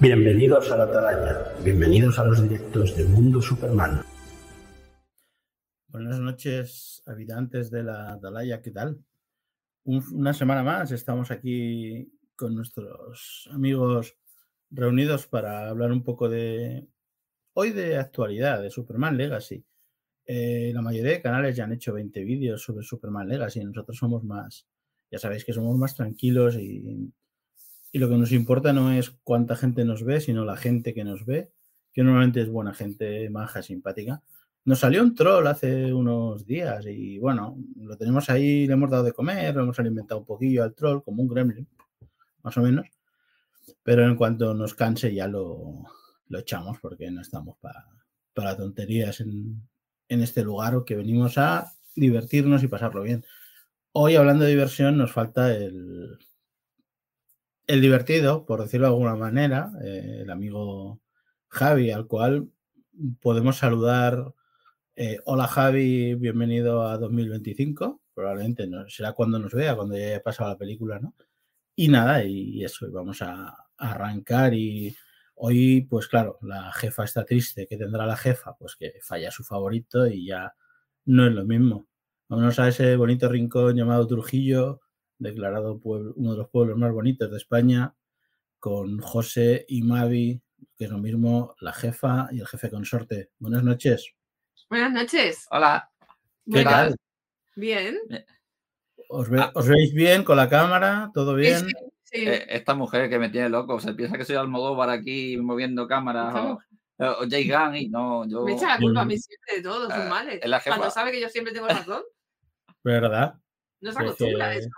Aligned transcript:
Bienvenidos 0.00 0.70
a 0.70 0.76
la 0.76 0.84
Atalaya, 0.84 1.56
bienvenidos 1.64 2.20
a 2.20 2.24
los 2.24 2.40
directos 2.40 2.96
de 2.96 3.04
Mundo 3.04 3.42
Superman. 3.42 4.02
Buenas 5.88 6.20
noches, 6.20 7.02
habitantes 7.04 7.68
de 7.68 7.82
la 7.82 8.12
Atalaya, 8.12 8.62
¿qué 8.62 8.70
tal? 8.70 9.02
una 9.84 10.32
semana 10.34 10.62
más 10.62 10.92
estamos 10.92 11.32
aquí 11.32 12.12
con 12.36 12.54
nuestros 12.54 13.48
amigos 13.50 14.16
reunidos 14.70 15.26
para 15.26 15.68
hablar 15.68 15.90
un 15.90 16.04
poco 16.04 16.28
de 16.28 16.86
hoy 17.54 17.72
de 17.72 17.96
actualidad, 17.96 18.62
de 18.62 18.70
Superman 18.70 19.16
Legacy. 19.16 19.64
Eh, 20.26 20.70
la 20.72 20.82
mayoría 20.82 21.10
de 21.10 21.22
canales 21.22 21.56
ya 21.56 21.64
han 21.64 21.72
hecho 21.72 21.92
20 21.92 22.22
vídeos 22.22 22.62
sobre 22.62 22.84
Superman 22.84 23.26
Legacy, 23.26 23.64
nosotros 23.64 23.96
somos 23.96 24.22
más, 24.22 24.64
ya 25.10 25.18
sabéis 25.18 25.44
que 25.44 25.52
somos 25.52 25.76
más 25.76 25.96
tranquilos 25.96 26.54
y 26.54 27.12
y 27.92 27.98
lo 27.98 28.08
que 28.08 28.16
nos 28.16 28.32
importa 28.32 28.72
no 28.72 28.92
es 28.92 29.10
cuánta 29.24 29.56
gente 29.56 29.84
nos 29.84 30.04
ve, 30.04 30.20
sino 30.20 30.44
la 30.44 30.56
gente 30.56 30.94
que 30.94 31.04
nos 31.04 31.24
ve, 31.24 31.50
que 31.92 32.02
normalmente 32.02 32.42
es 32.42 32.48
buena 32.48 32.74
gente, 32.74 33.28
maja, 33.30 33.62
simpática. 33.62 34.22
Nos 34.64 34.80
salió 34.80 35.02
un 35.02 35.14
troll 35.14 35.46
hace 35.46 35.92
unos 35.94 36.44
días 36.44 36.84
y 36.86 37.18
bueno, 37.18 37.56
lo 37.76 37.96
tenemos 37.96 38.28
ahí, 38.28 38.66
le 38.66 38.74
hemos 38.74 38.90
dado 38.90 39.04
de 39.04 39.12
comer, 39.12 39.54
lo 39.54 39.62
hemos 39.62 39.78
alimentado 39.78 40.20
un 40.20 40.26
poquillo 40.26 40.62
al 40.62 40.74
troll, 40.74 41.02
como 41.02 41.22
un 41.22 41.28
gremlin, 41.28 41.66
más 42.42 42.56
o 42.58 42.60
menos. 42.60 42.86
Pero 43.82 44.04
en 44.04 44.16
cuanto 44.16 44.52
nos 44.54 44.74
canse 44.74 45.14
ya 45.14 45.26
lo, 45.26 45.84
lo 46.28 46.38
echamos 46.38 46.78
porque 46.80 47.10
no 47.10 47.22
estamos 47.22 47.56
para, 47.58 47.86
para 48.34 48.56
tonterías 48.56 49.20
en, 49.20 49.62
en 50.08 50.22
este 50.22 50.42
lugar 50.42 50.84
que 50.84 50.96
venimos 50.96 51.38
a 51.38 51.72
divertirnos 51.96 52.62
y 52.62 52.68
pasarlo 52.68 53.02
bien. 53.02 53.24
Hoy 53.92 54.16
hablando 54.16 54.44
de 54.44 54.50
diversión 54.50 54.98
nos 54.98 55.12
falta 55.12 55.54
el, 55.54 56.18
el 57.68 57.82
divertido, 57.82 58.46
por 58.46 58.62
decirlo 58.62 58.86
de 58.86 58.94
alguna 58.94 59.14
manera, 59.14 59.70
eh, 59.84 60.20
el 60.22 60.30
amigo 60.30 61.00
Javi, 61.48 61.90
al 61.90 62.06
cual 62.06 62.48
podemos 63.20 63.58
saludar. 63.58 64.34
Eh, 64.96 65.20
hola 65.26 65.46
Javi, 65.46 66.14
bienvenido 66.14 66.82
a 66.82 66.96
2025. 66.96 68.00
Probablemente 68.14 68.66
no, 68.66 68.88
será 68.88 69.12
cuando 69.12 69.38
nos 69.38 69.52
vea, 69.52 69.76
cuando 69.76 69.96
ya 69.96 70.06
haya 70.06 70.22
pasado 70.22 70.50
la 70.50 70.58
película, 70.58 70.98
¿no? 70.98 71.14
Y 71.76 71.88
nada, 71.88 72.24
y, 72.24 72.64
eso, 72.64 72.90
vamos 72.90 73.20
a, 73.22 73.54
arrancar 73.76 74.54
y 74.54 74.96
hoy, 75.36 75.82
pues 75.82 76.08
claro, 76.08 76.38
la 76.42 76.72
jefa 76.72 77.04
está 77.04 77.24
triste. 77.24 77.66
¿Qué 77.68 77.76
tendrá 77.76 78.06
la 78.06 78.16
jefa? 78.16 78.56
Pues 78.58 78.76
que 78.76 78.94
falla 79.02 79.30
su 79.30 79.44
favorito 79.44 80.06
y 80.06 80.26
ya 80.26 80.54
no 81.04 81.26
es 81.26 81.34
lo 81.34 81.44
mismo. 81.44 81.86
Vámonos 82.28 82.58
a 82.58 82.68
ese 82.68 82.96
bonito 82.96 83.28
rincón 83.28 83.76
llamado 83.76 84.06
Trujillo, 84.06 84.80
declarado 85.18 85.80
uno 85.82 86.32
de 86.32 86.38
los 86.38 86.48
pueblos 86.48 86.78
más 86.78 86.92
bonitos 86.92 87.30
de 87.30 87.36
España, 87.36 87.94
con 88.58 88.98
José 89.00 89.64
y 89.68 89.82
Mavi, 89.82 90.40
que 90.76 90.84
es 90.84 90.90
lo 90.90 90.98
mismo, 90.98 91.54
la 91.60 91.72
jefa 91.72 92.28
y 92.30 92.40
el 92.40 92.46
jefe 92.46 92.70
consorte. 92.70 93.30
Buenas 93.38 93.62
noches. 93.62 94.14
Buenas 94.68 94.92
noches. 94.92 95.46
Hola. 95.50 95.90
¿Qué 96.50 96.64
tal? 96.64 96.96
Bien. 97.56 97.98
¿Os, 99.08 99.28
ah. 99.38 99.52
veis 99.66 99.92
bien 99.92 100.24
con 100.24 100.36
la 100.36 100.48
cámara? 100.48 101.10
¿Todo 101.14 101.34
bien? 101.34 101.66
Sí, 102.04 102.26
eh, 102.26 102.46
esta 102.48 102.74
mujer 102.74 103.10
que 103.10 103.18
me 103.18 103.28
tiene 103.28 103.48
loco, 103.48 103.80
se 103.80 103.94
piensa 103.94 104.16
que 104.16 104.24
soy 104.24 104.36
Almodóvar 104.36 104.90
aquí 104.90 105.36
moviendo 105.36 105.86
cámaras 105.86 106.34
o, 106.34 106.58
Jay 107.28 107.48
Gunn 107.48 107.76
y 107.76 107.88
no, 107.88 108.26
yo... 108.26 108.44
Me 108.44 108.54
echa 108.54 108.68
la 108.68 108.78
culpa 108.78 109.02
a 109.02 109.04
mí 109.04 109.16
siempre 109.18 109.56
de 109.56 109.62
todos 109.62 109.92
sus 109.92 110.04
eh, 110.04 110.08
males. 110.08 110.40
Cuando 110.64 110.90
sabe 110.90 111.12
que 111.12 111.20
yo 111.20 111.28
siempre 111.28 111.52
tengo 111.52 111.68
razón. 111.68 112.02
¿Verdad? 112.82 113.34
No 113.80 113.92
se 113.92 114.00
acostumbra 114.00 114.46
a 114.46 114.54
eso. 114.54 114.68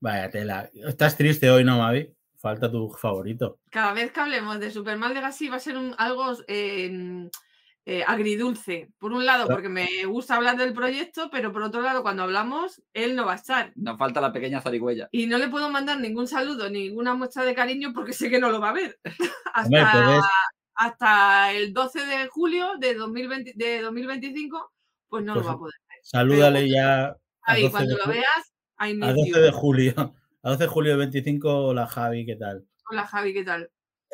Vaya 0.00 0.30
tela. 0.30 0.70
Estás 0.72 1.16
triste 1.16 1.50
hoy, 1.50 1.64
¿no, 1.64 1.78
Mavi? 1.78 2.14
Falta 2.36 2.70
tu 2.70 2.90
favorito. 2.90 3.58
Cada 3.70 3.92
vez 3.92 4.12
que 4.12 4.20
hablemos 4.20 4.60
de 4.60 4.70
Superman 4.70 5.12
Legacy 5.12 5.48
va 5.48 5.56
a 5.56 5.60
ser 5.60 5.76
un, 5.76 5.94
algo 5.98 6.36
em, 6.46 7.28
eh, 7.84 8.04
agridulce. 8.06 8.90
Por 8.98 9.12
un 9.12 9.26
lado, 9.26 9.48
porque 9.48 9.68
me 9.68 10.04
gusta 10.04 10.36
hablar 10.36 10.56
del 10.56 10.72
proyecto, 10.72 11.30
pero 11.32 11.52
por 11.52 11.62
otro 11.62 11.80
lado, 11.80 12.02
cuando 12.02 12.22
hablamos, 12.22 12.80
él 12.92 13.16
no 13.16 13.26
va 13.26 13.32
a 13.32 13.36
estar. 13.36 13.72
Nos 13.74 13.98
falta 13.98 14.20
la 14.20 14.32
pequeña 14.32 14.60
zarigüeya. 14.60 15.08
Y 15.10 15.26
no 15.26 15.36
le 15.36 15.48
puedo 15.48 15.68
mandar 15.68 15.98
ningún 15.98 16.28
saludo, 16.28 16.70
ninguna 16.70 17.14
muestra 17.14 17.44
de 17.44 17.56
cariño, 17.56 17.92
porque 17.92 18.12
sé 18.12 18.30
que 18.30 18.38
no 18.38 18.50
lo 18.50 18.60
va 18.60 18.68
a 18.68 18.74
ver. 18.74 19.00
hasta, 19.54 20.20
hasta, 20.74 21.52
el 21.52 21.72
12 21.72 22.06
de 22.06 22.28
julio 22.28 22.72
de, 22.78 22.94
2020, 22.94 23.54
de 23.56 23.80
2025, 23.80 24.72
pues 25.08 25.24
no 25.24 25.34
lo 25.34 25.40
pues 25.40 25.48
va 25.48 25.52
a 25.54 25.58
poder 25.58 25.74
ver. 25.88 25.98
Salúdale 26.02 26.68
ya. 26.68 27.16
Ahí, 27.42 27.68
cuando 27.68 27.96
lo 27.96 28.06
veas, 28.06 28.52
a 28.78 29.12
12 29.12 29.40
de 29.40 29.52
julio. 29.52 29.94
A 30.42 30.50
12 30.50 30.62
de 30.62 30.68
julio 30.68 30.92
de 30.92 30.98
25, 30.98 31.66
hola 31.66 31.86
Javi, 31.88 32.24
¿qué 32.24 32.36
tal? 32.36 32.64
Hola 32.88 33.04
Javi, 33.04 33.34
¿qué 33.34 33.42
tal? 33.42 33.68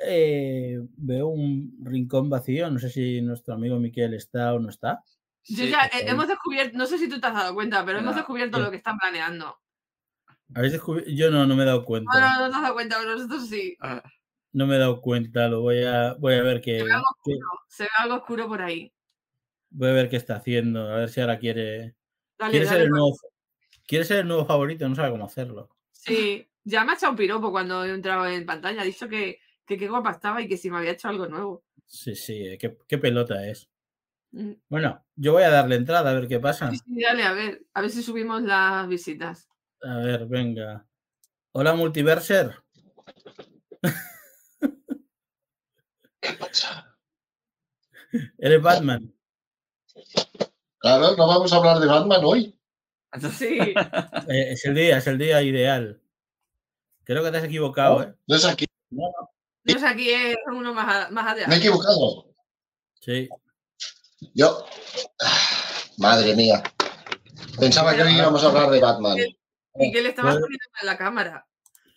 Eh, 0.06 0.80
veo 0.96 1.28
un 1.28 1.76
rincón 1.82 2.30
vacío, 2.30 2.70
no 2.70 2.78
sé 2.78 2.88
si 2.88 3.20
nuestro 3.20 3.54
amigo 3.54 3.78
Miquel 3.78 4.14
está 4.14 4.54
o 4.54 4.58
no 4.58 4.70
está. 4.70 5.04
Yo 5.44 5.66
ya 5.66 5.84
eh, 5.92 6.06
hemos 6.06 6.26
descubierto, 6.26 6.78
no 6.78 6.86
sé 6.86 6.96
si 6.96 7.10
tú 7.10 7.20
te 7.20 7.26
has 7.26 7.34
dado 7.34 7.54
cuenta, 7.54 7.84
pero 7.84 7.98
hemos 7.98 8.16
descubierto 8.16 8.58
lo 8.58 8.70
que 8.70 8.78
están 8.78 8.96
planeando. 8.96 9.60
Yo 11.08 11.30
no, 11.30 11.46
no 11.46 11.56
me 11.56 11.64
he 11.64 11.66
dado 11.66 11.84
cuenta. 11.84 12.10
No, 12.18 12.20
no, 12.20 12.46
no 12.46 12.50
te 12.50 12.56
has 12.56 12.62
dado 12.62 12.74
cuenta, 12.74 12.96
pero 12.98 13.14
nosotros 13.16 13.46
sí. 13.46 13.76
Ah. 13.80 14.02
No 14.52 14.66
me 14.66 14.76
he 14.76 14.78
dado 14.78 15.02
cuenta, 15.02 15.46
lo 15.48 15.60
voy 15.60 15.84
a, 15.84 16.14
voy 16.14 16.34
a 16.34 16.42
ver 16.42 16.62
qué. 16.62 16.78
Se 16.78 16.84
ve, 16.84 16.92
algo 16.92 17.06
oscuro, 17.10 17.48
se 17.68 17.82
ve 17.84 17.90
algo 17.98 18.14
oscuro 18.14 18.48
por 18.48 18.62
ahí. 18.62 18.92
Voy 19.68 19.90
a 19.90 19.92
ver 19.92 20.08
qué 20.08 20.16
está 20.16 20.36
haciendo, 20.36 20.88
a 20.88 20.96
ver 20.96 21.10
si 21.10 21.20
ahora 21.20 21.38
quiere. 21.38 21.96
quiere 22.38 22.66
ser 22.66 22.82
el 22.82 22.88
nuevo, 22.88 23.14
quiere 23.86 24.04
ser 24.04 24.18
el 24.20 24.28
nuevo 24.28 24.46
favorito, 24.46 24.88
no 24.88 24.94
sabe 24.94 25.10
cómo 25.10 25.26
hacerlo. 25.26 25.70
Sí, 25.92 26.48
ya 26.64 26.84
me 26.84 26.92
ha 26.92 26.94
echado 26.94 27.12
un 27.12 27.16
piropo 27.16 27.50
cuando 27.50 27.84
he 27.84 27.90
entrado 27.90 28.26
en 28.26 28.46
pantalla. 28.46 28.82
Ha 28.82 28.84
dicho 28.84 29.08
que, 29.08 29.40
qué 29.66 29.88
guapa 29.88 30.12
estaba 30.12 30.42
y 30.42 30.48
que 30.48 30.56
si 30.56 30.70
me 30.70 30.78
había 30.78 30.92
hecho 30.92 31.08
algo 31.08 31.26
nuevo. 31.26 31.64
Sí, 31.86 32.14
sí, 32.14 32.46
eh, 32.46 32.58
qué, 32.58 32.98
pelota 32.98 33.46
es. 33.46 33.68
Mm. 34.32 34.52
Bueno, 34.68 35.04
yo 35.16 35.32
voy 35.32 35.44
a 35.44 35.50
darle 35.50 35.76
entrada 35.76 36.10
a 36.10 36.14
ver 36.14 36.28
qué 36.28 36.40
pasa. 36.40 36.70
Sí, 36.70 36.80
dale, 36.86 37.22
a 37.22 37.32
ver, 37.32 37.64
a 37.72 37.80
ver 37.80 37.90
si 37.90 38.02
subimos 38.02 38.42
las 38.42 38.88
visitas. 38.88 39.48
A 39.82 39.98
ver, 39.98 40.26
venga. 40.26 40.86
Hola, 41.52 41.74
Multiverser. 41.74 42.62
¿Qué 46.20 46.32
pasa? 46.32 46.96
¿Eres 48.38 48.62
Batman? 48.62 49.14
Claro, 50.78 51.16
no 51.16 51.26
vamos 51.26 51.52
a 51.52 51.56
hablar 51.56 51.78
de 51.78 51.86
Batman 51.86 52.20
hoy. 52.24 52.58
Sí. 53.20 53.58
Eh, 54.28 54.52
es 54.52 54.64
el 54.64 54.74
día, 54.74 54.98
es 54.98 55.06
el 55.06 55.18
día 55.18 55.42
ideal. 55.42 56.00
Creo 57.04 57.22
que 57.22 57.30
te 57.30 57.36
has 57.36 57.44
equivocado, 57.44 58.02
¿eh? 58.02 58.14
No 58.26 58.36
es 58.36 58.44
aquí. 58.44 58.66
No, 58.90 59.10
es 59.64 59.82
aquí, 59.82 60.10
es 60.10 60.36
uno 60.46 60.72
más, 60.72 61.10
más 61.10 61.32
allá. 61.32 61.46
Me 61.46 61.56
he 61.56 61.58
equivocado. 61.58 62.34
Sí. 63.00 63.28
Yo. 64.34 64.64
Madre 65.98 66.34
mía. 66.34 66.62
Pensaba 67.58 67.94
que 67.94 68.02
hoy 68.02 68.14
íbamos 68.14 68.42
a 68.42 68.48
hablar 68.48 68.70
de 68.70 68.80
Batman. 68.80 69.18
Y 69.76 69.92
que 69.92 70.02
le 70.02 70.08
estabas 70.08 70.34
poniendo 70.34 70.66
mal 70.72 70.86
la 70.86 70.96
cámara. 70.96 71.46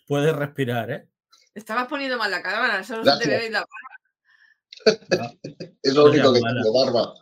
Puedes 0.06 0.34
respirar, 0.34 0.90
¿eh? 0.90 1.08
Estabas 1.54 1.88
poniendo 1.88 2.18
mal 2.18 2.30
la 2.30 2.42
cámara, 2.42 2.84
solo 2.84 3.04
se 3.04 3.18
te 3.24 3.28
ve 3.28 3.50
la 3.50 3.60
barba. 3.60 5.34
es 5.82 5.94
lo 5.94 6.06
único 6.06 6.32
que 6.32 6.40
tengo, 6.40 6.72
barba. 6.72 7.14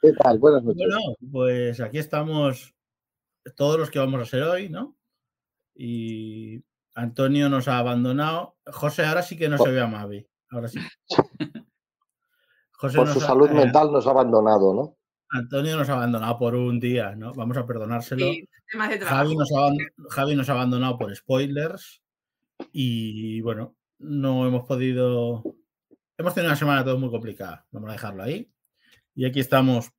¿Qué 0.00 0.12
tal? 0.12 0.38
Buenas 0.38 0.62
noches. 0.62 0.86
Bueno, 0.88 1.16
pues 1.32 1.80
aquí 1.80 1.98
estamos 1.98 2.74
todos 3.56 3.78
los 3.78 3.90
que 3.90 3.98
vamos 3.98 4.22
a 4.22 4.26
ser 4.26 4.42
hoy, 4.44 4.68
¿no? 4.68 4.96
Y 5.74 6.62
Antonio 6.94 7.48
nos 7.48 7.66
ha 7.68 7.78
abandonado. 7.78 8.56
José, 8.66 9.04
ahora 9.04 9.22
sí 9.22 9.36
que 9.36 9.48
no 9.48 9.58
se 9.58 9.70
ve 9.70 9.80
a 9.80 9.86
Mavi. 9.86 10.26
Ahora 10.50 10.68
sí. 10.68 10.78
José 12.72 12.96
por 12.96 13.08
su 13.08 13.20
salud 13.20 13.50
mental 13.50 13.90
nos 13.90 14.06
ha 14.06 14.10
abandonado, 14.10 14.72
¿no? 14.72 14.96
Antonio 15.30 15.76
nos 15.76 15.88
ha 15.88 15.94
abandonado 15.94 16.38
por 16.38 16.54
un 16.54 16.78
día, 16.78 17.16
¿no? 17.16 17.34
Vamos 17.34 17.56
a 17.56 17.66
perdonárselo. 17.66 18.26
Javi, 19.04 19.34
nos 19.34 19.50
ha, 19.52 19.70
Javi 20.10 20.36
nos 20.36 20.48
ha 20.48 20.52
abandonado 20.52 20.96
por 20.96 21.14
spoilers. 21.14 22.02
Y 22.72 23.40
bueno, 23.40 23.76
no 23.98 24.46
hemos 24.46 24.64
podido. 24.64 25.42
Hemos 26.16 26.34
tenido 26.34 26.50
una 26.50 26.58
semana 26.58 26.84
todo 26.84 26.98
muy 26.98 27.10
complicada. 27.10 27.66
Vamos 27.72 27.90
a 27.90 27.94
dejarlo 27.94 28.22
ahí. 28.22 28.50
Y 29.18 29.24
aquí 29.24 29.40
estamos 29.40 29.90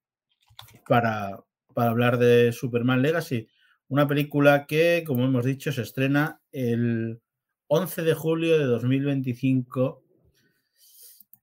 para, 0.88 1.44
hablar 1.76 2.20
de 2.20 2.54
Superman 2.54 3.02
Legacy. 3.02 3.50
Una 3.90 4.08
película 4.08 4.66
que, 4.66 5.04
como 5.06 5.26
hemos 5.26 5.44
dicho, 5.44 5.74
se 5.74 5.82
estrena 5.82 6.42
el 6.54 7.20
11 7.68 8.04
de 8.04 8.14
julio 8.14 8.58
de 8.58 8.64
2025. 8.64 10.02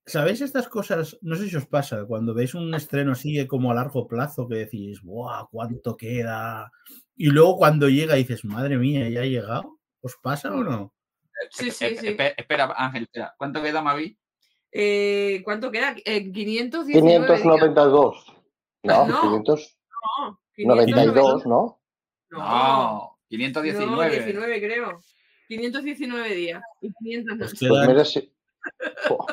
¿Sabéis 0.06 0.40
estas 0.40 0.68
cosas? 0.68 1.18
No 1.20 1.36
sé 1.36 1.50
si 1.50 1.56
os 1.56 1.66
pasa, 1.66 2.06
cuando 2.06 2.32
veis 2.32 2.54
un 2.54 2.72
estreno 2.74 3.12
así 3.12 3.46
como 3.46 3.70
a 3.70 3.74
largo 3.74 4.06
plazo 4.06 4.48
que 4.48 4.54
decís, 4.54 5.02
¡buah! 5.02 5.46
¿Cuánto 5.50 5.98
queda? 5.98 6.72
Y 7.14 7.26
luego 7.26 7.58
cuando 7.58 7.90
llega 7.90 8.14
dices, 8.14 8.42
madre 8.46 8.78
mía, 8.78 9.06
¿ya 9.10 9.20
ha 9.20 9.26
llegado? 9.26 9.78
¿Os 10.00 10.16
pasa 10.22 10.50
o 10.50 10.64
no? 10.64 10.94
Sí, 11.50 11.70
sí, 11.70 11.94
sí. 11.98 12.16
Espera, 12.38 12.72
Ángel, 12.74 13.02
espera. 13.02 13.34
¿Cuánto 13.36 13.62
queda, 13.62 13.82
Mavi? 13.82 14.16
Eh, 14.72 15.40
¿Cuánto 15.44 15.70
queda? 15.70 15.94
Eh, 16.04 16.30
519 16.32 17.26
592. 17.26 18.26
No, 18.82 19.06
No, 19.06 19.20
592, 19.20 19.78
No, 20.18 20.38
592, 20.54 21.46
¿no? 21.46 21.80
No, 22.30 23.18
519. 23.28 23.96
No, 23.96 24.02
19 24.24 24.60
creo. 24.60 25.00
519 25.48 26.34
días. 26.34 26.62
Y 26.80 26.92
500 26.92 27.38
Pues 27.38 27.62
no. 27.62 27.68
Pues 27.68 27.88
mira, 27.88 28.04
si- 28.04 28.32
Jo, 29.08 29.26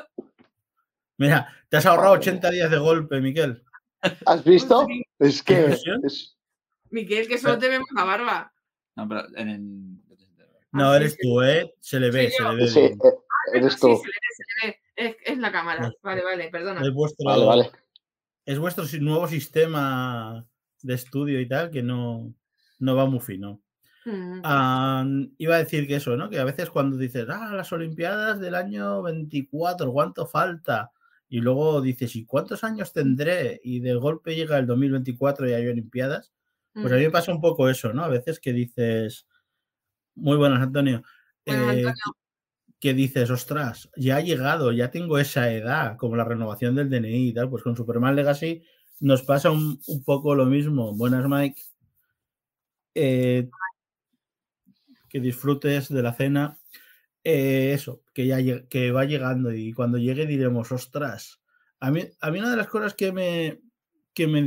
Mira, 1.18 1.48
te 1.70 1.78
has 1.78 1.86
ahorrado 1.86 2.14
80 2.14 2.50
días 2.52 2.70
de 2.72 2.78
golpe, 2.78 3.20
Miquel. 3.22 3.64
¿Has 4.26 4.44
visto? 4.44 4.86
Sí. 4.88 5.04
Es 5.20 5.42
¿Qué 5.44 5.56
que 5.56 6.06
es- 6.08 6.38
Miquel, 6.90 7.28
que 7.28 7.38
solo 7.38 7.58
te 7.58 7.70
vemos 7.70 7.88
la 7.96 8.04
barba. 8.04 8.54
No, 8.96 9.08
pero 9.08 9.22
en 9.36 9.50
el... 9.50 9.64
No, 10.72 10.90
Ah, 10.90 10.92
sí, 10.92 10.96
eres 10.98 11.12
sí. 11.14 11.18
tú, 11.22 11.42
¿eh? 11.42 11.74
Se 11.80 12.00
le 12.00 12.12
ve, 12.12 12.30
Sí, 12.30 12.36
se 12.38 12.44
le 12.44 12.56
ve. 12.56 12.68
sí, 12.68 12.80
bien. 12.82 12.94
eh, 12.94 12.98
eres 13.54 13.74
Sí, 13.74 13.80
se 13.80 13.88
le 13.88 13.96
ve, 13.96 14.00
se 14.36 14.44
le 14.68 14.72
ve. 14.72 14.80
Es, 14.96 15.16
es 15.26 15.38
la 15.40 15.52
cámara. 15.52 15.92
Vale, 16.04 16.24
vale, 16.24 16.50
perdona. 16.50 16.82
Es 16.82 16.94
vuestro, 16.94 17.26
Vale, 17.26 17.46
vale. 17.46 17.72
es 18.46 18.60
vuestro 18.60 18.86
si- 18.86 19.00
nuevo 19.00 19.28
sistema 19.28 20.46
de 20.82 20.94
estudio 20.94 21.40
y 21.42 21.48
tal 21.48 21.72
que 21.72 21.82
no, 21.84 22.34
no 22.80 22.96
va 22.96 23.06
muy 23.06 23.20
fino. 23.20 23.62
Mm. 24.06 24.42
Ah, 24.44 25.06
iba 25.38 25.56
a 25.56 25.60
decir 25.60 25.88
que 25.88 25.96
eso, 25.96 26.16
¿no? 26.18 26.30
Que 26.30 26.38
a 26.40 26.44
veces 26.44 26.70
cuando 26.70 26.98
dices, 26.98 27.26
ah, 27.30 27.52
las 27.54 27.72
Olimpiadas 27.72 28.40
del 28.40 28.54
año 28.56 29.02
24, 29.02 29.92
¿cuánto 29.94 30.28
falta? 30.28 30.92
Y 31.30 31.40
luego 31.40 31.82
dices, 31.82 32.16
¿y 32.16 32.26
cuántos 32.26 32.64
años 32.64 32.92
tendré? 32.94 33.60
Y 33.64 33.80
de 33.80 33.96
golpe 33.96 34.36
llega 34.36 34.58
el 34.60 34.68
2024 34.68 35.50
y 35.50 35.54
hay 35.54 35.68
Olimpiadas. 35.68 36.32
Pues 36.74 36.92
a 36.92 36.96
mí 36.96 37.04
me 37.04 37.12
pasa 37.12 37.32
un 37.32 37.40
poco 37.40 37.70
eso, 37.70 37.94
¿no? 37.94 38.04
A 38.04 38.08
veces 38.10 38.40
que 38.40 38.52
dices, 38.52 39.26
muy 40.16 40.38
buenas, 40.38 40.62
Antonio. 40.62 41.04
Eh, 41.46 41.52
Antonio. 41.54 41.94
Que 42.84 42.94
dices, 42.94 43.30
ostras, 43.30 43.90
ya 43.96 44.18
ha 44.18 44.20
llegado, 44.20 44.74
ya 44.74 44.92
tengo 44.92 45.18
esa 45.18 45.50
edad, 45.54 45.96
como 45.96 46.18
la 46.18 46.26
renovación 46.26 46.76
del 46.76 46.90
DNI 46.90 47.30
y 47.30 47.34
tal. 47.34 47.50
Pues 47.50 47.64
con 47.64 47.78
Superman 47.78 48.14
Legacy 48.14 48.62
nos 49.00 49.24
pasa 49.24 49.52
un, 49.52 49.80
poco 50.04 50.36
lo 50.36 50.46
mismo. 50.46 50.94
Buenas, 50.94 51.26
Mike. 51.26 51.62
Eh, 52.94 53.50
que 55.08 55.20
disfrutes 55.22 55.88
de 55.88 56.04
la 56.04 56.12
cena. 56.12 56.60
Eh, 57.24 57.72
eso, 57.72 58.04
que 58.14 58.28
ya 58.28 58.68
que 58.68 58.92
va 58.92 59.06
llegando 59.06 59.54
y 59.54 59.72
cuando 59.72 59.98
llegue 59.98 60.26
diremos, 60.26 60.74
ostras. 60.74 61.40
A 61.80 61.90
mí, 61.90 62.02
a 62.20 62.32
mí 62.32 62.40
una 62.40 62.52
de 62.52 62.58
las 62.58 62.68
cosas 62.68 62.96
que 62.96 63.14
me, 63.14 63.62
que 64.14 64.28
me, 64.28 64.42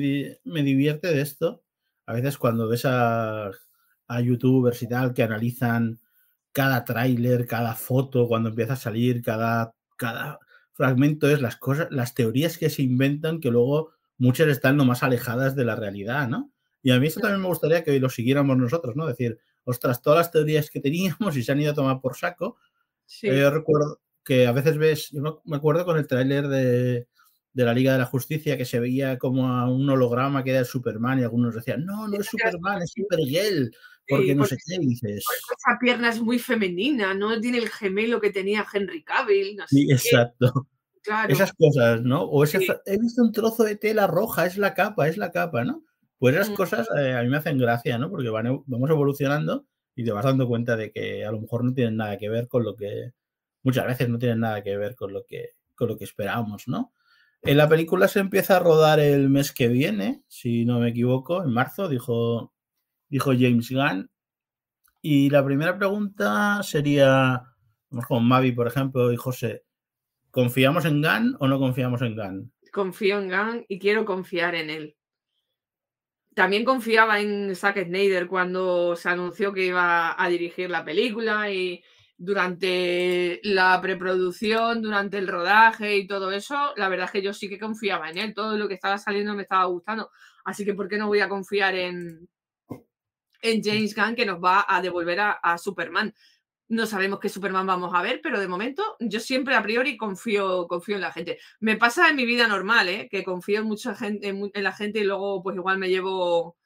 me 0.44 0.62
divierte 0.62 1.08
de 1.08 1.22
esto, 1.22 1.64
a 2.04 2.12
veces 2.12 2.36
cuando 2.36 2.68
ves 2.68 2.84
a, 2.84 3.50
a 4.08 4.20
youtubers 4.20 4.82
y 4.82 4.88
tal 4.88 5.14
que 5.14 5.22
analizan 5.22 6.00
cada 6.56 6.86
tráiler, 6.86 7.46
cada 7.46 7.74
foto, 7.74 8.26
cuando 8.28 8.48
empieza 8.48 8.72
a 8.72 8.76
salir, 8.76 9.20
cada, 9.20 9.74
cada 9.98 10.38
fragmento 10.72 11.28
es 11.28 11.42
las 11.42 11.56
cosas, 11.56 11.88
las 11.90 12.14
teorías 12.14 12.56
que 12.56 12.70
se 12.70 12.80
inventan 12.82 13.40
que 13.40 13.50
luego 13.50 13.90
muchas 14.16 14.48
están 14.48 14.78
lo 14.78 14.86
más 14.86 15.02
alejadas 15.02 15.54
de 15.54 15.66
la 15.66 15.76
realidad, 15.76 16.28
¿no? 16.30 16.50
Y 16.82 16.92
a 16.92 16.98
mí 16.98 17.08
esto 17.08 17.20
también 17.20 17.42
me 17.42 17.48
gustaría 17.48 17.84
que 17.84 18.00
lo 18.00 18.08
siguiéramos 18.08 18.56
nosotros, 18.56 18.96
¿no? 18.96 19.06
Decir, 19.06 19.38
ostras, 19.64 20.00
todas 20.00 20.16
las 20.20 20.30
teorías 20.30 20.70
que 20.70 20.80
teníamos 20.80 21.36
y 21.36 21.42
se 21.42 21.52
han 21.52 21.60
ido 21.60 21.72
a 21.72 21.74
tomar 21.74 22.00
por 22.00 22.16
saco. 22.16 22.56
Sí. 23.04 23.28
Eh, 23.28 23.38
Yo 23.40 23.50
recuerdo 23.50 24.00
que 24.24 24.46
a 24.46 24.52
veces 24.52 24.78
ves, 24.78 25.10
yo 25.10 25.20
me- 25.20 25.32
me 25.44 25.56
acuerdo 25.58 25.84
con 25.84 25.98
el 25.98 26.06
tráiler 26.06 26.48
de, 26.48 27.06
de 27.52 27.64
la 27.64 27.74
Liga 27.74 27.92
de 27.92 27.98
la 27.98 28.06
Justicia 28.06 28.56
que 28.56 28.64
se 28.64 28.80
veía 28.80 29.18
como 29.18 29.48
a 29.48 29.68
un 29.70 29.90
holograma 29.90 30.42
que 30.42 30.50
era 30.52 30.60
el 30.60 30.66
Superman 30.66 31.18
y 31.20 31.24
algunos 31.24 31.54
decían, 31.54 31.84
no, 31.84 32.08
no 32.08 32.16
es 32.18 32.26
Superman, 32.26 32.80
es 32.82 32.92
Supergirl, 32.96 33.70
porque 34.08 34.34
no 34.34 34.44
sé 34.44 34.56
qué, 34.66 34.78
dices... 34.78 35.24
Esa 35.58 35.78
pierna 35.80 36.10
es 36.10 36.20
muy 36.20 36.38
femenina, 36.38 37.14
no 37.14 37.40
tiene 37.40 37.58
el 37.58 37.68
gemelo 37.68 38.20
que 38.20 38.30
tenía 38.30 38.66
Henry 38.72 39.02
Cavill. 39.02 39.56
No 39.56 39.66
sé 39.66 39.76
Sí, 39.76 39.86
qué. 39.86 39.92
exacto. 39.94 40.68
Claro. 41.02 41.32
Esas 41.32 41.52
cosas, 41.52 42.02
¿no? 42.02 42.22
O 42.22 42.42
ese, 42.44 42.58
Sí. 42.60 42.66
he 42.86 42.98
visto 42.98 43.22
un 43.22 43.32
trozo 43.32 43.62
de 43.64 43.76
tela 43.76 44.06
roja, 44.08 44.44
es 44.46 44.58
la 44.58 44.74
capa, 44.74 45.06
es 45.08 45.16
la 45.16 45.30
capa, 45.30 45.64
¿no? 45.64 45.84
Pues 46.18 46.34
esas 46.34 46.50
Mm. 46.50 46.54
cosas 46.54 46.88
eh, 46.98 47.12
a 47.14 47.22
mí 47.22 47.28
me 47.28 47.36
hacen 47.36 47.58
gracia, 47.58 47.96
¿no? 47.98 48.10
Porque 48.10 48.28
van, 48.28 48.62
vamos 48.66 48.90
evolucionando 48.90 49.66
y 49.94 50.04
te 50.04 50.10
vas 50.12 50.24
dando 50.24 50.48
cuenta 50.48 50.76
de 50.76 50.90
que 50.90 51.24
a 51.24 51.30
lo 51.30 51.40
mejor 51.40 51.62
no 51.64 51.72
tienen 51.74 51.96
nada 51.96 52.18
que 52.18 52.28
ver 52.28 52.48
con 52.48 52.64
lo 52.64 52.74
que, 52.74 53.12
muchas 53.62 53.86
veces 53.86 54.08
no 54.08 54.18
tienen 54.18 54.40
nada 54.40 54.62
que 54.62 54.76
ver 54.76 54.94
con 54.96 55.12
lo 55.12 55.24
que, 55.24 55.50
con 55.74 55.88
lo 55.88 55.96
que 55.96 56.04
esperábamos, 56.04 56.64
¿no? 56.66 56.92
En 57.42 57.56
la 57.58 57.68
película 57.68 58.08
se 58.08 58.18
empieza 58.20 58.56
a 58.56 58.60
rodar 58.60 58.98
el 58.98 59.28
mes 59.30 59.52
que 59.52 59.68
viene, 59.68 60.24
si 60.26 60.64
no 60.64 60.80
me 60.80 60.88
equivoco, 60.88 61.44
en 61.44 61.50
marzo, 61.52 61.88
dijo, 61.88 62.52
dijo 63.08 63.32
James 63.32 63.70
Gunn. 63.70 64.10
Y 65.02 65.30
la 65.30 65.44
primera 65.44 65.76
pregunta 65.76 66.62
sería, 66.62 67.42
vamos 67.90 68.06
con 68.06 68.26
Mavi, 68.26 68.52
por 68.52 68.66
ejemplo, 68.66 69.12
y 69.12 69.16
José, 69.16 69.64
¿confiamos 70.30 70.84
en 70.84 71.02
Gunn 71.02 71.36
o 71.38 71.46
no 71.46 71.58
confiamos 71.58 72.02
en 72.02 72.16
Gunn? 72.16 72.52
Confío 72.72 73.18
en 73.18 73.28
Gunn 73.28 73.64
y 73.68 73.78
quiero 73.78 74.04
confiar 74.04 74.54
en 74.54 74.70
él. 74.70 74.96
También 76.34 76.64
confiaba 76.64 77.20
en 77.20 77.54
Zack 77.56 77.84
Snyder 77.84 78.26
cuando 78.26 78.94
se 78.96 79.08
anunció 79.08 79.52
que 79.52 79.66
iba 79.66 80.20
a 80.22 80.28
dirigir 80.28 80.68
la 80.68 80.84
película 80.84 81.50
y 81.50 81.82
durante 82.18 83.40
la 83.42 83.80
preproducción, 83.80 84.82
durante 84.82 85.18
el 85.18 85.28
rodaje 85.28 85.96
y 85.96 86.06
todo 86.06 86.32
eso, 86.32 86.72
la 86.76 86.88
verdad 86.88 87.06
es 87.06 87.12
que 87.12 87.22
yo 87.22 87.32
sí 87.32 87.48
que 87.48 87.58
confiaba 87.58 88.10
en 88.10 88.18
él. 88.18 88.34
Todo 88.34 88.56
lo 88.58 88.68
que 88.68 88.74
estaba 88.74 88.98
saliendo 88.98 89.34
me 89.34 89.42
estaba 89.42 89.64
gustando. 89.66 90.10
Así 90.44 90.64
que, 90.64 90.74
¿por 90.74 90.88
qué 90.88 90.98
no 90.98 91.06
voy 91.06 91.20
a 91.20 91.28
confiar 91.28 91.74
en, 91.74 92.28
en 93.52 93.62
James 93.62 93.94
Gunn 93.94 94.14
que 94.14 94.26
nos 94.26 94.42
va 94.42 94.64
a 94.68 94.80
devolver 94.82 95.20
a, 95.20 95.32
a 95.32 95.58
Superman? 95.58 96.14
No 96.68 96.86
sabemos 96.86 97.20
qué 97.20 97.28
Superman 97.28 97.66
vamos 97.66 97.94
a 97.94 98.02
ver, 98.02 98.20
pero 98.22 98.40
de 98.40 98.48
momento 98.48 98.96
yo 98.98 99.20
siempre 99.20 99.54
a 99.54 99.62
priori 99.62 99.96
confío, 99.96 100.66
confío 100.66 100.96
en 100.96 101.02
la 101.02 101.12
gente. 101.12 101.38
Me 101.60 101.76
pasa 101.76 102.08
en 102.08 102.16
mi 102.16 102.26
vida 102.26 102.48
normal, 102.48 102.88
¿eh? 102.88 103.08
que 103.10 103.22
confío 103.22 103.60
en 103.60 103.66
mucha 103.66 103.94
gente, 103.94 104.28
en, 104.28 104.50
en 104.52 104.64
la 104.64 104.72
gente 104.72 104.98
y 104.98 105.04
luego 105.04 105.42
pues 105.42 105.56
igual 105.56 105.78
me 105.78 105.88
llevo 105.88 106.56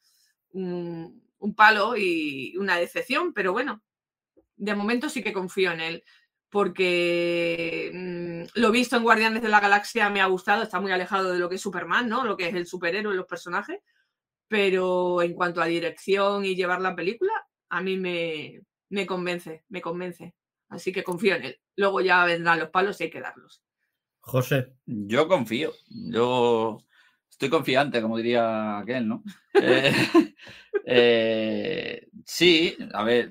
un, 0.53 1.23
un 1.39 1.55
palo 1.55 1.97
y 1.97 2.57
una 2.57 2.77
decepción, 2.77 3.33
pero 3.33 3.53
bueno, 3.53 3.83
de 4.57 4.75
momento 4.75 5.09
sí 5.09 5.23
que 5.23 5.33
confío 5.33 5.73
en 5.73 5.81
él, 5.81 6.05
porque 6.51 7.91
mm, 7.93 8.59
lo 8.61 8.71
visto 8.71 8.97
en 8.97 9.03
Guardianes 9.03 9.43
de 9.43 9.49
la 9.49 9.61
Galaxia 9.61 10.11
me 10.11 10.21
ha 10.21 10.27
gustado, 10.27 10.63
está 10.63 10.81
muy 10.81 10.93
alejado 10.93 11.33
de 11.33 11.39
lo 11.39 11.49
que 11.49 11.57
es 11.57 11.61
Superman, 11.61 12.09
¿no? 12.09 12.25
Lo 12.25 12.37
que 12.37 12.49
es 12.49 12.55
el 12.55 12.67
superhéroe, 12.67 13.15
los 13.15 13.27
personajes, 13.27 13.79
pero 14.51 15.23
en 15.23 15.33
cuanto 15.35 15.63
a 15.63 15.67
dirección 15.67 16.45
y 16.45 16.57
llevar 16.57 16.81
la 16.81 16.97
película, 16.97 17.33
a 17.69 17.81
mí 17.81 17.97
me, 17.97 18.61
me 18.89 19.07
convence, 19.07 19.63
me 19.69 19.81
convence. 19.81 20.35
Así 20.69 20.91
que 20.91 21.05
confío 21.05 21.37
en 21.37 21.45
él. 21.45 21.61
Luego 21.77 22.01
ya 22.01 22.25
vendrán 22.25 22.59
los 22.59 22.71
palos 22.71 23.01
y 23.01 23.05
hay 23.05 23.11
que 23.11 23.21
darlos. 23.21 23.63
José, 24.19 24.75
Yo 24.87 25.29
confío. 25.29 25.73
Yo 25.89 26.79
estoy 27.31 27.49
confiante, 27.49 28.03
como 28.03 28.17
diría 28.17 28.79
aquel, 28.79 29.07
¿no? 29.07 29.23
Eh, 29.63 29.93
eh, 30.87 32.09
sí, 32.25 32.77
a 32.93 33.05
ver, 33.05 33.31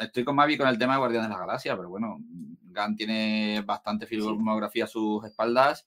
estoy 0.00 0.24
con 0.24 0.36
Mavi 0.36 0.56
con 0.56 0.68
el 0.68 0.78
tema 0.78 0.94
de 0.94 0.98
Guardianes 1.00 1.28
de 1.28 1.34
la 1.34 1.40
Galaxia, 1.40 1.76
pero 1.76 1.88
bueno, 1.88 2.20
Gunn 2.62 2.96
tiene 2.96 3.62
bastante 3.66 4.06
filmografía 4.06 4.84
a 4.84 4.88
sus 4.88 5.24
espaldas. 5.24 5.86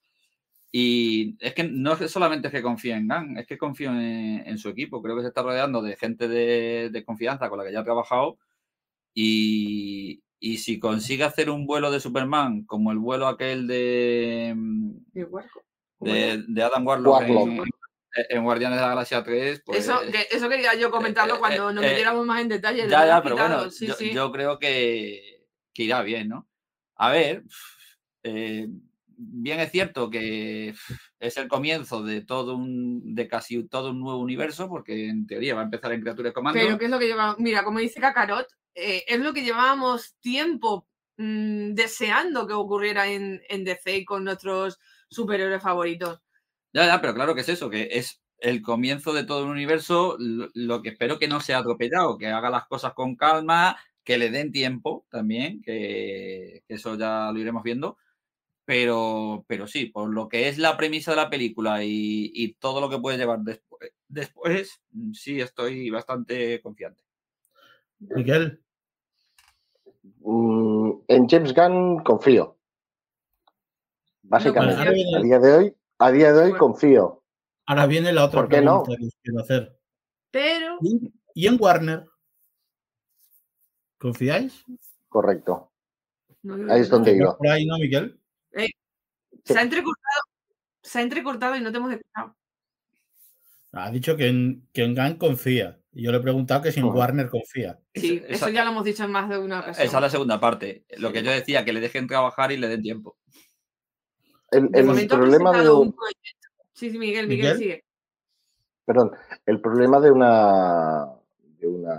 Y 0.80 1.36
es 1.40 1.56
que 1.56 1.64
no 1.64 1.94
es 1.94 1.98
que 1.98 2.08
solamente 2.08 2.50
es 2.50 2.54
que 2.54 2.62
confíe 2.62 2.94
en 2.94 3.08
Gunn, 3.08 3.38
es 3.40 3.48
que 3.48 3.58
confío 3.58 3.90
en, 3.90 4.44
en 4.46 4.58
su 4.60 4.70
equipo. 4.70 5.02
Creo 5.02 5.16
que 5.16 5.24
se 5.24 5.30
está 5.30 5.42
rodeando 5.42 5.82
de 5.82 5.96
gente 5.96 6.28
de, 6.28 6.90
de 6.92 7.04
confianza 7.04 7.50
con 7.50 7.58
la 7.58 7.66
que 7.66 7.72
ya 7.74 7.80
ha 7.80 7.84
trabajado. 7.84 8.38
Y, 9.16 10.22
y 10.40 10.58
si 10.58 10.78
consigue 10.80 11.24
hacer 11.24 11.50
un 11.50 11.66
vuelo 11.66 11.90
de 11.90 12.00
Superman 12.00 12.64
como 12.66 12.92
el 12.92 13.00
vuelo 13.00 13.26
aquel 13.28 13.66
de, 13.66 14.54
De 15.14 15.24
Warco. 15.24 15.64
de, 16.00 16.44
Adam 16.62 16.86
Warlock, 16.86 17.22
Warlock. 17.22 17.48
En, 17.50 18.38
en 18.38 18.44
Guardianes 18.44 18.78
de 18.78 18.82
la 18.84 18.90
Galaxia 18.90 19.24
3, 19.24 19.64
pues... 19.66 19.80
Eso, 19.80 20.00
que- 20.12 20.28
eso 20.36 20.48
quería 20.48 20.76
yo 20.76 20.92
comentarlo 20.92 21.36
eh, 21.36 21.40
cuando 21.40 21.74
nos 21.74 21.84
eh, 21.84 21.88
metiéramos 21.88 22.24
más 22.26 22.40
en 22.42 22.50
detalle. 22.50 22.84
de 22.84 22.90
Ya, 22.90 23.08
ya, 23.08 23.24
pero 23.24 23.36
bueno, 23.36 23.72
Sí, 23.72 23.88
yo, 23.88 23.96
sí. 23.96 24.12
yo 24.14 24.32
creo 24.32 24.60
que, 24.60 25.48
que 25.74 25.84
irá 25.84 26.04
bien, 26.04 26.28
¿no? 26.30 26.48
A 26.98 27.10
ver, 27.12 27.44
eh, 28.24 28.68
bien 29.18 29.60
es 29.60 29.72
cierto 29.72 30.10
que 30.10 30.74
es 31.20 31.38
el 31.38 31.48
comienzo 31.48 32.04
de 32.04 32.22
todo 32.22 32.56
un, 32.56 33.16
de 33.16 33.28
casi 33.28 33.68
todo 33.68 33.92
un 33.92 34.00
nuevo 34.00 34.20
universo, 34.20 34.70
porque 34.70 35.10
en 35.10 35.28
teoría 35.28 35.56
va 35.56 35.62
a 35.62 35.66
empezar 35.66 35.92
en 35.92 36.02
Criaturas 36.02 36.34
Comando. 36.34 36.60
Pero 36.60 36.78
¿qué 36.78 36.86
es 36.86 36.92
lo 36.92 37.00
que 37.00 37.08
llevamos? 37.08 37.40
Mira, 37.40 37.64
como 37.64 37.80
dice 37.80 38.00
Kakarot, 38.00 38.48
eh, 38.76 39.04
es 39.08 39.20
lo 39.20 39.34
que 39.34 39.44
llevábamos 39.44 40.16
tiempo 40.20 40.88
mm, 41.18 41.74
deseando 41.74 42.48
que 42.48 42.54
ocurriera 42.54 43.08
en, 43.08 43.42
en 43.50 43.64
DC 43.64 44.06
con 44.06 44.24
nuestros 44.24 44.80
superhéroes 45.10 45.62
favoritos. 45.62 46.22
Ya, 46.74 46.86
ya, 46.86 47.02
pero 47.02 47.14
claro 47.14 47.34
que 47.34 47.42
es 47.42 47.50
eso, 47.50 47.70
que 47.70 47.90
es 47.92 48.22
el 48.40 48.62
comienzo 48.62 49.14
de 49.14 49.24
todo 49.24 49.46
un 49.46 49.52
universo, 49.52 50.16
lo, 50.20 50.50
lo 50.54 50.82
que 50.82 50.90
espero 50.90 51.18
que 51.18 51.28
no 51.28 51.40
sea 51.40 51.60
atropellado, 51.60 52.18
que 52.18 52.28
haga 52.28 52.52
las 52.52 52.68
cosas 52.68 52.94
con 52.94 53.16
calma, 53.16 53.78
que 54.04 54.18
le 54.18 54.30
den 54.30 54.52
tiempo 54.52 55.06
también, 55.10 55.62
que, 55.62 56.64
que 56.68 56.74
eso 56.76 56.96
ya 56.96 57.32
lo 57.34 57.40
iremos 57.40 57.64
viendo. 57.64 57.98
Pero, 58.68 59.46
pero 59.48 59.66
sí, 59.66 59.86
por 59.86 60.14
lo 60.14 60.28
que 60.28 60.50
es 60.50 60.58
la 60.58 60.76
premisa 60.76 61.12
de 61.12 61.18
la 61.18 61.30
película 61.30 61.86
y, 61.86 62.34
y 62.36 62.56
todo 62.56 62.82
lo 62.82 62.90
que 62.90 63.00
puede 63.00 63.18
llevar 63.18 63.40
después, 63.40 63.94
después, 64.10 64.82
mm, 64.92 65.14
sí 65.14 65.40
estoy 65.40 65.90
bastante 65.90 66.60
confiante. 66.62 67.02
Miguel, 68.00 68.62
Mm, 70.20 70.92
en 71.08 71.30
James 71.30 71.54
Gunn 71.54 72.04
confío. 72.04 72.58
Básicamente, 74.24 74.76
ahora 74.80 74.92
viene- 74.92 75.18
a 75.18 75.22
día 75.22 75.40
de 75.40 75.54
hoy, 75.54 75.76
a 76.00 76.12
día 76.12 76.34
de 76.34 76.42
hoy 76.42 76.58
confío. 76.58 77.24
ahora 77.68 77.86
viene 77.86 78.12
la 78.12 78.26
otra 78.26 78.42
¿Por 78.42 78.50
qué 78.50 78.62
no? 78.62 78.84
pregunta 78.84 79.00
que 79.00 79.06
os 79.08 79.16
quiero 79.24 79.40
hacer. 79.40 79.80
Pero 80.30 80.78
¿Y, 80.82 81.14
y 81.34 81.48
en 81.48 81.56
Warner? 81.58 82.06
¿Confiáis? 83.98 84.66
Correcto. 85.08 85.72
no 86.44 86.74
Ahí 86.74 86.82
es 86.82 86.90
donde 86.90 87.16
iba. 87.16 87.38
por 87.38 87.48
ahí, 87.48 87.66
¿no, 87.66 87.78
Miguel? 87.78 88.20
Se 89.44 89.58
ha 89.58 89.62
entrecortado, 89.62 90.22
se 90.82 91.00
ha 91.00 91.02
entrecortado 91.02 91.56
y 91.56 91.62
no 91.62 91.72
te 91.72 91.78
hemos 91.78 91.92
escuchado. 91.94 92.36
Ha 93.74 93.92
dicho 93.92 94.16
que 94.18 94.28
en, 94.28 94.68
que 94.74 94.84
en 94.84 94.96
Gunn 94.96 95.16
confía. 95.18 95.80
Y 95.94 96.04
yo 96.04 96.12
le 96.12 96.18
he 96.18 96.22
preguntado 96.22 96.62
que 96.62 96.72
si 96.72 96.80
en. 96.80 96.86
Warner 96.88 97.30
confía. 97.30 97.80
Sí, 97.94 98.22
Esa- 98.28 98.46
eso 98.46 98.50
ya 98.50 98.64
lo 98.64 98.72
hemos 98.72 98.84
dicho 98.84 99.04
en 99.04 99.12
más 99.12 99.30
de 99.30 99.38
una 99.38 99.60
ocasión. 99.60 99.86
Esa 99.88 99.98
es 99.98 100.02
la 100.02 100.10
segunda 100.10 100.40
parte. 100.40 100.86
Lo 100.98 101.12
que 101.12 101.24
yo 101.24 101.32
decía, 101.32 101.66
que 101.66 101.74
le 101.74 101.80
dejen 101.82 102.08
trabajar 102.08 102.52
y 102.52 102.58
le 102.58 102.68
den 102.68 102.82
tiempo. 102.82 103.18
El, 104.52 104.70
De 104.72 104.80
el 104.80 104.86
momento 104.86 105.16
ha 105.16 105.18
problema 105.20 105.52
de 105.62 105.70
un, 105.70 105.88
un 105.88 105.94
proyecto. 105.94 106.48
Sí, 106.74 106.90
sí, 106.92 106.98
Miguel, 106.98 107.28
Miguel, 107.28 107.58
Miguel. 107.58 107.58
sigue. 107.58 107.84
perdón, 108.86 109.12
el 109.46 109.60
problema 109.60 110.00
de 110.00 110.12
una, 110.12 111.08
de 111.60 111.68
una, 111.68 111.96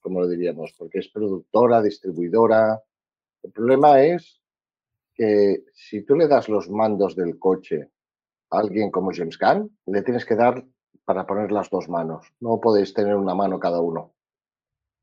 ¿cómo 0.00 0.20
lo 0.20 0.28
diríamos? 0.28 0.74
Porque 0.76 0.98
es 0.98 1.08
productora, 1.08 1.80
distribuidora. 1.80 2.82
El 3.42 3.52
problema 3.52 4.02
es 4.02 4.42
que 5.16 5.64
si 5.72 6.02
tú 6.02 6.14
le 6.14 6.28
das 6.28 6.48
los 6.48 6.68
mandos 6.68 7.16
del 7.16 7.38
coche 7.38 7.90
a 8.50 8.58
alguien 8.58 8.90
como 8.90 9.12
James 9.12 9.38
Gunn, 9.38 9.76
le 9.86 10.02
tienes 10.02 10.24
que 10.24 10.36
dar 10.36 10.64
para 11.04 11.26
poner 11.26 11.50
las 11.50 11.70
dos 11.70 11.88
manos. 11.88 12.26
No 12.40 12.60
podéis 12.60 12.92
tener 12.92 13.16
una 13.16 13.34
mano 13.34 13.58
cada 13.58 13.80
uno. 13.80 14.14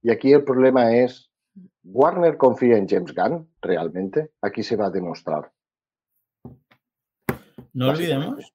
Y 0.01 0.11
aquí 0.11 0.31
el 0.31 0.43
problema 0.43 0.95
es, 0.95 1.31
¿Warner 1.83 2.37
confía 2.37 2.77
en 2.77 2.87
James 2.87 3.13
Gunn 3.15 3.49
realmente? 3.61 4.31
Aquí 4.41 4.63
se 4.63 4.75
va 4.75 4.87
a 4.87 4.91
demostrar. 4.91 5.51
No 7.73 7.89
olvidemos, 7.89 8.53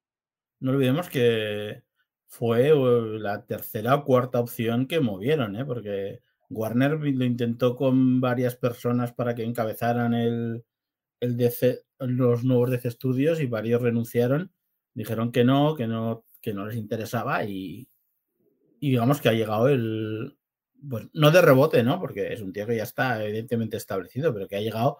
no 0.61 0.71
olvidemos 0.71 1.09
que 1.09 1.83
fue 2.27 2.71
la 3.19 3.45
tercera 3.45 3.95
o 3.95 4.05
cuarta 4.05 4.39
opción 4.39 4.87
que 4.87 5.01
movieron, 5.01 5.57
¿eh? 5.57 5.65
porque 5.65 6.21
Warner 6.49 6.91
lo 6.91 7.25
intentó 7.25 7.75
con 7.75 8.21
varias 8.21 8.55
personas 8.55 9.11
para 9.11 9.35
que 9.35 9.43
encabezaran 9.43 10.13
el, 10.13 10.63
el 11.19 11.37
DC, 11.37 11.83
los 11.99 12.43
nuevos 12.43 12.71
DC 12.71 12.91
Studios 12.91 13.39
y 13.41 13.45
varios 13.45 13.81
renunciaron, 13.81 14.51
dijeron 14.93 15.31
que 15.31 15.43
no, 15.43 15.75
que 15.75 15.87
no, 15.87 16.25
que 16.41 16.53
no 16.53 16.65
les 16.65 16.77
interesaba 16.77 17.43
y, 17.45 17.89
y 18.79 18.91
digamos 18.91 19.21
que 19.21 19.29
ha 19.29 19.33
llegado 19.33 19.67
el, 19.69 20.37
pues 20.87 21.07
no 21.13 21.31
de 21.31 21.41
rebote, 21.41 21.83
¿no? 21.83 21.99
Porque 21.99 22.33
es 22.33 22.41
un 22.41 22.53
tío 22.53 22.65
que 22.65 22.77
ya 22.77 22.83
está 22.83 23.23
evidentemente 23.23 23.77
establecido, 23.77 24.33
pero 24.33 24.47
que 24.47 24.55
ha 24.55 24.61
llegado 24.61 24.99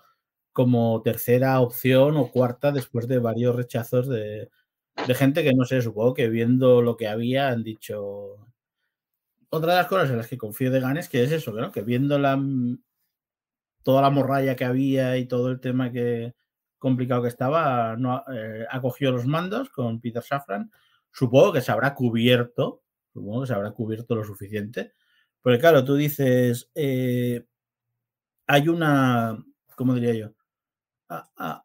como 0.51 1.01
tercera 1.03 1.59
opción 1.61 2.17
o 2.17 2.31
cuarta 2.31 2.71
después 2.71 3.07
de 3.07 3.19
varios 3.19 3.55
rechazos 3.55 4.07
de, 4.07 4.49
de 5.07 5.15
gente 5.15 5.43
que 5.43 5.53
no 5.53 5.65
sé, 5.65 5.81
supongo 5.81 6.13
que 6.13 6.29
viendo 6.29 6.81
lo 6.81 6.97
que 6.97 7.07
había 7.07 7.49
han 7.49 7.63
dicho. 7.63 8.35
Otra 9.49 9.73
de 9.73 9.77
las 9.79 9.87
cosas 9.87 10.09
en 10.09 10.17
las 10.17 10.27
que 10.27 10.37
confío 10.37 10.69
de 10.71 10.79
Ganes 10.79 11.09
que 11.09 11.23
es 11.23 11.31
eso, 11.31 11.51
¿no? 11.53 11.71
que 11.71 11.81
viendo 11.81 12.19
la, 12.19 12.39
toda 13.89 14.03
la 14.03 14.11
morralla 14.11 14.55
que 14.55 14.65
había 14.65 15.17
y 15.17 15.25
todo 15.25 15.49
el 15.49 15.59
tema 15.59 15.91
que 15.91 16.35
complicado 16.77 17.23
que 17.23 17.27
estaba, 17.27 17.95
no, 17.97 18.23
eh, 18.31 18.63
acogió 18.69 19.11
los 19.11 19.25
mandos 19.25 19.71
con 19.71 19.99
Peter 19.99 20.21
Safran. 20.21 20.71
Supongo 21.11 21.53
que 21.53 21.61
se 21.61 21.71
habrá 21.71 21.95
cubierto, 21.95 22.83
supongo 23.11 23.41
que 23.41 23.47
se 23.47 23.53
habrá 23.55 23.71
cubierto 23.71 24.13
lo 24.13 24.23
suficiente. 24.23 24.93
Porque 25.41 25.57
claro, 25.57 25.83
tú 25.83 25.95
dices, 25.95 26.69
eh, 26.75 27.47
hay 28.45 28.67
una, 28.67 29.43
¿cómo 29.75 29.95
diría 29.95 30.13
yo? 30.13 30.33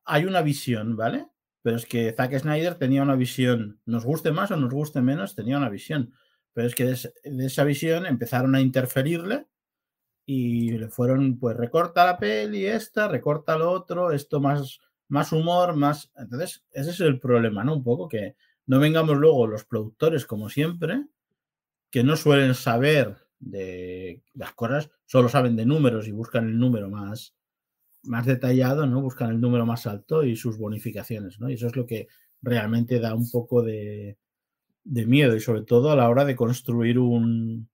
Hay 0.06 0.24
una 0.24 0.40
visión, 0.40 0.96
¿vale? 0.96 1.26
Pero 1.60 1.76
es 1.76 1.84
que 1.84 2.10
Zack 2.14 2.38
Snyder 2.38 2.76
tenía 2.76 3.02
una 3.02 3.16
visión, 3.16 3.82
nos 3.84 4.06
guste 4.06 4.32
más 4.32 4.50
o 4.50 4.56
nos 4.56 4.72
guste 4.72 5.02
menos, 5.02 5.34
tenía 5.34 5.58
una 5.58 5.68
visión. 5.68 6.14
Pero 6.54 6.68
es 6.68 6.74
que 6.74 6.86
de 6.86 7.46
esa 7.46 7.64
visión 7.64 8.06
empezaron 8.06 8.54
a 8.54 8.62
interferirle 8.62 9.46
y 10.26 10.70
le 10.70 10.88
fueron, 10.88 11.38
pues 11.38 11.56
recorta 11.56 12.06
la 12.06 12.18
peli 12.18 12.66
esta, 12.66 13.08
recorta 13.08 13.58
lo 13.58 13.70
otro, 13.70 14.12
esto 14.12 14.40
más, 14.40 14.80
más 15.08 15.32
humor, 15.32 15.76
más... 15.76 16.10
Entonces, 16.16 16.64
ese 16.72 16.90
es 16.90 17.00
el 17.00 17.20
problema, 17.20 17.64
¿no? 17.64 17.74
Un 17.74 17.84
poco 17.84 18.08
que 18.08 18.36
no 18.66 18.80
vengamos 18.80 19.16
luego 19.16 19.46
los 19.46 19.64
productores, 19.64 20.24
como 20.24 20.48
siempre, 20.48 21.04
que 21.90 22.02
no 22.02 22.16
suelen 22.16 22.54
saber 22.54 23.16
de 23.38 24.22
las 24.32 24.54
cosas, 24.54 24.90
solo 25.04 25.28
saben 25.28 25.56
de 25.56 25.66
números 25.66 26.08
y 26.08 26.12
buscan 26.12 26.46
el 26.48 26.58
número 26.58 26.88
más, 26.88 27.34
más 28.04 28.24
detallado, 28.24 28.86
¿no? 28.86 29.02
Buscan 29.02 29.30
el 29.30 29.40
número 29.40 29.66
más 29.66 29.86
alto 29.86 30.24
y 30.24 30.36
sus 30.36 30.56
bonificaciones, 30.56 31.38
¿no? 31.38 31.50
Y 31.50 31.54
eso 31.54 31.66
es 31.66 31.76
lo 31.76 31.84
que 31.84 32.08
realmente 32.40 32.98
da 32.98 33.14
un 33.14 33.30
poco 33.30 33.62
de, 33.62 34.16
de 34.84 35.06
miedo 35.06 35.36
y 35.36 35.40
sobre 35.40 35.62
todo 35.62 35.90
a 35.90 35.96
la 35.96 36.08
hora 36.08 36.24
de 36.24 36.36
construir 36.36 36.98
un, 36.98 37.68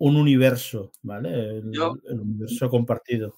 un 0.00 0.16
universo, 0.16 0.90
¿vale? 1.02 1.58
El, 1.58 1.72
Yo- 1.72 1.94
el 2.08 2.20
universo 2.20 2.68
compartido. 2.68 3.34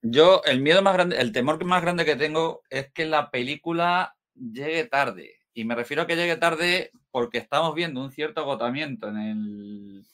Yo, 0.00 0.42
el 0.44 0.60
miedo 0.60 0.80
más 0.82 0.94
grande, 0.94 1.20
el 1.20 1.32
temor 1.32 1.62
más 1.64 1.82
grande 1.82 2.04
que 2.04 2.16
tengo 2.16 2.62
es 2.70 2.90
que 2.92 3.04
la 3.06 3.30
película 3.30 4.16
llegue 4.34 4.84
tarde. 4.86 5.34
Y 5.52 5.64
me 5.64 5.74
refiero 5.74 6.02
a 6.02 6.06
que 6.06 6.16
llegue 6.16 6.36
tarde 6.36 6.92
porque 7.10 7.38
estamos 7.38 7.74
viendo 7.74 8.00
un 8.02 8.10
cierto 8.10 8.40
agotamiento 8.40 9.08
en 9.08 9.16
el, 9.18 10.06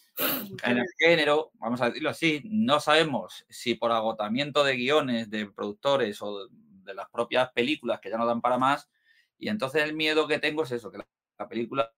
en 0.64 0.78
el 0.78 0.86
género, 0.98 1.50
vamos 1.54 1.80
a 1.80 1.86
decirlo 1.86 2.10
así. 2.10 2.40
No 2.44 2.80
sabemos 2.80 3.44
si 3.48 3.74
por 3.74 3.92
agotamiento 3.92 4.64
de 4.64 4.76
guiones, 4.76 5.30
de 5.30 5.46
productores 5.46 6.20
o 6.22 6.48
de 6.48 6.94
las 6.94 7.08
propias 7.10 7.52
películas 7.52 8.00
que 8.00 8.10
ya 8.10 8.16
no 8.18 8.26
dan 8.26 8.40
para 8.40 8.58
más. 8.58 8.90
Y 9.38 9.48
entonces 9.48 9.82
el 9.84 9.94
miedo 9.94 10.26
que 10.26 10.38
tengo 10.40 10.64
es 10.64 10.72
eso, 10.72 10.90
que 10.90 10.98
la, 10.98 11.06
la 11.38 11.48
película 11.48 11.92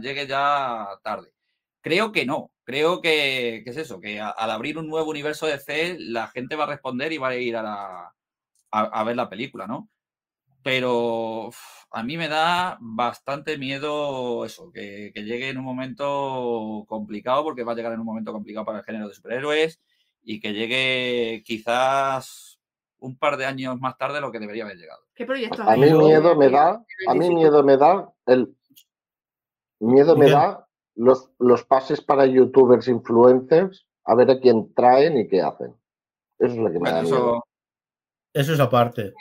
llegue 0.00 0.26
ya 0.26 0.86
tarde. 1.02 1.33
Creo 1.84 2.12
que 2.12 2.24
no. 2.24 2.50
Creo 2.64 3.02
que, 3.02 3.60
que 3.62 3.70
es 3.70 3.76
eso, 3.76 4.00
que 4.00 4.18
a- 4.18 4.30
al 4.30 4.50
abrir 4.50 4.78
un 4.78 4.88
nuevo 4.88 5.10
universo 5.10 5.46
de 5.46 5.58
C, 5.58 5.96
la 6.00 6.28
gente 6.28 6.56
va 6.56 6.64
a 6.64 6.68
responder 6.68 7.12
y 7.12 7.18
va 7.18 7.28
a 7.28 7.36
ir 7.36 7.56
a, 7.56 7.62
la- 7.62 8.14
a, 8.70 8.80
a 8.80 9.04
ver 9.04 9.16
la 9.16 9.28
película, 9.28 9.66
¿no? 9.66 9.90
Pero 10.62 11.48
uf, 11.48 11.58
a 11.90 12.02
mí 12.02 12.16
me 12.16 12.26
da 12.28 12.78
bastante 12.80 13.58
miedo 13.58 14.46
eso, 14.46 14.72
que, 14.72 15.12
que 15.14 15.24
llegue 15.24 15.50
en 15.50 15.58
un 15.58 15.64
momento 15.64 16.86
complicado, 16.88 17.44
porque 17.44 17.64
va 17.64 17.72
a 17.72 17.74
llegar 17.74 17.92
en 17.92 18.00
un 18.00 18.06
momento 18.06 18.32
complicado 18.32 18.64
para 18.64 18.78
el 18.78 18.84
género 18.84 19.08
de 19.08 19.14
superhéroes 19.14 19.78
y 20.22 20.40
que 20.40 20.54
llegue 20.54 21.42
quizás 21.44 22.58
un 22.98 23.18
par 23.18 23.36
de 23.36 23.44
años 23.44 23.78
más 23.78 23.98
tarde 23.98 24.14
de 24.14 24.20
lo 24.22 24.32
que 24.32 24.38
debería 24.38 24.64
haber 24.64 24.78
llegado. 24.78 25.02
¿Qué 25.14 25.26
proyectos 25.26 25.68
A 25.68 25.76
mí 25.76 25.92
miedo 25.92 26.34
me 26.34 26.48
da, 26.50 26.82
a 27.08 27.14
mí 27.14 27.28
miedo 27.28 27.62
me 27.62 27.76
da 27.76 28.10
el 28.24 28.56
miedo 29.80 30.16
me 30.16 30.30
da 30.30 30.63
los, 30.94 31.30
los 31.38 31.64
pases 31.64 32.00
para 32.00 32.26
youtubers 32.26 32.88
influencers 32.88 33.86
a 34.04 34.14
ver 34.14 34.30
a 34.30 34.38
quién 34.40 34.72
traen 34.74 35.16
y 35.18 35.28
qué 35.28 35.42
hacen. 35.42 35.74
Eso 36.38 36.52
es 36.54 36.58
lo 36.58 36.70
que 36.70 36.78
me 36.78 36.90
da 36.90 37.02
miedo. 37.02 37.16
eso, 37.16 37.44
Eso 38.32 38.52
es 38.54 38.60
aparte. 38.60 39.12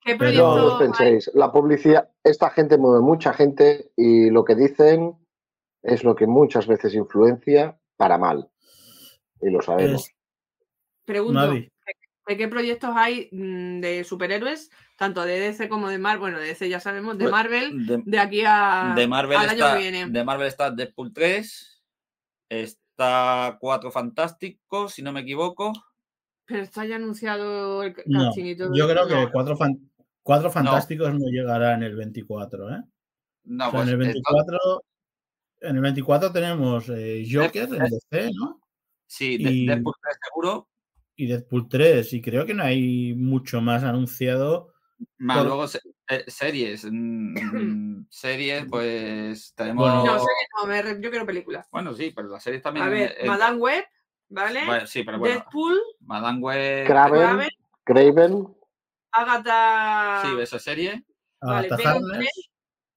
¿Qué 0.00 0.16
Pero- 0.16 0.56
No 0.56 0.66
os 0.74 0.78
penséis, 0.78 1.30
la 1.34 1.50
publicidad, 1.50 2.10
esta 2.22 2.50
gente 2.50 2.78
mueve 2.78 3.00
mucha 3.00 3.32
gente 3.32 3.90
y 3.96 4.30
lo 4.30 4.44
que 4.44 4.54
dicen 4.54 5.16
es 5.82 6.04
lo 6.04 6.14
que 6.14 6.26
muchas 6.26 6.66
veces 6.66 6.94
influencia 6.94 7.78
para 7.96 8.18
mal. 8.18 8.50
Y 9.40 9.50
lo 9.50 9.60
sabemos. 9.62 10.08
Es, 10.08 10.14
Pregunto, 11.04 11.40
Navi, 11.40 11.70
¿de 12.26 12.36
qué 12.36 12.48
proyectos 12.48 12.90
hay 12.94 13.28
mm, 13.32 13.80
de 13.80 14.04
superhéroes, 14.04 14.70
tanto 14.96 15.24
de 15.24 15.38
DC 15.40 15.68
como 15.68 15.88
de 15.88 15.98
Marvel? 15.98 16.20
Bueno, 16.20 16.38
de 16.40 16.46
DC 16.48 16.68
ya 16.68 16.80
sabemos, 16.80 17.16
de 17.18 17.24
Pues, 17.24 17.32
Marvel, 17.32 17.86
de, 17.86 18.02
de 18.04 18.18
aquí 18.18 18.42
a, 18.46 18.92
de 18.96 19.06
Marvel 19.06 19.36
al 19.38 19.48
año 19.50 19.64
está, 19.64 19.74
que 19.76 19.82
viene. 19.82 20.06
de 20.10 20.24
Marvel 20.24 20.46
está 20.48 20.70
Deadpool 20.70 21.12
3, 21.12 21.82
está 22.48 23.56
Cuatro 23.60 23.90
Fantásticos, 23.90 24.92
si 24.94 25.02
no 25.02 25.12
me 25.12 25.20
equivoco. 25.20 25.72
Pero 26.46 26.62
está 26.62 26.84
ya 26.84 26.96
anunciado 26.96 27.82
el 27.82 27.94
no, 28.06 28.32
yo 28.36 28.88
creo 28.88 29.08
que 29.08 29.14
no. 29.14 29.30
cuatro, 29.32 29.56
fan- 29.56 29.90
cuatro 30.22 30.50
fantásticos 30.50 31.12
no. 31.12 31.26
llegará 31.28 31.74
en 31.74 31.82
el 31.82 31.96
24, 31.96 32.70
¿eh? 32.70 32.82
No, 33.44 33.68
O 33.68 33.70
sea, 33.70 33.78
pues 33.80 33.88
en 33.88 33.94
el 34.00 34.06
entonces- 34.06 34.22
24, 34.24 34.84
en 35.62 35.76
el 35.76 35.82
24 35.82 36.32
tenemos 36.32 36.88
eh, 36.90 37.24
Joker 37.30 37.68
en 37.72 37.84
DC, 37.84 38.30
¿no? 38.34 38.60
sí, 39.06 39.38
de- 39.42 39.50
y- 39.50 39.66
Deadpool 39.66 39.94
3 40.00 40.16
seguro. 40.24 40.68
Y 41.16 41.26
Deadpool 41.26 41.68
3, 41.68 42.12
y 42.12 42.20
creo 42.20 42.44
que 42.44 42.54
no 42.54 42.62
hay 42.62 43.14
mucho 43.14 43.60
más 43.60 43.82
anunciado. 43.84 44.74
Más 45.18 45.38
Por- 45.38 45.46
luego 45.46 45.66
se- 45.68 45.80
Eh, 46.08 46.24
series. 46.28 46.86
mm, 46.88 47.34
series, 48.10 48.66
pues 48.66 49.52
tenemos. 49.56 49.82
Bueno, 49.84 50.04
No, 50.04 50.18
series 50.20 50.48
no, 50.56 50.94
me 50.96 51.02
yo 51.02 51.10
quiero 51.10 51.26
películas. 51.26 51.66
Bueno, 51.72 51.92
sí, 51.94 52.12
pero 52.14 52.28
las 52.28 52.42
series 52.44 52.62
también. 52.62 52.86
A 52.86 52.90
ver, 52.90 53.14
eh, 53.18 53.26
Madame 53.26 53.56
Web, 53.58 53.84
¿vale? 54.28 54.64
bueno, 54.66 54.86
sí, 54.86 55.02
pero 55.02 55.18
bueno. 55.18 55.34
Deadpool, 55.34 55.80
Madame 56.00 56.38
Web. 56.38 56.86
Kraven, 56.86 57.20
Kraven, 57.20 57.48
Craven, 57.84 58.56
Agatha. 59.10 60.22
Sí, 60.22 60.40
esa 60.40 60.58
serie. 60.58 61.04
Vale, 61.40 61.66
Agatha 61.68 61.76
Venom 61.76 61.92
Harkness, 62.04 62.18
3, 62.34 62.50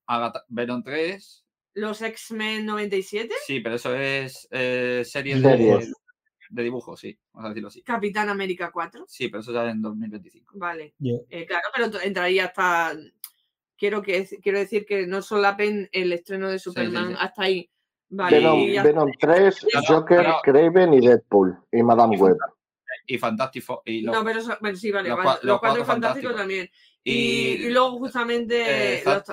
Agatha, 0.07 0.43
Venom 0.49 0.83
3. 0.83 1.45
los 1.75 2.01
X-Men 2.01 2.65
97, 2.65 3.33
Sí, 3.45 3.59
pero 3.61 3.75
eso 3.75 3.95
es 3.95 4.47
eh, 4.51 5.03
serie 5.05 5.39
Series. 5.39 5.87
de, 5.87 5.93
de 6.49 6.63
dibujos, 6.63 6.99
sí. 6.99 7.17
Vamos 7.33 7.45
a 7.45 7.49
decirlo 7.49 7.67
así. 7.69 7.81
Capitán 7.83 8.27
América 8.29 8.71
4. 8.71 9.05
Sí, 9.07 9.27
pero 9.29 9.41
eso 9.41 9.53
ya 9.53 9.69
en 9.69 9.81
2025. 9.81 10.53
Vale. 10.57 10.93
yo- 10.97 11.21
Eh, 11.29 11.45
claro, 11.45 11.67
pero 11.75 12.01
entraría 12.01 12.45
hasta. 12.45 12.97
Quiero, 13.77 14.01
que, 14.01 14.27
quiero 14.41 14.59
decir 14.59 14.85
que 14.85 15.07
no 15.07 15.21
solapen 15.21 15.87
el 15.93 16.11
estreno 16.11 16.49
de 16.49 16.59
Superman 16.59 17.09
sí. 17.11 17.15
hasta 17.17 17.43
ahí. 17.43 17.69
Vale. 18.09 18.37
Venom, 18.37 18.59
y 18.59 18.79
Venom 18.79 19.11
3, 19.19 19.67
No, 19.73 19.81
Joker, 19.87 20.27
no. 20.27 20.39
Craven 20.43 20.93
y 20.95 20.99
Deadpool. 21.07 21.57
Y 21.71 21.83
Madame 21.83 22.17
Web. 22.17 22.35
Y 23.05 23.17
Fantastic 23.17 23.63
Four. 23.63 23.81
Y 23.85 24.01
los- 24.01 24.15
No, 24.15 24.23
pero 24.25 24.39
eso, 24.39 24.57
sí, 24.75 24.91
vale. 24.91 25.09
los 25.09 25.17
vale, 25.17 25.29
cua- 25.29 25.33
Los, 25.35 25.43
los 25.43 25.59
cuatro 25.59 25.59
Cuatro 25.59 25.85
fantásticos 25.85 26.31
Fantásticos. 26.33 26.35
también. 26.35 26.69
Y, 27.09 27.69
luego, 27.69 27.97
justamente, 27.97 28.99
eh, 28.99 29.03
los, 29.05 29.23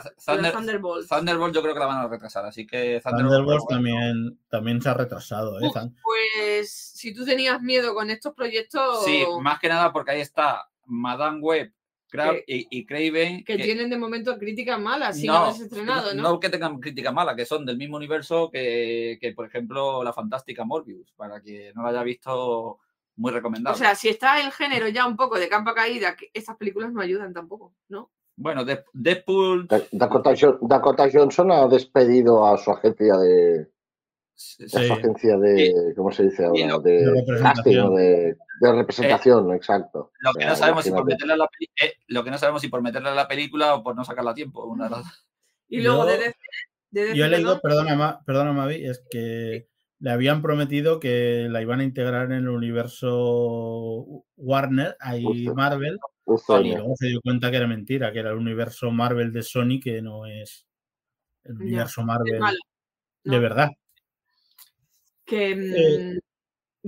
Thunderbolts. 1.08 1.54
Yo 1.54 1.62
creo 1.62 1.74
que 1.74 1.80
la 1.80 1.86
van 1.86 2.04
a 2.04 2.08
retrasar, 2.08 2.44
así 2.46 2.66
que 2.66 3.00
Thunderbolts 3.02 3.44
bueno, 3.44 3.64
también, 3.68 4.38
también 4.48 4.82
se 4.82 4.88
ha 4.88 4.94
retrasado. 4.94 5.60
¿eh? 5.60 5.66
Uf, 5.66 5.76
Pues 6.02 6.72
si 6.72 7.14
tú 7.14 7.24
tenías 7.24 7.60
miedo 7.60 7.94
con 7.94 8.10
estos 8.10 8.34
proyectos 8.34 9.04
Sí, 9.04 9.24
más 9.40 9.58
que 9.58 9.68
nada 9.68 9.92
porque 9.92 10.12
ahí 10.12 10.20
está 10.20 10.68
Madame 10.86 11.40
Web, 11.40 11.72
Crab 12.08 12.36
y, 12.46 12.66
y 12.70 12.86
Craven. 12.86 13.44
que 13.44 13.56
tienen 13.56 13.90
de 13.90 13.98
momento 13.98 14.38
críticas 14.38 14.80
malas 14.80 15.18
sin 15.18 15.30
haberse 15.30 15.64
estrenado, 15.64 16.14
¿no? 16.14 16.22
no 16.22 16.40
que 16.40 16.48
tengan 16.48 16.78
crítica 16.80 17.12
mala, 17.12 17.34
que 17.34 17.44
son 17.44 17.66
del 17.66 17.76
mismo 17.76 17.96
universo 17.96 18.50
que, 18.50 19.18
que, 19.20 19.32
por 19.32 19.46
ejemplo, 19.46 20.04
la 20.04 20.12
fantástica 20.12 20.64
Morbius. 20.64 21.12
Para 21.16 21.40
que 21.40 21.72
no 21.74 21.82
la 21.82 21.90
haya 21.90 22.02
visto, 22.02 22.78
muy 23.16 23.30
O 23.32 23.34
recomendable. 23.34 23.78
sea, 23.78 23.94
si 23.94 24.08
está 24.08 24.40
el 24.40 24.52
género 24.52 24.88
ya 24.88 25.06
un 25.06 25.16
poco 25.16 25.38
de 25.38 25.48
campa 25.48 25.74
caída, 25.74 26.14
que 26.16 26.30
estas 26.34 26.56
películas 26.56 26.92
no 26.92 27.00
ayudan 27.00 27.32
tampoco, 27.32 27.74
¿no? 27.88 28.10
bueno, 28.38 28.64
Dead- 28.66 28.84
Deadpool. 28.92 29.66
Da- 29.66 29.80
Dakota, 29.92 30.32
Dakota 30.60 31.08
Johnson 31.10 31.50
ha 31.52 31.66
despedido 31.68 32.44
a 32.46 32.58
su 32.58 32.70
agencia 32.70 33.16
de. 33.16 33.70
sí, 34.34 34.64
a 34.64 34.68
su 34.82 34.92
agencia 34.92 35.38
de. 35.38 35.94
¿Cómo 35.96 36.12
se 36.12 36.24
dice 36.24 36.44
ahora? 36.44 36.66
lo- 36.66 36.80
De, 36.80 36.92
de 37.00 37.40
casting 37.40 37.78
o 37.78 37.90
de, 37.96 38.36
de 38.60 38.72
representación, 38.72 39.54
exacto. 39.54 40.12
Lo 40.20 40.30
O 40.30 40.34
que 40.34 40.40
sea, 40.40 40.50
no 40.50 40.56
sabemos 40.56 40.84
si 40.84 40.90
por 40.90 41.06
meterla 41.06 41.32
a 41.32 41.36
la 41.38 41.48
peli- 41.48 41.70
eh, 41.82 41.94
lo 42.08 42.22
que 42.22 42.30
no 42.30 42.36
sabemos 42.36 42.60
si 42.60 42.68
por 42.68 42.82
meterla 42.82 43.12
a 43.12 43.14
la 43.14 43.26
película 43.28 43.74
o 43.74 43.82
por 43.82 43.96
no 43.96 44.04
sacarla 44.04 44.32
a 44.32 44.34
tiempo. 44.34 44.66
Una 44.66 44.90
Y 45.68 45.80
luego 45.80 46.04
Yo- 46.04 46.10
de 46.10 46.18
DC, 46.18 46.36
de 46.90 47.00
DC, 47.04 47.16
Yo 47.16 47.24
he 47.24 47.28
leído, 47.30 47.60
perdón, 47.62 47.86
perdona, 47.86 48.20
perdona 48.26 48.52
Mavi, 48.52 48.84
es 48.86 49.02
que 49.10 49.68
le 49.98 50.10
habían 50.10 50.42
prometido 50.42 51.00
que 51.00 51.48
la 51.50 51.62
iban 51.62 51.80
a 51.80 51.84
integrar 51.84 52.26
en 52.26 52.38
el 52.38 52.48
universo 52.48 54.24
Warner, 54.36 54.96
ahí. 55.00 55.46
Marvel, 55.54 55.98
y 56.62 56.74
luego 56.74 56.94
se 56.96 57.06
dio 57.08 57.20
cuenta 57.22 57.50
que 57.50 57.56
era 57.56 57.66
mentira, 57.66 58.12
que 58.12 58.18
era 58.18 58.30
el 58.30 58.36
universo 58.36 58.90
Marvel 58.90 59.32
de 59.32 59.42
Sony, 59.42 59.80
que 59.82 60.02
no 60.02 60.26
es 60.26 60.66
el 61.44 61.54
Ya, 61.54 61.62
universo 61.64 62.00
es 62.00 62.06
Marvel 62.06 62.42
de 63.24 63.38
verdad. 63.38 63.68
que 65.24 65.54
Eh, 65.54 66.14
mm, 66.14 66.18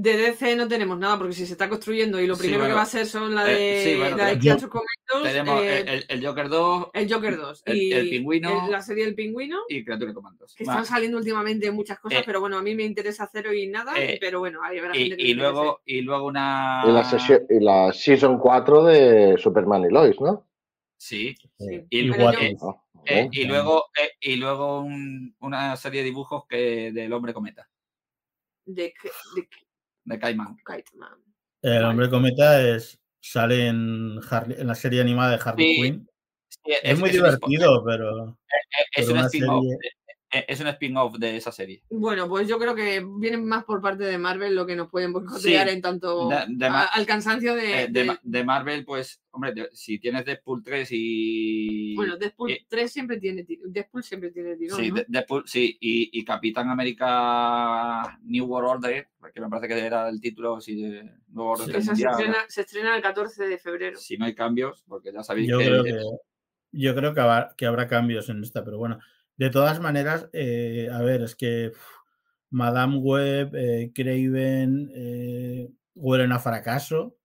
de 0.01 0.17
DC 0.17 0.55
no 0.55 0.69
tenemos 0.69 0.97
nada, 0.99 1.19
porque 1.19 1.33
si 1.35 1.45
se 1.45 1.53
está 1.55 1.69
construyendo 1.69 2.21
y 2.21 2.27
lo 2.29 2.37
Sí, 2.37 2.43
primero 2.43 2.61
bueno, 2.61 2.75
que 2.75 2.77
va 2.77 2.83
a 2.83 2.87
ser 2.87 3.05
son 3.07 3.35
la 3.35 3.51
eh, 3.51 3.55
de, 3.55 3.83
sí, 3.85 3.97
bueno, 3.99 4.17
la 4.17 4.27
de 4.27 4.35
yo- 4.35 4.41
Creature 4.41 4.69
Commandos, 4.71 5.33
Tenemos 5.33 5.63
eh, 5.63 5.85
el, 5.89 6.05
el 6.09 6.27
Joker 6.27 6.49
2 6.49 6.89
el 6.93 7.13
Joker 7.13 7.37
2 7.37 7.63
el- 7.65 7.77
y 7.77 7.93
el 7.93 8.09
Pingüino. 8.11 8.65
el- 8.67 8.71
la 8.71 8.81
serie 8.83 9.05
del 9.07 9.15
pingüino. 9.17 9.59
y 9.69 9.85
Creature 9.85 10.15
Commandos. 10.15 10.55
Que 10.55 10.63
están 10.63 10.85
saliendo 10.87 11.19
últimamente 11.19 11.71
muchas 11.73 11.99
cosas, 11.99 12.21
Eh, 12.21 12.23
pero 12.25 12.39
bueno, 12.41 12.59
a 12.59 12.63
mí 12.63 12.75
me 12.77 12.85
interesa 12.85 13.29
cero 13.33 13.53
y 13.53 13.67
nada, 13.67 13.93
eh, 14.01 14.19
pero 14.21 14.39
bueno, 14.39 14.63
hay 14.63 14.79
habrá 14.79 14.97
Y, 14.97 15.01
gente 15.01 15.17
que 15.17 15.23
y 15.23 15.25
le 15.27 15.31
interese. 15.33 15.53
luego, 15.53 15.81
y 15.85 16.01
luego 16.03 16.27
una. 16.27 16.83
Y 16.87 16.93
la, 16.93 17.03
sesio- 17.05 17.47
y 17.51 17.59
la 17.61 17.93
Season 17.93 18.39
4 18.39 18.85
de 18.85 19.37
Superman 19.37 19.83
y 19.85 19.93
Lois, 19.93 20.21
¿no? 20.21 20.47
Sí. 20.97 21.35
Sí. 21.59 21.85
Y, 21.91 21.99
eh, 22.11 22.57
¿eh? 23.07 23.45
luego, 23.47 23.87
eh, 23.97 24.13
y 24.21 24.37
luego 24.37 24.81
un- 24.81 25.35
una 25.41 25.75
serie 25.77 26.01
de 26.03 26.07
dibujos 26.07 26.45
que 26.49 26.93
del 26.93 27.13
hombre 27.13 27.33
cometa, 27.33 27.69
de, 28.65 28.93
de 29.35 29.49
de 30.09 30.19
Cayman. 30.19 30.57
Kiteman. 30.59 31.23
El 31.63 31.85
hombre 31.85 32.09
cometa 32.11 32.61
es, 32.63 32.99
sale 33.21 33.67
en, 33.69 34.19
Harley- 34.31 34.61
en 34.61 34.67
la 34.67 34.75
serie 34.75 35.01
animada 35.01 35.37
de 35.37 35.43
Harley 35.45 35.75
Sí, 35.75 35.83
Quinn. 35.83 36.09
Sí, 36.49 36.73
Es, 36.83 36.99
muy 36.99 37.11
divertido, 37.11 37.85
pero 37.85 38.39
Es, 38.39 38.87
pero 38.97 39.07
un 39.13 39.19
una 39.19 39.29
serie- 39.29 39.79
Es 40.31 40.61
un 40.61 40.67
spin-off 40.67 41.17
de 41.19 41.39
esa 41.39 41.51
serie. 41.51 41.83
Bueno, 41.89 42.29
pues 42.29 42.47
yo 42.47 42.59
creo 42.59 42.75
que 42.75 43.03
vienen 43.19 43.47
más 43.47 43.65
por 43.65 43.81
parte 43.81 44.05
de 44.05 44.19
Marvel 44.19 44.55
lo 44.55 44.67
que 44.67 44.77
nos 44.77 44.91
pueden 44.91 45.11
boicotear 45.13 45.67
Sí, 45.69 45.75
en 45.75 45.81
tanto 45.81 46.29
de- 46.29 46.45
de 46.49 46.67
a- 46.67 46.71
Ma- 46.71 46.85
al 46.85 47.07
cansancio 47.07 47.55
de, 47.55 47.85
Eh, 47.85 47.87
de, 47.89 48.01
de- 48.01 48.05
Ma- 48.05 48.21
de 48.23 48.45
Marvel, 48.45 48.85
pues, 48.85 49.23
hombre, 49.31 49.55
de- 49.55 49.71
si 49.73 49.99
tienes 49.99 50.27
Deadpool 50.27 50.63
3 50.63 50.89
y. 50.93 51.95
bueno, 51.97 52.19
Deadpool 52.19 52.51
eh, 52.51 52.67
3 52.69 52.93
siempre 52.93 53.19
tiene 53.19 53.45
ti- 53.45 53.59
Deadpool 53.65 54.03
siempre 54.03 54.31
tiene 54.31 54.55
tirón, 54.57 54.79
Sí, 54.79 54.93
Deadpool, 55.09 55.45
sí, 55.47 55.79
y, 55.81 56.11
y 56.13 56.25
Capitán 56.27 56.69
América 56.69 58.19
New 58.23 58.45
World 58.45 58.85
Order, 58.85 59.09
que 59.33 59.41
me 59.41 59.49
parece 59.49 59.69
que 59.69 59.79
era 59.87 60.09
el 60.09 60.21
título, 60.21 60.61
sí, 60.61 60.75
de 60.81 61.11
Nuevo 61.29 61.53
Orden 61.53 61.75
Esa 61.75 61.95
se 61.95 62.03
estrena, 62.07 62.37
se 62.49 62.61
estrena 62.61 62.97
el 62.97 63.03
14 63.03 63.47
de 63.47 63.59
febrero. 63.59 63.97
Si 63.99 64.17
no 64.17 64.27
hay 64.27 64.35
cambios, 64.35 64.85
porque 64.87 65.13
ya 65.13 65.23
sabéis 65.23 65.49
yo 65.49 65.59
que. 65.59 65.65
creo 65.67 65.85
que 65.85 66.03
yo 66.71 66.95
creo 66.95 67.15
que, 67.15 67.21
habrá, 67.21 67.55
que 67.57 67.65
habrá 67.65 67.89
cambios 67.89 68.29
en 68.29 68.43
esta, 68.43 68.63
pero 68.63 68.77
bueno, 68.77 68.99
de 69.39 69.51
todas 69.51 69.81
maneras, 69.81 70.29
eh, 70.35 70.89
a 70.93 71.01
ver, 71.03 71.23
es 71.23 71.35
que 71.37 71.73
Madame 72.51 72.99
Web, 72.99 73.53
eh, 73.55 73.93
Craven, 73.95 74.91
eh, 74.95 75.69
huelen 75.95 76.33
a 76.33 76.39
fracaso, 76.39 77.17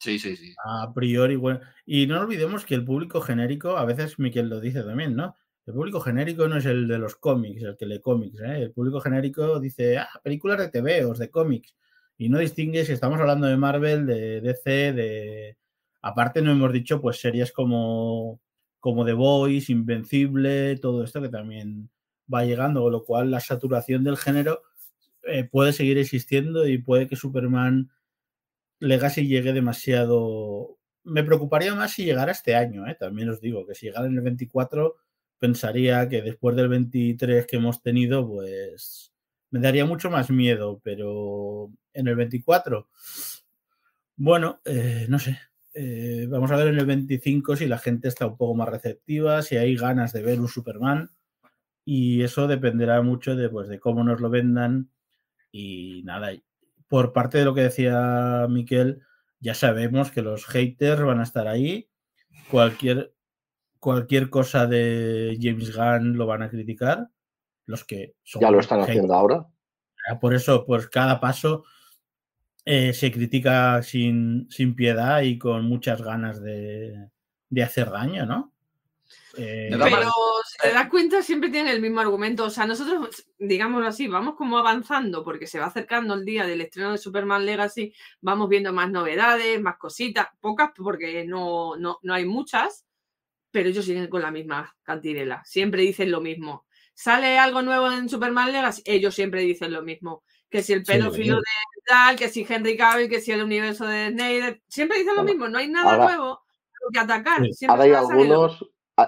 Sí, 0.00 0.18
sí, 0.18 0.36
sí. 0.36 0.54
a 0.64 0.92
priori. 0.94 1.36
huelen- 1.36 1.60
Y 1.86 2.06
no 2.06 2.20
olvidemos 2.20 2.64
que 2.66 2.74
el 2.74 2.84
público 2.84 3.20
genérico, 3.20 3.76
a 3.76 3.84
veces 3.84 4.18
Miquel 4.18 4.48
lo 4.48 4.60
dice 4.60 4.82
también, 4.82 5.14
¿no? 5.16 5.36
El 5.66 5.74
público 5.74 6.00
genérico 6.00 6.48
no 6.48 6.56
es 6.56 6.66
el 6.66 6.88
de 6.88 6.98
los 6.98 7.14
cómics, 7.16 7.62
el 7.62 7.76
que 7.76 7.86
lee 7.86 8.00
cómics, 8.00 8.40
¿eh? 8.40 8.62
El 8.62 8.72
público 8.72 9.00
genérico 9.00 9.60
dice, 9.60 9.98
ah, 9.98 10.08
películas 10.24 10.58
de 10.58 10.68
TVOs, 10.70 11.18
de 11.18 11.30
cómics. 11.30 11.76
Y 12.18 12.28
no 12.28 12.38
distingue 12.38 12.84
si 12.84 12.92
estamos 12.92 13.20
hablando 13.20 13.46
de 13.46 13.56
Marvel, 13.56 14.06
de 14.06 14.40
DC, 14.40 14.92
de... 14.92 15.56
Aparte 16.02 16.42
no 16.42 16.50
hemos 16.52 16.72
dicho, 16.72 17.00
pues, 17.00 17.20
series 17.20 17.52
como, 17.52 18.40
como 18.82 19.04
The 19.04 19.12
Voice, 19.12 19.70
Invencible, 19.70 20.76
todo 20.78 21.04
esto 21.04 21.22
que 21.22 21.28
también 21.28 21.88
va 22.32 22.44
llegando, 22.44 22.82
con 22.82 22.90
lo 22.90 23.04
cual 23.04 23.30
la 23.30 23.38
saturación 23.38 24.02
del 24.02 24.16
género 24.16 24.60
eh, 25.22 25.44
puede 25.44 25.72
seguir 25.72 25.98
existiendo 25.98 26.66
y 26.66 26.78
puede 26.78 27.06
que 27.06 27.14
Superman 27.14 27.92
Legacy 28.80 29.28
llegue 29.28 29.52
demasiado... 29.52 30.80
Me 31.04 31.22
preocuparía 31.22 31.72
más 31.76 31.92
si 31.92 32.04
llegara 32.04 32.32
este 32.32 32.56
año, 32.56 32.88
¿eh? 32.88 32.96
también 32.98 33.28
os 33.28 33.40
digo, 33.40 33.64
que 33.68 33.76
si 33.76 33.86
llegara 33.86 34.06
en 34.06 34.16
el 34.16 34.20
24 34.20 34.96
pensaría 35.38 36.08
que 36.08 36.20
después 36.20 36.56
del 36.56 36.68
23 36.68 37.46
que 37.46 37.56
hemos 37.58 37.82
tenido, 37.82 38.26
pues 38.26 39.12
me 39.50 39.60
daría 39.60 39.86
mucho 39.86 40.10
más 40.10 40.28
miedo, 40.28 40.80
pero 40.82 41.70
en 41.92 42.08
el 42.08 42.16
24, 42.16 42.88
bueno, 44.16 44.60
eh, 44.64 45.06
no 45.08 45.20
sé. 45.20 45.38
Eh, 45.74 46.26
vamos 46.28 46.50
a 46.50 46.56
ver 46.56 46.68
en 46.68 46.78
el 46.78 46.86
25 46.86 47.56
si 47.56 47.66
la 47.66 47.78
gente 47.78 48.08
está 48.08 48.26
un 48.26 48.36
poco 48.36 48.54
más 48.54 48.68
receptiva, 48.68 49.42
si 49.42 49.56
hay 49.56 49.76
ganas 49.76 50.12
de 50.12 50.22
ver 50.22 50.40
un 50.40 50.48
Superman. 50.48 51.10
Y 51.84 52.22
eso 52.22 52.46
dependerá 52.46 53.02
mucho 53.02 53.34
de, 53.34 53.48
pues, 53.48 53.68
de 53.68 53.80
cómo 53.80 54.04
nos 54.04 54.20
lo 54.20 54.30
vendan. 54.30 54.90
Y 55.50 56.02
nada, 56.04 56.30
por 56.88 57.12
parte 57.12 57.38
de 57.38 57.44
lo 57.44 57.54
que 57.54 57.62
decía 57.62 58.46
Miquel, 58.48 59.02
ya 59.40 59.54
sabemos 59.54 60.10
que 60.10 60.22
los 60.22 60.46
haters 60.46 61.02
van 61.02 61.20
a 61.20 61.24
estar 61.24 61.48
ahí. 61.48 61.88
Cualquier, 62.50 63.14
cualquier 63.78 64.30
cosa 64.30 64.66
de 64.66 65.36
James 65.40 65.76
Gunn 65.76 66.16
lo 66.16 66.26
van 66.26 66.42
a 66.42 66.50
criticar. 66.50 67.08
Los 67.66 67.84
que 67.84 68.14
son 68.22 68.42
Ya 68.42 68.50
lo 68.50 68.60
están 68.60 68.80
haters. 68.80 68.90
haciendo 68.90 69.14
ahora. 69.14 69.46
Por 70.20 70.34
eso, 70.34 70.64
pues 70.66 70.88
cada 70.88 71.20
paso 71.20 71.64
eh, 72.64 72.92
se 72.92 73.10
critica 73.12 73.82
sin, 73.82 74.46
sin 74.50 74.74
piedad 74.74 75.22
y 75.22 75.38
con 75.38 75.64
muchas 75.66 76.02
ganas 76.02 76.40
de, 76.42 77.08
de 77.48 77.62
hacer 77.62 77.90
daño, 77.90 78.26
¿no? 78.26 78.52
Eh, 79.36 79.70
Pero 79.70 80.10
si 80.46 80.58
te 80.58 80.72
das 80.74 80.88
cuenta, 80.88 81.22
siempre 81.22 81.48
tienen 81.50 81.72
el 81.74 81.80
mismo 81.80 82.00
argumento. 82.00 82.44
O 82.44 82.50
sea, 82.50 82.66
nosotros, 82.66 83.26
digámoslo 83.38 83.86
así, 83.86 84.06
vamos 84.06 84.34
como 84.36 84.58
avanzando 84.58 85.24
porque 85.24 85.46
se 85.46 85.58
va 85.58 85.66
acercando 85.66 86.14
el 86.14 86.24
día 86.24 86.46
del 86.46 86.60
estreno 86.60 86.92
de 86.92 86.98
Superman 86.98 87.46
Legacy, 87.46 87.94
vamos 88.20 88.48
viendo 88.48 88.72
más 88.72 88.90
novedades, 88.90 89.60
más 89.60 89.78
cositas, 89.78 90.28
pocas 90.40 90.70
porque 90.76 91.24
no, 91.26 91.76
no, 91.76 91.98
no 92.02 92.14
hay 92.14 92.26
muchas, 92.26 92.84
pero 93.50 93.68
ellos 93.68 93.84
siguen 93.84 94.08
con 94.08 94.22
la 94.22 94.30
misma 94.30 94.74
cantirela. 94.82 95.42
Siempre 95.44 95.82
dicen 95.82 96.10
lo 96.10 96.20
mismo. 96.20 96.66
Sale 96.94 97.38
algo 97.38 97.62
nuevo 97.62 97.90
en 97.90 98.08
Superman 98.08 98.52
Legacy, 98.52 98.82
ellos 98.84 99.14
siempre 99.14 99.40
dicen 99.42 99.72
lo 99.72 99.82
mismo. 99.82 100.24
Que 100.50 100.62
si 100.62 100.74
el 100.74 100.84
Sí, 100.84 100.92
pedófilo 100.92 101.36
sí. 101.36 101.40
de 101.40 101.71
tal, 101.86 102.16
que 102.16 102.28
si 102.28 102.46
Henry 102.48 102.76
Cavill, 102.76 103.08
que 103.08 103.20
si 103.20 103.32
el 103.32 103.42
universo 103.42 103.86
de 103.86 104.10
Snyder, 104.10 104.60
siempre 104.68 104.98
dicen 104.98 105.14
lo 105.16 105.22
Bueno, 105.22 105.32
mismo, 105.32 105.48
no 105.48 105.58
hay 105.58 105.68
nada 105.68 105.92
ahora- 105.92 106.04
nuevo 106.06 106.40
que 106.92 106.98
atacar. 106.98 107.40
Ahora 107.68 107.84
hay 107.84 107.92
algunos, 107.92 108.64
hay 108.96 109.06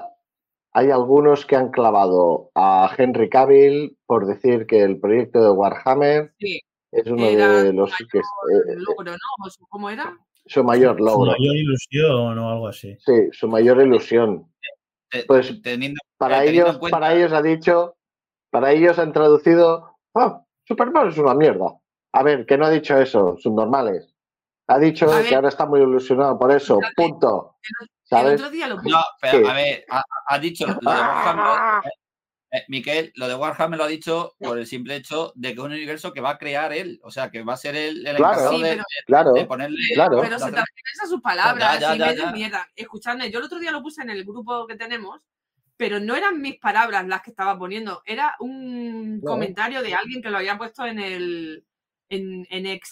hay 0.76 0.90
algunos 0.90 1.46
que 1.46 1.54
han 1.56 1.70
clavado 1.70 2.50
a 2.54 2.92
Henry 2.98 3.28
Cavill 3.30 3.96
por 4.06 4.26
decir 4.26 4.66
que 4.66 4.82
el 4.82 4.98
proyecto 4.98 5.40
de 5.42 5.50
Warhammer 5.50 6.34
Sí, 6.38 6.60
es 6.90 7.06
uno 7.06 7.24
Era 7.26 7.62
de 7.62 7.72
los 7.72 7.90
que 8.10 8.18
es, 8.18 8.24
eh, 8.24 8.76
su- 9.50 9.66
¿Cómo 9.68 9.88
era? 9.90 10.16
su 10.46 10.62
mayor 10.64 10.96
Su 10.98 11.04
logro. 11.04 11.30
mayor 11.32 11.56
ilusión 11.56 12.38
o 12.38 12.50
algo 12.50 12.68
así. 12.68 12.96
Sí, 12.98 13.12
su 13.32 13.48
mayor 13.48 13.80
ilusión. 13.82 14.52
Te- 15.10 15.22
Pues 15.24 15.60
teniendo, 15.62 16.00
para 16.18 16.42
eh, 16.42 16.46
teniendo 16.46 16.68
ellos, 16.70 16.78
cuenta- 16.78 16.98
para 16.98 17.14
ellos 17.14 17.32
ha 17.32 17.40
dicho, 17.42 17.96
para 18.50 18.72
ellos 18.72 18.98
han 18.98 19.12
traducido, 19.12 19.96
ah, 20.14 20.42
Superman 20.66 21.08
es 21.08 21.18
una 21.18 21.34
mierda. 21.34 21.72
A 22.14 22.22
ver, 22.22 22.46
que 22.46 22.56
no 22.56 22.66
ha 22.66 22.70
dicho 22.70 22.96
eso, 22.96 23.36
subnormales. 23.38 24.14
Ha 24.68 24.78
dicho 24.78 25.06
que 25.28 25.34
ahora 25.34 25.48
está 25.48 25.66
muy 25.66 25.80
ilusionado 25.80 26.38
por 26.38 26.50
eso, 26.52 26.76
Fíjate, 26.78 26.94
punto. 26.96 27.56
El 27.80 27.88
¿Sabes? 28.04 28.40
otro 28.40 28.50
día 28.50 28.68
lo 28.68 28.76
puse. 28.76 28.90
No, 28.90 29.02
pero 29.20 29.48
a 29.48 29.52
ver, 29.52 29.84
ha, 29.90 30.02
ha 30.28 30.38
dicho 30.38 30.66
lo 30.66 30.74
de 30.74 30.86
Warhammer. 30.86 31.82
eh, 31.84 31.90
eh, 32.58 32.64
Miquel, 32.68 33.12
lo 33.16 33.26
de 33.28 33.34
Warhammer 33.34 33.78
lo 33.78 33.84
ha 33.84 33.88
dicho 33.88 34.34
por 34.38 34.56
el 34.58 34.66
simple 34.66 34.94
hecho 34.96 35.32
de 35.34 35.48
que 35.48 35.60
es 35.60 35.66
un 35.66 35.72
universo 35.72 36.12
que 36.12 36.20
va 36.20 36.30
a 36.30 36.38
crear 36.38 36.72
él. 36.72 37.00
O 37.02 37.10
sea, 37.10 37.30
que 37.30 37.42
va 37.42 37.54
a 37.54 37.58
ser 37.58 37.74
él 37.74 38.06
el 38.06 38.16
Claro. 38.16 38.32
encargado 38.34 38.56
Sí, 38.56 38.62
de, 38.62 38.68
pero- 38.70 38.84
Claro, 39.06 39.32
de 39.32 39.44
ponerle. 39.46 39.78
claro. 39.94 40.20
Pero 40.22 40.38
se 40.38 40.52
te 40.52 40.60
a 40.60 41.06
sus 41.08 41.20
palabras 41.20 41.80
Ya, 41.80 41.88
ya, 41.90 41.96
y 41.96 41.98
ya, 41.98 42.06
me 42.06 42.14
da 42.16 42.24
ya. 42.26 42.32
mierda. 42.32 42.68
Escuchadme, 42.76 43.30
yo 43.30 43.40
el 43.40 43.44
otro 43.46 43.58
día 43.58 43.72
lo 43.72 43.82
puse 43.82 44.02
en 44.02 44.10
el 44.10 44.24
grupo 44.24 44.66
que 44.68 44.76
tenemos, 44.76 45.20
pero 45.76 45.98
no 45.98 46.14
eran 46.14 46.40
mis 46.40 46.58
palabras 46.60 47.06
las 47.08 47.20
que 47.22 47.30
estaba 47.30 47.58
poniendo, 47.58 48.02
era 48.06 48.36
un 48.38 49.18
No. 49.20 49.30
comentario 49.32 49.82
de 49.82 49.94
alguien 49.94 50.22
que 50.22 50.30
lo 50.30 50.38
había 50.38 50.56
puesto 50.56 50.86
en 50.86 51.00
el 51.00 51.64
en, 52.08 52.46
en 52.50 52.66
X. 52.66 52.90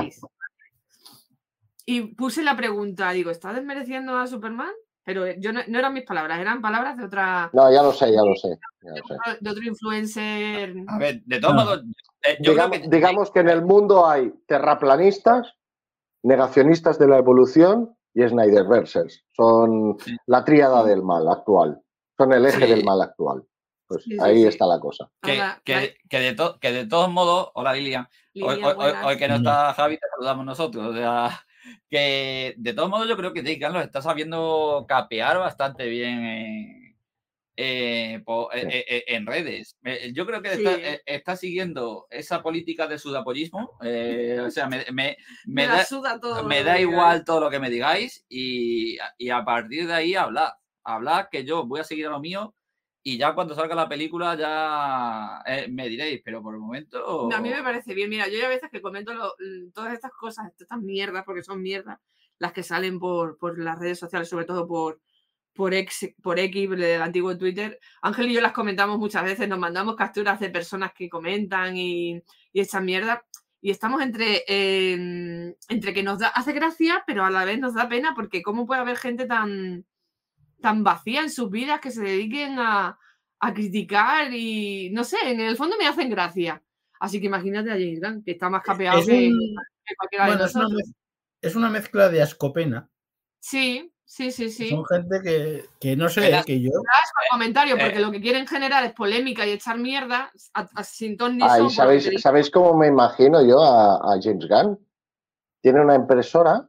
X. 0.00 0.20
Y 1.86 2.14
puse 2.14 2.42
la 2.42 2.56
pregunta, 2.56 3.10
digo, 3.12 3.30
¿estás 3.30 3.54
desmereciendo 3.54 4.16
a 4.16 4.26
Superman? 4.26 4.72
Pero 5.04 5.26
yo 5.38 5.52
no, 5.54 5.60
no 5.68 5.78
eran 5.78 5.94
mis 5.94 6.04
palabras, 6.04 6.38
eran 6.38 6.60
palabras 6.60 6.98
de 6.98 7.04
otra 7.04 7.48
No, 7.54 7.72
ya 7.72 7.82
lo 7.82 7.92
sé, 7.92 8.12
ya 8.12 8.22
lo 8.22 8.34
sé. 8.34 8.58
ya 8.82 8.90
lo 8.90 9.06
sé. 9.06 9.38
de 9.40 9.50
otro 9.50 9.62
influencer. 9.64 10.74
A 10.86 10.98
ver, 10.98 11.22
de 11.24 11.40
todos 11.40 11.54
No. 11.54 11.64
modos, 11.64 11.84
eh, 12.24 12.36
yo 12.40 12.50
digamos, 12.52 12.78
que 12.78 12.88
digamos 12.90 13.30
que 13.30 13.40
en 13.40 13.48
el 13.48 13.62
mundo 13.62 14.06
hay 14.06 14.30
terraplanistas, 14.46 15.54
negacionistas 16.22 16.98
de 16.98 17.08
la 17.08 17.16
evolución 17.16 17.96
y 18.12 18.28
Snyderversers. 18.28 19.24
Son 19.32 19.96
Sí. 20.00 20.14
la 20.26 20.44
tríada 20.44 20.84
del 20.84 21.02
mal 21.02 21.26
actual. 21.28 21.80
Son 22.18 22.30
el 22.34 22.44
eje 22.44 22.66
Sí. 22.66 22.70
del 22.70 22.84
mal 22.84 23.00
actual. 23.00 23.44
Pues 23.88 24.04
Sí, 24.04 24.10
sí, 24.12 24.18
ahí 24.20 24.42
sí. 24.42 24.46
está 24.46 24.66
la 24.66 24.78
cosa. 24.78 25.10
que, 25.22 25.40
que- 25.64 25.96
que 26.08 26.20
de 26.20 26.34
to- 26.34 26.58
que 26.60 26.70
de 26.72 26.86
todos 26.86 27.10
modos, 27.10 27.50
hola 27.54 27.72
Lilian, 27.72 28.06
hoy, 28.34 28.56
Lilian, 28.56 28.56
hoy- 28.56 28.62
hoy- 28.64 28.74
buenas. 28.76 29.04
hoy 29.06 29.16
que 29.16 29.28
no 29.28 29.36
está 29.36 29.72
Javi, 29.72 29.96
te 29.96 30.06
saludamos 30.14 30.44
nosotros. 30.44 30.86
O 30.88 30.92
sea, 30.94 31.40
que 31.90 32.54
de 32.58 32.72
todos 32.74 32.90
modos 32.90 33.08
yo 33.08 33.16
creo 33.16 33.32
que 33.32 33.42
Jake 33.42 33.68
lo 33.72 33.80
está 33.80 34.02
sabiendo 34.02 34.84
capear 34.86 35.38
bastante 35.38 35.86
bien 35.86 36.22
en, 36.24 36.96
eh, 37.56 38.20
po- 38.24 38.52
eh, 38.52 38.60
Sí. 38.60 38.66
eh, 38.76 38.84
eh, 38.88 39.04
en 39.08 39.26
redes. 39.26 39.76
Yo 40.12 40.26
creo 40.26 40.42
que 40.42 40.50
Sí. 40.54 40.64
está, 40.66 40.74
eh, 40.78 41.02
está 41.06 41.34
siguiendo 41.36 42.06
esa 42.10 42.42
política 42.42 42.86
de 42.86 42.98
sudapollismo. 42.98 43.78
eh, 43.82 44.38
o 44.46 44.50
sea, 44.50 44.66
me, 44.68 44.78
me- 44.92 44.92
me 44.92 45.16
me 45.46 45.66
da, 45.66 45.84
suda 45.84 46.20
todo. 46.20 46.44
me 46.44 46.60
lo 46.60 46.66
da 46.66 46.74
que 46.74 46.78
digáis. 46.80 46.92
igual 46.92 47.24
todo 47.24 47.40
lo 47.40 47.50
que 47.50 47.58
me 47.58 47.70
digáis 47.70 48.24
y, 48.28 48.98
y 49.16 49.30
a 49.30 49.42
partir 49.44 49.86
de 49.86 49.94
ahí 49.94 50.14
hablar. 50.14 50.52
Hablar 50.84 51.28
que 51.30 51.44
yo 51.44 51.66
voy 51.66 51.80
a 51.80 51.84
seguir 51.84 52.06
a 52.06 52.10
lo 52.10 52.20
mío 52.20 52.54
y 53.02 53.16
ya 53.16 53.34
cuando 53.34 53.54
salga 53.54 53.74
la 53.74 53.88
película 53.88 54.34
ya 54.36 55.42
eh, 55.46 55.68
me 55.70 55.88
diréis, 55.88 56.20
pero 56.24 56.42
por 56.42 56.54
el 56.54 56.60
momento... 56.60 57.28
No, 57.30 57.36
a 57.36 57.40
mí 57.40 57.48
me 57.50 57.62
parece 57.62 57.94
bien. 57.94 58.10
Mira, 58.10 58.28
yo 58.28 58.42
hay 58.42 58.48
veces 58.48 58.70
que 58.70 58.82
comento 58.82 59.14
lo- 59.14 59.34
todas 59.72 59.94
estas 59.94 60.12
cosas, 60.12 60.52
estas 60.58 60.80
mierdas, 60.80 61.24
porque 61.24 61.42
son 61.42 61.62
mierdas, 61.62 61.98
las 62.38 62.52
que 62.52 62.62
salen 62.62 62.98
por, 62.98 63.38
por 63.38 63.58
las 63.58 63.78
redes 63.78 63.98
sociales, 63.98 64.28
sobre 64.28 64.44
todo 64.44 64.66
por, 64.66 65.00
por, 65.54 65.72
X, 65.74 66.14
por 66.22 66.38
X, 66.38 66.70
del 66.70 67.00
antiguo 67.02 67.38
Twitter. 67.38 67.78
Ángel 68.02 68.30
y 68.30 68.34
yo 68.34 68.40
las 68.40 68.52
comentamos 68.52 68.98
muchas 68.98 69.24
veces, 69.24 69.48
nos 69.48 69.58
mandamos 69.58 69.96
capturas 69.96 70.38
de 70.40 70.50
personas 70.50 70.92
que 70.92 71.08
comentan 71.08 71.76
y, 71.76 72.22
y 72.52 72.60
echan 72.60 72.84
mierda. 72.84 73.24
Y 73.60 73.70
estamos 73.70 74.02
entre, 74.02 74.44
eh, 74.46 75.54
entre 75.68 75.92
que 75.92 76.04
nos 76.04 76.20
da, 76.20 76.28
hace 76.28 76.52
gracia, 76.52 77.02
pero 77.06 77.24
a 77.24 77.30
la 77.30 77.44
vez 77.44 77.58
nos 77.58 77.74
da 77.74 77.88
pena, 77.88 78.12
porque 78.14 78.40
¿cómo 78.40 78.66
puede 78.66 78.82
haber 78.82 78.96
gente 78.96 79.26
tan, 79.26 79.84
tan 80.60 80.82
vacía 80.84 81.20
en 81.20 81.30
sus 81.30 81.50
vidas 81.50 81.80
que 81.80 81.90
se 81.90 82.02
dediquen 82.02 82.58
a, 82.58 82.98
a 83.40 83.54
criticar 83.54 84.32
y 84.32 84.90
no 84.90 85.04
sé, 85.04 85.16
en 85.24 85.40
el 85.40 85.56
fondo 85.56 85.76
me 85.78 85.86
hacen 85.86 86.10
gracia. 86.10 86.62
Así 87.00 87.20
que 87.20 87.26
imagínate 87.26 87.70
a 87.70 87.74
James 87.74 88.00
Gunn, 88.00 88.22
que 88.24 88.32
está 88.32 88.50
más 88.50 88.62
capeado 88.62 88.98
Es 88.98 89.06
que, 89.06 89.28
un- 89.28 89.56
que 89.84 89.94
cualquiera 89.96 90.24
de 90.24 90.30
bueno, 90.32 90.44
es 90.46 90.54
una, 90.54 90.64
nosotros. 90.64 90.88
mez- 90.88 90.94
es 91.40 91.56
una 91.56 91.70
mezcla 91.70 92.08
de 92.08 92.22
ascopena. 92.22 92.90
Sí, 93.40 93.92
sí, 94.04 94.32
sí, 94.32 94.50
sí. 94.50 94.70
Son 94.70 94.84
gente 94.86 95.20
que, 95.22 95.64
que 95.80 95.94
no 95.96 96.08
sé, 96.08 96.26
Era- 96.28 96.42
que 96.42 96.60
yo. 96.60 96.70
Comentario, 97.30 97.76
Eh. 97.76 97.78
porque 97.80 98.00
lo 98.00 98.10
que 98.10 98.20
quieren 98.20 98.46
generar 98.48 98.82
es 98.84 98.92
polémica 98.94 99.46
y 99.46 99.50
echar 99.52 99.78
mierda 99.78 100.32
a- 100.54 100.68
a- 100.74 100.82
sin 100.84 101.16
ton 101.16 101.36
ni 101.36 101.44
Ah, 101.44 101.48
son. 101.50 101.56
¿y 101.56 101.60
por 101.60 101.64
lo 101.64 101.70
sabéis. 101.70 102.10
¿sabéis 102.20 102.50
cómo 102.50 102.76
me 102.76 102.88
imagino 102.88 103.46
yo 103.46 103.62
a, 103.62 103.94
a 104.14 104.18
James 104.20 104.48
Gunn? 104.48 104.78
Tiene 105.62 105.80
una 105.80 105.94
impresora 105.94 106.68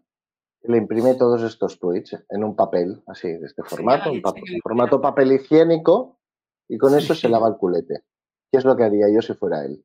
le 0.64 0.78
imprime 0.78 1.16
todos 1.16 1.42
estos 1.44 1.80
tweets 1.80 2.18
en 2.30 2.44
un 2.44 2.56
papel, 2.56 3.02
así, 3.08 3.28
de 3.30 3.46
este 3.46 3.64
formato, 3.64 4.12
un 4.12 4.22
formato 4.62 5.02
papel 5.02 5.32
higiénico, 5.34 6.20
y 6.68 6.78
con 6.78 6.96
eso 6.98 7.16
se 7.16 7.30
lava 7.30 7.48
el 7.48 7.56
culete. 7.58 8.04
¿Qué 8.52 8.58
es 8.58 8.66
lo 8.66 8.76
que 8.76 8.84
haría 8.84 9.08
yo 9.14 9.22
si 9.22 9.34
fuera 9.34 9.64
él? 9.66 9.84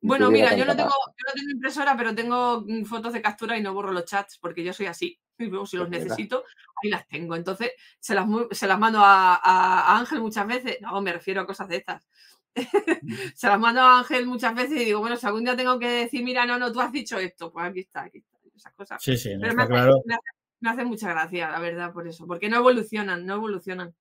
Bueno, 0.00 0.30
mira, 0.30 0.54
yo 0.56 0.64
no, 0.64 0.76
tengo, 0.76 0.90
yo 0.90 1.24
no 1.26 1.32
tengo 1.34 1.50
impresora, 1.50 1.96
pero 1.96 2.14
tengo 2.14 2.64
mm, 2.66 2.84
fotos 2.84 3.12
de 3.12 3.20
captura 3.20 3.56
y 3.58 3.62
no 3.62 3.74
borro 3.74 3.90
los 3.92 4.04
chats 4.04 4.38
porque 4.38 4.62
yo 4.62 4.72
soy 4.72 4.86
así. 4.86 5.18
Y 5.40 5.46
luego, 5.46 5.66
si 5.66 5.76
los 5.76 5.88
necesito, 5.88 6.44
ahí 6.82 6.90
las 6.90 7.06
tengo. 7.06 7.36
Entonces, 7.36 7.70
se 8.00 8.12
las, 8.14 8.26
se 8.50 8.66
las 8.66 8.76
mando 8.78 8.98
a, 9.00 9.34
a- 9.36 9.80
a 9.94 9.98
Ángel 9.98 10.20
muchas 10.20 10.46
veces. 10.48 10.78
No, 10.80 11.00
me 11.00 11.12
refiero 11.12 11.40
a 11.42 11.46
cosas 11.46 11.68
de 11.68 11.76
estas. 11.76 12.08
se 13.36 13.46
las 13.46 13.58
mando 13.58 13.80
a 13.80 13.98
Ángel 13.98 14.26
muchas 14.26 14.54
veces 14.54 14.80
y 14.80 14.84
digo, 14.86 14.98
bueno, 15.00 15.16
si 15.16 15.26
algún 15.26 15.44
día 15.44 15.56
tengo 15.56 15.78
que 15.78 15.88
decir, 15.88 16.24
mira, 16.24 16.44
no, 16.44 16.58
no, 16.58 16.72
tú 16.72 16.80
has 16.80 16.90
dicho 16.90 17.18
esto, 17.18 17.52
pues 17.52 17.66
aquí 17.66 17.80
está, 17.80 18.02
aquí 18.02 18.18
está. 18.18 18.37
Esas 18.58 18.74
cosas. 18.74 19.00
Sí, 19.02 19.16
sí, 19.16 19.34
no 19.34 19.40
Pero 19.42 19.54
me 19.54 19.62
hace, 19.62 19.72
claro. 19.72 20.02
me 20.04 20.14
hace- 20.14 20.22
me 20.60 20.70
hace 20.70 20.84
mucha 20.84 21.08
gracia, 21.10 21.50
la 21.50 21.60
verdad, 21.60 21.92
por 21.92 22.08
eso. 22.08 22.26
Porque 22.26 22.48
no 22.48 22.56
evolucionan, 22.56 23.24
no 23.24 23.34
evolucionan. 23.36 23.94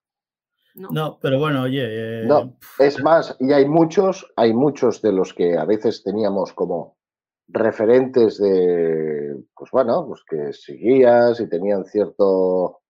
No. 0.73 0.89
No, 0.91 1.19
pero 1.21 1.37
bueno, 1.39 1.61
oye. 1.63 1.83
eh, 1.85 2.25
No, 2.25 2.57
es 2.79 3.01
más, 3.03 3.35
y 3.39 3.51
hay 3.51 3.65
muchos, 3.67 4.25
hay 4.35 4.53
muchos 4.53 5.01
de 5.03 5.11
los 5.11 5.33
que 5.35 5.55
a 5.57 5.65
veces 5.65 6.03
teníamos 6.03 6.53
como 6.53 6.97
referentes 7.47 8.39
de, 8.39 9.43
pues 9.55 9.69
bueno, 9.71 10.05
pues 10.07 10.23
que 10.27 10.51
seguías 10.53 11.39
y 11.39 11.47
tenían 11.47 11.85
cierto, 11.85 12.81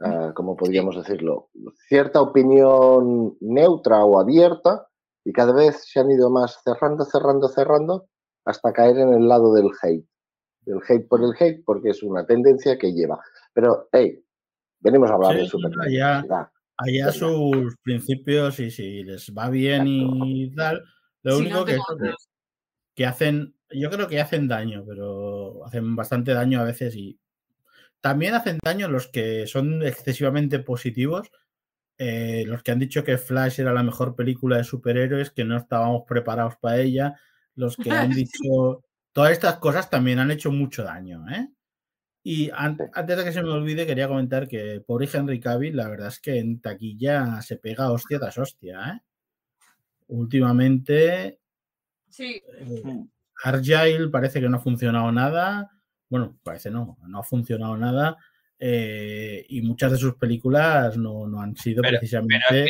ah, 0.00 0.32
¿cómo 0.34 0.56
podríamos 0.56 0.96
decirlo? 0.96 1.50
Cierta 1.88 2.20
opinión 2.20 3.36
neutra 3.40 4.04
o 4.04 4.18
abierta 4.20 4.88
y 5.24 5.32
cada 5.32 5.52
vez 5.52 5.84
se 5.88 6.00
han 6.00 6.10
ido 6.10 6.30
más 6.30 6.60
cerrando, 6.64 7.04
cerrando, 7.04 7.48
cerrando 7.48 8.08
hasta 8.44 8.72
caer 8.72 8.98
en 8.98 9.14
el 9.14 9.26
lado 9.28 9.54
del 9.54 9.70
hate. 9.82 10.06
Del 10.66 10.80
hate 10.86 11.08
por 11.08 11.22
el 11.22 11.32
hate 11.38 11.62
porque 11.64 11.90
es 11.90 12.02
una 12.02 12.26
tendencia 12.26 12.76
que 12.76 12.92
lleva. 12.92 13.18
Pero, 13.54 13.88
hey, 13.92 14.22
venimos 14.80 15.10
a 15.10 15.14
hablar 15.14 15.32
Sí, 15.34 15.38
de 15.38 15.46
Superman. 15.48 15.88
allá 16.78 17.12
sus 17.12 17.76
principios 17.82 18.60
y 18.60 18.70
si 18.70 19.02
les 19.04 19.32
va 19.32 19.48
bien 19.48 19.86
y 19.86 20.54
tal. 20.54 20.84
Lo 21.22 21.36
Si 21.36 21.42
único 21.42 21.58
no 21.60 21.64
que, 22.94 23.06
hacen, 23.06 23.54
yo 23.70 23.90
creo 23.90 24.08
que 24.08 24.20
hacen 24.20 24.48
daño, 24.48 24.84
pero 24.86 25.64
hacen 25.64 25.96
bastante 25.96 26.34
daño 26.34 26.60
a 26.60 26.64
veces 26.64 26.94
y 26.96 27.18
también 28.00 28.34
hacen 28.34 28.58
daño 28.62 28.88
los 28.88 29.08
que 29.08 29.46
son 29.46 29.82
excesivamente 29.82 30.58
positivos, 30.58 31.30
eh, 31.98 32.44
los 32.46 32.62
que 32.62 32.72
han 32.72 32.78
dicho 32.78 33.04
que 33.04 33.18
Flash 33.18 33.60
era 33.60 33.72
la 33.72 33.82
mejor 33.82 34.14
película 34.14 34.58
de 34.58 34.64
superhéroes, 34.64 35.30
que 35.30 35.44
no 35.44 35.56
estábamos 35.56 36.02
preparados 36.06 36.54
para 36.60 36.78
ella, 36.80 37.18
los 37.54 37.76
que 37.76 37.90
han 37.90 38.10
dicho 38.28 38.84
todas 39.16 39.32
estas 39.32 39.56
cosas 39.56 39.88
también 39.88 40.18
han 40.18 40.30
hecho 40.30 40.52
mucho 40.52 40.82
daño, 40.84 41.24
¿eh? 41.30 41.48
Y 42.22 42.50
an- 42.50 42.76
antes 42.92 43.16
de 43.16 43.24
que 43.24 43.32
se 43.32 43.42
me 43.42 43.48
olvide, 43.48 43.86
quería 43.86 44.08
comentar 44.08 44.46
que 44.46 44.82
pobre 44.86 45.08
Henry 45.10 45.40
Cavill, 45.40 45.74
la 45.74 45.88
verdad 45.88 46.08
es 46.08 46.20
que 46.20 46.38
en 46.38 46.60
taquilla 46.60 47.40
se 47.40 47.56
pega 47.56 47.90
hostia 47.90 48.18
tras 48.18 48.36
hostia, 48.36 48.78
¿eh? 48.92 49.00
Últimamente, 50.08 51.38
Sí, 52.10 52.42
eh, 52.58 52.82
Mm. 52.84 53.08
Argyle 53.44 54.08
parece 54.10 54.40
que 54.40 54.48
no 54.48 54.56
ha 54.58 54.60
funcionado 54.60 55.10
nada. 55.12 55.70
Bueno, 56.08 56.38
parece 56.42 56.70
no, 56.70 56.96
no 57.06 57.18
ha 57.18 57.22
funcionado 57.24 57.76
nada. 57.76 58.16
eh, 58.58 59.44
y 59.50 59.60
muchas 59.60 59.92
de 59.92 59.98
sus 59.98 60.14
películas 60.16 60.96
no, 60.96 61.26
no 61.26 61.40
han 61.42 61.54
sido 61.56 61.82
Pero- 61.82 61.98
precisamente. 61.98 62.44
Pero 62.48 62.64
es 62.64 62.66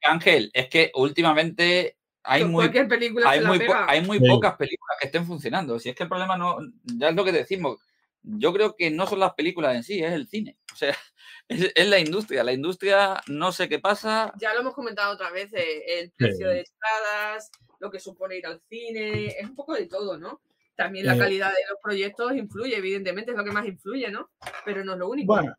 que, 0.00 0.08
Ángel, 0.08 0.50
es 0.52 0.68
que 0.68 0.90
últimamente 0.96 1.96
hay 2.22 2.44
muy, 2.44 2.54
cualquier 2.64 2.88
película 2.88 3.30
hay 3.30 3.38
se 3.38 3.42
la 3.44 3.48
muy, 3.48 3.58
po- 3.58 3.64
pega. 3.66 3.86
hay 3.88 4.02
muy 4.02 4.18
Sí. 4.18 4.24
pocas 4.28 4.56
películas 4.56 4.96
que 5.00 5.06
estén 5.06 5.26
funcionando. 5.26 5.78
Si 5.78 5.88
es 5.88 5.94
que 5.96 6.02
el 6.02 6.08
problema 6.08 6.36
no, 6.36 6.58
ya 6.84 7.08
es 7.10 7.14
lo 7.16 7.24
que 7.24 7.32
decimos. 7.32 7.78
Yo 8.22 8.52
creo 8.52 8.74
que 8.76 8.90
no 8.90 9.06
son 9.06 9.20
las 9.20 9.34
películas 9.34 9.76
en 9.76 9.82
sí, 9.84 10.02
es 10.02 10.12
el 10.12 10.26
cine. 10.28 10.58
O 10.72 10.76
sea, 10.76 10.90
es, 11.48 11.72
es 11.74 11.88
la 11.88 11.98
industria. 11.98 12.44
La 12.44 12.52
industria 12.52 13.20
no 13.28 13.52
sé 13.52 13.68
qué 13.68 13.78
pasa. 13.78 14.32
Ya 14.40 14.52
lo 14.54 14.60
hemos 14.60 14.74
comentado 14.74 15.14
otra 15.14 15.30
vez, 15.30 15.50
eh, 15.54 16.00
el 16.00 16.10
precio 16.12 16.48
Sí. 16.48 16.54
de 16.54 16.60
entradas, 16.60 17.50
lo 17.80 17.90
que 17.90 18.00
supone 18.00 18.36
ir 18.36 18.46
al 18.46 18.60
cine, 18.68 19.28
es 19.28 19.48
un 19.48 19.54
poco 19.54 19.74
de 19.74 19.86
todo, 19.86 20.18
¿no? 20.18 20.40
También 20.76 21.06
la 21.06 21.14
Eh, 21.14 21.18
calidad 21.18 21.48
de 21.48 21.62
los 21.70 21.78
proyectos 21.82 22.34
influye, 22.34 22.76
evidentemente, 22.76 23.30
es 23.30 23.36
lo 23.36 23.44
que 23.44 23.52
más 23.52 23.66
influye, 23.66 24.10
¿no? 24.10 24.30
Pero 24.64 24.84
no 24.84 24.92
es 24.92 24.98
lo 24.98 25.08
único. 25.08 25.34
Bueno, 25.34 25.54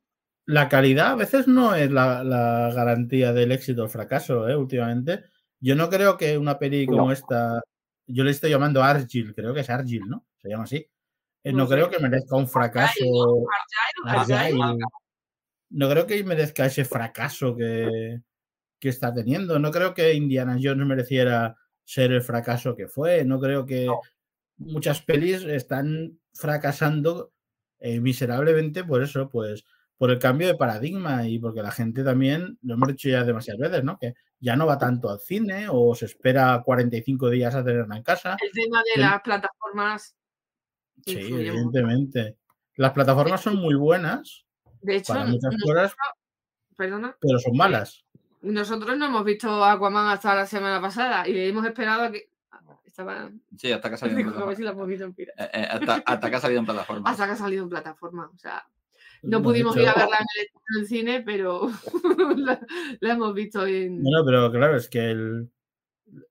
la 0.46 0.68
calidad 0.70 1.12
a 1.12 1.16
veces 1.16 1.48
no 1.48 1.76
es 1.76 1.90
la, 1.92 2.24
la 2.24 2.72
garantía 2.74 3.34
del 3.34 3.52
éxito 3.52 3.82
o 3.82 3.86
el 3.86 3.90
fracaso, 3.92 4.48
¿eh? 4.50 4.56
últimamente. 4.56 5.24
Yo 5.60 5.76
no 5.76 5.90
creo 5.90 6.18
que 6.18 6.38
una 6.38 6.58
peli 6.58 6.86
como 6.86 7.08
No. 7.08 7.12
esta, 7.12 7.62
yo 8.08 8.24
le 8.24 8.32
estoy 8.32 8.50
llamando 8.52 8.82
Argyle, 8.84 9.34
creo 9.36 9.54
que 9.54 9.62
es 9.62 9.70
Argyle, 9.70 10.06
¿no? 10.08 10.26
Se 10.42 10.50
llama 10.50 10.64
así. 10.64 10.78
Eh, 11.44 11.52
No 11.52 11.60
no 11.60 11.68
sé. 11.68 11.74
creo 11.76 11.90
que 11.90 12.00
merezca 12.00 12.36
un 12.36 12.48
fracaso. 12.48 13.04
Argyle, 14.06 14.38
Argyle. 14.38 14.62
Argyle. 14.64 14.86
No 15.72 15.90
creo 15.90 16.08
que 16.08 16.24
merezca 16.24 16.66
ese 16.66 16.86
fracaso 16.86 17.56
que, 17.56 18.22
que 18.80 18.90
está 18.90 19.14
teniendo. 19.14 19.60
No 19.60 19.72
creo 19.72 19.94
que 19.94 20.14
Indiana 20.14 20.58
Jones 20.62 20.86
mereciera 20.88 21.56
ser 21.84 22.12
el 22.12 22.22
fracaso 22.22 22.76
que 22.76 22.88
fue. 22.88 23.24
No 23.26 23.40
creo 23.40 23.66
que 23.66 23.88
muchas 24.58 25.02
pelis 25.02 25.44
están 25.44 26.20
fracasando 26.34 27.32
eh, 27.80 28.00
miserablemente 28.00 28.84
por 28.84 29.02
eso, 29.04 29.30
pues 29.30 29.64
por 29.98 30.12
el 30.12 30.20
cambio 30.20 30.48
de 30.48 30.56
paradigma 30.56 31.28
y 31.28 31.40
porque 31.40 31.62
la 31.62 31.72
gente 31.72 32.04
también, 32.04 32.58
lo 32.62 32.74
hemos 32.76 32.88
dicho 32.90 33.10
ya 33.10 33.24
demasiadas 33.26 33.60
veces, 33.70 33.84
¿no? 33.84 33.98
Que 34.00 34.14
ya 34.40 34.56
no 34.56 34.66
va 34.66 34.78
tanto 34.78 35.10
al 35.10 35.20
cine 35.20 35.68
o 35.70 35.94
se 35.96 36.06
espera 36.06 36.62
45 36.64 37.30
días 37.30 37.54
a 37.56 37.64
tenerla 37.64 37.98
en 37.98 38.04
casa. 38.04 38.38
El 38.42 38.52
tema 38.52 38.80
de 38.84 38.92
Sí. 38.96 39.00
las 39.00 39.22
plataformas. 39.22 40.16
Sí, 41.06 41.14
influye 41.20 41.48
evidentemente. 41.50 42.38
Las 42.76 42.94
plataformas 42.94 43.42
son 43.42 43.58
muy 43.58 43.76
buenas 43.76 44.46
De 44.82 44.98
hecho, 44.98 45.14
para 45.14 45.26
muchas 45.26 45.52
nos- 45.54 45.64
cosas, 45.64 45.94
perdona, 46.76 47.16
pero 47.20 47.40
son 47.40 47.56
malas. 47.58 48.06
nosotros 48.42 48.98
no 48.98 49.06
hemos 49.08 49.26
visto 49.26 49.64
Aquaman 49.64 50.08
hasta 50.08 50.36
la 50.36 50.46
semana 50.46 50.80
pasada 50.82 51.28
y 51.28 51.38
hemos 51.50 51.66
esperado 51.66 52.04
a 52.04 52.12
que. 52.12 52.30
Estaba. 52.86 53.30
Sí, 53.58 53.72
hasta 53.72 53.88
que 53.88 53.96
ha 53.96 53.98
salido 53.98 54.20
en 54.20 54.26
plataforma. 54.34 54.94
Eh, 55.16 55.28
eh, 55.54 55.68
hasta 56.06 56.30
que 56.30 56.36
ha 56.36 56.40
salido 56.40 56.60
en 56.60 56.66
plataforma. 56.66 57.10
Hasta 57.10 57.26
que 57.28 57.32
ha 57.32 57.36
salido 57.36 57.64
en 57.64 57.70
plataforma. 57.70 58.30
O 58.34 58.38
sea, 58.38 58.66
no 59.24 59.42
pudimos 59.44 59.76
ir 59.78 59.88
a 59.88 59.94
verla 59.94 60.18
en 60.20 60.82
el, 60.82 60.88
cine, 60.88 61.22
pero 61.26 61.70
la, 62.38 62.60
la 63.00 63.14
hemos 63.14 63.34
visto 63.34 63.66
en. 63.66 64.02
Bueno, 64.04 64.24
pero 64.26 64.52
claro, 64.52 64.76
es 64.78 64.88
que 64.90 65.12
el 65.12 65.50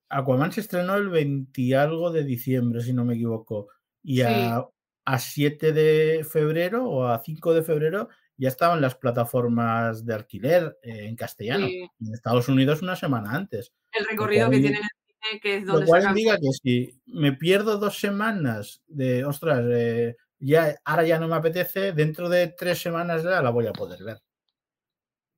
Aquaman 0.09 0.51
se 0.51 0.61
estrenó 0.61 0.95
el 0.95 1.09
20 1.09 1.61
y 1.61 1.73
algo 1.73 2.11
de 2.11 2.23
diciembre, 2.23 2.81
si 2.81 2.93
no 2.93 3.05
me 3.05 3.15
equivoco. 3.15 3.67
Y 4.03 4.17
Sí. 4.17 4.21
a, 4.25 4.65
a 5.05 5.19
7 5.19 5.71
de 5.73 6.23
febrero 6.29 6.85
o 6.85 7.07
a 7.07 7.19
5 7.23 7.53
de 7.53 7.63
febrero 7.63 8.09
ya 8.37 8.47
estaban 8.47 8.79
las 8.79 8.95
plataformas 8.95 10.05
de 10.05 10.13
alquiler 10.13 10.77
eh, 10.81 11.05
en 11.07 11.15
castellano. 11.15 11.67
Sí. 11.67 11.87
En 11.99 12.13
Estados 12.13 12.47
Unidos 12.47 12.81
una 12.81 12.95
semana 12.95 13.31
antes. 13.31 13.73
el 13.91 14.05
recorrido 14.05 14.49
que 14.49 14.57
cual- 14.57 14.61
tienen 14.61 14.81
en 14.81 14.83
el 14.83 15.29
cine, 15.29 15.39
que 15.41 15.55
es 15.57 15.63
Lo 15.65 15.73
donde 15.73 15.87
cual 15.87 16.01
sacan. 16.03 16.17
indica 16.17 16.37
que 16.37 16.51
si 16.63 17.01
me 17.05 17.33
pierdo 17.33 17.77
dos 17.77 17.99
semanas 17.99 18.81
de, 18.87 19.25
ostras, 19.25 19.61
eh, 19.69 20.15
ya, 20.39 20.75
ahora 20.85 21.03
ya 21.05 21.19
no 21.19 21.27
me 21.27 21.35
apetece, 21.35 21.91
dentro 21.93 22.29
de 22.29 22.47
tres 22.47 22.81
semanas 22.81 23.23
ya 23.23 23.41
la 23.41 23.49
voy 23.49 23.67
a 23.67 23.73
poder 23.73 24.03
ver. 24.03 24.17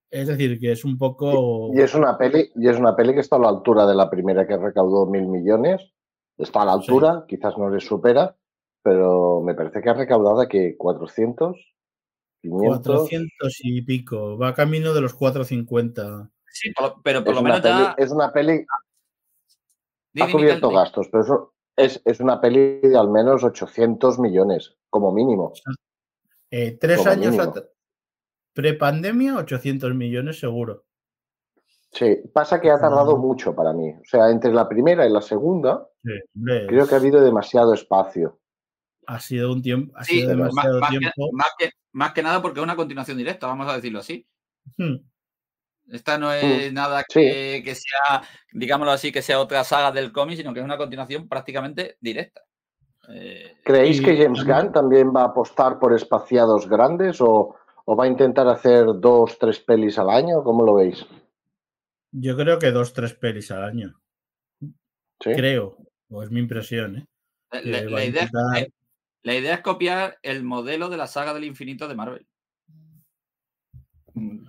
Es 0.10 0.28
decir, 0.28 0.60
que 0.60 0.74
es 0.74 0.84
un 0.84 0.98
poco... 0.98 1.70
Y 1.74 1.80
es 1.80 1.94
una 1.96 2.18
peli, 2.18 2.52
y 2.56 2.68
es 2.68 2.78
una 2.78 2.96
peli 2.96 3.14
que 3.14 3.22
está 3.22 3.38
a 3.38 3.40
la 3.40 3.50
altura 3.50 3.86
de 3.86 3.96
la 3.96 4.10
primera 4.10 4.46
que 4.46 4.58
recaudó 4.58 5.06
mil 5.06 5.26
millones. 5.28 5.82
Está 6.38 6.64
a 6.64 6.66
la 6.66 6.74
Sí. 6.74 6.80
altura, 6.80 7.26
quizás 7.28 7.58
no 7.58 7.70
le 7.70 7.80
supera, 7.80 8.36
pero 8.84 9.42
me 9.42 9.54
parece 9.54 9.82
que 9.82 9.90
ha 9.90 9.94
recaudado 9.94 10.46
que 10.50 10.76
400, 10.78 11.56
500. 12.42 12.82
400 12.84 13.60
y 13.64 13.82
pico. 13.84 14.38
Va 14.38 14.54
camino 14.54 14.94
de 14.94 15.02
los 15.02 15.14
450. 15.14 16.30
Sí, 16.48 16.74
pero 17.04 17.24
por 17.24 17.30
Es 17.32 17.36
lo 17.38 17.44
menos 17.44 17.62
peli, 17.62 17.74
ya. 17.80 17.96
es 17.98 18.12
una 18.12 18.34
peli, 18.34 18.66
ha 20.20 20.32
cubierto 20.32 20.72
gastos, 20.72 21.08
pero 21.10 21.24
eso 21.24 21.54
es, 21.76 22.02
es 22.06 22.20
una 22.20 22.40
peli 22.42 22.80
de 22.82 22.98
al 22.98 23.10
menos 23.10 23.44
800 23.44 24.20
millones, 24.20 24.78
como 24.90 25.12
mínimo. 25.12 25.54
Eh, 26.52 26.78
tres 26.80 26.98
Como 27.00 27.10
años 27.12 27.32
mínimo. 27.32 27.44
at- 27.56 27.66
prepandemia, 28.54 29.38
800 29.38 29.94
millones 29.96 30.40
seguro. 30.40 30.86
Sí, 31.94 32.18
pasa 32.34 32.62
que 32.62 32.72
ha 32.72 32.80
tardado 32.80 33.18
mucho 33.18 33.54
para 33.56 33.74
mí. 33.74 33.90
O 33.92 34.04
sea, 34.06 34.30
entre 34.30 34.54
la 34.54 34.68
primera 34.68 35.06
y 35.06 35.12
la 35.12 35.22
segunda, 35.22 35.88
Sí, 36.04 36.12
creo 36.68 36.88
que 36.88 36.96
ha 36.96 36.98
habido 36.98 37.22
demasiado 37.22 37.74
espacio. 37.74 38.40
ha 39.08 39.20
sido 39.20 39.52
un 39.52 39.62
tiempo, 39.62 39.94
ha 39.98 40.04
Sí, 40.06 40.22
sido 40.22 40.30
más, 40.30 40.38
demasiado 40.38 40.80
más 40.80 40.90
que, 40.92 40.98
tiempo. 41.00 41.30
más, 41.34 41.48
que, 41.58 41.70
más 41.92 42.14
que 42.14 42.24
nada 42.24 42.42
porque 42.42 42.60
es 42.60 42.64
una 42.64 42.76
continuación 42.78 43.18
directa, 43.18 43.48
vamos 43.48 43.68
a 43.68 43.76
decirlo 43.76 44.00
así. 44.00 44.26
Hmm. 44.78 44.96
Esta 45.89 46.17
no 46.17 46.32
es 46.32 46.72
nada 46.72 47.04
Sí. 47.10 47.20
que, 47.20 47.74
sea, 47.76 48.22
digámoslo 48.54 48.91
así, 48.91 49.12
que 49.12 49.22
sea 49.22 49.39
otra 49.39 49.63
saga 49.63 49.91
del 49.91 50.12
cómic, 50.12 50.38
sino 50.38 50.54
que 50.54 50.60
es 50.60 50.65
una 50.65 50.78
continuación 50.78 51.28
prácticamente 51.28 51.98
directa. 52.00 52.41
Eh, 53.10 53.58
¿Creéis 53.63 54.00
Y 54.00 54.04
que 54.06 54.17
James 54.24 54.46
Gunn 54.46 54.72
también 54.72 55.12
va 55.13 55.24
a 55.24 55.26
apostar 55.28 55.80
por 55.80 55.94
espaciados 55.94 56.70
grandes 56.70 57.20
o, 57.20 57.56
o 57.86 57.96
va 57.96 58.06
a 58.06 58.08
intentar 58.08 58.48
hacer 58.48 58.86
dos, 58.96 59.38
tres 59.39 59.60
pelis 59.60 59.98
al 60.00 60.10
año? 60.10 60.44
¿Cómo 60.44 60.63
lo 60.63 60.76
veis? 60.76 61.06
Yo 62.12 62.38
creo 62.38 62.60
que 62.60 62.72
dos, 62.72 62.94
tres 62.94 63.13
pelis 63.13 63.52
al 63.52 63.63
año. 63.63 64.00
¿Sí? 65.22 65.34
Creo, 65.34 65.78
o 66.10 66.24
es 66.24 66.32
mi 66.32 66.39
impresión, 66.39 66.98
¿eh? 66.98 67.06
la, 67.52 67.62
que 67.62 67.70
la- 67.70 67.78
va 67.80 67.98
a 67.98 68.00
la 68.00 68.06
idea, 68.06 68.24
intentar- 68.24 68.58
eh, 68.60 68.72
la 69.24 69.36
idea 69.36 69.54
es 69.56 69.62
copiar 69.62 70.17
el 70.22 70.44
modelo 70.44 70.89
de 70.89 70.98
la 70.98 71.08
saga 71.08 71.34
del 71.34 71.44
infinito 71.44 71.88
de 71.88 71.96
Marvel. 71.96 72.28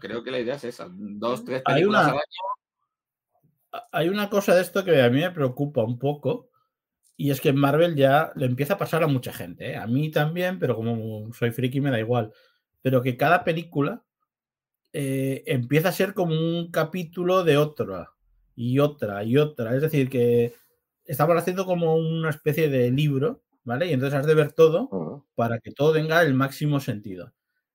Creo 0.01 0.23
que 0.23 0.31
la 0.31 0.41
idea 0.41 0.55
es 0.55 0.65
esa. 0.65 0.89
Dos, 0.91 1.45
tres 1.45 1.63
Hay 1.65 1.85
una- 1.85 2.05
al 2.07 2.11
año. 2.11 2.21
Hay 3.91 4.09
una 4.09 4.29
cosa 4.29 4.55
de 4.55 4.61
esto 4.63 4.85
que 4.85 5.01
a 5.01 5.09
mí 5.09 5.21
me 5.21 5.31
preocupa 5.31 5.83
un 5.83 5.99
poco, 5.99 6.51
y 7.17 7.31
es 7.31 7.41
que 7.41 7.51
en 7.51 7.57
Marvel 7.57 7.95
ya 7.95 8.33
le 8.37 8.47
empieza 8.47 8.75
a 8.75 8.79
pasar 8.79 9.03
a 9.03 9.07
mucha 9.07 9.33
gente, 9.33 9.71
¿eh? 9.73 9.77
a 9.77 9.87
mí 9.87 10.11
también, 10.11 10.59
pero 10.59 10.77
como 10.77 11.33
soy 11.33 11.53
friki 11.53 11.81
me 11.81 11.91
da 11.91 11.99
igual, 11.99 12.33
pero 12.83 13.01
que 13.03 13.17
cada 13.17 13.45
película 13.45 14.05
eh, 14.93 15.43
empieza 15.47 15.89
a 15.89 15.93
ser 15.93 16.13
como 16.13 16.35
un 16.35 16.71
capítulo 16.71 17.45
de 17.45 17.57
otra, 17.57 18.11
y 18.55 18.79
otra, 18.79 19.25
y 19.25 19.39
otra, 19.39 19.75
es 19.75 19.81
decir, 19.81 20.11
que 20.11 20.55
estamos 21.07 21.37
haciendo 21.37 21.65
como 21.65 21.97
una 21.97 22.29
especie 22.29 22.69
de 22.69 22.91
libro, 22.91 23.43
¿vale? 23.65 23.87
Y 23.87 23.93
entonces 23.95 24.19
has 24.19 24.27
de 24.27 24.35
ver 24.35 24.53
todo 24.53 25.25
para 25.35 25.61
que 25.61 25.71
todo 25.71 25.95
tenga 25.95 26.21
el 26.21 26.35
máximo 26.35 26.79
sentido. 26.81 27.33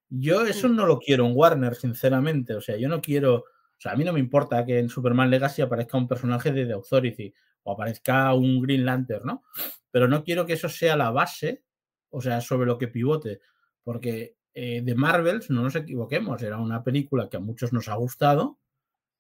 Yo 0.10 0.46
eso 0.46 0.70
no 0.70 0.86
lo 0.86 1.00
quiero 1.00 1.26
en 1.26 1.34
Warner, 1.36 1.76
sinceramente. 1.76 2.56
O 2.56 2.62
sea, 2.62 2.78
yo 2.78 2.88
no 2.90 3.02
quiero. 3.02 3.36
O 3.36 3.80
sea, 3.80 3.92
a 3.92 3.96
mí 3.96 4.04
no 4.04 4.14
me 4.14 4.20
importa 4.20 4.66
que 4.66 4.80
en 4.80 4.90
Superman 4.90 5.30
Legacy 5.30 5.62
aparezca 5.62 5.98
un 5.98 6.08
personaje 6.08 6.52
de 6.52 6.66
The 6.66 6.74
Authority 6.74 7.34
o 7.64 7.74
aparezca 7.74 8.34
un 8.34 8.62
Green 8.62 8.86
Lantern, 8.86 9.26
¿no? 9.26 9.44
Pero 9.92 10.08
no 10.08 10.24
quiero 10.24 10.46
que 10.46 10.54
eso 10.54 10.70
sea 10.70 10.96
la 10.96 11.12
base, 11.12 11.64
o 12.10 12.22
sea, 12.22 12.42
sobre 12.42 12.66
lo 12.66 12.78
que 12.78 12.88
pivote. 12.88 13.42
Porque 13.84 14.38
eh, 14.60 14.82
de 14.82 14.96
Marvels, 14.96 15.52
no 15.52 15.62
nos 15.62 15.76
equivoquemos, 15.76 16.42
era 16.42 16.58
una 16.58 16.84
película 16.84 17.30
que 17.30 17.38
a 17.38 17.40
muchos 17.40 17.74
nos 17.74 17.90
ha 17.90 17.96
gustado, 17.96 18.58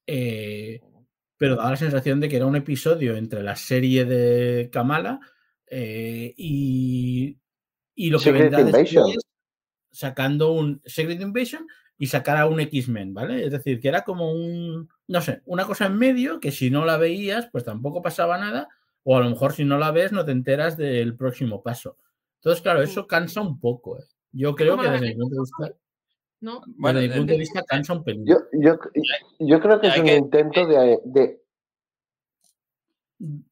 eh, 0.08 0.82
pero 1.38 1.56
da 1.56 1.70
la 1.70 1.76
sensación 1.76 2.20
de 2.20 2.28
que 2.28 2.38
era 2.38 2.48
un 2.48 2.56
episodio 2.56 3.16
entre 3.16 3.44
la 3.44 3.56
serie 3.56 4.06
de 4.06 4.72
Kamala 4.72 5.20
eh, 5.68 6.34
y, 6.36 7.38
y 7.94 8.10
lo 8.10 8.18
que 8.18 8.24
Secret 8.24 8.52
vendrá 8.52 8.62
Invasion. 8.62 9.06
después, 9.06 9.26
sacando 9.92 10.52
un 10.52 10.82
Secret 10.86 11.20
Invasion 11.22 11.68
y 11.98 12.08
sacar 12.08 12.38
a 12.38 12.46
un 12.46 12.60
X-Men, 12.60 13.14
¿vale? 13.14 13.44
Es 13.46 13.52
decir, 13.52 13.80
que 13.80 13.88
era 13.88 14.04
como 14.04 14.32
un, 14.32 14.88
no 15.08 15.22
sé, 15.22 15.42
una 15.46 15.66
cosa 15.66 15.88
en 15.88 15.98
medio 15.98 16.40
que 16.40 16.52
si 16.52 16.70
no 16.70 16.86
la 16.86 16.98
veías, 16.98 17.48
pues 17.52 17.64
tampoco 17.64 18.02
pasaba 18.02 18.38
nada, 18.38 18.68
o 19.04 19.18
a 19.18 19.22
lo 19.22 19.30
mejor 19.30 19.54
si 19.54 19.66
no 19.66 19.78
la 19.78 19.92
ves 19.92 20.12
no 20.12 20.24
te 20.26 20.32
enteras 20.32 20.78
del 20.78 21.16
próximo 21.16 21.64
paso. 21.64 21.98
Entonces, 22.36 22.62
claro, 22.62 22.82
eso 22.82 23.08
cansa 23.08 23.42
un 23.42 23.60
poco. 23.60 23.98
¿eh? 23.98 24.04
Yo 24.32 24.56
creo 24.56 24.78
que 24.78 24.90
desde 24.90 25.08
mi 25.08 25.16
punto 25.16 25.36
de 25.36 25.42
vista, 25.42 25.80
¿no? 26.42 26.62
Bueno, 26.68 27.00
desde 27.00 27.14
mi 27.14 27.18
punto 27.20 27.34
de 27.34 27.40
vista 27.40 27.64
cansa 27.64 27.94
un 27.94 28.04
pelín. 28.04 28.26
Yo, 28.28 28.36
yo, 28.54 28.78
yo 29.40 29.60
creo 29.60 29.82
que 29.82 29.88
es 29.88 29.98
un 29.98 30.06
que- 30.06 30.16
intento 30.18 30.68
de, 30.68 31.00
de- 31.06 31.42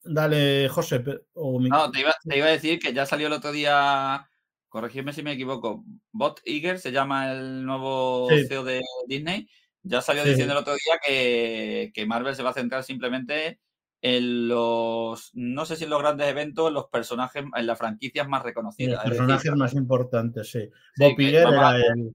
Dale, 0.04 0.70
José, 0.70 1.04
o 1.34 1.60
mi- 1.60 1.70
No, 1.70 1.90
te 1.90 2.02
iba, 2.02 2.14
te 2.24 2.38
iba 2.38 2.46
a 2.46 2.52
decir 2.52 2.78
que 2.78 2.94
ya 2.94 3.08
salió 3.08 3.26
el 3.28 3.34
otro 3.34 3.52
día, 3.52 4.30
corregidme 4.76 5.14
si 5.14 5.24
me 5.24 5.32
equivoco, 5.32 5.86
Bot 6.12 6.42
Iger 6.44 6.80
se 6.80 6.92
llama 6.92 7.32
el 7.32 7.66
nuevo 7.66 8.28
Sí. 8.30 8.46
CEO 8.46 8.66
de 8.66 8.82
Disney. 9.08 9.48
Ya 9.84 10.02
salió 10.02 10.24
Sí. 10.24 10.32
diciendo 10.32 10.52
el 10.54 10.60
otro 10.60 10.74
día 10.74 11.00
que, 11.06 11.92
que 11.94 12.06
Marvel 12.06 12.36
se 12.36 12.44
va 12.44 12.50
a 12.50 12.54
centrar 12.54 12.84
simplemente 12.84 13.62
en 14.02 14.50
los, 14.50 15.32
no 15.34 15.66
sé 15.66 15.78
si 15.78 15.86
en 15.86 15.92
los 15.92 16.00
grandes 16.02 16.28
eventos, 16.28 16.68
en 16.68 16.74
los 16.74 16.88
personajes, 16.90 17.42
en 17.56 17.66
las 17.66 17.78
franquicias 17.78 18.28
más 18.28 18.40
los 18.42 18.48
reconocidas. 18.48 19.02
Decir, 19.02 19.18
personajes 19.18 19.56
más 19.56 19.74
importantes, 19.76 20.52
sí. 20.52 20.70
Bob 20.98 21.18
Iger 21.22 21.48
era 21.48 21.78
el. 21.78 22.14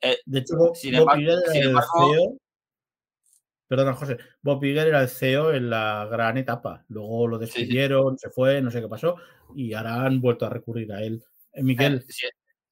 eh, 0.00 0.16
De 0.24 0.38
hecho, 0.38 0.56
Bob, 0.56 0.74
sin 0.74 0.92
Bob 0.94 1.00
embargo- 1.00 1.20
Iger 1.20 1.38
era 1.44 1.52
sin 1.52 1.62
el 1.62 1.76
CEO. 1.76 2.36
Perdona, 3.68 3.92
José. 3.94 4.16
Bob 4.40 4.64
Iger 4.64 4.88
era 4.88 5.02
el 5.02 5.08
CEO 5.08 5.52
en 5.52 5.68
la 5.68 6.08
gran 6.10 6.38
etapa. 6.38 6.84
Luego 6.88 7.28
lo 7.28 7.38
despidieron, 7.38 8.16
se 8.16 8.30
fue, 8.30 8.62
no 8.62 8.70
sé 8.70 8.80
qué 8.80 8.88
pasó. 8.88 9.16
Y 9.54 9.74
ahora 9.74 10.06
han 10.06 10.20
vuelto 10.22 10.46
a 10.46 10.50
recurrir 10.50 10.90
a 10.92 11.02
él. 11.02 11.22
Eh, 11.52 11.62
Miquel, 11.62 12.04
Eh, 12.08 12.30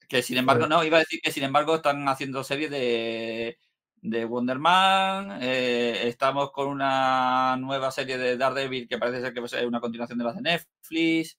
que 0.09 0.23
sin 0.23 0.39
embargo, 0.39 0.67
no, 0.67 0.83
iba 0.85 0.97
a 0.97 1.01
decir 1.01 1.21
que 1.23 1.31
sin 1.31 1.45
embargo 1.45 1.77
están 1.77 2.09
haciendo 2.09 2.43
series 2.43 2.71
de, 2.71 3.59
de 4.03 4.25
Wonder 4.25 4.59
Man, 4.59 5.39
eh, 5.41 6.09
estamos 6.09 6.51
con 6.51 6.69
una 6.69 7.57
nueva 7.57 7.91
serie 7.91 8.19
de 8.19 8.37
Daredevil 8.37 8.89
que 8.89 8.99
parece 8.99 9.21
ser 9.21 9.33
que 9.33 9.41
va 9.41 9.47
a 9.47 9.49
ser 9.49 9.67
una 9.67 9.81
continuación 9.81 10.19
de 10.19 10.25
las 10.25 10.35
de 10.37 10.43
Netflix, 10.43 11.39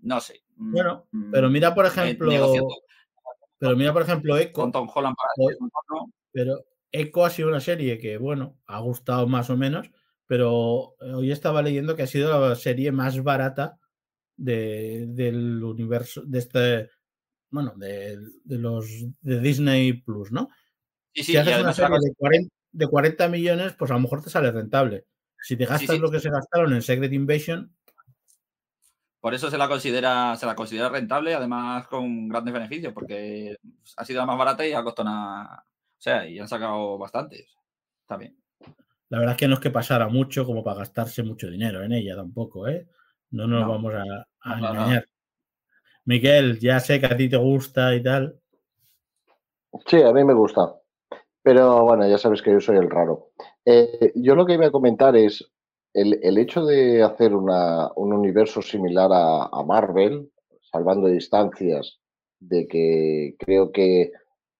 no 0.00 0.20
sé. 0.20 0.42
mm, 0.56 0.72
Bueno, 0.72 1.06
mm, 1.10 1.30
pero 1.30 1.48
mira, 1.48 1.74
por 1.74 1.86
ejemplo, 1.86 2.30
pero 3.58 3.76
mira, 3.76 3.92
por 3.92 4.02
ejemplo, 4.02 4.36
Echo. 4.36 4.52
con 4.52 4.72
Tom 4.72 4.88
Holland 4.92 5.16
para. 5.16 6.06
Pero 6.32 6.64
Echo 6.90 7.24
ha 7.24 7.30
sido 7.30 7.48
una 7.48 7.60
serie 7.60 7.98
que, 7.98 8.18
bueno, 8.18 8.58
ha 8.66 8.80
gustado 8.80 9.26
más 9.26 9.48
o 9.48 9.56
menos, 9.56 9.90
pero 10.26 10.96
hoy 10.98 11.30
estaba 11.30 11.62
leyendo 11.62 11.94
que 11.94 12.02
ha 12.02 12.06
sido 12.06 12.48
la 12.48 12.56
serie 12.56 12.90
más 12.92 13.22
barata 13.22 13.78
de, 14.36 15.06
del 15.08 15.62
universo, 15.62 16.22
de 16.24 16.38
este, 16.38 16.90
bueno, 17.50 17.74
de, 17.76 18.18
de 18.44 18.58
los 18.58 18.86
de 19.20 19.40
Disney 19.40 19.92
Plus, 19.94 20.32
¿no? 20.32 20.48
Sí, 21.14 21.22
sí, 21.22 21.32
si 21.32 21.38
haces 21.38 21.60
una 21.60 21.72
serie 21.72 21.98
de 22.00 22.14
40, 22.14 22.54
de 22.72 22.86
40 22.86 23.28
millones, 23.28 23.74
pues 23.78 23.90
a 23.90 23.94
lo 23.94 24.00
mejor 24.00 24.22
te 24.22 24.30
sale 24.30 24.50
rentable. 24.50 25.06
Si 25.40 25.56
te 25.56 25.66
gastas 25.66 25.96
sí. 25.96 25.98
lo 25.98 26.10
que 26.10 26.20
se 26.20 26.30
gastaron 26.30 26.72
en 26.72 26.82
Secret 26.82 27.12
Invasion, 27.12 27.74
por 29.22 29.34
eso 29.34 29.48
se 29.52 29.56
la 29.56 29.68
considera, 29.68 30.34
se 30.34 30.46
la 30.46 30.56
considera 30.56 30.88
rentable, 30.88 31.32
además 31.32 31.86
con 31.86 32.28
grandes 32.28 32.52
beneficios, 32.52 32.92
porque 32.92 33.56
ha 33.96 34.04
sido 34.04 34.18
la 34.18 34.26
más 34.26 34.36
barata 34.36 34.66
y 34.66 34.72
ha 34.72 34.82
costado 34.82 35.10
nada. 35.10 35.64
O 35.64 36.02
sea, 36.02 36.28
y 36.28 36.40
han 36.40 36.48
sacado 36.48 36.98
bastante. 36.98 37.46
Está 38.00 38.16
bien. 38.16 38.36
la 39.10 39.20
verdad 39.20 39.34
es 39.34 39.38
que 39.38 39.46
no 39.46 39.54
es 39.54 39.60
que 39.60 39.70
pasara 39.70 40.08
mucho 40.08 40.44
como 40.44 40.64
para 40.64 40.78
gastarse 40.78 41.22
mucho 41.22 41.48
dinero 41.48 41.84
en 41.84 41.92
ella 41.92 42.16
tampoco, 42.16 42.66
¿eh? 42.66 42.88
No 43.32 43.46
nos 43.48 43.62
No. 43.62 43.68
vamos 43.68 43.94
a, 43.94 44.02
a 44.42 44.56
No, 44.60 44.68
no, 44.68 44.74
no. 44.74 44.80
engañar. 44.82 45.08
Miguel, 46.04 46.58
ya 46.60 46.80
sé 46.80 47.00
que 47.00 47.06
a 47.06 47.16
ti 47.16 47.28
te 47.28 47.36
gusta 47.36 47.94
y 47.94 48.02
tal. 48.02 48.38
Sí, 49.86 50.02
a 50.02 50.12
mí 50.12 50.24
me 50.24 50.34
gusta. 50.34 50.74
Pero 51.42 51.82
bueno, 51.84 52.08
ya 52.08 52.18
sabes 52.18 52.42
que 52.42 52.52
yo 52.52 52.60
soy 52.60 52.76
el 52.76 52.90
raro. 52.90 53.30
Eh, 53.64 54.12
yo 54.16 54.34
lo 54.34 54.46
que 54.46 54.54
iba 54.54 54.66
a 54.66 54.70
comentar 54.70 55.16
es 55.16 55.50
el, 55.94 56.18
el 56.22 56.38
hecho 56.38 56.64
de 56.64 57.02
hacer 57.02 57.34
una- 57.34 57.90
un 57.96 58.12
universo 58.12 58.62
similar 58.62 59.10
a, 59.12 59.44
a 59.46 59.64
Marvel, 59.64 60.30
salvando 60.70 61.08
distancias, 61.08 62.00
de 62.40 62.66
que 62.68 63.36
creo 63.38 63.72
que 63.72 64.12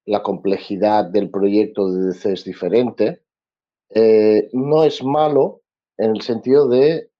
la 0.06 0.22
complejidad 0.22 1.04
del 1.06 1.30
proyecto 1.30 1.90
de 1.92 2.06
DC 2.08 2.32
es 2.32 2.44
diferente, 2.44 3.22
eh, 3.90 4.48
no 4.52 4.84
es 4.84 5.02
malo 5.04 5.62
en 5.98 6.16
el 6.16 6.22
sentido 6.22 6.68
de 6.68 7.10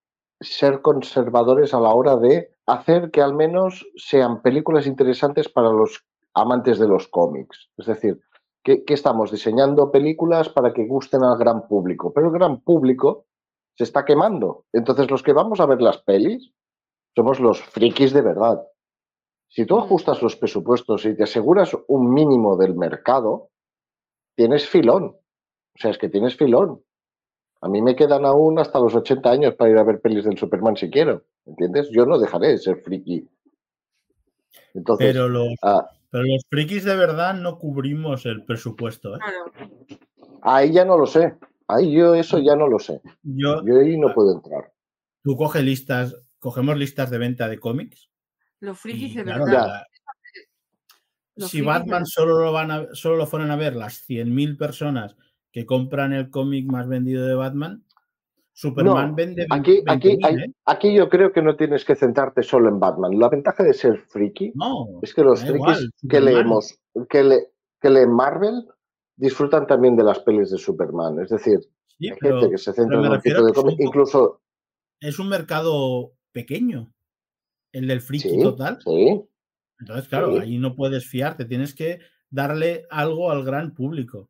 ser 0.43 0.81
conservadores 0.81 1.73
a 1.73 1.79
la 1.79 1.93
hora 1.93 2.15
de 2.17 2.55
hacer 2.65 3.11
que 3.11 3.21
al 3.21 3.33
menos 3.33 3.85
sean 3.95 4.41
películas 4.41 4.87
interesantes 4.87 5.49
para 5.49 5.69
los 5.69 6.05
amantes 6.33 6.79
de 6.79 6.87
los 6.87 7.07
cómics. 7.07 7.69
Es 7.77 7.85
decir, 7.87 8.21
que, 8.63 8.83
que 8.85 8.93
estamos 8.93 9.31
diseñando 9.31 9.91
películas 9.91 10.49
para 10.49 10.73
que 10.73 10.85
gusten 10.85 11.23
al 11.23 11.37
gran 11.37 11.67
público, 11.67 12.13
pero 12.13 12.27
el 12.27 12.33
gran 12.33 12.61
público 12.61 13.25
se 13.75 13.83
está 13.83 14.05
quemando. 14.05 14.65
Entonces 14.71 15.09
los 15.09 15.23
que 15.23 15.33
vamos 15.33 15.59
a 15.59 15.65
ver 15.65 15.81
las 15.81 15.97
pelis 15.99 16.51
somos 17.15 17.39
los 17.39 17.61
frikis 17.61 18.13
de 18.13 18.21
verdad. 18.21 18.65
Si 19.49 19.65
tú 19.65 19.77
Mm. 19.77 19.79
ajustas 19.83 20.21
los 20.21 20.35
presupuestos 20.35 21.05
y 21.05 21.15
te 21.15 21.23
aseguras 21.23 21.75
un 21.87 22.11
mínimo 22.13 22.57
del 22.57 22.75
mercado, 22.75 23.49
tienes 24.35 24.67
filón. 24.67 25.03
O 25.75 25.79
sea, 25.79 25.91
es 25.91 25.97
que 25.97 26.09
tienes 26.09 26.35
filón. 26.35 26.83
A 27.63 27.69
mí 27.69 27.81
me 27.81 27.95
quedan 27.95 28.25
aún 28.25 28.59
hasta 28.59 28.77
los 28.77 28.93
80 28.93 29.31
años 29.31 29.55
para 29.55 29.71
ir 29.71 29.77
a 29.77 29.83
ver 29.83 30.01
pelis 30.01 30.25
del 30.25 30.37
Superman 30.37 30.75
si 30.75 30.89
quiero. 30.89 31.23
¿Entiendes? 31.45 31.89
Yo 31.93 32.05
no 32.05 32.19
dejaré 32.19 32.49
de 32.49 32.57
ser 32.57 32.81
friki. 32.81 33.25
Entonces, 34.73 35.07
Pero 35.13 35.29
los, 35.29 35.53
ah, 35.61 35.89
pero 36.09 36.25
los 36.25 36.43
frikis 36.49 36.83
de 36.83 36.97
verdad 36.97 37.35
no 37.35 37.57
cubrimos 37.57 38.25
el 38.25 38.43
presupuesto. 38.43 39.15
¿eh? 39.15 39.19
Ahí 40.41 40.73
ya 40.73 40.83
no 40.83 40.97
lo 40.97 41.05
sé. 41.05 41.35
Ahí 41.69 41.93
yo 41.93 42.13
eso 42.15 42.37
ya 42.39 42.57
no 42.57 42.67
lo 42.67 42.79
sé. 42.79 42.99
Yo, 43.23 43.65
Yo 43.65 43.79
ahí 43.79 43.97
no 43.97 44.13
puedo 44.13 44.33
entrar. 44.35 44.73
tú 45.23 45.37
coges 45.37 45.63
listas, 45.63 46.13
cogemos 46.39 46.77
listas 46.77 47.09
de 47.11 47.17
venta 47.17 47.47
de 47.47 47.59
cómics. 47.59 48.09
Los 48.59 48.77
frikis 48.77 49.13
y, 49.13 49.15
de 49.19 49.23
claro, 49.23 49.45
verdad. 49.45 49.67
la- 49.67 49.87
Los 51.37 51.49
si 51.49 51.59
frikis 51.59 51.65
Batman 51.73 52.05
solo 52.05 52.39
lo, 52.43 52.51
van 52.51 52.71
a, 52.71 52.87
solo 52.93 53.15
lo 53.15 53.25
fueran 53.25 53.51
a 53.51 53.55
ver 53.55 53.73
las 53.77 54.05
100.000 54.05 54.57
personas 54.57 55.15
que 55.53 55.65
compran 55.65 56.11
el 56.11 56.29
cómic 56.31 56.65
más 56.65 56.87
vendido 56.89 57.25
de 57.25 57.35
Batman, 57.35 57.83
Superman 58.55 59.09
No, 59.11 59.15
vende 59.15 59.47
Aquí, 59.49 59.81
20.000, 59.81 59.83
aquí, 59.87 60.19
hay- 60.23 60.35
¿eh? 60.35 60.53
aquí 60.65 60.93
yo 60.95 61.09
creo 61.09 61.31
que 61.31 61.41
no 61.41 61.55
tienes 61.55 61.85
que 61.85 61.95
centrarte 61.95 62.43
solo 62.43 62.69
en 62.69 62.79
Batman. 62.79 63.17
La 63.17 63.29
ventaja 63.29 63.63
de 63.63 63.73
ser 63.73 63.99
friki 64.09 64.51
No, 64.55 64.99
es 65.01 65.13
que 65.13 65.23
los 65.23 65.39
frikis 65.41 65.55
igual, 65.55 65.91
que 66.09 66.21
leemos, 66.21 66.79
que, 67.09 67.23
le, 67.23 67.47
que 67.79 67.89
leen 67.89 68.11
Marvel, 68.11 68.65
disfrutan 69.15 69.65
también 69.67 69.95
de 69.95 70.03
las 70.03 70.19
pelis 70.19 70.51
de 70.51 70.57
Superman. 70.57 71.19
Es 71.21 71.29
decir, 71.29 71.59
sí, 71.87 72.09
hay 72.09 72.17
pero 72.19 72.39
gente 72.41 72.51
que 72.51 72.57
se 72.57 72.73
centra 72.73 72.99
en 72.99 73.11
un 73.11 73.21
tipo 73.21 73.43
de 73.45 73.53
cómic, 73.53 73.75
incluso. 73.79 74.41
es 74.99 75.17
un 75.19 75.29
mercado 75.29 76.13
pequeño, 76.31 76.91
el 77.71 77.87
del 77.87 78.01
friki 78.01 78.29
Sí, 78.29 78.41
total. 78.41 78.79
sí. 78.83 79.23
Entonces, 79.79 80.07
claro, 80.07 80.39
ahí 80.39 80.57
no 80.57 80.75
puedes 80.75 81.07
fiarte, 81.07 81.45
tienes 81.45 81.73
que 81.75 81.99
darle 82.29 82.85
algo 82.89 83.31
al 83.31 83.43
gran 83.43 83.73
público. 83.73 84.29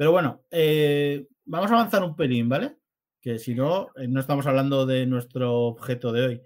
Pero 0.00 0.12
bueno, 0.12 0.46
eh, 0.50 1.26
vamos 1.44 1.70
a 1.70 1.74
avanzar 1.74 2.02
un 2.02 2.16
pelín, 2.16 2.48
¿vale? 2.48 2.78
Que 3.20 3.38
si 3.38 3.54
no, 3.54 3.88
eh, 3.96 4.08
no 4.08 4.20
estamos 4.20 4.46
hablando 4.46 4.86
de 4.86 5.04
nuestro 5.04 5.54
objeto 5.64 6.10
de 6.10 6.22
hoy. 6.22 6.42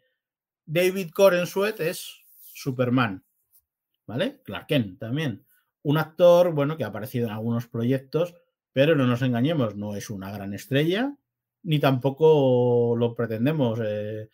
David 0.66 1.10
Corenswet 1.14 1.78
es 1.78 2.24
Superman, 2.52 3.24
¿vale? 4.08 4.40
Clark 4.42 4.66
Kent 4.66 4.98
también. 4.98 5.46
Un 5.82 5.98
actor, 5.98 6.52
bueno, 6.52 6.76
que 6.76 6.82
ha 6.82 6.88
aparecido 6.88 7.28
en 7.28 7.32
algunos 7.32 7.68
proyectos, 7.68 8.34
pero 8.72 8.96
no 8.96 9.06
nos 9.06 9.22
engañemos, 9.22 9.76
no 9.76 9.94
es 9.94 10.10
una 10.10 10.32
gran 10.32 10.52
estrella, 10.52 11.14
ni 11.62 11.78
tampoco 11.78 12.96
lo 12.96 13.14
pretendemos. 13.14 13.78
eh, 13.84 14.30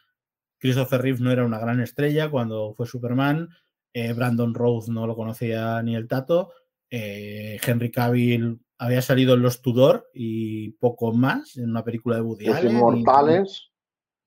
Christopher 0.56 1.02
Reeve 1.02 1.20
no 1.20 1.30
era 1.30 1.44
una 1.44 1.58
gran 1.58 1.82
estrella 1.82 2.30
cuando 2.30 2.72
fue 2.72 2.86
Superman. 2.86 3.50
eh, 3.92 4.14
Brandon 4.14 4.54
Rhodes 4.54 4.88
no 4.88 5.06
lo 5.06 5.14
conocía 5.14 5.82
ni 5.82 5.94
el 5.94 6.08
tato. 6.08 6.54
Henry 6.88 7.90
Cavill 7.90 8.58
había 8.82 9.02
salido 9.02 9.34
en 9.34 9.42
Los 9.42 9.60
Tudor 9.62 10.08
y 10.14 10.70
poco 10.72 11.12
más 11.12 11.56
en 11.58 11.68
una 11.70 11.84
película 11.84 12.16
de 12.16 12.22
Woody 12.22 12.46
Los 12.46 12.56
Allen 12.56 12.72
y- 12.72 12.74
inmortales. 12.74 13.70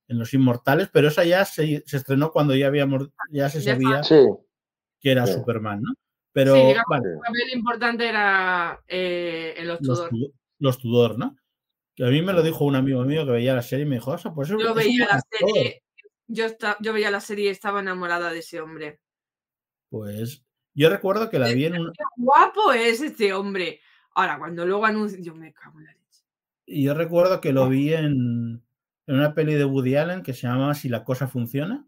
en 0.07 0.19
Los 0.19 0.33
Inmortales, 0.33 0.89
pero 0.93 1.07
esa 1.07 1.23
ya 1.23 1.43
se, 1.45 1.83
se 1.87 1.97
estrenó 1.97 2.31
cuando 2.31 2.55
ya 2.55 2.67
habíamos 2.67 3.09
ya 3.31 3.49
se 3.49 3.61
sabía 3.61 4.03
Sí. 4.03 4.15
que 4.99 5.11
era 5.11 5.25
sí. 5.25 5.33
Superman, 5.33 5.81
¿no? 5.81 5.93
Pero 6.33 6.53
Sí, 6.55 6.61
digamos 6.61 6.85
vale, 6.89 7.03
que 7.03 7.09
un 7.15 7.19
papel 7.21 7.49
importante 7.57 8.07
era 8.09 8.83
eh, 8.87 9.53
en 9.57 9.67
los 9.67 9.79
Tudor. 9.79 10.09
Los 10.59 10.77
Tudor, 10.77 11.17
¿no? 11.17 11.35
Que 11.95 12.05
a 12.05 12.09
mí 12.09 12.21
me 12.21 12.33
lo 12.33 12.41
dijo 12.43 12.65
un 12.65 12.75
amigo 12.75 13.03
mío 13.05 13.25
que 13.25 13.31
veía 13.31 13.55
la 13.55 13.61
serie 13.63 13.85
y 13.85 13.89
me 13.89 13.95
dijo, 13.95 14.11
"O 14.11 14.17
sea, 14.17 14.33
pues 14.33 14.49
es, 14.49 14.57
Yo 14.59 14.73
veía 14.73 15.05
la 15.07 15.15
actor". 15.15 15.49
serie, 15.51 15.83
yo, 16.27 16.45
esta- 16.45 16.77
yo 16.79 16.93
veía 16.93 17.09
la 17.11 17.21
serie 17.21 17.45
y 17.45 17.49
estaba 17.49 17.79
enamorada 17.81 18.31
de 18.31 18.39
ese 18.39 18.61
hombre. 18.61 18.99
Pues 19.89 20.43
yo 20.75 20.89
recuerdo 20.89 21.29
que 21.29 21.39
la 21.39 21.49
vi 21.49 21.65
en 21.65 21.79
un, 21.79 21.91
Qué 21.91 22.03
guapo 22.17 22.71
es 22.73 23.01
este 23.01 23.33
hombre. 23.33 23.79
Ahora, 24.15 24.37
cuando 24.37 24.65
luego 24.65 24.85
anuncio, 24.85 25.19
yo 25.21 25.35
me 25.35 25.53
cago 25.53 25.79
en 25.79 25.85
la 25.85 25.91
leche. 25.91 26.23
y 26.65 26.83
yo 26.83 26.93
recuerdo 26.93 27.41
que 27.41 27.53
lo 27.53 27.67
vi 27.69 27.93
en, 27.93 28.61
en 29.07 29.15
una 29.15 29.33
peli 29.33 29.53
de 29.55 29.65
Woody 29.65 29.95
Allen 29.95 30.21
que 30.23 30.33
se 30.33 30.47
llamaba 30.47 30.73
Si 30.75 30.89
la 30.89 31.03
cosa 31.03 31.27
funciona 31.27 31.85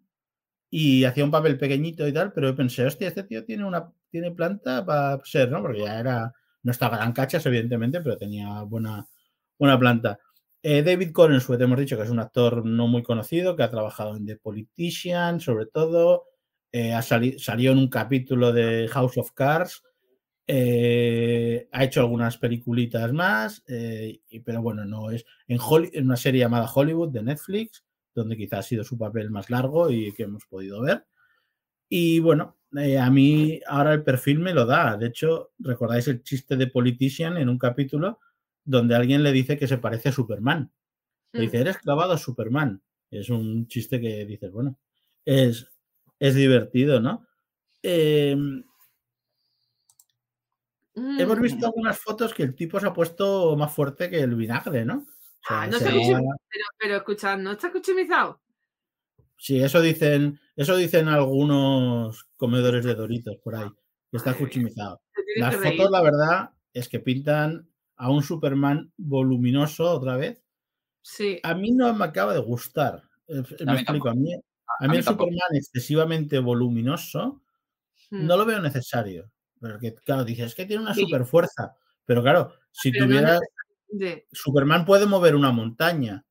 y 0.70 1.06
hacía 1.06 1.26
un 1.26 1.32
papel 1.32 1.58
pequeñito 1.58 2.08
y 2.08 2.14
tal, 2.14 2.34
pero 2.34 2.50
yo 2.50 2.56
pensé, 2.56 2.86
hostia, 2.86 3.08
este 3.10 3.24
tío 3.24 3.46
tiene 3.46 3.66
una 3.66 3.92
tiene 4.12 4.32
planta 4.32 4.86
para 4.86 5.20
ser, 5.26 5.52
¿no? 5.52 5.62
Porque 5.62 5.82
ya 5.82 6.00
era, 6.00 6.34
no 6.64 6.72
estaba 6.72 6.98
gran 6.98 7.14
cachas, 7.14 7.46
evidentemente, 7.46 8.02
pero 8.02 8.18
tenía 8.18 8.62
buena, 8.64 9.06
buena 9.60 9.78
planta. 9.80 10.20
Eh, 10.64 10.84
David 10.84 11.12
Corenswet, 11.12 11.62
hemos 11.62 11.80
dicho 11.80 11.98
que 11.98 12.04
es 12.04 12.10
un 12.10 12.20
actor 12.20 12.66
no 12.66 12.88
muy 12.88 13.04
conocido, 13.04 13.56
que 13.56 13.64
ha 13.64 13.70
trabajado 13.72 14.16
en 14.18 14.26
The 14.26 14.38
Politician, 14.38 15.40
sobre 15.40 15.68
todo, 15.68 16.26
eh, 16.72 16.94
ha 16.94 17.02
sali- 17.02 17.38
salió 17.40 17.72
en 17.72 17.78
un 17.80 17.90
capítulo 17.90 18.52
de 18.54 18.88
House 18.90 19.18
of 19.18 19.32
Cards, 19.34 19.84
eh, 20.48 21.68
ha 21.72 21.84
hecho 21.84 22.02
algunas 22.02 22.38
peliculitas 22.38 23.12
más, 23.14 23.64
eh, 23.68 24.22
y- 24.30 24.40
pero 24.42 24.62
bueno, 24.62 24.86
no 24.86 25.12
es 25.12 25.26
en, 25.48 25.60
en 25.94 26.06
una 26.06 26.18
serie 26.18 26.42
llamada 26.42 26.72
Hollywood 26.74 27.10
de 27.12 27.24
Netflix, 27.24 27.84
donde 28.14 28.38
quizás 28.38 28.60
ha 28.60 28.64
sido 28.64 28.84
su 28.84 28.98
papel 28.98 29.30
más 29.32 29.50
largo 29.50 29.90
y 29.92 30.12
que 30.14 30.24
hemos 30.24 30.46
podido 30.46 30.82
ver. 30.82 31.06
Y 31.90 32.20
bueno, 32.20 32.58
eh, 32.78 32.98
a 32.98 33.10
mí 33.12 33.62
ahora 33.68 33.94
el 33.94 34.04
perfil 34.04 34.40
me 34.40 34.54
lo 34.54 34.66
da. 34.66 34.98
De 34.98 35.08
hecho, 35.08 35.52
recordáis 35.60 36.08
el 36.08 36.24
chiste 36.24 36.56
de 36.58 36.68
Politician 36.68 37.38
en 37.38 37.50
un 37.50 37.58
capítulo 37.58 38.20
donde 38.64 38.96
alguien 38.96 39.24
le 39.24 39.32
dice 39.32 39.58
que 39.58 39.68
se 39.68 39.78
parece 39.78 40.10
a 40.10 40.12
Superman. 40.12 40.72
Le 41.34 41.44
dice, 41.44 41.60
eres 41.60 41.78
clavado 41.80 42.14
a 42.14 42.18
Superman. 42.18 42.82
Es 43.12 43.30
un 43.30 43.68
chiste 43.68 44.02
que 44.02 44.26
dices, 44.26 44.52
bueno, 44.52 44.80
es, 45.26 45.68
es 46.20 46.36
divertido, 46.36 47.00
¿no? 47.02 47.28
Eh, 47.84 48.36
hemos 50.96 51.38
Mm. 51.40 51.42
visto 51.42 51.66
algunas 51.68 52.00
fotos 52.00 52.34
que 52.34 52.44
el 52.44 52.56
tipo 52.56 52.80
se 52.80 52.88
ha 52.88 52.94
puesto 52.94 53.56
más 53.58 53.74
fuerte 53.74 54.10
que 54.10 54.20
el 54.22 54.36
vinagre, 54.36 54.86
¿no? 54.86 54.98
O 55.00 55.48
sea, 55.48 55.62
Ah, 55.62 55.68
no 55.68 55.78
se 55.78 55.86
está 55.86 55.92
pero, 56.50 56.66
pero 56.80 56.96
escuchad, 56.98 57.38
¿no 57.38 57.52
está 57.52 57.72
cuchimizado? 57.72 58.42
Sí, 59.38 59.62
eso 59.62 59.82
dicen, 59.82 60.40
eso 60.56 60.76
dicen 60.78 61.08
algunos 61.08 62.26
comedores 62.38 62.84
de 62.86 62.96
Doritos 62.96 63.38
por 63.44 63.56
ahí, 63.56 63.70
que 64.12 64.18
está 64.18 64.34
tienes 64.34 64.76
Las 65.38 65.56
fotos, 65.56 65.92
la 65.92 66.02
verdad, 66.02 66.50
es 66.74 66.88
que 66.90 67.00
pintan 67.00 67.70
a 67.98 68.10
un 68.10 68.24
Superman 68.24 68.92
voluminoso 68.98 69.92
otra 69.92 70.16
vez. 70.18 70.42
Sí. 71.02 71.40
A 71.44 71.54
mí 71.54 71.72
no 71.72 71.94
me 71.94 72.06
acaba 72.06 72.34
de 72.34 72.40
gustar. 72.40 73.04
Eh, 73.28 73.44
Me 73.66 73.74
explico. 73.74 74.10
A 74.10 74.16
mí, 74.16 74.34
a 74.34 74.38
A 74.86 74.88
mí 74.88 74.92
mí 74.94 74.98
el 74.98 75.06
tampoco. 75.06 75.30
Superman 75.30 75.56
excesivamente 75.58 76.40
voluminoso 76.40 77.42
Mm. 78.12 78.28
no 78.28 78.38
lo 78.38 78.46
veo 78.46 78.60
necesario. 78.62 79.32
Porque, 79.60 79.94
claro, 79.96 80.24
dices, 80.26 80.48
es 80.48 80.56
que 80.56 80.66
tiene 80.66 80.84
una 80.84 80.94
super 80.94 81.26
fuerza. 81.26 81.76
Pero 82.06 82.22
claro, 82.22 82.54
si 82.72 82.92
Pero 82.92 83.06
tuvieras. 83.06 83.40
Superman 84.32 84.86
puede 84.86 85.06
mover 85.06 85.36
una 85.36 85.52
montaña. 85.52 86.24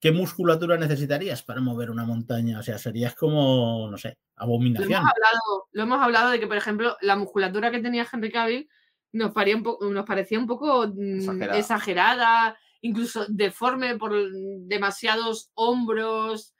¿Qué 0.00 0.12
musculatura 0.12 0.76
necesitarías 0.78 1.42
para 1.42 1.60
mover 1.60 1.90
una 1.90 2.04
montaña? 2.04 2.58
O 2.58 2.62
sea, 2.62 2.78
serías 2.78 3.14
como, 3.14 3.86
no 3.90 3.98
sé, 3.98 4.08
Lo 4.08 4.44
hemos, 4.44 4.54
abominación. 4.54 4.92
hablado, 4.94 5.68
lo 5.72 5.82
hemos 5.82 6.00
hablado 6.02 6.30
de 6.30 6.40
que, 6.40 6.46
por 6.46 6.56
ejemplo, 6.56 6.96
la 7.02 7.16
musculatura 7.16 7.70
que 7.70 7.80
tenía 7.80 8.06
Henry 8.10 8.32
Cavill 8.32 8.68
nos, 9.12 9.32
paría 9.32 9.56
un 9.56 9.62
po- 9.62 9.78
nos 9.90 10.06
parecía 10.06 10.38
un 10.38 10.46
poco 10.46 10.86
mm, 10.88 11.16
Exagerada. 11.18 11.58
exagerada. 11.58 12.58
incluso 12.82 13.26
deforme 13.28 13.96
por 13.98 14.12
demasiados 14.32 15.50
hombros. 15.54 16.54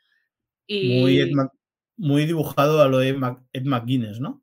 Y, 0.67 1.01
Muy, 1.01 1.19
Ed 1.19 1.31
muy 1.97 2.27
dibujado 2.27 2.83
a 2.83 2.89
lo 2.89 2.99
de 2.99 3.09
Ed, 3.09 3.17
Mac- 3.17 3.43
Ed 3.55 3.65
McGuinness, 3.65 4.21
¿no? 4.21 4.43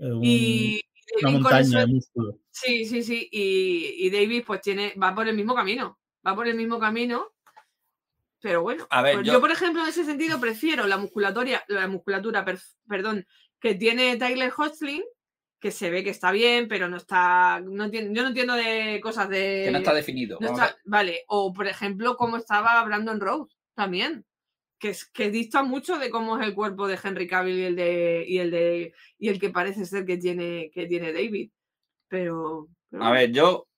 Un- 0.00 0.20
y- 0.24 0.80
una 1.22 1.30
montaña 1.30 1.60
eso- 1.60 1.78
de 1.78 1.86
músculo. 1.86 2.38
Sí, 2.50 2.84
sí, 2.86 3.02
sí. 3.02 3.28
Y, 3.30 4.06
y 4.06 4.10
David 4.10 4.44
pues 4.46 4.60
tiene, 4.60 4.94
va 5.00 5.14
por 5.14 5.26
el 5.28 5.34
mismo 5.36 5.54
camino. 5.54 5.98
Va 6.26 6.34
por 6.34 6.46
el 6.48 6.56
mismo 6.56 6.78
camino. 6.78 7.32
Pero 8.40 8.62
bueno. 8.62 8.86
A 8.90 9.02
ver, 9.02 9.14
pues 9.16 9.26
yo- 9.26 9.34
yo... 9.34 9.40
por 9.40 9.50
ejemplo, 9.50 9.82
en 9.82 9.88
ese 9.88 10.04
sentido, 10.04 10.40
prefiero 10.40 10.86
la 10.86 10.96
musculatura, 10.96 11.62
la 11.68 11.86
musculatura, 11.88 12.44
per- 12.44 12.60
perdón, 12.88 13.26
que 13.60 13.74
tiene 13.74 14.16
Tyler 14.16 14.52
Hoechlin, 14.56 15.02
que 15.58 15.70
se 15.70 15.90
ve 15.90 16.02
que 16.02 16.08
está 16.10 16.30
bien, 16.32 16.66
pero 16.68 16.88
no 16.88 16.96
está. 16.96 17.60
No 17.60 17.84
entiendo, 17.84 18.14
yo 18.14 18.22
no 18.22 18.28
entiendo 18.28 18.54
de 18.54 18.98
cosas 19.02 19.28
de. 19.28 19.64
Que 19.66 19.70
no 19.70 19.78
está 19.78 19.92
definido. 19.92 20.38
no 20.40 20.48
está- 20.48 20.74
vale. 20.84 21.24
O 21.28 21.52
por 21.52 21.66
ejemplo, 21.66 22.16
como 22.16 22.38
estaba 22.38 22.82
Brandon 22.84 23.20
Rose 23.20 23.54
también. 23.74 24.24
Que, 24.80 24.88
es, 24.90 25.04
que 25.04 25.30
dista 25.30 25.62
mucho 25.62 25.98
de 25.98 26.10
cómo 26.10 26.38
es 26.38 26.46
el 26.46 26.54
cuerpo 26.54 26.88
de 26.88 26.98
Henry 27.02 27.28
Cavill 27.28 27.58
y 27.58 27.64
el 27.64 27.76
de. 27.76 28.24
y 28.26 28.38
el 28.38 28.50
de. 28.50 28.94
y 29.18 29.28
el 29.28 29.38
que 29.38 29.50
parece 29.50 29.84
ser 29.84 30.04
que 30.04 30.16
tiene, 30.16 30.70
que 30.72 30.86
tiene 30.86 31.12
David. 31.12 31.50
Pero. 32.08 32.68
pero 32.90 33.04
A 33.04 33.12
ver, 33.12 33.30
yo 33.30 33.68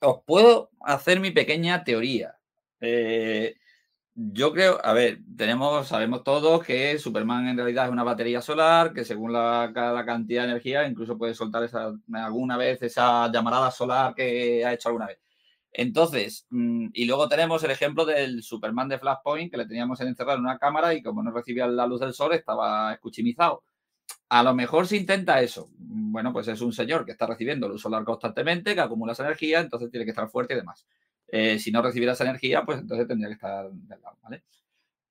os 0.00 0.22
puedo 0.24 0.70
hacer 0.80 1.20
mi 1.20 1.30
pequeña 1.30 1.82
teoría. 1.82 2.36
Eh, 2.80 3.56
yo 4.14 4.52
creo, 4.52 4.78
a 4.84 4.92
ver, 4.92 5.20
tenemos, 5.36 5.88
sabemos 5.88 6.22
todos 6.24 6.64
que 6.64 6.98
Superman 6.98 7.48
en 7.48 7.56
realidad 7.56 7.86
es 7.86 7.92
una 7.92 8.04
batería 8.04 8.42
solar, 8.42 8.92
que 8.92 9.04
según 9.04 9.32
la, 9.32 9.70
la 9.74 10.04
cantidad 10.04 10.42
de 10.42 10.50
energía, 10.50 10.86
incluso 10.86 11.16
puede 11.16 11.34
soltar 11.34 11.64
esa, 11.64 11.94
alguna 12.12 12.56
vez 12.56 12.82
esa 12.82 13.30
llamarada 13.32 13.70
solar 13.70 14.14
que 14.14 14.64
ha 14.64 14.74
hecho 14.74 14.88
alguna 14.88 15.06
vez. 15.06 15.18
Entonces, 15.72 16.46
mm, 16.50 16.88
y 16.92 17.04
luego 17.04 17.28
tenemos 17.28 17.62
el 17.64 17.70
ejemplo 17.70 18.04
del 18.04 18.42
Superman 18.42 18.88
de 18.88 18.98
Flashpoint, 18.98 19.50
que 19.50 19.56
le 19.56 19.66
teníamos 19.66 20.00
encerrado 20.00 20.38
en 20.38 20.44
una 20.44 20.58
cámara 20.58 20.94
y 20.94 21.02
como 21.02 21.22
no 21.22 21.30
recibía 21.30 21.66
la 21.66 21.86
luz 21.86 22.00
del 22.00 22.12
sol, 22.14 22.34
estaba 22.34 22.92
escuchimizado. 22.92 23.62
A 24.28 24.42
lo 24.42 24.54
mejor 24.54 24.86
se 24.86 24.96
intenta 24.96 25.40
eso. 25.42 25.70
Bueno, 25.78 26.32
pues 26.32 26.48
es 26.48 26.60
un 26.60 26.72
señor 26.72 27.04
que 27.04 27.12
está 27.12 27.26
recibiendo 27.26 27.68
luz 27.68 27.82
solar 27.82 28.04
constantemente, 28.04 28.74
que 28.74 28.80
acumula 28.80 29.12
esa 29.12 29.24
energía, 29.24 29.60
entonces 29.60 29.90
tiene 29.90 30.04
que 30.04 30.10
estar 30.10 30.28
fuerte 30.28 30.54
y 30.54 30.56
demás. 30.58 30.86
Eh, 31.28 31.58
si 31.58 31.70
no 31.70 31.82
recibiera 31.82 32.12
esa 32.14 32.24
energía, 32.24 32.64
pues 32.64 32.80
entonces 32.80 33.06
tendría 33.06 33.28
que 33.28 33.34
estar 33.34 33.70
del 33.70 34.00
lado, 34.00 34.18
¿vale? 34.22 34.44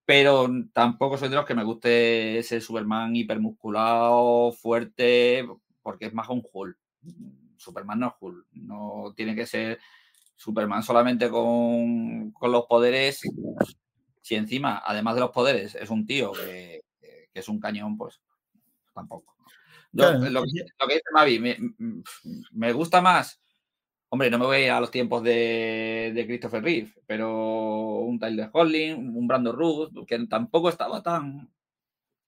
Pero 0.05 0.49
tampoco 0.73 1.17
soy 1.17 1.29
de 1.29 1.35
los 1.35 1.45
que 1.45 1.55
me 1.55 1.63
guste 1.63 2.39
ese 2.39 2.61
Superman 2.61 3.15
hipermusculado, 3.15 4.51
fuerte, 4.51 5.47
porque 5.81 6.07
es 6.07 6.13
más 6.13 6.29
un 6.29 6.43
Hulk. 6.51 6.77
Superman 7.57 7.99
no 7.99 8.07
es 8.07 8.13
Hulk. 8.19 8.47
No 8.53 9.13
tiene 9.15 9.35
que 9.35 9.45
ser 9.45 9.79
Superman 10.39 10.83
solamente 10.83 11.29
con, 11.29 12.31
con 12.31 12.51
los 12.51 12.65
poderes. 12.65 13.21
Si 14.21 14.35
encima, 14.35 14.81
además 14.85 15.15
de 15.15 15.21
los 15.21 15.31
poderes, 15.31 15.75
es 15.75 15.89
un 15.89 16.05
tío 16.05 16.31
que, 16.31 16.81
es 17.33 17.49
un 17.49 17.59
cañón, 17.59 17.97
pues 17.97 18.21
tampoco. 18.93 19.35
Yo, 19.91 20.05
Claro, 20.07 20.29
lo, 20.29 20.43
que- 20.43 20.65
lo 20.79 20.87
que 20.87 20.93
dice 20.93 21.03
Mavi, 21.13 21.39
me, 21.39 22.71
gusta 22.71 23.01
más. 23.01 23.41
Hombre, 24.07 24.31
no 24.31 24.39
me 24.39 24.45
voy 24.45 24.55
a 24.57 24.65
ir 24.65 24.71
a 24.71 24.79
los 24.79 24.91
tiempos 24.91 25.23
de, 25.23 26.13
de 26.15 26.25
Christopher 26.25 26.63
Reeve, 26.63 26.93
pero 27.05 27.95
un 27.99 28.17
Tyler 28.17 28.49
Hollin, 28.53 29.15
un 29.15 29.27
Brandon 29.27 29.55
Ruth, 29.55 30.07
que 30.07 30.25
tampoco 30.27 30.69
estaba 30.69 31.03
tan, 31.03 31.51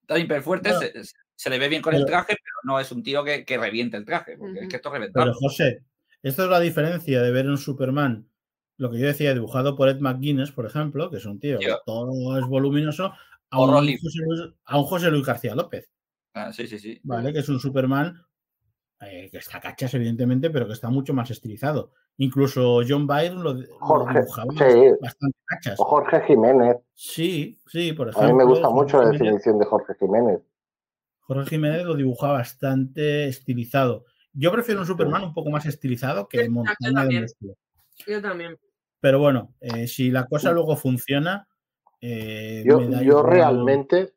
tan 0.05 0.21
hiperfuerte, 0.21 0.73
Bueno, 0.73 0.81
se, 0.81 1.15
se 1.33 1.49
le 1.49 1.57
ve 1.59 1.69
bien 1.69 1.81
con 1.81 1.95
el 1.95 2.05
traje, 2.05 2.35
pero 2.43 2.55
no 2.63 2.79
es 2.79 2.91
un 2.91 3.01
tío 3.03 3.23
que, 3.23 3.45
que 3.45 3.57
reviente 3.57 3.95
el 3.95 4.05
traje, 4.05 4.37
porque 4.37 4.59
es 4.59 4.67
que 4.67 4.75
esto 4.75 4.93
es 4.93 5.11
Pero. 5.13 5.33
José, 5.33 5.85
esto 6.23 6.43
es 6.43 6.49
la 6.49 6.59
diferencia 6.59 7.21
de 7.21 7.31
ver 7.31 7.47
un 7.47 7.57
Superman, 7.57 8.27
lo 8.77 8.89
que 8.91 8.99
yo 8.99 9.07
decía, 9.07 9.33
dibujado 9.33 9.75
por 9.75 9.89
Ed 9.89 9.99
McGuinness, 9.99 10.51
por 10.51 10.65
ejemplo, 10.65 11.09
que 11.09 11.17
es 11.17 11.25
un 11.25 11.39
tío 11.39 11.59
que 11.59 11.65
Tío. 11.65 11.79
todo 11.85 12.37
es 12.37 12.45
voluminoso, 12.47 13.13
a 13.49 13.61
un. 13.61 13.69
José 13.71 14.19
Luis, 14.25 14.53
a 14.65 14.77
un 14.77 14.83
José 14.85 15.11
Luis 15.11 15.25
García 15.25 15.55
López, 15.55 15.89
Ah, 16.33 16.53
sí, 16.53 16.65
sí, 16.67 16.79
sí. 16.79 16.99
¿vale? 17.03 17.33
Que 17.33 17.39
es 17.39 17.49
un 17.49 17.59
Superman 17.59 18.23
eh, 19.01 19.29
que 19.31 19.37
está 19.39 19.59
cachas, 19.59 19.93
evidentemente, 19.95 20.49
pero 20.49 20.65
que 20.67 20.73
está 20.73 20.89
mucho 20.89 21.13
más 21.13 21.29
estilizado. 21.31 21.91
Incluso 22.17 22.81
John 22.87 23.07
Byrne 23.07 23.41
lo, 23.41 23.53
lo 23.53 23.65
Jorge, 23.79 24.19
dibujaba 24.19 24.51
sí. 24.53 24.89
bastante 25.01 25.37
cachas. 25.45 25.79
O 25.79 25.83
Jorge 25.85 26.21
Jiménez. 26.27 26.77
Sí, 26.93 27.59
sí, 27.67 27.93
por 27.93 28.07
A 28.07 28.11
ejemplo. 28.11 28.31
mí 28.31 28.37
me 28.37 28.43
gusta 28.45 28.67
Jorge 28.67 28.81
mucho 28.83 28.97
la 29.01 29.09
Jiménez- 29.11 29.19
definición 29.19 29.59
de 29.59 29.65
Jorge 29.65 29.93
Jiménez. 29.99 30.39
Jorge 31.21 31.49
Jiménez 31.49 31.83
lo 31.83 31.95
dibuja 31.95 32.27
bastante 32.31 33.27
estilizado. 33.27 34.05
Yo 34.33 34.51
prefiero 34.51 34.81
un 34.81 34.87
Superman 34.87 35.23
un 35.23 35.33
poco 35.33 35.49
más 35.49 35.65
estilizado 35.65 36.27
que 36.27 36.45
Yo 36.45 36.51
montaña 36.51 37.05
de 37.05 37.21
músculo. 37.21 37.53
Yo 38.07 38.21
también. 38.21 38.57
Pero 38.99 39.19
bueno, 39.19 39.53
eh, 39.59 39.87
si 39.87 40.11
la 40.11 40.25
cosa 40.27 40.51
luego 40.51 40.75
funciona, 40.75 41.47
eh, 41.99 42.63
Yo, 42.65 42.79
me 42.79 42.87
da 42.89 43.03
yo 43.03 43.23
realmente, 43.23 44.13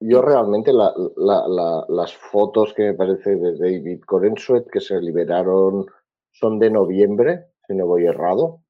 yo 0.00 0.20
realmente 0.22 0.72
la- 0.72 0.92
la- 1.16 1.46
la- 1.48 1.84
las 1.88 2.14
fotos 2.14 2.74
que 2.74 2.82
me 2.84 2.94
parece 2.94 3.36
de 3.36 3.56
David 3.56 4.00
Corenswet 4.06 4.66
que 4.70 4.80
se 4.80 5.00
liberaron 5.00 5.86
son 6.32 6.58
de 6.58 6.70
noviembre, 6.70 7.52
si 7.66 7.74
no 7.74 7.86
voy 7.86 8.06
errado. 8.06 8.62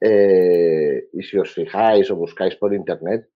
Eh, 0.00 1.08
y 1.12 1.22
si 1.22 1.38
os 1.38 1.52
fijáis 1.52 2.10
o 2.10 2.16
buscáis 2.16 2.54
por 2.56 2.72
internet, 2.74 3.28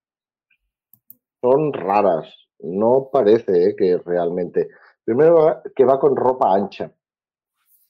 son 1.41 1.73
raras. 1.73 2.33
No 2.61 3.09
parece 3.13 3.71
eh, 3.71 3.77
que 3.77 3.99
realmente. 3.99 4.69
Primero 5.05 5.63
que 5.75 5.85
va 5.85 5.99
con 5.99 6.17
ropa 6.17 6.55
ancha. 6.55 6.93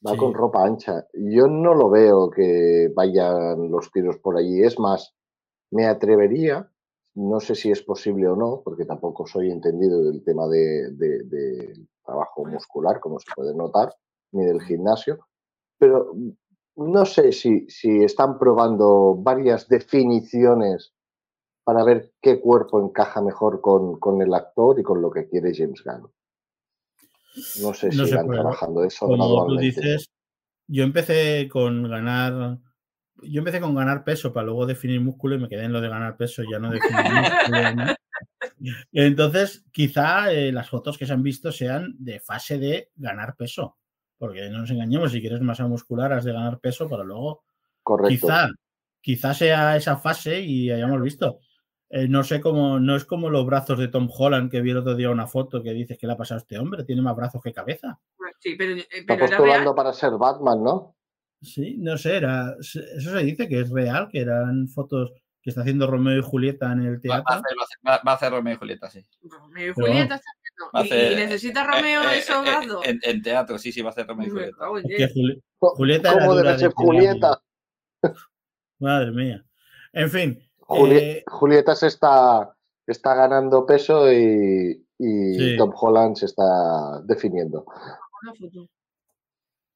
Va 0.07 0.13
Sí. 0.13 0.17
con 0.19 0.35
ropa 0.35 0.65
ancha. 0.65 1.07
Yo 1.15 1.47
no 1.47 1.75
lo 1.75 1.89
veo 1.91 2.31
que 2.31 2.91
vayan 2.95 3.71
los 3.71 3.91
tiros 3.93 4.19
por 4.19 4.37
allí. 4.37 4.63
Es 4.63 4.79
más, 4.79 5.15
me 5.71 5.87
atrevería, 5.87 6.69
no 7.15 7.39
sé 7.41 7.55
si 7.55 7.71
es 7.71 7.83
posible 7.83 8.27
o 8.29 8.37
no, 8.37 8.63
porque 8.65 8.85
tampoco 8.85 9.27
soy 9.27 9.51
entendido 9.51 10.03
del 10.03 10.25
tema 10.25 10.49
de, 10.49 10.91
de- 10.93 11.23
del 11.25 11.89
trabajo 12.05 12.45
muscular, 12.45 12.99
como 13.01 13.19
se 13.21 13.31
puede 13.35 13.55
notar, 13.55 13.95
ni 14.33 14.45
del 14.45 14.61
gimnasio, 14.63 15.21
pero 15.79 16.15
no 16.77 17.05
sé 17.05 17.33
si, 17.33 17.69
si 17.69 18.03
están 18.03 18.39
probando 18.39 19.15
varias 19.15 19.69
definiciones 19.69 20.95
para 21.65 21.85
ver 21.85 22.13
qué 22.21 22.41
cuerpo 22.41 22.81
encaja 22.81 23.21
mejor 23.23 23.61
con, 23.61 24.01
con 24.01 24.21
el 24.21 24.35
actor 24.35 24.81
y 24.81 24.83
con 24.83 25.01
lo 25.01 25.11
que 25.11 25.29
quiere 25.29 25.53
James 25.55 25.83
Gunn. 25.85 26.11
No 27.61 27.75
sé 27.75 27.91
si 27.91 27.99
No 27.99 28.05
pero 28.05 28.27
trabajando 28.27 28.85
eso 28.85 29.07
Como 29.07 29.47
tú 29.47 29.57
dices, 29.57 30.11
yo 30.67 30.85
empecé 30.85 31.49
con 31.49 31.89
ganar. 31.89 32.59
Yo 33.23 33.39
empecé 33.39 33.61
con 33.61 33.75
ganar 33.75 34.05
peso 34.05 34.33
para 34.33 34.47
luego 34.47 34.67
definir 34.67 35.01
músculo 35.01 35.37
y 35.37 35.39
me 35.39 35.49
quedé 35.49 35.65
en 35.65 35.73
lo 35.73 35.81
de 35.81 35.89
ganar 35.89 36.17
peso, 36.17 36.43
ya 36.51 36.59
no 36.59 36.71
definir 36.71 37.05
músculo. 37.05 37.75
¿no? 37.75 37.95
Entonces, 38.93 39.65
quizá 39.73 40.33
eh, 40.33 40.53
las 40.53 40.69
fotos 40.69 40.99
que 40.99 41.07
se 41.07 41.13
han 41.13 41.23
visto 41.23 41.53
sean 41.53 41.95
de 41.99 42.21
fase 42.21 42.59
de 42.59 42.91
ganar 42.97 43.37
peso. 43.37 43.77
Porque 44.19 44.49
no 44.51 44.59
nos 44.59 44.71
engañemos, 44.71 45.13
si 45.13 45.21
quieres 45.21 45.41
masa 45.41 45.67
muscular, 45.67 46.13
has 46.13 46.25
de 46.25 46.33
ganar 46.33 46.59
peso 46.61 46.89
para 46.89 47.05
luego 47.05 47.43
Correcto. 47.83 48.09
Quizá, 48.09 48.49
quizá 49.01 49.35
sea 49.35 49.77
esa 49.77 49.97
fase 49.97 50.41
y 50.41 50.71
hayamos 50.71 51.03
visto. 51.03 51.41
Eh, 51.95 52.09
no 52.09 52.25
sé 52.25 52.41
cómo, 52.41 52.81
no 52.81 52.97
es 52.97 53.05
como 53.05 53.29
los 53.29 53.45
brazos 53.45 53.79
de 53.79 53.89
Tom 53.89 54.09
Holland 54.11 54.51
que 54.51 54.63
vi 54.63 54.71
el 54.71 54.79
otro 54.79 54.95
día 54.97 55.11
una 55.11 55.27
foto 55.27 55.63
que 55.63 55.75
dices 55.75 55.99
que 55.99 56.07
le 56.07 56.15
ha 56.15 56.17
pasado 56.17 56.39
a 56.39 56.41
este 56.43 56.59
hombre, 56.59 56.85
tiene 56.85 57.03
más 57.03 57.15
brazos 57.15 57.43
que 57.43 57.53
cabeza. 57.53 58.01
Sí, 58.41 58.55
pero, 58.57 58.73
eh, 58.77 58.87
Está 58.91 59.15
pero 59.15 59.27
postulando 59.27 59.75
para 59.75 59.93
ser 59.93 60.13
Batman, 60.13 60.65
¿no? 60.65 60.97
Sí, 61.43 61.77
no 61.79 61.99
sé, 61.99 62.17
era, 62.17 62.57
eso 62.59 62.81
se 62.99 63.19
dice 63.25 63.47
que 63.47 63.61
es 63.61 63.69
real, 63.71 64.09
que 64.11 64.21
eran 64.21 64.69
fotos 64.69 65.13
que 65.43 65.51
está 65.51 65.61
haciendo 65.63 65.87
Romeo 65.87 66.17
y 66.19 66.23
Julieta 66.23 66.73
en 66.73 66.83
el 66.83 66.95
Va, 67.11 67.17
va 67.17 67.17
a 67.17 67.25
teatro. 67.25 67.35
hacer, 67.35 67.57
va 67.59 67.63
a 67.63 67.65
hacer- 67.65 67.79
va- 67.87 68.03
va 68.07 68.13
a 68.13 68.15
hacer 68.15 68.33
Romeo 68.33 68.55
y 68.55 68.57
Julieta, 68.57 68.89
sí. 68.89 69.05
Romeo 69.25 69.71
y 69.71 69.75
Pero 69.75 69.87
Julieta 69.89 70.15
está 70.15 70.31
haciendo- 70.73 71.13
y, 71.13 71.17
necesita 71.17 71.65
Romeo 71.67 72.03
Eh, 72.05 72.15
eh, 72.15 72.19
esos 72.21 72.37
eh, 72.37 72.51
brazos. 72.51 72.87
En, 72.87 73.01
en 73.03 73.23
teatro, 73.23 73.59
sí, 73.59 73.71
sí, 73.71 73.83
va 73.83 73.89
a 73.89 73.93
hacer 73.93 74.07
Romeo 74.07 74.29
y 74.29 74.31
Julieta. 74.31 74.57
en 74.83 74.91
Es 74.93 74.97
que. 74.97 75.13
Juli- 75.21 75.43
Julieta 75.59 76.13
era 76.13 76.21
¿Cómo 76.21 76.35
dura 76.37 76.43
debe 76.45 76.53
de 76.55 76.59
ser. 76.61 76.73
Julieta? 76.75 77.43
Madre 78.79 79.11
mía. 79.11 79.45
En 79.93 80.11
fin, 80.11 80.39
Juli- 80.73 80.97
eh, 80.99 81.25
Julieta 81.27 81.75
se 81.75 81.87
está, 81.89 82.55
está 82.87 83.15
ganando 83.15 83.65
peso 83.67 84.11
y, 84.13 84.87
y 84.99 85.35
Sí. 85.35 85.57
Tom 85.57 85.73
Holland 85.75 86.17
se 86.17 86.27
está 86.27 87.01
definiendo. 87.05 87.65
Una 88.23 88.35
foto. 88.35 88.69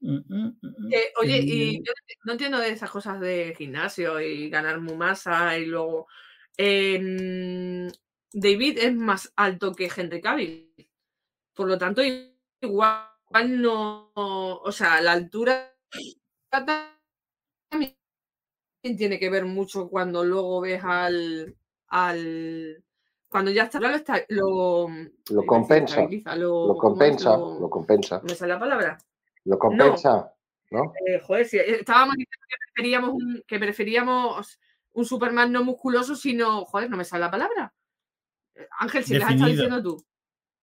mm, 0.00 0.16
mm, 0.28 0.58
mm, 0.62 0.92
Eh, 0.92 1.12
oye, 1.20 1.40
y 1.44 1.76
yo 1.84 1.92
no 2.24 2.32
entiendo 2.32 2.58
de 2.58 2.70
esas 2.70 2.90
cosas 2.90 3.18
de 3.20 3.54
gimnasio 3.56 4.20
y 4.20 4.48
ganar 4.50 4.80
masa 4.80 5.58
y 5.58 5.66
luego. 5.66 6.06
em, 6.56 7.90
David 8.32 8.78
es 8.78 8.94
más 8.94 9.32
alto 9.36 9.72
que 9.74 9.90
Henry 9.94 10.20
Cavill. 10.20 10.72
Por 11.54 11.68
lo 11.68 11.78
tanto, 11.78 12.02
igual 12.60 13.06
no. 13.62 14.12
O 14.14 14.72
sea, 14.72 15.00
la 15.00 15.12
altura 15.12 15.74
también 16.50 17.96
tiene 18.94 19.18
que 19.18 19.30
ver 19.30 19.44
mucho 19.46 19.88
cuando 19.88 20.22
luego 20.24 20.60
ves 20.60 20.82
al. 20.84 21.56
al 21.88 22.82
cuando 23.28 23.50
ya 23.50 23.64
está, 23.64 23.80
lo, 23.80 23.88
está, 23.88 24.22
lo, 24.28 24.88
Lo 25.30 25.44
compensa. 25.46 26.06
lo, 26.36 26.76
compensa, 26.76 27.36
Lo- 27.36 27.58
lo 27.60 27.68
compensa. 27.70 28.20
¿Me 28.22 28.34
sale 28.34 28.52
la 28.54 28.58
palabra? 28.60 28.98
Lo 29.44 29.58
compensa, 29.58 30.32
¿no? 30.70 30.92
Eh, 31.06 31.20
joder, 31.20 31.44
si 31.46 31.58
estábamos 31.58 32.14
diciendo 32.16 32.46
que 32.48 32.56
preferíamos, 32.72 33.10
un, 33.14 33.44
que 33.46 33.58
preferíamos 33.58 34.60
un 34.92 35.04
Superman 35.04 35.50
no 35.52 35.64
musculoso, 35.64 36.14
sino. 36.14 36.64
Joder, 36.64 36.88
no 36.88 36.96
me 36.96 37.04
sale 37.04 37.22
la 37.24 37.30
palabra. 37.30 37.74
Eh, 38.54 38.66
Ángel, 38.78 39.04
si 39.04 39.18
la 39.18 39.26
has 39.26 39.32
estado 39.32 39.50
Definido. 39.50 39.64
diciendo 39.80 39.96
tú. 39.96 40.04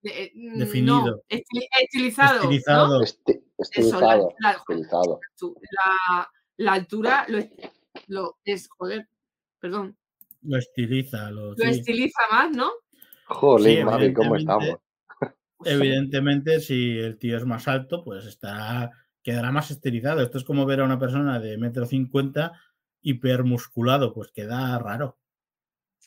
Eh, 0.04 0.24
eh, 0.24 0.32
Definido. 0.58 1.06
No, 1.06 1.18
esti- 1.30 1.68
estilizado. 1.82 2.34
¿no? 2.36 2.44
Estilizado. 2.44 3.02
Esti- 3.02 3.44
Eso, 3.58 4.00
la, 4.00 4.16
estilizado, 4.16 4.34
la- 4.40 4.52
estilizado. 4.52 5.20
la- 5.72 6.32
la 6.58 6.74
altura 6.74 7.26
lo, 7.28 7.38
es- 7.38 7.52
lo 8.08 8.38
es, 8.46 8.68
joder, 8.70 9.08
perdón, 9.60 9.96
Lo 10.42 10.58
estiliza. 10.58 11.30
Lo, 11.32 11.50
lo 11.52 11.56
sí. 11.56 11.64
estiliza 11.70 12.22
más, 12.32 12.52
¿no? 12.52 12.70
Jolín, 13.28 13.78
Sí, 13.80 13.84
Mavi, 13.84 14.14
¿cómo 14.14 14.36
evidentemente. 14.36 14.42
estamos? 14.42 14.80
Evidentemente, 15.66 16.60
si 16.60 16.98
el 17.00 17.18
tío 17.18 17.38
es 17.38 17.46
más 17.46 17.68
alto, 17.70 18.04
pues 18.04 18.26
estará, 18.26 18.92
quedará 19.22 19.52
más 19.52 19.72
estilizado. 19.72 20.22
Esto 20.22 20.38
es 20.38 20.44
como 20.44 20.66
ver 20.66 20.82
a 20.82 20.86
una 20.86 21.00
persona 21.00 21.40
de 21.40 21.58
metro 21.58 21.86
cincuenta 21.86 22.52
hipermusculado, 23.02 24.14
pues 24.14 24.32
queda 24.32 24.78
raro. 24.80 25.18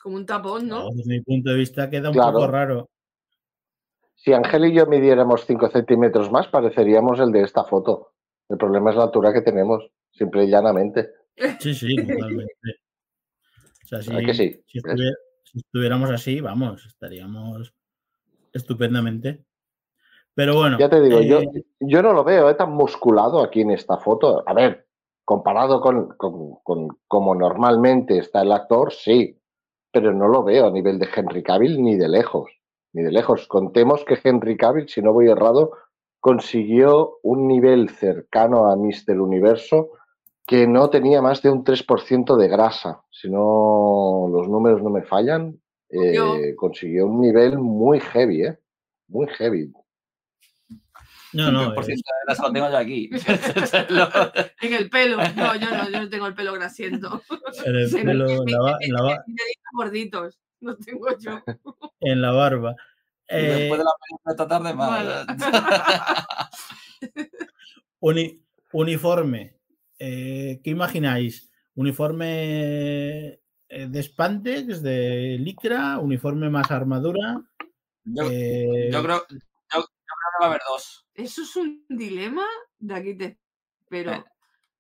Como 0.03 0.17
un 0.17 0.27
tapón, 0.27 0.69
¿no? 0.69 0.89
Desde 0.91 1.09
mi 1.15 1.21
punto 1.23 1.51
de 1.51 1.57
vista 1.57 1.89
queda 1.91 2.09
un 2.11 2.15
Claro. 2.15 2.33
poco 2.33 2.47
raro. 2.49 2.91
Si 4.15 4.33
Ángel 4.33 4.67
y 4.67 4.75
yo 4.75 4.87
midiéramos 4.87 5.47
5 5.47 5.69
centímetros 5.69 6.31
más, 6.31 6.49
pareceríamos 6.49 7.19
el 7.21 7.33
de 7.33 7.43
esta 7.43 7.65
foto. 7.65 8.13
El 8.49 8.57
problema 8.59 8.91
es 8.91 8.97
la 8.97 9.05
altura 9.05 9.33
que 9.33 9.41
tenemos, 9.43 9.91
simple 10.13 10.45
y 10.45 10.51
llanamente. 10.51 11.11
Sí, 11.61 11.75
sí, 11.75 11.97
totalmente. 11.97 12.53
O 13.85 13.89
sea, 13.89 14.03
si, 14.03 14.11
¿Verdad 14.11 14.27
que 14.27 14.35
sí? 14.35 14.63
si 14.67 14.81
estuviéramos 15.59 16.11
así, 16.11 16.41
vamos, 16.41 16.85
estaríamos 16.87 17.73
estupendamente. 18.53 19.45
Pero 20.35 20.57
bueno, 20.57 20.79
Ya 20.79 20.89
te 20.89 21.01
digo, 21.01 21.21
yo, 21.23 21.41
eh, 21.41 21.65
yo 21.81 22.03
no 22.03 22.13
lo 22.13 22.23
veo 22.25 22.51
¿eh? 22.51 22.55
tan 22.55 22.73
musculado 22.73 23.41
aquí 23.43 23.63
en 23.63 23.71
esta 23.71 23.97
foto. 23.99 24.43
A 24.47 24.53
ver, 24.53 24.87
comparado 25.25 25.81
con, 25.81 26.09
con- 26.17 26.57
con 26.63 26.89
como 27.09 27.35
normalmente 27.35 28.19
está 28.19 28.43
el 28.43 28.53
actor, 28.53 28.93
sí, 28.93 29.41
pero 29.91 30.13
no 30.13 30.29
lo 30.29 30.43
veo 30.45 30.67
a 30.67 30.71
nivel 30.71 30.99
de 30.99 31.09
Henry 31.15 31.43
Cavill 31.43 31.83
ni 31.83 31.97
de 31.97 32.09
lejos, 32.09 32.51
ni 32.93 33.03
de 33.03 33.13
lejos. 33.13 33.47
Contemos 33.49 34.05
que 34.05 34.19
Henry 34.23 34.57
Cavill, 34.57 34.89
si 34.89 35.01
no 35.01 35.13
voy 35.13 35.29
errado, 35.29 35.73
consiguió 36.21 37.19
un 37.23 37.47
nivel 37.47 37.89
cercano 37.89 38.71
a 38.71 38.77
Mister 38.77 39.19
Universo 39.21 39.93
que 40.47 40.67
no 40.67 40.91
tenía 40.91 41.21
más 41.23 41.43
de 41.43 41.51
un 41.51 41.65
3% 41.65 42.37
de 42.37 42.49
grasa. 42.49 43.03
Si 43.11 43.29
no 43.29 44.29
los 44.31 44.49
números 44.49 44.83
no 44.83 44.91
me 44.91 45.03
fallan, 45.03 45.61
eh, 45.89 46.55
consiguió 46.57 47.07
un 47.07 47.21
nivel 47.21 47.59
muy 47.59 48.01
heavy, 48.01 48.45
¿eh? 48.47 48.59
Muy 49.09 49.27
heavy. 49.29 49.73
no, 51.33 51.51
no, 51.53 51.75
Por 51.75 51.81
es- 51.83 51.87
ciento 51.87 52.11
de 52.11 52.25
grasa 52.27 52.43
lo 52.47 52.53
tengo 52.53 52.69
yo 52.71 52.77
aquí. 52.77 53.11
En 54.63 54.73
el 54.75 54.89
pelo. 54.91 55.17
No, 55.19 55.55
yo 55.57 55.71
no, 55.71 55.91
yo 55.91 56.01
no 56.01 56.09
tengo 56.09 56.27
el 56.27 56.35
pelo 56.35 56.53
grasiento. 56.55 57.23
en 57.65 57.77
el 57.77 57.91
pelo, 57.91 58.29
en 58.31 58.53
la, 58.53 58.61
ba- 58.61 58.77
me- 58.81 58.87
en 58.87 58.93
la 58.93 59.03
ba- 59.03 59.25
me 59.27 59.35
dedican 59.35 59.73
gorditos. 59.75 60.39
No 60.61 60.77
tengo 60.77 61.07
yo. 61.19 61.41
en 62.01 62.21
la 62.23 62.31
barba. 62.33 62.75
y 63.29 63.35
Eh, 63.35 63.43
después 63.43 63.79
de 63.79 63.85
la 63.85 63.91
película 64.01 64.33
esta 64.33 64.49
tarde, 64.49 64.75
más. 64.75 65.27
Uni- 68.01 68.41
uniforme. 68.73 69.56
Eh, 69.99 70.61
¿Qué 70.63 70.71
imagináis? 70.71 71.51
¿Uniforme 71.75 73.41
eh, 73.69 73.87
de 73.89 74.03
spandex, 74.03 74.83
de 74.83 75.37
licra? 75.41 75.99
¿Uniforme 75.99 76.49
más 76.51 76.71
armadura? 76.71 77.43
Yo, 78.05 78.29
Eh, 78.31 78.91
yo 78.93 79.03
creo, 79.03 79.27
yo, 79.29 79.37
yo 79.79 79.81
creo 79.81 79.83
que 79.83 80.41
va 80.41 80.47
a 80.47 80.49
haber 80.51 80.61
dos. 80.69 81.07
Eso 81.15 81.43
es 81.43 81.57
un 81.57 81.85
dilema 81.89 82.45
de 82.79 82.95
aquí 82.95 83.15
te 83.17 83.39
espero. 83.81 84.13
Eh, 84.13 84.25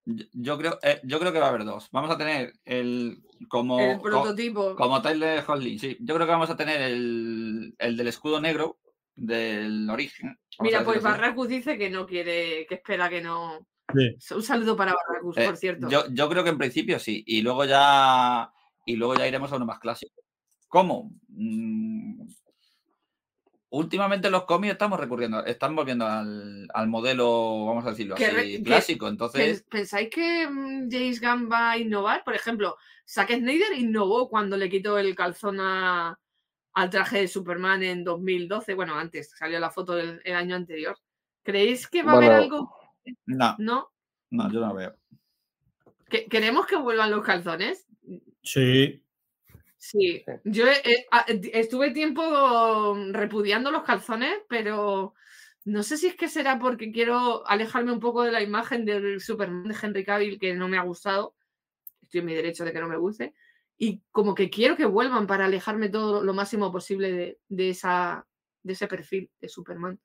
Yo, 0.04 0.24
yo 0.32 0.58
creo, 0.58 0.78
eh, 0.82 1.00
yo 1.02 1.18
creo 1.18 1.32
que 1.32 1.40
va 1.40 1.46
a 1.46 1.48
haber 1.48 1.64
dos. 1.64 1.88
Vamos 1.90 2.10
a 2.10 2.16
tener 2.18 2.52
el 2.64 3.18
como, 3.48 3.80
el 3.80 3.96
co- 3.98 4.02
prototipo. 4.04 4.76
como 4.76 5.02
Tyler 5.02 5.42
Holley, 5.46 5.78
sí. 5.80 5.96
Yo 6.00 6.14
creo 6.14 6.26
que 6.26 6.32
vamos 6.32 6.50
a 6.50 6.56
tener 6.56 6.80
el, 6.82 7.74
el 7.78 7.96
del 7.96 8.06
escudo 8.06 8.40
negro 8.40 8.78
del 9.16 9.88
origen. 9.90 10.38
vamos 10.58 10.70
Mira, 10.72 10.84
pues. 10.84 11.02
Barracus 11.02 11.48
dice 11.48 11.76
que 11.76 11.90
no 11.90 12.06
quiere, 12.06 12.66
que 12.68 12.76
espera 12.76 13.08
que 13.08 13.20
no. 13.20 13.66
Sí. 13.94 14.34
Un 14.34 14.42
saludo 14.42 14.76
para 14.76 14.94
Barracus, 14.94 15.36
Eh, 15.38 15.46
por 15.46 15.56
cierto. 15.56 15.88
Yo, 15.88 16.04
yo 16.10 16.28
creo 16.28 16.42
que 16.44 16.50
en 16.50 16.58
principio 16.58 16.98
sí. 16.98 17.22
Y 17.26 17.42
luego 17.42 17.64
ya. 17.64 18.52
Y 18.84 18.96
luego 18.96 19.14
ya 19.16 19.26
iremos 19.26 19.50
a 19.52 19.56
uno 19.56 19.66
más 19.66 19.78
clásico. 19.78 20.22
¿Cómo? 20.68 21.10
Mm, 21.28 22.26
Últimamente 23.68 24.28
en 24.28 24.32
los 24.32 24.44
cómics 24.44 24.72
estamos 24.72 24.98
recurriendo, 24.98 25.44
están 25.44 25.74
volviendo 25.74 26.06
al, 26.06 26.68
al 26.72 26.88
modelo, 26.88 27.66
vamos 27.66 27.84
a 27.84 27.90
decirlo 27.90 28.14
así, 28.14 28.24
re- 28.26 28.62
clásico. 28.62 29.08
Entonces, 29.08 29.64
Pens- 29.64 29.68
¿Pensáis 29.68 30.08
que 30.08 30.46
mm, 30.48 30.88
James 30.90 31.20
Gunn 31.20 31.50
va 31.50 31.72
a 31.72 31.78
innovar? 31.78 32.22
Por 32.24 32.34
ejemplo, 32.34 32.76
Zack 33.06 33.32
Snyder 33.34 33.72
innovó 33.76 34.28
cuando 34.28 34.56
le 34.56 34.70
quitó 34.70 34.96
el 34.98 35.14
calzón 35.16 35.58
a- 35.60 36.18
al 36.74 36.90
traje 36.90 37.18
de 37.22 37.28
Superman 37.28 37.82
en 37.82 38.04
2012. 38.04 38.74
Bueno, 38.74 38.94
antes, 38.94 39.30
salió 39.36 39.58
la 39.58 39.70
foto 39.70 39.94
del 39.94 40.20
el 40.24 40.34
año 40.36 40.54
anterior. 40.54 40.96
¿Creéis 41.42 41.88
que 41.88 42.02
va 42.04 42.12
a 42.12 42.16
haber 42.16 42.48
Bueno. 42.48 42.70
No, 43.26 43.56
¿No? 43.58 43.92
no, 44.30 44.52
yo 44.52 44.60
no 44.60 44.74
veo. 44.74 44.96
¿Que- 46.08 46.26
¿Queremos 46.26 46.66
que 46.66 46.76
vuelvan 46.76 47.10
los 47.10 47.24
calzones? 47.24 47.86
Sí, 48.42 49.02
Sí, 49.78 50.24
yo 50.44 50.64
a- 51.12 51.24
eh, 51.28 51.50
estuve 51.52 51.90
tiempo 51.92 52.96
repudiando 53.12 53.70
los 53.70 53.84
calzones, 53.84 54.32
pero 54.48 55.14
no 55.64 55.82
sé 55.82 55.96
si 55.96 56.06
es 56.08 56.16
que 56.16 56.28
será 56.28 56.58
porque 56.58 56.90
quiero 56.90 57.46
alejarme 57.46 57.92
un 57.92 58.00
poco 58.00 58.22
de 58.22 58.32
la 58.32 58.42
imagen 58.42 58.84
del 58.84 59.20
Superman 59.20 59.68
de 59.68 59.76
Henry 59.80 60.04
Cavill 60.04 60.38
que 60.40 60.54
no 60.54 60.66
me 60.66 60.78
ha 60.78 60.82
gustado. 60.82 61.36
Estoy 62.02 62.20
en 62.20 62.26
mi 62.26 62.34
derecho 62.34 62.64
de 62.64 62.72
que 62.72 62.80
no 62.80 62.88
me 62.88 62.96
guste. 62.96 63.34
Y 63.76 64.00
como 64.10 64.34
que 64.34 64.48
quiero 64.48 64.76
que 64.76 64.86
vuelvan 64.86 65.26
para 65.26 65.44
alejarme 65.44 65.88
todo 65.90 66.22
lo 66.24 66.34
máximo 66.34 66.72
posible 66.72 67.12
de, 67.12 67.38
de 67.48 67.70
esa, 67.70 68.26
de 68.62 68.72
ese 68.72 68.88
perfil 68.88 69.30
de 69.40 69.48
Superman. 69.48 70.00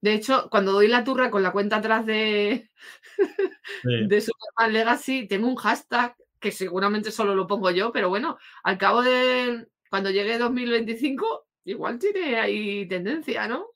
De 0.00 0.14
hecho, 0.14 0.48
cuando 0.50 0.72
doy 0.72 0.88
la 0.88 1.02
turra 1.04 1.30
con 1.30 1.42
la 1.42 1.52
cuenta 1.52 1.76
atrás 1.76 2.06
de, 2.06 2.70
sí. 3.82 4.06
de 4.08 4.20
Superman 4.20 4.72
Legacy, 4.72 5.26
tengo 5.26 5.48
un 5.48 5.56
hashtag 5.56 6.14
que 6.40 6.52
seguramente 6.52 7.10
solo 7.10 7.34
lo 7.34 7.46
pongo 7.46 7.70
yo, 7.70 7.90
pero 7.92 8.08
bueno, 8.08 8.38
al 8.62 8.78
cabo 8.78 9.02
de 9.02 9.66
cuando 9.90 10.10
llegue 10.10 10.38
2025, 10.38 11.46
igual 11.64 11.98
tiene 11.98 12.38
ahí 12.38 12.86
tendencia, 12.86 13.48
¿no? 13.48 13.66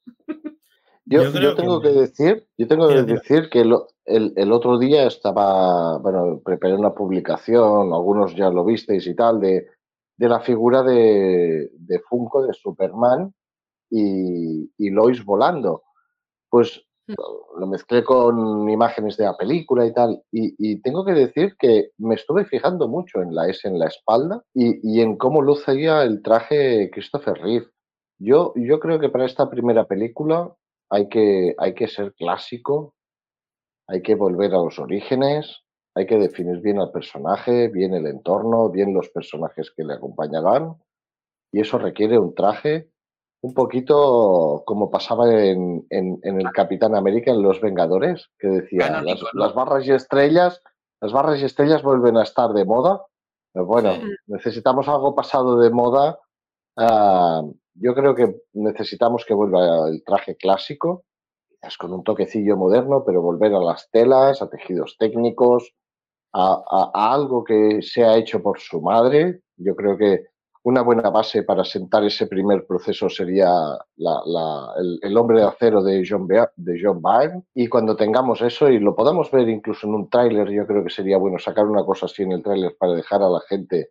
Yo, 1.05 1.23
Yo 1.23 1.25
yo 1.25 1.33
creo 1.33 1.55
tengo 1.57 1.81
que- 1.83 1.89
que, 1.89 1.95
decir, 2.01 2.47
yo 2.57 2.69
tengo 2.69 2.89
que 2.89 3.03
decir 3.03 3.51
que 3.51 3.65
lo- 3.65 3.89
el, 4.05 4.33
el 4.37 4.53
otro 4.53 4.79
día 4.79 5.07
estaba, 5.07 5.99
bueno, 5.99 6.41
preparé 6.45 6.75
una 6.75 6.95
publicación, 6.95 7.93
algunos 7.93 8.35
ya 8.37 8.49
lo 8.51 8.65
visteis 8.65 9.07
y 9.09 9.15
tal, 9.17 9.41
de, 9.41 9.67
de 10.17 10.29
la 10.29 10.39
figura 10.41 10.83
de, 10.85 11.71
de 11.73 11.99
Funko 12.09 12.47
de 12.47 12.53
Superman 12.55 13.35
y, 13.91 14.71
y 14.79 14.91
Lois 14.91 15.25
volando. 15.25 15.83
Pues 16.53 16.87
Mm. 17.09 17.15
lo 17.61 17.67
mezclé 17.67 18.05
con 18.05 18.69
imágenes 18.71 19.17
de 19.17 19.25
la 19.25 19.37
película 19.37 19.85
y 19.85 19.93
tal, 19.93 20.23
y, 20.31 20.55
y 20.59 20.81
tengo 20.83 21.05
que 21.05 21.13
decir 21.13 21.57
que 21.59 21.91
me 21.99 22.15
estuve 22.15 22.45
fijando 22.45 22.87
mucho 22.87 23.21
en 23.21 23.35
la 23.35 23.49
S 23.49 23.67
en 23.67 23.79
la 23.79 23.89
espalda 23.89 24.43
y, 24.55 24.79
y 24.89 25.01
en 25.01 25.17
cómo 25.17 25.43
lucía 25.43 26.05
el 26.05 26.23
traje 26.23 26.91
Christopher 26.93 27.35
Reeve. 27.39 27.67
Yo, 28.21 28.53
yo 28.55 28.79
creo 28.79 29.01
que 29.01 29.09
para 29.09 29.27
esta 29.27 29.51
primera 29.51 29.85
película 29.87 30.55
hay 30.91 31.09
que, 31.09 31.57
hay 31.59 31.75
que 31.75 31.89
ser 31.89 32.15
clásico, 32.15 32.95
hay 33.89 34.01
que 34.01 34.15
volver 34.15 34.55
a 34.55 34.59
los 34.63 34.79
orígenes, 34.79 35.63
hay 35.97 36.07
que 36.07 36.19
definir 36.19 36.61
bien 36.61 36.79
al 36.79 36.93
personaje, 36.93 37.67
bien 37.67 37.95
el 37.95 38.07
entorno, 38.07 38.71
bien 38.71 38.95
los 38.95 39.09
personajes 39.09 39.73
que 39.77 39.83
le 39.83 39.95
acompañarán, 39.95 40.77
y 41.53 41.61
eso 41.61 41.79
requiere 41.79 42.17
un 42.17 42.33
traje 42.33 42.92
un 43.43 43.55
poquito 43.55 44.63
como 44.67 44.91
pasaba 44.91 45.29
en, 45.35 45.85
en- 45.91 46.19
en 46.23 46.41
el 46.41 46.51
Capitán 46.53 46.95
América 46.95 47.31
en 47.33 47.43
Los 47.43 47.61
Vengadores, 47.61 48.31
que 48.39 48.49
decía, 48.49 48.81
las, 48.89 48.91
Canónico, 48.91 49.27
¿no? 49.35 49.45
las 49.45 49.55
barras 49.55 49.87
y 49.87 49.91
estrellas, 49.93 50.63
las 51.01 51.13
barras 51.13 51.41
y 51.41 51.45
estrellas 51.45 51.83
vuelven 51.83 52.17
a 52.17 52.23
estar 52.23 52.51
de 52.53 52.65
moda. 52.65 53.05
Pero 53.53 53.67
bueno, 53.67 53.93
Sí. 53.95 54.01
necesitamos 54.29 54.89
algo 54.89 55.15
pasado 55.15 55.59
de 55.59 55.71
moda. 55.71 56.19
Ah, 56.77 57.43
yo 57.75 57.95
creo 57.95 58.15
que 58.15 58.43
necesitamos 58.53 59.25
que 59.27 59.35
vuelva 59.35 59.89
el 59.89 60.03
traje 60.05 60.37
clásico, 60.37 61.05
quizás 61.49 61.77
con 61.77 61.93
un 61.93 62.05
toquecillo 62.05 62.57
moderno, 62.57 63.03
pero 63.05 63.23
volver 63.23 63.55
a 63.55 63.61
las 63.61 63.91
telas, 63.91 64.41
a 64.41 64.49
tejidos 64.49 64.97
técnicos, 64.99 65.73
a, 66.33 66.63
a- 66.71 66.91
a 66.95 67.13
algo 67.13 67.43
que 67.45 67.83
se 67.83 68.05
ha 68.05 68.17
hecho 68.17 68.41
por 68.43 68.61
su 68.61 68.81
madre. 68.81 69.41
Yo 69.57 69.75
creo 69.75 69.99
que 69.99 70.27
una 70.65 70.83
buena 70.83 71.11
base 71.11 71.43
para 71.43 71.65
sentar 71.65 72.05
ese 72.05 72.27
primer 72.27 72.67
proceso 72.67 73.09
sería 73.09 73.51
el, 73.97 75.17
hombre 75.17 75.41
de 75.41 75.47
acero 75.47 75.83
de 75.83 76.05
John, 76.09 76.29
de 76.29 76.81
John 76.81 77.03
Byrne. 77.03 77.43
Y 77.55 77.69
cuando 77.69 77.97
tengamos 77.97 78.41
eso, 78.43 78.69
y 78.69 78.79
lo 78.79 78.95
podamos 78.95 79.31
ver 79.33 79.49
incluso 79.49 79.89
en 79.89 79.95
un 79.95 80.09
tráiler, 80.09 80.49
yo 80.51 80.67
creo 80.67 80.85
que 80.85 80.91
sería 80.91 81.19
bueno 81.19 81.39
sacar 81.39 81.67
una 81.67 81.85
cosa 81.85 82.07
así 82.07 82.23
en 82.23 82.33
el 82.33 82.43
tráiler 82.43 82.77
para 82.79 82.95
dejar 82.95 83.23
a 83.23 83.29
la 83.29 83.41
gente 83.41 83.91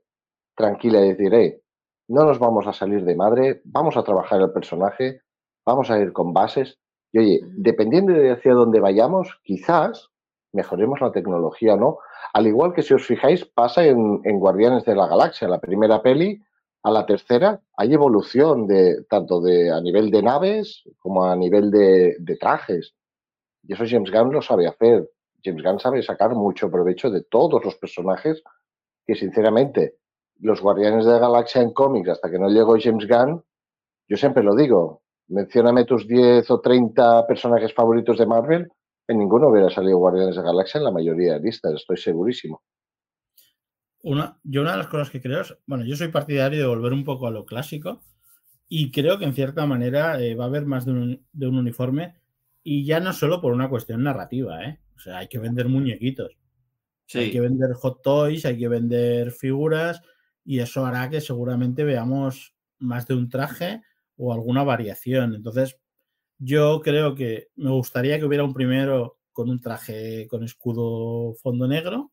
tranquila 0.56 1.04
y 1.06 1.10
decir, 1.10 1.34
hey, 1.34 1.62
no 2.08 2.24
nos 2.24 2.40
vamos 2.40 2.66
a 2.68 2.74
salir 2.74 3.04
de 3.04 3.16
madre, 3.16 3.62
vamos 3.66 3.98
a 3.98 4.04
trabajar 4.04 4.40
el 4.42 4.52
personaje, 4.52 5.22
vamos 5.66 5.92
a 5.92 6.00
ir 6.00 6.14
con 6.14 6.32
bases. 6.32 6.80
Y 7.12 7.20
oye, 7.20 7.42
dependiendo 7.58 8.14
de 8.14 8.32
hacia 8.32 8.54
dónde 8.54 8.80
vayamos, 8.80 9.40
quizás 9.44 10.10
mejoremos 10.54 11.02
la 11.02 11.12
tecnología 11.12 11.74
o 11.74 11.78
no. 11.78 11.98
Al 12.34 12.48
igual 12.48 12.74
que 12.74 12.82
si 12.82 12.94
os 12.94 13.06
fijáis, 13.06 13.44
pasa 13.46 13.84
en, 13.84 14.22
en 14.24 14.40
Guardianes 14.40 14.86
de 14.86 14.96
la 14.96 15.08
Galaxia, 15.08 15.50
la 15.50 15.60
primera 15.60 16.02
peli 16.02 16.42
a 16.84 16.92
la 16.92 17.06
tercera 17.06 17.62
hay 17.78 17.94
evolución 17.94 18.68
de 18.68 19.04
tanto 19.10 19.42
de 19.42 19.72
a 19.72 19.80
nivel 19.82 20.10
de 20.10 20.24
naves 20.24 20.84
como 21.00 21.26
a 21.26 21.36
nivel 21.36 21.70
de, 21.70 22.38
trajes. 22.40 22.96
Y 23.64 23.74
eso 23.74 23.84
James 23.88 24.12
Gunn 24.12 24.34
lo 24.34 24.42
sabe 24.42 24.68
hacer. 24.68 25.10
James 25.44 25.64
Gunn 25.64 25.80
sabe 25.80 26.02
sacar 26.02 26.34
mucho 26.36 26.72
provecho 26.72 27.10
de 27.10 27.24
todos 27.24 27.64
los 27.64 27.76
personajes 27.76 28.44
que 29.06 29.16
sinceramente 29.16 29.98
los 30.40 30.62
Guardianes 30.62 31.06
de 31.06 31.12
la 31.12 31.20
Galaxia 31.20 31.62
en 31.62 31.72
cómics 31.72 32.10
hasta 32.10 32.32
que 32.32 32.40
no 32.40 32.50
llegó 32.50 32.76
James 32.80 33.08
Gunn, 33.08 33.44
yo 34.08 34.18
siempre 34.18 34.44
lo 34.44 34.56
digo, 34.56 35.04
mencióname 35.28 35.86
tus 35.86 36.08
10 36.08 36.50
o 36.50 36.60
30 36.62 37.28
personajes 37.28 37.74
favoritos 37.74 38.18
de 38.18 38.26
Marvel, 38.26 38.72
en 39.08 39.20
ninguno 39.20 39.50
hubiera 39.50 39.70
salido 39.70 39.98
Guardianes 39.98 40.36
de 40.36 40.42
la 40.42 40.48
Galaxia 40.48 40.80
en 40.80 40.86
la 40.86 40.92
mayoría 40.92 41.34
de 41.34 41.42
listas, 41.42 41.74
estoy 41.74 41.98
segurísimo. 41.98 42.62
Una, 44.04 44.40
yo 44.44 44.62
una 44.62 44.72
de 44.72 44.78
las 44.78 44.88
cosas 44.88 45.10
que 45.10 45.22
creo 45.22 45.42
es, 45.42 45.56
bueno, 45.66 45.86
yo 45.86 45.96
soy 45.96 46.08
partidario 46.08 46.60
de 46.60 46.66
volver 46.66 46.94
un 46.94 47.04
poco 47.04 47.28
a 47.28 47.32
lo 47.32 47.46
clásico 47.46 48.04
y 48.68 48.92
creo 48.92 49.20
que 49.20 49.26
en 49.26 49.34
cierta 49.34 49.66
manera 49.66 50.20
eh, 50.22 50.34
va 50.34 50.46
a 50.46 50.48
haber 50.48 50.66
más 50.66 50.86
de 50.86 50.92
un, 50.92 51.26
uniforme 51.34 52.16
y 52.64 52.86
ya 52.86 53.00
no 53.00 53.14
solo 53.14 53.42
por 53.42 53.54
una 53.54 53.70
cuestión 53.70 54.04
narrativa, 54.04 54.64
¿eh? 54.64 54.80
O 54.96 55.00
sea, 55.00 55.18
hay 55.18 55.28
que 55.28 55.40
vender 55.40 55.68
muñequitos. 55.68 56.38
Hay 57.14 57.32
que 57.32 57.42
vender 57.42 57.74
hot 57.74 58.02
toys, 58.02 58.46
hay 58.46 58.58
que 58.58 58.70
vender 58.70 59.32
figuras 59.32 60.02
y 60.46 60.60
eso 60.60 60.86
hará 60.86 61.10
que 61.10 61.20
seguramente 61.20 61.84
veamos 61.84 62.56
más 62.80 63.06
de 63.08 63.16
un 63.16 63.28
traje 63.30 63.82
o 64.16 64.32
alguna 64.32 64.64
variación. 64.64 65.36
Entonces, 65.36 65.78
yo 66.38 66.82
creo 66.82 67.14
que 67.14 67.50
me 67.56 67.72
gustaría 67.72 68.18
que 68.18 68.26
hubiera 68.26 68.44
un 68.44 68.54
primero 68.54 69.20
con 69.34 69.50
un 69.50 69.60
traje 69.60 70.28
con 70.28 70.44
escudo 70.44 71.34
fondo 71.36 71.68
negro 71.68 72.11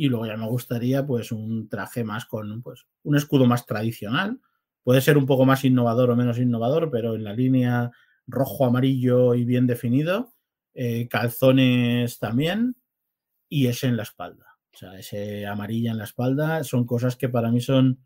y 0.00 0.08
luego 0.08 0.24
ya 0.24 0.38
me 0.38 0.48
gustaría 0.48 1.06
pues 1.06 1.30
un 1.30 1.68
traje 1.68 2.04
más 2.04 2.24
con 2.24 2.62
pues, 2.62 2.86
un 3.02 3.16
escudo 3.16 3.44
más 3.44 3.66
tradicional. 3.66 4.40
Puede 4.82 5.02
ser 5.02 5.18
un 5.18 5.26
poco 5.26 5.44
más 5.44 5.62
innovador 5.62 6.08
o 6.08 6.16
menos 6.16 6.38
innovador, 6.38 6.90
pero 6.90 7.16
en 7.16 7.24
la 7.24 7.34
línea 7.34 7.90
rojo, 8.26 8.64
amarillo 8.64 9.34
y 9.34 9.44
bien 9.44 9.66
definido. 9.66 10.32
Eh, 10.72 11.06
calzones 11.06 12.18
también 12.18 12.76
y 13.46 13.66
ese 13.66 13.88
en 13.88 13.98
la 13.98 14.04
espalda. 14.04 14.46
O 14.72 14.78
sea, 14.78 14.98
ese 14.98 15.46
amarilla 15.46 15.90
en 15.90 15.98
la 15.98 16.04
espalda 16.04 16.64
son 16.64 16.86
cosas 16.86 17.16
que 17.16 17.28
para 17.28 17.50
mí 17.50 17.60
son 17.60 17.98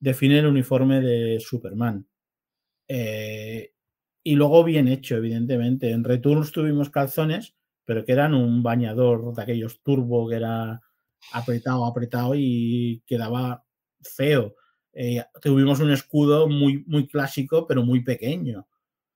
define 0.00 0.38
el 0.38 0.46
uniforme 0.46 1.02
de 1.02 1.40
Superman. 1.40 2.08
Eh, 2.88 3.74
y 4.22 4.34
luego 4.34 4.64
bien 4.64 4.88
hecho, 4.88 5.16
evidentemente. 5.16 5.90
En 5.90 6.04
Returns 6.04 6.52
tuvimos 6.52 6.88
calzones, 6.88 7.54
pero 7.84 8.02
que 8.02 8.12
eran 8.12 8.32
un 8.32 8.62
bañador 8.62 9.34
de 9.34 9.42
aquellos 9.42 9.82
turbo 9.82 10.26
que 10.26 10.36
era 10.36 10.80
apretado, 11.32 11.84
apretado 11.84 12.34
y 12.34 13.02
quedaba 13.06 13.64
feo. 14.02 14.54
Eh, 14.92 15.24
tuvimos 15.42 15.80
un 15.80 15.90
escudo 15.90 16.48
muy, 16.48 16.84
muy 16.86 17.06
clásico, 17.06 17.66
pero 17.66 17.82
muy 17.82 18.02
pequeño. 18.02 18.66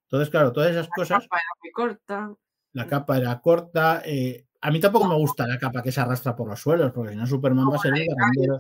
Entonces, 0.05 0.31
claro, 0.31 0.53
todas 0.53 0.71
esas 0.71 0.89
cosas. 0.89 1.23
La 1.23 1.29
capa 1.29 1.37
era 1.37 1.53
muy 1.63 1.71
corta. 1.71 2.35
La 2.73 2.87
capa 2.87 3.19
era 3.19 3.41
corta. 3.41 4.03
Eh, 4.05 4.47
a 4.61 4.71
mí 4.71 4.81
tampoco 4.81 5.07
me 5.07 5.15
gusta 5.15 5.47
la 5.47 5.59
capa 5.59 5.83
que 5.83 5.93
se 5.93 6.01
arrastra 6.01 6.35
por 6.35 6.49
los 6.49 6.61
suelos, 6.61 6.93
porque 6.93 7.13
si 7.13 7.17
no, 7.17 7.27
Superman 7.27 7.69
va 7.71 7.77
a 7.77 7.79
ser 7.79 7.95
el 7.95 8.07
barrendero. 8.09 8.59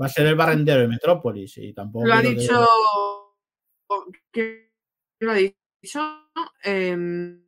Va 0.00 0.06
a 0.06 0.08
ser 0.08 0.26
el 0.26 0.34
barrendero 0.34 0.80
de 0.80 0.88
Metrópolis. 0.88 1.58
Y 1.58 1.72
tampoco. 1.72 2.06
Lo 2.06 2.14
ha 2.14 2.22
dicho. 2.22 2.68
lo 5.20 5.30
ha 5.30 5.34
dicho? 5.34 6.00
Eh... 6.62 7.40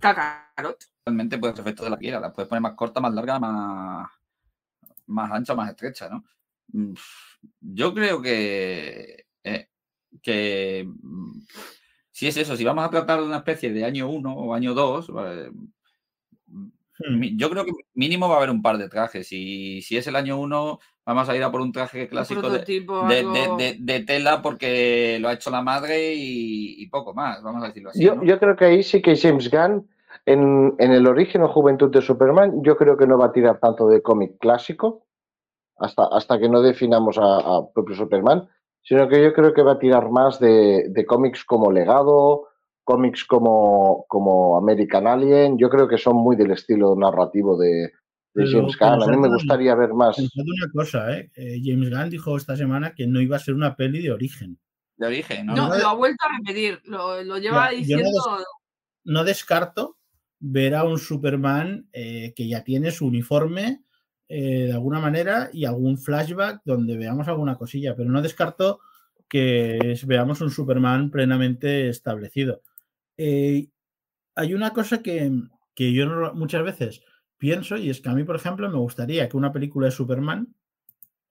Kakarot 0.00 0.84
realmente 1.08 1.38
puedes 1.38 1.58
efectos 1.58 1.84
de 1.84 1.90
la 1.90 1.98
quiera. 1.98 2.20
La 2.20 2.32
puedes 2.32 2.48
poner 2.48 2.62
más 2.62 2.74
corta, 2.74 3.00
más 3.00 3.12
larga, 3.14 3.38
más, 3.38 4.10
más 5.06 5.32
ancha, 5.32 5.54
más 5.54 5.70
estrecha, 5.70 6.08
¿no? 6.08 6.24
Mm, 6.72 6.94
yo 7.60 7.94
creo 7.94 8.20
que, 8.20 9.26
eh, 9.42 9.68
que 10.22 10.86
mm, 10.86 11.40
si 12.10 12.26
es 12.28 12.36
eso, 12.36 12.56
si 12.56 12.64
vamos 12.64 12.84
a 12.84 12.90
tratar 12.90 13.20
de 13.20 13.26
una 13.26 13.38
especie 13.38 13.72
de 13.72 13.84
año 13.84 14.08
1 14.08 14.34
o 14.34 14.54
año 14.54 14.74
2, 14.74 15.08
hmm. 15.08 15.72
Yo 17.36 17.50
creo 17.50 17.64
que 17.64 17.72
mínimo 17.94 18.28
va 18.28 18.34
a 18.34 18.38
haber 18.38 18.50
un 18.50 18.62
par 18.62 18.78
de 18.78 18.88
trajes. 18.88 19.30
Y 19.32 19.82
si 19.82 19.96
es 19.96 20.06
el 20.06 20.16
año 20.16 20.38
1, 20.38 20.78
vamos 21.06 21.28
a 21.28 21.36
ir 21.36 21.42
a 21.42 21.50
por 21.50 21.60
un 21.60 21.72
traje 21.72 22.08
clásico 22.08 22.50
de, 22.50 24.04
tela 24.06 24.42
porque 24.42 25.18
lo 25.20 25.28
ha 25.28 25.34
hecho 25.34 25.50
la 25.50 25.62
madre 25.62 26.14
y, 26.14 26.86
poco 26.88 27.14
más, 27.14 27.42
vamos 27.42 27.62
a 27.62 27.68
decirlo 27.68 27.90
así. 27.90 28.04
Yo, 28.04 28.22
yo 28.22 28.38
creo 28.38 28.56
que 28.56 28.64
ahí 28.64 28.82
sí 28.82 29.02
que 29.02 29.16
James 29.16 29.50
Gunn 29.50 29.86
en, 30.26 30.74
el 30.78 31.06
origen 31.06 31.42
o 31.42 31.48
juventud 31.48 31.90
de 31.90 32.02
Superman, 32.02 32.62
yo 32.62 32.76
creo 32.76 32.96
que 32.96 33.06
no 33.06 33.18
va 33.18 33.26
a 33.26 33.32
tirar 33.32 33.58
tanto 33.58 33.88
de 33.88 34.02
cómic 34.02 34.38
clásico, 34.38 35.06
hasta, 35.78 36.04
hasta 36.06 36.38
que 36.38 36.48
no 36.48 36.60
definamos 36.60 37.18
a, 37.18 37.60
propio 37.72 37.94
Superman, 37.94 38.48
sino 38.82 39.08
que 39.08 39.22
yo 39.22 39.32
creo 39.32 39.54
que 39.54 39.62
va 39.62 39.72
a 39.72 39.78
tirar 39.78 40.10
más 40.10 40.38
de, 40.38 41.04
cómics 41.06 41.44
como 41.44 41.70
Legado, 41.70 42.48
cómics 42.88 43.26
como, 43.26 44.06
como 44.08 44.56
American 44.56 45.06
Alien, 45.06 45.58
yo 45.58 45.68
creo 45.68 45.86
que 45.86 45.98
son 45.98 46.16
muy 46.16 46.36
del 46.36 46.52
estilo 46.52 46.96
narrativo 46.96 47.58
de, 47.58 47.92
James 48.34 48.78
Gunn. 48.78 49.02
A 49.02 49.06
mí 49.08 49.16
me 49.18 49.28
gustaría 49.28 49.74
ver 49.74 49.92
más. 49.92 50.18
una 50.18 50.72
cosa, 50.72 51.12
¿eh? 51.12 51.30
¿eh? 51.34 51.60
James 51.62 51.90
Gunn 51.90 52.08
dijo 52.08 52.34
esta 52.34 52.56
semana 52.56 52.94
que 52.94 53.06
no 53.06 53.20
iba 53.20 53.36
a 53.36 53.40
ser 53.40 53.52
una 53.52 53.76
peli 53.76 54.00
de 54.00 54.10
origen. 54.10 54.58
De 54.96 55.06
origen, 55.06 55.44
¿no? 55.44 55.54
No, 55.54 55.76
lo 55.76 55.86
ha 55.86 55.94
vuelto 55.94 56.24
a 56.24 56.38
repetir, 56.38 56.80
lo, 56.84 57.36
lleva 57.36 57.68
diciendo. 57.72 58.08
no, 59.04 59.22
descarto 59.22 59.98
ver 60.40 60.74
a 60.74 60.84
un 60.84 60.98
Superman 60.98 61.90
eh, 61.92 62.32
que 62.34 62.48
ya 62.48 62.64
tiene 62.64 62.90
su 62.90 63.06
uniforme 63.06 63.82
eh, 64.28 64.64
de 64.68 64.72
alguna 64.72 64.98
manera 64.98 65.50
y 65.52 65.66
algún 65.66 65.98
flashback 65.98 66.62
donde 66.64 66.96
veamos 66.96 67.28
alguna 67.28 67.58
cosilla, 67.58 67.94
pero 67.94 68.08
no 68.08 68.22
descarto 68.22 68.80
que 69.28 69.94
veamos 70.06 70.40
un 70.40 70.50
Superman 70.50 71.10
plenamente 71.10 71.90
establecido. 71.90 72.62
Eh, 73.18 73.68
hay 74.34 74.54
una 74.54 74.72
cosa 74.72 75.02
que, 75.02 75.30
que 75.74 75.92
yo 75.92 76.32
muchas 76.34 76.62
veces 76.64 77.02
pienso 77.36 77.76
y 77.76 77.90
es 77.90 78.00
que 78.00 78.08
a 78.08 78.14
mí, 78.14 78.24
por 78.24 78.36
ejemplo, 78.36 78.70
me 78.70 78.78
gustaría 78.78 79.28
que 79.28 79.36
una 79.36 79.52
película 79.52 79.86
de 79.86 79.92
Superman 79.92 80.54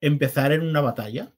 empezara 0.00 0.54
en 0.54 0.62
una 0.62 0.80
batalla. 0.80 1.34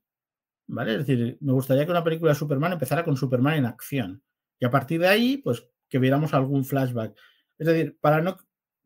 ¿Vale? 0.67 0.93
Es 0.93 1.07
decir, 1.07 1.37
me 1.41 1.53
gustaría 1.53 1.85
que 1.85 1.91
una 1.91 2.05
película 2.05 2.33
de 2.33 2.39
Superman 2.39 2.73
empezara 2.73 3.05
con 3.05 3.17
Superman 3.17 3.55
en 3.55 3.65
acción. 3.65 4.23
Y 4.61 4.67
a 4.67 4.71
partir 4.71 5.01
de 5.01 5.09
ahí, 5.09 5.39
pues 5.39 5.67
que 5.89 5.99
viéramos 5.99 6.33
algún 6.33 6.65
flashback. 6.65 7.17
Es 7.59 7.67
decir, 7.67 7.99
para 8.01 8.21
no, 8.21 8.37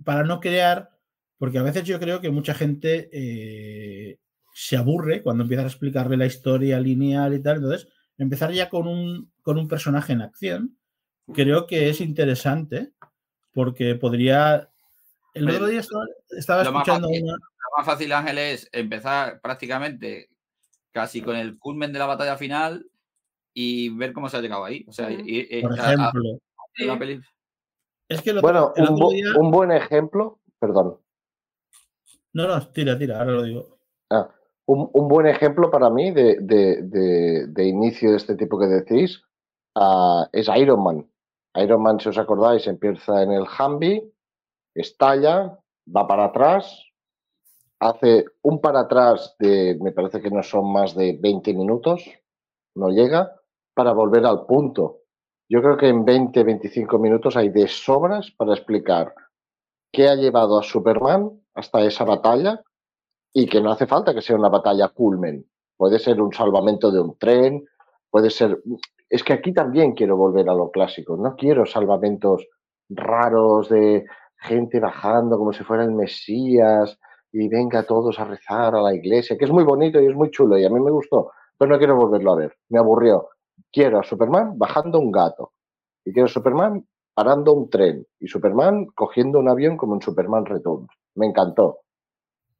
para 0.02 0.24
no 0.24 0.40
crear, 0.40 0.90
porque 1.36 1.58
a 1.58 1.62
veces 1.62 1.84
yo 1.84 2.00
creo 2.00 2.20
que 2.20 2.30
mucha 2.30 2.54
gente 2.54 3.10
eh, 3.12 4.18
se 4.54 4.76
aburre 4.76 5.22
cuando 5.22 5.42
empiezas 5.42 5.64
a 5.64 5.68
explicarle 5.68 6.16
la 6.16 6.26
historia 6.26 6.80
lineal 6.80 7.34
y 7.34 7.42
tal. 7.42 7.56
Entonces, 7.56 7.88
empezar 8.16 8.52
ya 8.52 8.70
con 8.70 8.86
un, 8.86 9.30
con 9.42 9.58
un 9.58 9.68
personaje 9.68 10.14
en 10.14 10.22
acción, 10.22 10.78
creo 11.32 11.66
que 11.66 11.88
es 11.88 12.00
interesante 12.00 12.92
porque 13.52 13.94
podría... 13.94 14.70
El 15.32 15.50
otro 15.50 15.66
día 15.66 15.80
estaba, 15.80 16.62
escuchando 16.62 17.08
Lo 17.08 17.76
más 17.76 17.86
fácil, 17.86 18.12
Ángel, 18.12 18.38
es 18.38 18.68
empezar 18.72 19.40
prácticamente 19.40 20.28
casi 20.92 21.22
con 21.22 21.36
el 21.36 21.58
culmen 21.58 21.92
de 21.92 21.98
la 21.98 22.06
batalla 22.06 22.36
final 22.36 22.86
y 23.52 23.88
ver 23.96 24.12
cómo 24.12 24.28
se 24.28 24.36
ha 24.36 24.40
llegado 24.40 24.64
ahí. 24.64 24.84
O 24.88 24.92
sea, 24.92 25.08
Por 25.08 25.16
ejemplo, 25.18 26.40
bueno, 28.42 28.72
un, 28.76 29.50
buen 29.50 29.72
ejemplo, 29.72 30.40
perdón. 30.58 30.98
No, 32.32 32.46
no, 32.46 32.68
tira, 32.68 32.98
tira, 32.98 33.18
ahora 33.18 33.32
lo 33.32 33.42
digo. 33.42 33.78
Ah, 34.10 34.28
un, 34.66 35.08
buen 35.08 35.26
ejemplo 35.26 35.70
para 35.70 35.90
mí 35.90 36.10
de, 36.10 37.52
inicio 37.56 38.10
de 38.10 38.16
este 38.16 38.34
tipo 38.36 38.58
que 38.58 38.66
decís 38.66 39.22
ah, 39.74 40.28
es 40.32 40.48
Iron 40.56 40.82
Man. 40.82 41.08
Iron 41.56 41.82
Man, 41.82 42.00
si 42.00 42.08
os 42.08 42.18
acordáis, 42.18 42.66
empieza 42.66 43.22
en 43.22 43.32
el 43.32 43.46
Humvee, 43.46 44.12
estalla, 44.74 45.58
va 45.94 46.06
para 46.06 46.26
atrás, 46.26 46.84
hace 47.80 48.24
un 48.42 48.60
para 48.60 48.80
atrás 48.80 49.36
de, 49.38 49.78
me 49.80 49.92
parece 49.92 50.20
que 50.20 50.30
no 50.30 50.42
son 50.42 50.72
más 50.72 50.94
de 50.94 51.18
20 51.20 51.54
minutos, 51.54 52.04
no 52.74 52.88
llega, 52.90 53.32
para 53.74 53.92
volver 53.92 54.24
al 54.26 54.46
punto. 54.46 55.00
Yo 55.48 55.60
creo 55.60 55.76
que 55.76 55.88
en 55.88 56.04
20, 56.04 56.42
25 56.42 56.98
minutos 56.98 57.36
hay 57.36 57.50
de 57.50 57.68
sobras 57.68 58.30
para 58.30 58.54
explicar 58.54 59.14
qué 59.92 60.08
ha 60.08 60.14
llevado 60.16 60.58
a 60.58 60.62
Superman 60.62 61.30
hasta 61.54 61.82
esa 61.82 62.04
batalla, 62.04 62.62
y 63.34 63.46
que 63.46 63.60
no 63.60 63.70
hace 63.70 63.86
falta 63.86 64.14
que 64.14 64.22
sea 64.22 64.36
una 64.36 64.48
batalla 64.48 64.88
culmen. 64.88 65.44
Puede 65.76 65.98
ser 65.98 66.20
un 66.22 66.32
salvamento 66.32 66.90
de 66.90 67.00
un 67.00 67.18
tren, 67.18 67.66
puede 68.08 68.30
ser... 68.30 68.62
Es 69.08 69.22
que 69.22 69.32
aquí 69.32 69.52
también 69.52 69.92
quiero 69.92 70.16
volver 70.16 70.48
a 70.48 70.54
lo 70.54 70.70
clásico. 70.70 71.16
No 71.16 71.36
quiero 71.36 71.66
salvamentos 71.66 72.46
raros 72.88 73.68
de 73.68 74.04
gente 74.38 74.80
bajando 74.80 75.38
como 75.38 75.52
si 75.52 75.64
fuera 75.64 75.84
el 75.84 75.92
Mesías 75.92 76.98
y 77.32 77.48
venga 77.48 77.82
todos 77.82 78.18
a 78.18 78.24
rezar 78.24 78.74
a 78.74 78.82
la 78.82 78.94
iglesia, 78.94 79.36
que 79.36 79.44
es 79.44 79.50
muy 79.50 79.64
bonito 79.64 80.00
y 80.00 80.06
es 80.06 80.14
muy 80.14 80.30
chulo 80.30 80.58
y 80.58 80.64
a 80.64 80.70
mí 80.70 80.78
me 80.80 80.90
gustó, 80.90 81.32
pero 81.58 81.72
no 81.72 81.78
quiero 81.78 81.96
volverlo 81.96 82.32
a 82.32 82.36
ver. 82.36 82.56
Me 82.68 82.78
aburrió. 82.78 83.28
Quiero 83.72 83.98
a 83.98 84.02
Superman 84.04 84.56
bajando 84.56 84.98
un 85.00 85.10
gato 85.10 85.52
y 86.04 86.12
quiero 86.12 86.26
a 86.26 86.30
Superman 86.30 86.86
parando 87.14 87.52
un 87.52 87.70
tren 87.70 88.06
y 88.20 88.26
Superman 88.26 88.86
cogiendo 88.94 89.38
un 89.38 89.48
avión 89.48 89.76
como 89.76 89.94
en 89.94 90.02
Superman 90.02 90.46
Returns. 90.46 90.88
Me 91.14 91.26
encantó. 91.26 91.80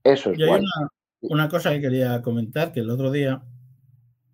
Eso 0.03 0.31
es 0.31 0.39
bueno. 0.39 0.67
Una, 1.21 1.49
cosa 1.49 1.71
que 1.71 1.81
quería 1.81 2.21
comentar, 2.23 2.73
que 2.73 2.81
el 2.81 2.91
otro 2.91 3.11
día 3.11 3.43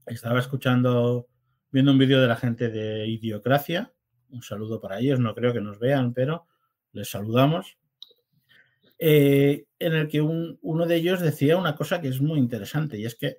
estaba 0.07 0.41
escuchando, 0.41 1.27
viendo 1.71 1.93
un 1.93 1.99
vídeo 1.99 2.21
de 2.21 2.29
la 2.29 2.37
gente 2.37 2.69
de 2.69 3.07
Idiocracia. 3.07 3.93
Un 4.31 4.43
saludo 4.43 4.81
para 4.81 4.99
ellos, 4.99 5.19
no 5.19 5.35
creo 5.35 5.53
que 5.53 5.61
nos 5.61 5.79
vean, 5.79 6.13
pero 6.13 6.47
les 6.93 7.11
saludamos. 7.11 7.79
Eh, 8.99 9.67
en 9.79 9.95
el 9.95 10.09
que 10.09 10.21
uno 10.21 10.87
de 10.87 10.97
ellos 10.97 11.21
decía 11.21 11.57
una 11.57 11.75
cosa 11.75 12.03
que 12.03 12.09
es 12.09 12.21
muy 12.21 12.39
interesante 12.39 12.99
y 12.99 13.07
es 13.07 13.15
que 13.15 13.39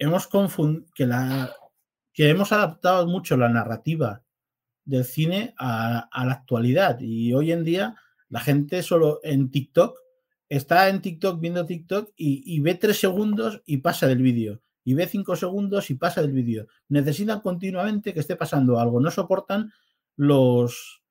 hemos 0.00 0.28
que, 0.94 1.06
la, 1.06 1.54
que 2.12 2.28
hemos 2.28 2.50
adaptado 2.50 3.06
mucho 3.06 3.36
la 3.36 3.48
narrativa 3.48 4.24
del 4.84 5.04
cine 5.04 5.54
a, 5.58 6.08
la 6.12 6.32
actualidad 6.32 6.98
y 6.98 7.32
hoy 7.32 7.52
en 7.52 7.62
día 7.62 7.94
la 8.28 8.40
gente 8.40 8.82
solo 8.82 9.20
en 9.22 9.52
TikTok 9.52 9.96
está 10.48 10.88
en 10.88 11.00
TikTok 11.00 11.40
viendo 11.40 11.64
TikTok 11.64 12.10
y, 12.16 12.58
ve 12.58 12.74
tres 12.74 12.98
segundos 12.98 13.62
y 13.66 13.76
pasa 13.76 14.08
del 14.08 14.22
vídeo. 14.22 14.60
Y 14.84 14.94
ve 14.94 15.06
cinco 15.06 15.36
segundos 15.36 15.90
y 15.90 15.94
pasa 15.94 16.22
del 16.22 16.32
vídeo. 16.32 16.66
Necesitan 16.88 17.40
continuamente 17.40 18.14
que 18.14 18.20
esté 18.20 18.36
pasando 18.36 18.78
algo. 18.78 19.00
No 19.00 19.10
soportan 19.10 19.72
los. 20.16 21.02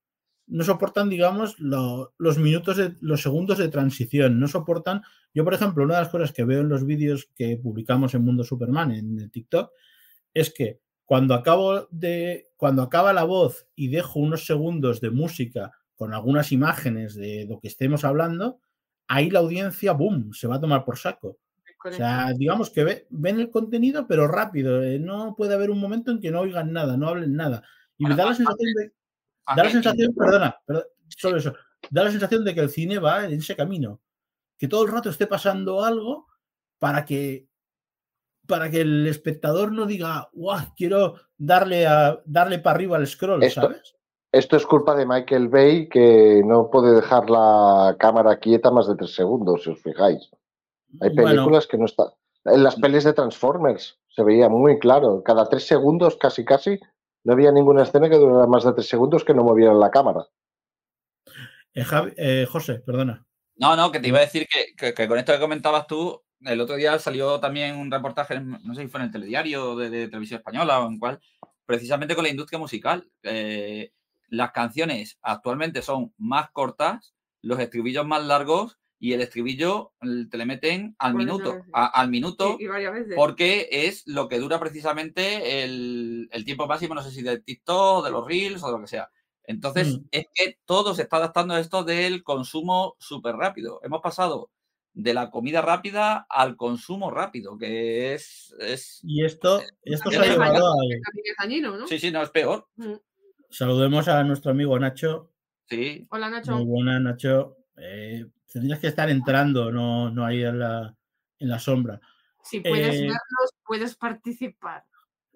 No 0.48 0.64
soportan, 0.64 1.10
digamos, 1.10 1.58
los 1.60 2.38
minutos 2.40 2.78
de 2.78 2.96
los 3.02 3.22
segundos 3.22 3.60
de 3.60 3.70
transición. 3.70 4.40
No 4.40 4.48
soportan. 4.48 5.04
Yo, 5.34 5.44
por 5.44 5.54
ejemplo, 5.54 5.84
una 5.84 5.96
de 5.96 6.02
las 6.02 6.10
cosas 6.10 6.34
que 6.34 6.44
veo 6.44 6.62
en 6.62 6.70
los 6.70 6.86
vídeos 6.86 7.30
que 7.36 7.58
publicamos 7.58 8.16
en 8.16 8.26
Mundo 8.26 8.44
Superman 8.44 8.92
en 8.92 9.20
el 9.20 9.30
TikTok 9.30 9.72
es 10.34 10.52
que 10.52 10.80
cuando 11.06 11.34
acabo 11.34 11.88
de. 11.92 12.50
Cuando 12.58 12.82
acaba 12.82 13.14
la 13.14 13.24
voz 13.24 13.68
y 13.76 13.88
dejo 13.88 14.20
unos 14.20 14.46
segundos 14.46 15.00
de 15.00 15.12
música 15.12 15.72
con 15.96 16.14
algunas 16.14 16.52
imágenes 16.52 17.16
de 17.16 17.46
lo 17.48 17.60
que 17.60 17.68
estemos 17.68 18.04
hablando, 18.04 18.60
ahí 19.08 19.30
la 19.30 19.40
audiencia, 19.40 19.92
boom, 19.94 20.34
se 20.34 20.48
va 20.48 20.56
a 20.56 20.62
tomar 20.62 20.86
por 20.86 20.98
saco. 20.98 21.38
O 21.84 21.92
sea, 21.92 22.34
digamos 22.36 22.70
que 22.70 23.06
ven 23.10 23.40
el 23.40 23.50
contenido, 23.50 24.06
pero 24.08 24.28
rápido. 24.28 24.84
Eh, 24.84 25.00
no 25.00 25.36
puede 25.36 25.54
haber 25.54 25.70
un 25.70 25.80
momento 25.80 26.12
en 26.12 26.20
que 26.20 26.32
no 26.32 26.42
oigan 26.42 26.74
nada, 26.74 26.98
no 26.98 27.08
hablen 27.08 27.36
nada. 27.36 27.64
Y 27.98 28.06
me 28.06 28.16
da 28.16 28.26
la 28.26 28.36
sensación 28.36 28.74
de. 28.74 28.94
Da 29.56 29.64
la 29.64 29.70
sensación, 29.70 30.14
perdona, 30.14 30.58
solo 31.08 31.38
eso. 31.38 31.54
Da 31.90 32.04
la 32.04 32.12
sensación 32.12 32.44
de 32.44 32.54
que 32.54 32.60
el 32.60 32.70
cine 32.70 33.00
va 33.00 33.26
en 33.26 33.34
ese 33.34 33.56
camino. 33.56 34.02
Que 34.58 34.68
todo 34.68 34.86
el 34.86 34.92
rato 34.92 35.10
esté 35.10 35.26
pasando 35.26 35.84
algo 35.84 36.28
para 36.80 37.06
que 37.06 37.48
para 38.46 38.70
que 38.70 38.82
el 38.82 39.06
espectador 39.08 39.72
no 39.72 39.86
diga, 39.86 40.28
guau, 40.34 40.74
quiero 40.76 41.16
darle 41.38 41.86
a 41.86 42.20
darle 42.26 42.60
para 42.60 42.76
arriba 42.76 42.98
al 42.98 43.08
scroll, 43.08 43.50
¿sabes? 43.50 43.96
Esto 44.32 44.58
es 44.58 44.66
culpa 44.66 44.96
de 44.96 45.06
Michael 45.06 45.48
Bay, 45.48 45.88
que 45.88 46.42
no 46.46 46.70
puede 46.70 46.96
dejar 46.96 47.30
la 47.30 47.96
cámara 48.00 48.38
quieta 48.38 48.70
más 48.70 48.88
de 48.88 48.96
tres 48.96 49.16
segundos, 49.16 49.64
si 49.64 49.72
os 49.72 49.82
fijáis. 49.82 50.30
Hay 51.02 51.16
películas 51.16 51.68
que 51.68 51.78
no 51.78 51.86
están. 51.86 52.08
En 52.46 52.64
las 52.64 52.76
pelis 52.76 53.04
de 53.04 53.14
Transformers 53.14 54.00
se 54.08 54.24
veía 54.24 54.50
muy 54.50 54.80
claro. 54.80 55.24
Cada 55.24 55.48
tres 55.48 55.68
segundos, 55.68 56.18
casi 56.18 56.46
casi, 56.46 56.80
no 57.24 57.34
había 57.34 57.52
ninguna 57.52 57.84
escena 57.84 58.10
que 58.10 58.18
durara 58.18 58.48
más 58.48 58.64
de 58.64 58.74
tres 58.74 58.88
segundos 58.88 59.24
que 59.24 59.34
no 59.34 59.44
movieran 59.44 59.80
la 59.80 59.92
cámara. 59.92 60.26
Eh, 61.74 61.86
eh, 62.18 62.48
José, 62.50 62.80
perdona. 62.80 63.26
No, 63.56 63.76
no, 63.76 63.92
que 63.92 64.00
te 64.00 64.08
iba 64.08 64.20
a 64.20 64.22
decir 64.22 64.48
que, 64.48 65.08
con 65.08 65.18
esto 65.18 65.34
que 65.34 65.40
comentabas 65.40 65.86
tú, 65.86 66.22
el 66.42 66.62
otro 66.62 66.76
día 66.76 66.98
salió 66.98 67.40
también 67.42 67.76
un 67.76 67.92
reportaje, 67.92 68.40
no 68.40 68.74
sé 68.74 68.84
si 68.84 68.88
fue 68.88 69.02
en 69.02 69.08
el 69.08 69.12
telediario 69.12 69.76
de, 69.76 70.08
Televisión 70.08 70.40
Española 70.40 70.80
o 70.80 70.88
en 70.88 70.98
cual, 70.98 71.20
precisamente 71.66 72.16
con 72.16 72.24
la 72.24 72.30
industria 72.30 72.58
musical. 72.58 73.10
Eh, 73.24 73.92
las 74.30 74.52
canciones 74.52 75.20
actualmente 75.22 75.82
son 75.82 76.14
más 76.18 76.52
cortas, 76.52 77.14
los 77.42 77.60
estribillos 77.60 78.06
más 78.06 78.24
largos 78.24 78.80
y 79.00 79.14
el 79.14 79.22
estribillo 79.22 79.94
te 80.30 80.38
le 80.38 80.46
meten 80.46 80.96
al 81.00 81.16
minuto, 81.16 81.62
al 81.72 82.10
minuto, 82.10 82.58
porque 83.16 83.70
es 83.72 84.06
lo 84.06 84.28
que 84.28 84.40
dura 84.40 84.60
precisamente 84.60 85.64
el, 85.64 86.30
tiempo 86.46 86.68
máximo, 86.68 86.96
no 86.96 87.02
sé 87.02 87.12
si 87.12 87.22
de 87.22 87.40
TikTok, 87.40 88.04
de 88.04 88.12
los 88.12 88.28
Reels 88.28 88.62
o 88.62 88.68
de 88.68 88.74
lo 88.74 88.82
que 88.82 88.88
sea. 88.88 89.10
Entonces, 89.46 89.98
mm. 89.98 90.06
es 90.12 90.26
que 90.34 90.60
todo 90.66 90.94
se 90.94 91.04
está 91.04 91.18
adaptando 91.18 91.56
a 91.56 91.60
esto 91.60 91.84
del 91.84 92.24
consumo 92.24 92.96
súper 93.00 93.36
rápido. 93.36 93.80
Hemos 93.84 94.02
pasado 94.02 94.52
de 94.94 95.14
la 95.14 95.32
comida 95.32 95.62
rápida 95.62 96.28
al 96.30 96.58
consumo 96.58 97.10
rápido, 97.10 97.58
que 97.58 98.14
es... 98.14 98.54
y 99.04 99.24
esto, 99.24 99.62
esto 99.82 100.12
se 100.12 100.18
ha 100.18 100.26
llevado 100.26 100.74
a... 100.74 100.76
Sí, 101.88 102.00
sí, 102.00 102.12
no, 102.12 102.22
es 102.22 102.30
peor. 102.30 102.68
Mm. 102.76 102.96
Saludemos 103.50 104.08
a 104.10 104.24
nuestro 104.24 104.52
amigo 104.52 104.78
Nacho. 104.78 105.32
Sí. 105.70 106.06
Hola, 106.12 106.30
Nacho. 106.30 106.52
Muy 106.58 106.66
buena, 106.66 107.00
Nacho. 107.00 107.58
Eh, 107.78 108.26
tendrías 108.52 108.80
que 108.80 108.88
estar 108.88 109.10
entrando, 109.10 109.72
no, 109.72 110.10
no 110.10 110.26
ahí 110.26 110.44
en 110.44 110.60
la, 110.60 110.96
en 111.40 111.50
la 111.50 111.60
sombra. 111.60 112.02
Si 112.44 112.60
puedes 112.60 112.96
eh, 112.96 113.02
vernos, 113.02 113.56
puedes 113.66 113.96
participar. 113.96 114.84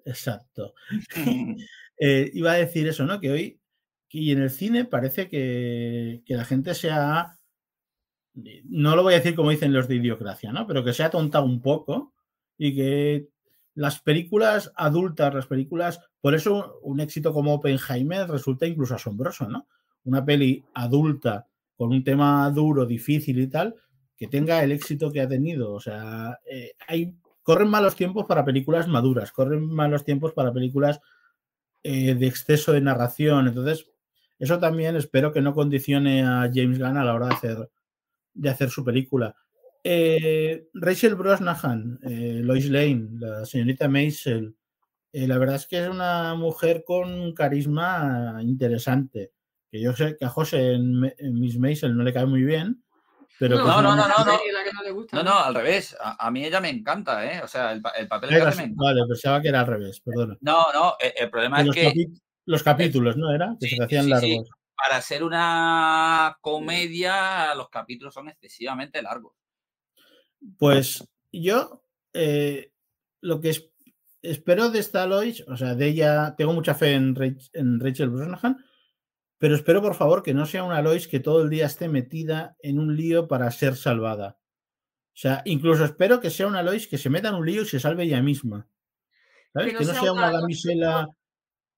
Exacto. 0.06 0.74
Eh, 2.00 2.32
iba 2.34 2.52
a 2.52 2.56
decir 2.56 2.88
eso, 2.88 3.06
¿no? 3.06 3.20
Que 3.22 3.32
hoy, 3.32 3.62
y 4.10 4.32
en 4.32 4.42
el 4.42 4.50
cine 4.50 4.84
parece 4.84 5.30
que, 5.30 6.24
que, 6.26 6.36
la 6.36 6.44
gente 6.44 6.74
se 6.74 6.90
ha, 6.90 7.38
no 8.66 8.96
lo 8.96 9.04
voy 9.04 9.14
a 9.14 9.18
decir 9.18 9.36
como 9.36 9.52
dicen 9.52 9.72
los 9.72 9.88
de 9.88 9.96
idiocracia, 9.96 10.52
¿no? 10.52 10.66
Pero 10.66 10.84
que 10.84 10.92
se 10.92 11.04
ha 11.04 11.12
tontado 11.12 11.46
un 11.46 11.62
poco 11.62 12.14
y 12.58 12.76
que 12.76 13.30
las 13.76 14.02
películas 14.02 14.72
adultas, 14.76 15.34
las 15.34 15.48
películas, 15.48 16.02
por 16.20 16.36
eso 16.36 16.80
un 16.82 17.00
éxito 17.00 17.32
como 17.32 17.54
Oppenheimer 17.54 18.28
resulta 18.28 18.66
incluso 18.66 18.96
asombroso, 18.96 19.48
¿no? 19.48 19.68
Una 20.04 20.26
peli 20.26 20.64
adulta 20.74 21.48
con 21.76 21.92
un 21.92 22.04
tema 22.04 22.50
duro, 22.52 22.86
difícil 22.86 23.40
y 23.40 23.48
tal, 23.48 23.76
que 24.16 24.28
tenga 24.28 24.64
el 24.64 24.72
éxito 24.72 25.12
que 25.12 25.22
ha 25.22 25.28
tenido. 25.28 25.74
O 25.74 25.80
sea, 25.80 26.40
eh, 26.50 26.74
hay, 26.88 27.16
corren 27.42 27.70
malos 27.70 27.96
tiempos 27.96 28.26
para 28.26 28.46
películas 28.46 28.88
maduras, 28.88 29.32
corren 29.32 29.66
malos 29.66 30.04
tiempos 30.04 30.34
para 30.34 30.54
películas 30.54 31.00
eh, 31.84 32.16
de 32.16 32.28
exceso 32.28 32.74
de 32.74 32.82
narración. 32.82 33.48
Entonces, 33.48 33.92
eso 34.40 34.60
también 34.60 34.96
espero 34.96 35.32
que 35.32 35.42
no 35.42 35.54
condicione 35.54 36.24
a 36.24 36.50
James 36.54 36.80
Gunn 36.80 36.98
a 36.98 37.04
la 37.04 37.14
hora 37.14 37.28
de 37.28 37.34
hacer, 37.34 37.70
de 38.34 38.50
hacer 38.50 38.70
su 38.70 38.84
película. 38.84 39.36
Eh, 39.84 40.68
Rachel 40.74 41.16
Brosnahan, 41.16 42.00
Lois 42.02 42.70
Lane, 42.70 43.10
la 43.20 43.46
señorita 43.46 43.90
Maisel, 43.90 44.56
la 45.12 45.38
verdad 45.38 45.58
es 45.58 45.68
que 45.68 45.84
es 45.84 45.90
una 45.90 46.34
mujer 46.36 46.84
con 46.86 47.12
un 47.12 47.34
carisma 47.34 48.40
interesante. 48.42 49.34
Que 49.74 49.82
yo 49.82 49.92
sé 49.94 50.16
que 50.20 50.26
a 50.26 50.30
José 50.30 50.74
en, 50.74 51.00
Miss 51.34 51.58
Maisel 51.58 51.98
no 51.98 52.04
le 52.04 52.14
cae 52.14 52.28
muy 52.28 52.44
bien, 52.44 52.84
pero. 53.40 53.58
No, 53.58 53.82
no, 53.82 53.96
no, 53.96 54.08
no, 54.08 54.14
no, 55.12 55.24
no, 55.24 55.40
al 55.40 55.56
revés. 55.56 55.98
A, 56.00 56.30
mí 56.30 56.46
ella 56.46 56.62
me 56.62 56.70
encanta, 56.70 57.26
¿eh? 57.26 57.42
O 57.44 57.48
sea, 57.48 57.72
el, 57.72 57.82
papel 57.82 58.30
de 58.30 58.56
me 58.56 58.72
Vale, 58.76 59.02
pensaba 59.08 59.42
que 59.42 59.48
era 59.48 59.62
al 59.62 59.66
revés, 59.66 60.00
perdona. 60.02 60.38
No, 60.42 60.72
no, 60.72 60.94
el, 61.00 61.28
problema 61.32 61.62
es 61.62 61.72
que. 61.72 62.06
los 62.46 62.62
capítulos, 62.62 63.18
¿no? 63.18 63.34
Era 63.34 63.58
que 63.60 63.68
se 63.68 63.84
hacían 63.84 64.12
largos. 64.12 64.48
Para 64.76 65.02
ser 65.02 65.24
una 65.24 66.38
comedia, 66.40 67.56
los 67.56 67.70
capítulos 67.70 68.14
son 68.14 68.30
excesivamente 68.30 69.02
largos. 69.02 69.34
Pues 70.60 71.04
yo 71.32 71.84
eh, 72.14 72.72
lo 73.22 73.42
que 73.42 73.50
espero 74.22 74.70
de 74.70 74.78
esta 74.78 75.08
Lois, 75.08 75.44
o 75.48 75.58
sea, 75.58 75.74
de 75.74 75.88
ella, 75.88 76.36
tengo 76.38 76.54
mucha 76.54 76.76
fe 76.76 76.94
en, 76.94 77.16
Rachel 77.80 78.12
Brosnahan, 78.12 78.64
pero 79.44 79.56
espero 79.56 79.82
por 79.82 79.94
favor 79.94 80.24
que 80.24 80.34
no 80.34 80.46
sea 80.46 80.64
una 80.64 80.82
Lois 80.82 81.06
que 81.06 81.20
todo 81.20 81.44
el 81.44 81.50
día 81.50 81.66
esté 81.66 81.90
metida 81.90 82.56
en 82.62 82.80
un 82.80 82.96
lío 82.96 83.28
para 83.28 83.52
ser 83.52 83.76
salvada. 83.76 84.40
O 85.08 85.16
sea, 85.18 85.42
incluso 85.44 85.84
espero 85.84 86.22
que 86.22 86.30
sea 86.30 86.48
una 86.48 86.64
Lois 86.64 86.88
que 86.88 86.98
se 86.98 87.10
meta 87.10 87.28
en 87.28 87.36
un 87.36 87.46
lío 87.46 87.64
y 87.64 87.66
se 87.66 87.78
salve 87.78 88.04
ella 88.04 88.22
misma. 88.22 88.70
¿Sabes? 89.52 89.78
Que 89.78 89.84
no, 89.84 89.94
sea, 89.96 90.14
una 90.14 90.32
damisela, 90.32 91.10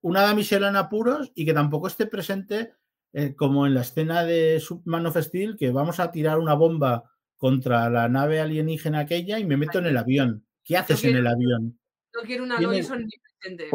una 0.01 0.21
damisela 0.21 0.69
en 0.69 0.75
apuros 0.75 1.31
y 1.33 1.43
que 1.43 1.55
tampoco 1.55 1.87
esté 1.87 2.05
presente 2.05 2.75
eh, 3.13 3.33
como 3.33 3.65
en 3.65 3.73
la 3.73 3.81
escena 3.81 4.23
de 4.23 4.61
Man 4.83 5.07
of 5.07 5.17
Steel, 5.17 5.57
que 5.57 5.71
vamos 5.71 5.99
a 5.99 6.11
tirar 6.11 6.37
una 6.37 6.53
bomba 6.53 7.11
contra 7.35 7.89
la 7.89 8.07
nave 8.07 8.41
alienígena 8.41 8.99
aquella 8.99 9.39
y 9.39 9.43
me 9.43 9.57
meto 9.57 9.79
en 9.79 9.87
el 9.87 9.97
avión. 9.97 10.45
¿Qué 10.63 10.77
haces 10.77 11.03
en 11.03 11.15
el 11.15 11.25
avión? 11.25 11.79
No 12.13 12.21
quiero 12.27 12.43
una 12.43 12.61
Lois 12.61 12.91
omnipresente. 12.91 13.71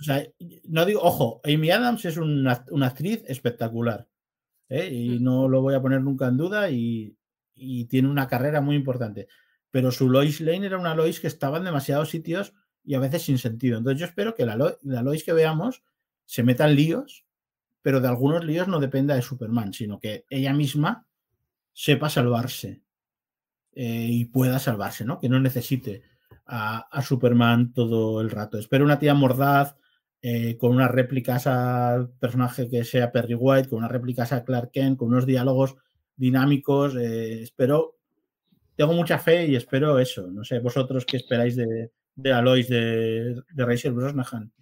O 0.00 0.02
sea, 0.02 0.26
no 0.64 0.86
digo, 0.86 1.02
ojo, 1.02 1.40
Amy 1.44 1.70
Adams 1.70 2.04
es 2.04 2.16
una, 2.16 2.64
actriz 2.82 3.22
espectacular. 3.26 4.08
¿eh? 4.68 4.88
Y 4.92 5.18
mm. 5.18 5.22
no 5.22 5.48
lo 5.48 5.62
voy 5.62 5.74
a 5.74 5.82
poner 5.82 6.00
nunca 6.00 6.28
en 6.28 6.36
duda. 6.36 6.70
Y 6.70 7.16
y 7.60 7.84
tiene 7.84 8.08
una 8.08 8.26
carrera 8.26 8.60
muy 8.60 8.74
importante. 8.74 9.28
Pero 9.70 9.92
su 9.92 10.08
Lois 10.08 10.40
Lane 10.40 10.66
era 10.66 10.78
una 10.78 10.94
Lois 10.94 11.20
que 11.20 11.26
estaba 11.26 11.58
en 11.58 11.64
demasiados 11.64 12.08
sitios 12.08 12.54
y 12.82 12.94
a 12.94 12.98
veces 12.98 13.22
sin 13.22 13.38
sentido. 13.38 13.78
Entonces 13.78 14.00
yo 14.00 14.06
espero 14.06 14.34
que 14.34 14.46
la, 14.46 14.56
la 14.82 15.02
Lois 15.02 15.22
que 15.22 15.32
veamos 15.32 15.82
se 16.24 16.42
meta 16.42 16.68
en 16.68 16.74
líos, 16.74 17.24
pero 17.82 18.00
de 18.00 18.08
algunos 18.08 18.44
líos 18.44 18.66
no 18.66 18.80
dependa 18.80 19.14
de 19.14 19.22
Superman, 19.22 19.72
sino 19.72 20.00
que 20.00 20.24
ella 20.30 20.54
misma 20.54 21.06
sepa 21.72 22.08
salvarse 22.08 22.82
eh, 23.72 24.08
y 24.10 24.24
pueda 24.24 24.58
salvarse, 24.58 25.04
¿no? 25.04 25.20
Que 25.20 25.28
no 25.28 25.38
necesite 25.38 26.02
a, 26.46 27.02
Superman 27.02 27.72
todo 27.72 28.20
el 28.20 28.30
rato. 28.30 28.58
Espero 28.58 28.84
una 28.84 28.98
tía 28.98 29.14
mordaz, 29.14 29.76
eh, 30.22 30.58
con 30.58 30.72
unas 30.72 30.90
réplicas 30.90 31.46
al 31.46 32.10
personaje 32.10 32.68
que 32.68 32.84
sea 32.84 33.10
Perry 33.10 33.34
White, 33.34 33.68
con 33.68 33.78
unas 33.78 33.90
réplicas 33.90 34.32
a 34.32 34.44
Clark 34.44 34.70
Kent, 34.70 34.98
con 34.98 35.08
unos 35.08 35.26
diálogos 35.26 35.76
dinámicos. 36.16 36.94
Eh, 36.96 37.42
espero, 37.42 37.96
tengo 38.76 38.92
mucha 38.92 39.18
fe 39.18 39.46
y 39.46 39.56
espero 39.56 39.98
eso. 39.98 40.26
No 40.30 40.44
sé, 40.44 40.58
vosotros 40.58 41.06
qué 41.06 41.16
esperáis 41.16 41.56
de, 41.56 41.90
de 42.14 42.32
Alois 42.32 42.68
de, 42.68 43.42
de 43.50 43.64
Rachel 43.64 43.92
Brosnahan. 43.92 44.52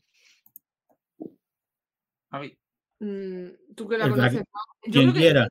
Mm, 3.00 3.74
tú 3.74 3.88
que 3.88 3.98
la 3.98 4.08
conoces, 4.08 4.44
Yo 4.86 5.00
creo 5.02 5.14
que 5.14 5.48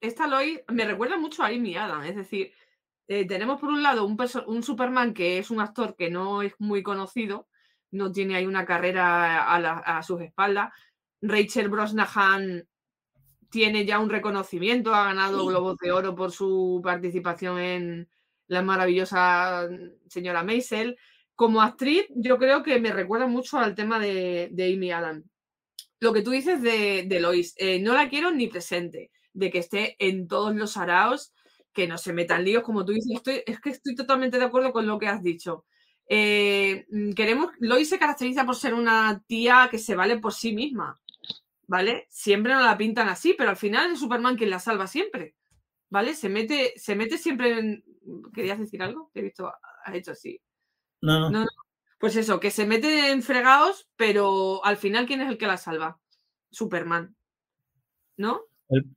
esta 0.00 0.24
Alois 0.24 0.60
me 0.68 0.84
recuerda 0.84 1.16
mucho 1.16 1.42
a 1.42 1.48
Amy 1.48 1.76
Adam, 1.76 2.02
es 2.04 2.16
decir, 2.16 2.52
eh, 3.08 3.26
tenemos 3.26 3.60
por 3.60 3.70
un 3.70 3.82
lado 3.82 4.04
un, 4.04 4.16
un, 4.46 4.62
Superman 4.62 5.14
que 5.14 5.38
es 5.38 5.50
un 5.50 5.60
actor 5.60 5.96
que 5.96 6.10
no 6.10 6.42
es 6.42 6.54
muy 6.58 6.82
conocido, 6.82 7.48
no 7.94 8.12
tiene 8.12 8.36
ahí 8.36 8.46
una 8.46 8.66
carrera 8.66 9.54
a, 9.54 10.02
sus 10.02 10.20
espaldas. 10.20 10.72
Rachel 11.22 11.68
Brosnahan 11.68 12.68
tiene 13.50 13.86
ya 13.86 14.00
un 14.00 14.10
reconocimiento, 14.10 14.94
ha 14.94 15.04
ganado 15.04 15.46
Globos 15.46 15.78
de 15.78 15.92
Oro 15.92 16.14
por 16.14 16.32
su 16.32 16.80
participación 16.82 17.58
en 17.60 18.08
la 18.48 18.62
maravillosa 18.62 19.68
señora 20.08 20.42
Maisel. 20.42 20.96
Como 21.36 21.62
actriz, 21.62 22.06
yo 22.14 22.36
creo 22.38 22.62
que 22.62 22.80
me 22.80 22.92
recuerda 22.92 23.26
mucho 23.26 23.58
al 23.58 23.74
tema 23.74 23.98
de, 23.98 24.50
Amy 24.58 24.90
Adam. 24.90 25.24
Lo 26.00 26.12
que 26.12 26.22
tú 26.22 26.32
dices 26.32 26.60
de, 26.62 27.18
Lois, 27.20 27.54
eh, 27.56 27.80
no 27.80 27.94
la 27.94 28.08
quiero 28.08 28.32
ni 28.32 28.48
presente, 28.48 29.10
de 29.32 29.50
que 29.50 29.58
esté 29.58 29.96
en 29.98 30.26
todos 30.28 30.54
los 30.54 30.76
araos 30.76 31.32
que 31.72 31.86
no 31.86 31.96
se 31.96 32.12
metan 32.12 32.44
líos, 32.44 32.62
como 32.62 32.84
tú 32.84 32.92
dices. 32.92 33.12
Estoy, 33.14 33.42
es 33.46 33.60
que 33.60 33.70
estoy 33.70 33.94
totalmente 33.94 34.38
de 34.38 34.44
acuerdo 34.44 34.72
con 34.72 34.86
lo 34.86 34.98
que 34.98 35.08
has 35.08 35.22
dicho. 35.22 35.64
Eh, 36.08 36.86
mm, 36.90 37.12
queremos, 37.12 37.52
Lois 37.60 37.88
se 37.88 37.98
caracteriza 37.98 38.44
por 38.44 38.56
ser 38.56 38.74
una 38.74 39.22
tía 39.26 39.68
que 39.70 39.78
se 39.78 39.94
vale 39.94 40.18
por 40.18 40.32
sí 40.32 40.54
misma, 40.54 41.00
¿vale? 41.66 42.06
Siempre 42.10 42.52
no 42.52 42.60
la 42.60 42.76
pintan 42.76 43.08
así, 43.08 43.34
pero 43.36 43.50
al 43.50 43.56
final 43.56 43.92
es 43.92 44.00
Superman 44.00 44.36
quien 44.36 44.50
la 44.50 44.58
salva 44.58 44.86
siempre, 44.86 45.34
¿vale? 45.90 46.14
Se 46.14 46.28
mete, 46.28 46.74
se 46.76 46.94
mete 46.94 47.18
siempre 47.18 47.58
en... 47.58 47.84
¿Querías 48.34 48.58
decir 48.58 48.82
algo? 48.82 49.10
Te 49.14 49.20
he 49.20 49.22
visto, 49.22 49.50
has 49.84 49.94
hecho 49.94 50.12
así. 50.12 50.40
No, 51.00 51.30
no. 51.30 51.46
Pues 51.98 52.16
eso, 52.16 52.38
que 52.38 52.50
se 52.50 52.66
mete 52.66 53.10
en 53.10 53.22
fregados, 53.22 53.88
pero 53.96 54.64
al 54.64 54.76
final, 54.76 55.06
¿quién 55.06 55.22
es 55.22 55.28
el 55.28 55.38
que 55.38 55.46
la 55.46 55.56
salva? 55.56 55.98
Superman. 56.50 57.16
¿No? 58.16 58.42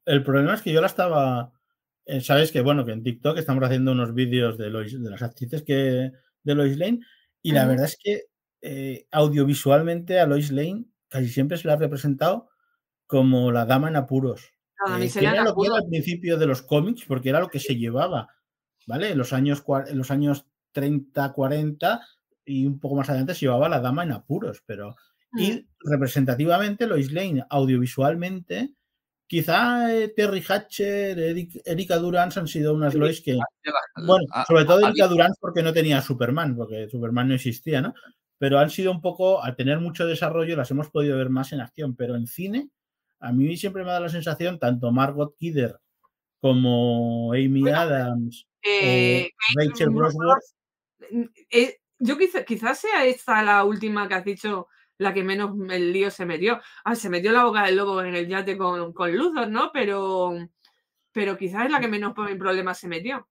el 0.05 0.23
problema 0.23 0.53
es 0.53 0.61
que 0.61 0.71
yo 0.71 0.79
la 0.79 0.87
estaba 0.87 1.51
eh, 2.07 2.21
sabes 2.21 2.53
que, 2.53 2.61
bueno, 2.61 2.85
que 2.85 2.93
en 2.93 3.03
TikTok 3.03 3.37
estamos 3.37 3.61
haciendo 3.65 3.91
unos 3.91 4.13
vídeos 4.13 4.57
de, 4.57 4.69
de 4.71 5.09
las 5.09 5.21
actrices 5.21 5.61
que, 5.63 6.13
de 6.47 6.55
Lois 6.55 6.77
Lane 6.77 7.01
y 7.43 7.51
la 7.51 7.65
verdad 7.65 7.85
es 7.85 7.97
que 8.01 8.23
eh, 8.61 9.05
audiovisualmente 9.11 10.19
a 10.19 10.25
Lois 10.25 10.51
Lane 10.51 10.85
casi 11.07 11.29
siempre 11.29 11.57
se 11.57 11.67
la 11.67 11.73
ha 11.73 11.77
representado 11.77 12.49
como 13.05 13.51
la 13.51 13.65
dama 13.65 13.87
en 13.87 13.95
apuros. 13.95 14.51
Eh, 14.99 15.09
era 15.15 15.43
lo 15.43 15.55
que 15.55 15.67
era 15.67 15.77
al 15.77 15.87
principio 15.89 16.37
de 16.37 16.47
los 16.47 16.61
cómics, 16.61 17.05
porque 17.07 17.29
era 17.29 17.39
lo 17.39 17.49
que 17.49 17.59
se 17.59 17.75
llevaba, 17.75 18.29
¿vale? 18.85 19.11
En 19.11 19.17
los 19.17 19.33
años, 19.33 19.63
en 19.87 19.97
los 19.97 20.11
años 20.11 20.45
30, 20.71 21.33
40 21.33 22.01
y 22.45 22.65
un 22.65 22.79
poco 22.79 22.95
más 22.95 23.09
adelante 23.09 23.33
se 23.33 23.41
llevaba 23.41 23.69
la 23.69 23.79
dama 23.79 24.03
en 24.03 24.11
apuros, 24.11 24.63
pero... 24.65 24.95
Y 25.33 25.51
mm. 25.51 25.67
representativamente 25.91 26.87
Lois 26.87 27.11
Lane 27.11 27.43
audiovisualmente 27.49 28.73
Quizá 29.27 29.93
eh, 29.93 30.07
Terry 30.15 30.41
Hatcher, 30.47 31.19
Erika 31.65 31.97
Durance 31.97 32.39
han 32.39 32.47
sido 32.47 32.73
unas 32.73 32.95
Lois 32.95 33.21
que. 33.21 33.37
Bueno, 34.05 34.25
sobre 34.47 34.63
todo 34.63 34.87
Erika 34.87 35.07
Durance 35.07 35.37
porque 35.41 35.61
no 35.61 35.73
tenía 35.73 36.01
Superman, 36.01 36.55
porque 36.55 36.87
Superman 36.89 37.27
no 37.27 37.35
existía, 37.35 37.81
¿no? 37.81 37.93
Pero 38.37 38.57
han 38.57 38.69
sido 38.69 38.91
un 38.91 39.01
poco, 39.01 39.43
al 39.43 39.55
tener 39.55 39.79
mucho 39.79 40.05
desarrollo, 40.05 40.55
las 40.55 40.71
hemos 40.71 40.89
podido 40.89 41.17
ver 41.17 41.29
más 41.29 41.51
en 41.51 41.59
acción. 41.59 41.95
Pero 41.95 42.15
en 42.15 42.25
cine, 42.27 42.69
a 43.19 43.33
mí 43.33 43.57
siempre 43.57 43.83
me 43.83 43.91
da 43.91 43.99
la 43.99 44.09
sensación, 44.09 44.59
tanto 44.59 44.91
Margot 44.91 45.35
Kidder 45.37 45.77
como 46.39 47.33
Amy 47.33 47.69
Adams 47.69 48.47
o 48.47 48.69
eh, 48.69 49.31
Rachel 49.55 49.89
Brosworth. 49.89 50.43
Eh, 51.49 51.77
yo 51.99 52.17
quizás 52.17 52.79
sea 52.79 53.05
esta 53.05 53.43
la 53.43 53.63
última 53.63 54.07
que 54.07 54.13
has 54.13 54.25
dicho 54.25 54.67
la 54.97 55.13
que 55.13 55.23
menos 55.23 55.51
el 55.69 55.93
lío 55.93 56.09
se 56.11 56.25
metió. 56.25 56.59
Ah, 56.83 56.95
se 56.95 57.09
metió 57.09 57.31
la 57.31 57.45
boca 57.45 57.65
del 57.65 57.75
lobo 57.75 58.01
en 58.01 58.15
el 58.15 58.27
yate 58.27 58.57
con, 58.57 58.93
con 58.93 59.15
Luthor, 59.15 59.49
¿no? 59.49 59.71
Pero, 59.73 60.33
pero 61.11 61.37
quizás 61.37 61.65
es 61.65 61.71
la 61.71 61.79
que 61.79 61.87
menos 61.87 62.13
problemas 62.13 62.79
se 62.79 62.87
metió. 62.87 63.27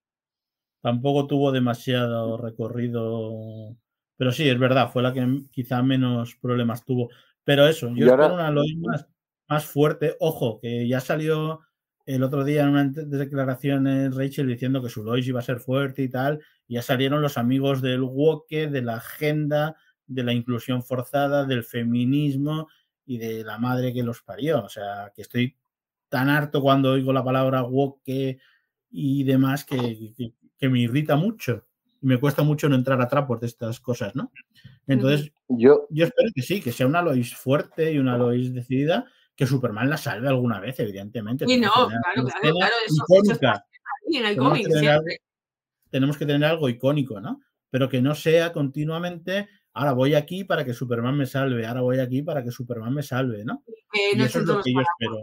Tampoco 0.80 1.26
tuvo 1.26 1.52
demasiado 1.52 2.36
recorrido. 2.36 3.76
Pero 4.16 4.32
sí, 4.32 4.48
es 4.48 4.58
verdad, 4.58 4.90
fue 4.92 5.02
la 5.02 5.12
que 5.12 5.42
quizá 5.50 5.82
menos 5.82 6.36
problemas 6.36 6.84
tuvo. 6.84 7.10
Pero 7.44 7.66
eso, 7.66 7.92
yo 7.94 8.06
espero 8.06 8.34
una 8.34 8.50
Lois 8.50 8.76
más, 8.78 9.06
más 9.48 9.64
fuerte. 9.66 10.16
Ojo, 10.20 10.58
que 10.60 10.86
ya 10.86 11.00
salió 11.00 11.60
el 12.06 12.22
otro 12.22 12.44
día 12.44 12.62
en 12.62 12.68
una 12.68 12.84
declaración 12.84 13.86
Rachel 14.16 14.46
diciendo 14.46 14.80
que 14.80 14.88
su 14.88 15.02
Lois 15.02 15.26
iba 15.26 15.40
a 15.40 15.44
ser 15.44 15.58
fuerte 15.58 16.02
y 16.02 16.08
tal. 16.08 16.40
Y 16.68 16.74
ya 16.74 16.82
salieron 16.82 17.20
los 17.20 17.36
amigos 17.36 17.82
del 17.82 18.02
Woke, 18.02 18.68
de 18.70 18.82
la 18.82 18.96
agenda, 18.96 19.76
de 20.06 20.22
la 20.22 20.32
inclusión 20.32 20.82
forzada, 20.82 21.44
del 21.44 21.64
feminismo 21.64 22.68
y 23.04 23.18
de 23.18 23.44
la 23.44 23.58
madre 23.58 23.92
que 23.92 24.02
los 24.02 24.22
parió. 24.22 24.64
O 24.64 24.68
sea, 24.68 25.12
que 25.14 25.22
estoy 25.22 25.56
tan 26.08 26.28
harto 26.28 26.60
cuando 26.60 26.92
oigo 26.92 27.12
la 27.12 27.24
palabra 27.24 27.62
woke 27.62 28.38
y 28.90 29.24
demás 29.24 29.64
que, 29.64 30.24
me 30.60 30.80
irrita 30.80 31.16
mucho. 31.16 31.66
Y 32.00 32.06
me 32.06 32.18
cuesta 32.18 32.42
mucho 32.42 32.68
no 32.68 32.76
entrar 32.76 33.00
a 33.00 33.08
trapos 33.08 33.40
de 33.40 33.46
estas 33.46 33.80
cosas, 33.80 34.14
¿no? 34.14 34.30
Entonces, 34.86 35.32
yo, 35.48 35.86
yo 35.90 36.04
espero 36.04 36.30
que 36.34 36.42
sí, 36.42 36.60
que 36.60 36.72
sea 36.72 36.86
una 36.86 37.02
Lois 37.02 37.34
fuerte 37.34 37.92
y 37.92 37.98
una 37.98 38.16
Lois 38.16 38.52
decidida, 38.52 39.06
que 39.34 39.46
Superman 39.46 39.90
la 39.90 39.96
salve 39.96 40.28
alguna 40.28 40.60
vez, 40.60 40.78
evidentemente. 40.80 41.44
Y 41.48 41.58
no, 41.58 41.72
claro, 41.72 42.24
claro, 42.24 42.54
claro, 42.56 42.74
eso, 42.86 43.04
en 44.08 44.24
el 44.24 44.36
cómic, 44.36 44.68
tenemos 45.90 46.16
que 46.16 46.26
tener 46.26 46.48
algo 46.48 46.68
icónico, 46.68 47.20
¿no? 47.20 47.40
Pero 47.70 47.88
que 47.88 48.00
no 48.00 48.14
sea 48.14 48.52
continuamente 48.52 49.48
ahora 49.76 49.92
voy 49.92 50.14
aquí 50.14 50.44
para 50.44 50.64
que 50.64 50.72
Superman 50.72 51.16
me 51.16 51.26
salve, 51.26 51.66
ahora 51.66 51.82
voy 51.82 52.00
aquí 52.00 52.22
para 52.22 52.42
que 52.42 52.50
Superman 52.50 52.94
me 52.94 53.02
salve, 53.02 53.44
¿no? 53.44 53.62
eso 53.92 54.40
es 54.40 54.46
lo 54.46 54.62
que 54.62 54.72
yo 54.72 54.80
espero. 54.80 55.20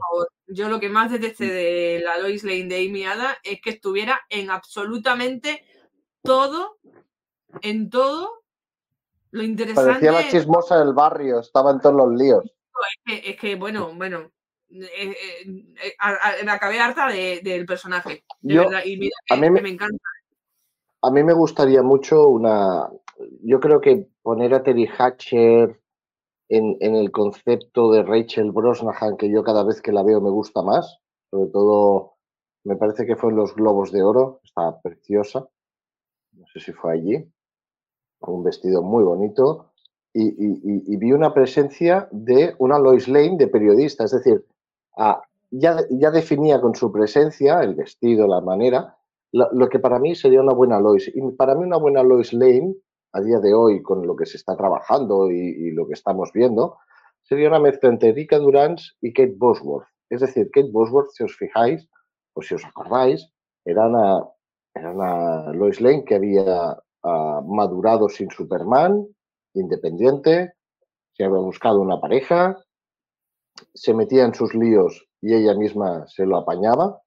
Yo 0.47 0.70
lo 0.70 0.80
que 0.80 0.89
más 0.89 1.12
detesté 1.12 1.45
de 1.45 2.01
la 2.04 2.20
Lois 2.20 2.43
Lane 2.43 2.66
de 2.66 2.88
Amy 2.88 3.04
Ada 3.04 3.38
es 3.43 3.60
que 3.62 3.72
estuviera 3.72 4.22
en 4.30 4.51
absolutamente 4.51 5.66
todo, 6.22 6.78
en 7.62 7.89
todo 7.89 8.43
lo 9.32 9.41
interesante. 9.41 9.89
Parecía 9.89 10.12
la 10.12 10.30
chismosa 10.30 10.78
del 10.78 10.93
barrio, 10.93 11.39
estaba 11.39 11.72
en 11.72 11.82
todos 11.82 11.95
los 11.95 12.14
líos. 12.14 12.43
Es 13.06 13.36
que, 13.38 13.56
bueno, 13.56 13.91
bueno, 13.95 14.32
eh, 14.70 14.88
eh, 14.95 15.16
eh, 15.47 16.45
me 16.45 16.51
acabé 16.51 16.80
harta 16.80 17.08
del 17.08 17.66
personaje, 17.66 18.24
de 18.41 18.58
verdad, 18.58 18.82
y 18.86 18.97
mira 18.97 19.16
a 19.32 19.36
mí 19.36 19.49
me 19.49 19.70
encanta. 19.70 19.97
A 21.01 21.10
mí 21.10 21.24
me 21.24 21.34
gustaría 21.34 21.82
mucho 21.82 22.28
una, 22.28 22.88
yo 23.41 23.60
creo 23.60 23.82
que 23.82 24.12
poner 24.24 24.54
a 24.54 24.64
Terry 24.64 24.88
Hatcher 24.88 25.80
en, 26.50 26.78
el 26.80 27.12
concepto 27.12 27.92
de 27.92 28.04
Rachel 28.04 28.52
Brosnahan, 28.52 29.18
que 29.18 29.30
yo 29.30 29.44
cada 29.44 29.64
vez 29.64 29.82
que 29.82 29.92
la 29.92 30.04
veo 30.04 30.22
me 30.22 30.30
gusta 30.30 30.62
más, 30.62 31.00
sobre 31.30 31.52
todo 31.52 32.14
me 32.64 32.76
parece 32.76 33.06
que 33.06 33.16
fue 33.16 33.32
en 33.32 33.38
los 33.38 33.54
Globos 33.56 33.92
de 33.92 34.02
Oro, 34.02 34.40
está 34.44 34.80
preciosa, 34.82 35.48
no 36.32 36.46
sé 36.48 36.60
si 36.60 36.72
fue 36.72 36.94
allí, 36.94 37.32
con 38.20 38.36
un 38.36 38.44
vestido 38.44 38.82
muy 38.82 39.04
bonito, 39.04 39.72
y, 40.16 40.96
vi 40.98 41.12
una 41.12 41.34
presencia 41.34 42.08
de 42.12 42.56
una 42.60 42.78
Lois 42.78 43.08
Lane 43.08 43.36
de 43.38 43.48
periodista, 43.48 44.04
es 44.04 44.12
decir, 44.12 44.46
ya, 45.50 45.78
ya 45.90 46.12
definía 46.12 46.62
con 46.62 46.76
su 46.76 46.92
presencia, 46.92 47.62
el 47.62 47.74
vestido, 47.74 48.28
la 48.28 48.40
manera, 48.40 48.96
lo, 49.32 49.52
lo, 49.52 49.70
que 49.70 49.80
para 49.80 49.98
mí 49.98 50.14
sería 50.14 50.42
una 50.42 50.54
buena 50.54 50.80
Lois. 50.80 51.12
Y 51.14 51.20
para 51.32 51.56
mí 51.56 51.64
una 51.64 51.78
buena 51.78 52.04
Lois 52.04 52.32
Lane 52.32 52.76
a 53.14 53.22
día 53.22 53.39
de 53.39 53.53
hoy 53.53 53.82
con 53.82 54.05
lo 54.05 54.16
que 54.16 54.26
se 54.26 54.38
está 54.38 54.55
trabajando 54.57 55.30
y, 55.32 55.72
lo 55.72 55.88
que 55.88 55.93
estamos 55.93 56.32
viendo, 56.34 56.78
sería 57.22 57.47
una 57.47 57.59
mezcla 57.59 57.89
entre 57.89 58.09
Erika 58.09 58.38
Durance 58.38 58.91
y 59.01 59.14
Kate 59.14 59.36
Bosworth. 59.38 59.88
Es 60.09 60.22
decir, 60.22 60.49
Kate 60.51 60.72
Bosworth, 60.72 61.11
si 61.11 61.24
os 61.24 61.36
fijáis 61.36 61.88
o 62.34 62.41
si 62.41 62.55
os 62.55 62.66
acordáis, 62.66 63.30
era 63.66 63.88
una, 63.88 64.24
era 64.74 65.53
Lois 65.53 65.80
Lane 65.80 66.03
que 66.05 66.16
había 66.16 66.78
ah, 67.03 67.41
madurado 67.45 68.09
sin 68.09 68.30
Superman, 68.30 69.07
independiente, 69.53 70.53
se 71.14 71.24
había 71.24 71.39
buscado 71.39 71.80
una 71.80 72.01
pareja, 72.01 72.57
se 73.74 73.93
metía 73.93 74.26
en 74.26 74.34
sus 74.34 74.53
líos 74.55 75.07
y 75.22 75.36
ella 75.36 75.53
misma 75.53 76.07
se 76.07 76.26
lo 76.26 76.38
apañaba, 76.38 76.99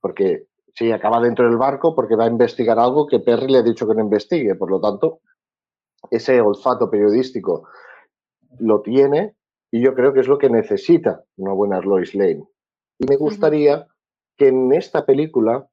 porque 0.00 0.46
Sí, 0.78 0.92
acaba 0.92 1.20
dentro 1.20 1.44
del 1.44 1.56
barco 1.56 1.92
porque 1.92 2.14
va 2.14 2.26
a 2.26 2.28
investigar 2.28 2.78
algo 2.78 3.08
que 3.08 3.18
Perry 3.18 3.48
le 3.48 3.58
ha 3.58 3.62
dicho 3.62 3.84
que 3.88 3.94
no 3.94 4.00
investigue. 4.00 4.54
Por 4.54 4.70
lo 4.70 4.80
tanto, 4.80 5.22
ese 6.10 6.40
olfato 6.40 6.90
periodístico 6.90 7.68
lo 8.58 8.80
tiene 8.82 9.36
y 9.70 9.80
yo 9.82 9.94
creo 9.94 10.12
que 10.12 10.20
es 10.20 10.28
lo 10.28 10.38
que 10.38 10.48
necesita 10.48 11.24
una 11.36 11.52
buena 11.52 11.80
Lois 11.80 12.14
Lane. 12.14 12.44
Y 12.98 13.06
me 13.06 13.16
gustaría 13.16 13.86
que 14.36 14.48
en 14.48 14.72
esta 14.72 15.04
película, 15.04 15.68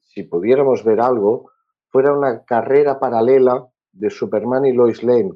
si 0.00 0.22
pudiéramos 0.22 0.84
ver 0.84 1.00
algo, 1.00 1.50
fuera 1.88 2.16
una 2.16 2.44
carrera 2.44 2.98
paralela 2.98 3.68
de 3.92 4.10
Superman 4.10 4.64
y 4.64 4.72
Lois 4.72 5.02
Lane. 5.02 5.32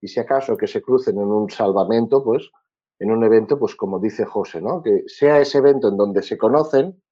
Y 0.00 0.08
si 0.08 0.20
acaso 0.20 0.56
que 0.56 0.66
se 0.66 0.82
crucen 0.82 1.16
en 1.16 1.28
un 1.28 1.48
salvamento, 1.48 2.22
pues 2.22 2.50
en 2.98 3.10
un 3.10 3.24
evento, 3.24 3.58
pues 3.58 3.74
como 3.74 3.98
dice 3.98 4.24
José, 4.24 4.60
¿no? 4.60 4.82
Que 4.82 5.04
sea 5.06 5.40
ese 5.40 5.58
evento 5.58 5.88
en 5.88 5.96
donde 5.96 6.22
se 6.22 6.36
conocen 6.36 7.02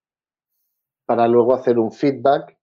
para 1.06 1.26
luego 1.26 1.54
hacer 1.54 1.78
un 1.78 1.90
feedback 1.90 2.59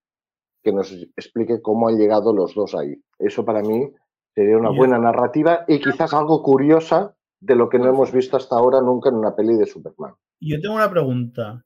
que 0.67 0.73
nos 0.73 0.91
explique 0.91 1.61
cómo 1.61 1.87
han 1.87 1.97
llegado 1.97 2.33
los 2.33 2.53
dos 2.53 2.75
ahí. 2.75 3.01
Eso 3.17 3.45
para 3.45 3.61
mí 3.61 3.89
sería 4.35 4.57
una 4.57 4.69
buena 4.69 4.99
narrativa 4.99 5.63
y 5.65 5.79
quizás 5.79 6.13
algo 6.13 6.43
curiosa 6.43 7.15
de 7.39 7.55
lo 7.55 7.69
que 7.69 7.79
no 7.79 7.87
hemos 7.87 8.11
visto 8.11 8.35
hasta 8.35 8.57
ahora 8.57 8.81
nunca 8.81 9.07
en 9.07 9.15
una 9.15 9.33
peli 9.33 9.55
de 9.55 9.65
Superman. 9.65 10.13
Yo 10.41 10.59
tengo 10.59 10.75
una 10.75 10.91
pregunta. 10.91 11.63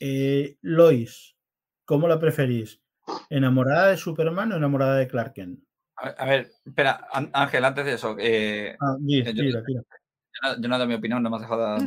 Eh, 0.00 0.56
Lois, 0.62 1.36
¿cómo 1.84 2.08
la 2.08 2.18
preferís? 2.18 2.82
¿Enamorada 3.30 3.88
de 3.88 3.96
Superman 3.96 4.50
o 4.50 4.56
enamorada 4.56 4.96
de 4.96 5.06
Clark 5.06 5.34
Kent? 5.34 5.60
A 5.94 6.24
ver, 6.26 6.50
espera, 6.64 7.06
Ángel, 7.32 7.64
antes 7.64 7.84
de 7.84 7.92
eso. 7.92 8.16
Eh, 8.18 8.76
ah, 8.80 8.96
mira, 8.98 9.30
yo, 9.30 9.44
mira, 9.44 9.62
Yo, 10.60 10.68
no, 10.68 10.78
doy 10.78 10.88
mi 10.88 10.94
opinión, 10.94 11.22
no 11.22 11.30
me 11.30 11.36
has 11.36 11.42
dejado 11.42 11.78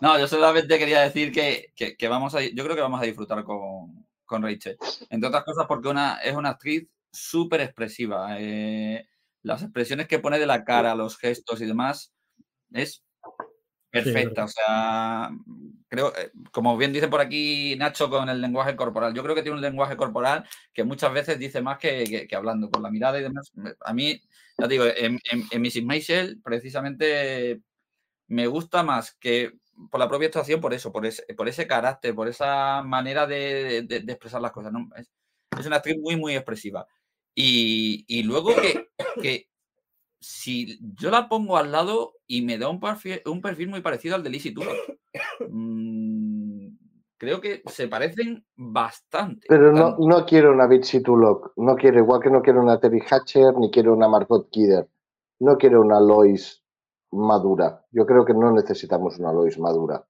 no, 0.00 0.18
yo 0.18 0.26
solamente 0.26 0.76
quería 0.76 1.02
decir 1.02 1.30
que, 1.32 1.72
que, 1.76 2.08
vamos 2.08 2.34
a, 2.34 2.42
yo 2.42 2.64
creo 2.64 2.74
que 2.74 2.82
vamos 2.82 3.00
a 3.00 3.04
disfrutar 3.04 3.44
con, 3.44 4.07
con 4.28 4.42
Rachel. 4.42 4.76
Entre 5.10 5.28
otras 5.28 5.42
cosas 5.42 5.66
porque 5.66 5.88
una, 5.88 6.18
es 6.18 6.36
una 6.36 6.50
actriz 6.50 6.86
súper 7.10 7.62
expresiva. 7.62 8.36
Eh, 8.38 9.08
las 9.42 9.62
expresiones 9.62 10.06
que 10.06 10.20
pone 10.20 10.38
de 10.38 10.46
la 10.46 10.64
cara, 10.64 10.94
los 10.94 11.18
gestos 11.18 11.60
y 11.60 11.66
demás, 11.66 12.12
es 12.72 13.02
perfecta. 13.90 14.44
o 14.44 14.48
sea, 14.48 15.30
creo, 15.88 16.14
eh, 16.16 16.30
como 16.52 16.76
bien 16.76 16.92
dice 16.92 17.08
por 17.08 17.20
aquí 17.20 17.74
Nacho 17.76 18.10
con 18.10 18.28
el 18.28 18.40
lenguaje 18.40 18.76
corporal, 18.76 19.14
yo 19.14 19.22
creo 19.22 19.34
que 19.34 19.42
tiene 19.42 19.56
un 19.56 19.62
lenguaje 19.62 19.96
corporal 19.96 20.44
que 20.72 20.84
muchas 20.84 21.12
veces 21.12 21.38
dice 21.38 21.62
más 21.62 21.78
que, 21.78 22.26
que, 22.28 22.36
hablando, 22.36 22.70
con 22.70 22.82
la 22.82 22.90
mirada 22.90 23.18
y 23.18 23.22
demás. 23.22 23.50
A 23.80 23.94
mí, 23.94 24.20
ya 24.58 24.68
digo, 24.68 24.84
en, 24.84 25.18
en, 25.30 25.62
Mrs. 25.62 25.84
Maisel, 25.84 26.40
precisamente 26.42 27.62
me 28.26 28.46
gusta 28.46 28.82
más 28.82 29.14
que 29.14 29.52
por 29.90 30.00
la 30.00 30.08
propia 30.08 30.26
actuación, 30.26 30.60
por 30.60 30.74
eso, 30.74 30.92
por 30.92 31.06
ese, 31.06 31.22
por 31.34 31.48
ese 31.48 31.66
carácter, 31.66 32.14
por 32.14 32.28
esa 32.28 32.82
manera 32.82 33.26
de, 33.26 33.78
expresar 33.88 34.40
las 34.40 34.52
cosas. 34.52 34.72
Es, 34.96 35.10
es, 35.58 35.66
una 35.66 35.76
actriz 35.76 35.98
muy, 35.98 36.16
muy 36.16 36.34
expresiva. 36.34 36.86
Y, 37.34 38.22
luego 38.24 38.50
que, 39.22 39.48
si 40.20 40.78
yo 40.96 41.10
la 41.10 41.28
pongo 41.28 41.56
al 41.56 41.70
lado 41.70 42.14
y 42.26 42.42
me 42.42 42.58
da 42.58 42.68
un 42.68 42.80
perfil, 42.80 43.22
un 43.26 43.40
perfil 43.40 43.68
muy 43.68 43.80
parecido 43.80 44.16
al 44.16 44.24
de 44.24 44.30
Lizzie 44.30 44.54
mm, 45.48 46.68
creo 47.16 47.40
que 47.40 47.62
se 47.66 47.86
parecen 47.86 48.44
bastante. 48.56 49.46
Pero 49.48 49.72
no, 49.72 49.96
no 49.98 50.26
quiero 50.26 50.52
una 50.52 50.66
Bitsy 50.66 51.02
Tulloch, 51.02 51.52
no 51.56 51.76
quiero, 51.76 51.98
igual 51.98 52.20
que 52.20 52.30
no 52.30 52.42
quiero 52.42 52.60
una 52.60 52.80
Terry 52.80 53.02
Hatcher, 53.08 53.54
ni 53.56 53.70
quiero 53.70 53.94
una 53.94 54.08
Margot 54.08 54.50
Kidder, 54.50 54.88
no 55.38 55.56
quiero 55.56 55.80
una 55.80 56.00
Lois 56.00 56.64
madura. 57.12 57.84
Yo 57.90 58.06
creo 58.06 58.24
que 58.24 58.34
no 58.34 58.52
necesitamos 58.52 59.18
una 59.18 59.32
Lois 59.32 59.58
madura. 59.58 60.04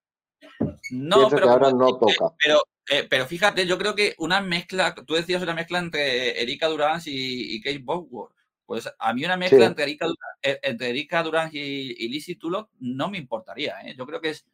No, 0.91 1.29
pero 1.29 1.49
ahora 1.49 1.71
no 1.71 1.97
toca. 1.97 2.33
Pero 2.43 2.61
eh, 2.89 3.05
pero 3.07 3.27
fíjate, 3.27 3.67
yo 3.67 3.77
creo 3.77 3.93
que 3.93 4.15
una 4.17 4.41
mezcla, 4.41 4.95
tú 4.95 5.13
decías 5.13 5.43
una 5.43 5.53
mezcla 5.53 5.77
entre 5.77 6.41
Erika 6.41 6.67
Durán 6.67 6.99
y, 7.05 7.61
Kate 7.61 7.81
Bosworth. 7.83 8.33
Pues 8.65 8.91
a 8.97 9.13
mí 9.13 9.23
una 9.25 9.37
mezcla 9.37 9.65
entre, 9.65 9.83
Erika 9.83 10.07
Durán, 10.07 10.31
eh, 10.41 10.59
entre 10.63 10.89
Erika 10.89 11.23
Durán 11.23 11.49
y, 11.53 12.03
y 12.03 12.09
Lizzie 12.09 12.35
Tulloch 12.35 12.69
no 12.79 13.09
me 13.09 13.19
importaría. 13.19 13.79
¿eh? 13.83 13.95
Yo 13.95 14.07
creo 14.07 14.21
que 14.21 14.29
es, 14.29 14.45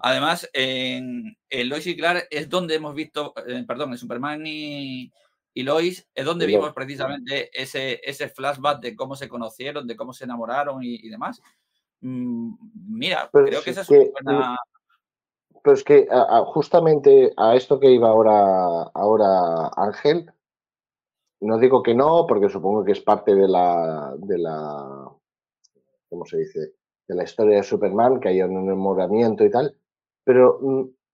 además, 0.00 0.50
en, 0.52 1.36
Lois 1.50 1.86
y 1.86 1.96
Clark 1.96 2.26
es 2.30 2.48
donde 2.48 2.74
hemos 2.74 2.94
visto, 2.94 3.32
perdón, 3.66 3.92
en 3.92 3.98
Superman 3.98 4.42
y, 4.44 5.12
Lois, 5.54 6.08
es 6.12 6.24
donde 6.24 6.46
vimos 6.46 6.72
precisamente 6.74 7.50
ese, 7.52 8.00
ese 8.04 8.28
flashback 8.28 8.80
de 8.80 8.96
cómo 8.96 9.16
se 9.16 9.28
conocieron, 9.28 9.86
de 9.86 9.96
cómo 9.96 10.12
se 10.12 10.24
enamoraron 10.24 10.82
y, 10.82 11.08
demás. 11.08 11.40
Mm, 12.06 12.54
mira, 12.88 13.28
creo 13.32 13.62
que 13.62 13.70
esa 13.70 13.80
es 13.80 13.90
una 13.90 14.10
buena 14.22 14.56
pero 15.66 15.74
es 15.74 15.82
que 15.82 16.06
justamente 16.44 17.32
a 17.36 17.56
esto 17.56 17.80
que 17.80 17.90
iba 17.90 18.08
ahora, 18.08 18.84
ahora 18.94 19.68
Ángel, 19.76 20.30
no 21.40 21.58
digo 21.58 21.82
que 21.82 21.92
no, 21.92 22.24
porque 22.28 22.48
supongo 22.48 22.84
que 22.84 22.92
es 22.92 23.00
parte 23.00 23.34
de 23.34 23.48
la, 23.48 24.14
de 24.16 24.38
la, 24.38 25.10
¿cómo 26.08 26.24
se 26.24 26.36
dice? 26.36 26.74
De 27.08 27.16
la 27.16 27.24
historia 27.24 27.56
de 27.56 27.62
Superman, 27.64 28.20
que 28.20 28.28
haya 28.28 28.46
un 28.46 28.58
enamoramiento 28.58 29.44
y 29.44 29.50
tal, 29.50 29.76
pero 30.22 30.60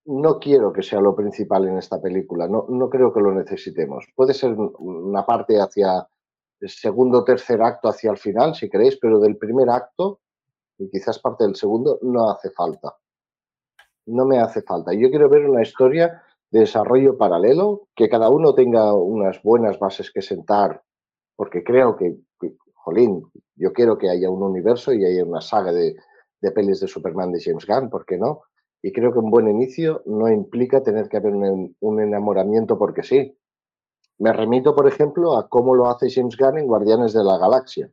no 0.04 0.38
quiero 0.38 0.70
que 0.70 0.82
sea 0.82 1.00
lo 1.00 1.16
principal 1.16 1.66
en 1.68 1.78
esta 1.78 2.02
película, 2.02 2.46
no, 2.46 2.66
no 2.68 2.90
creo 2.90 3.10
que 3.10 3.20
lo 3.20 3.32
necesitemos. 3.32 4.04
Puede 4.14 4.34
ser 4.34 4.52
una 4.52 5.24
parte 5.24 5.58
hacia 5.58 6.06
el 6.60 6.68
segundo 6.68 7.20
o 7.20 7.24
tercer 7.24 7.62
acto, 7.62 7.88
hacia 7.88 8.10
el 8.10 8.18
final, 8.18 8.54
si 8.54 8.68
queréis, 8.68 8.98
pero 9.00 9.18
del 9.18 9.38
primer 9.38 9.70
acto, 9.70 10.20
y 10.82 10.90
quizás 10.90 11.18
parte 11.18 11.44
del 11.44 11.56
segundo, 11.56 11.98
no 12.02 12.30
hace 12.30 12.50
falta 12.50 12.96
no 14.06 14.26
me 14.26 14.38
hace 14.38 14.62
falta. 14.62 14.92
Yo 14.92 15.10
quiero 15.10 15.28
ver 15.28 15.48
una 15.48 15.62
historia 15.62 16.22
de 16.50 16.60
desarrollo 16.60 17.16
paralelo, 17.16 17.88
que 17.94 18.08
cada 18.08 18.28
uno 18.28 18.54
tenga 18.54 18.92
unas 18.94 19.42
buenas 19.42 19.78
bases 19.78 20.10
que 20.10 20.22
sentar, 20.22 20.82
porque 21.36 21.64
creo 21.64 21.96
que, 21.96 22.16
jolín, 22.74 23.22
yo 23.56 23.72
quiero 23.72 23.96
que 23.96 24.10
haya 24.10 24.28
un 24.28 24.42
universo 24.42 24.92
y 24.92 25.04
haya 25.04 25.24
una 25.24 25.40
saga 25.40 25.72
de, 25.72 25.96
de 26.40 26.50
pelis 26.50 26.80
de 26.80 26.88
Superman 26.88 27.32
de 27.32 27.40
James 27.40 27.66
Gunn, 27.66 27.88
¿por 27.88 28.04
qué 28.04 28.18
no? 28.18 28.42
Y 28.82 28.92
creo 28.92 29.12
que 29.12 29.20
un 29.20 29.30
buen 29.30 29.48
inicio 29.48 30.02
no 30.06 30.28
implica 30.28 30.82
tener 30.82 31.08
que 31.08 31.16
haber 31.16 31.32
un, 31.34 32.00
enamoramiento 32.00 32.78
porque 32.78 33.02
sí. 33.04 33.38
Me 34.18 34.32
remito, 34.32 34.74
por 34.74 34.88
ejemplo, 34.88 35.36
a 35.36 35.48
cómo 35.48 35.74
lo 35.74 35.88
hace 35.88 36.10
James 36.10 36.36
Gunn 36.36 36.58
en 36.58 36.66
Guardianes 36.66 37.12
de 37.12 37.24
la 37.24 37.38
Galaxia, 37.38 37.90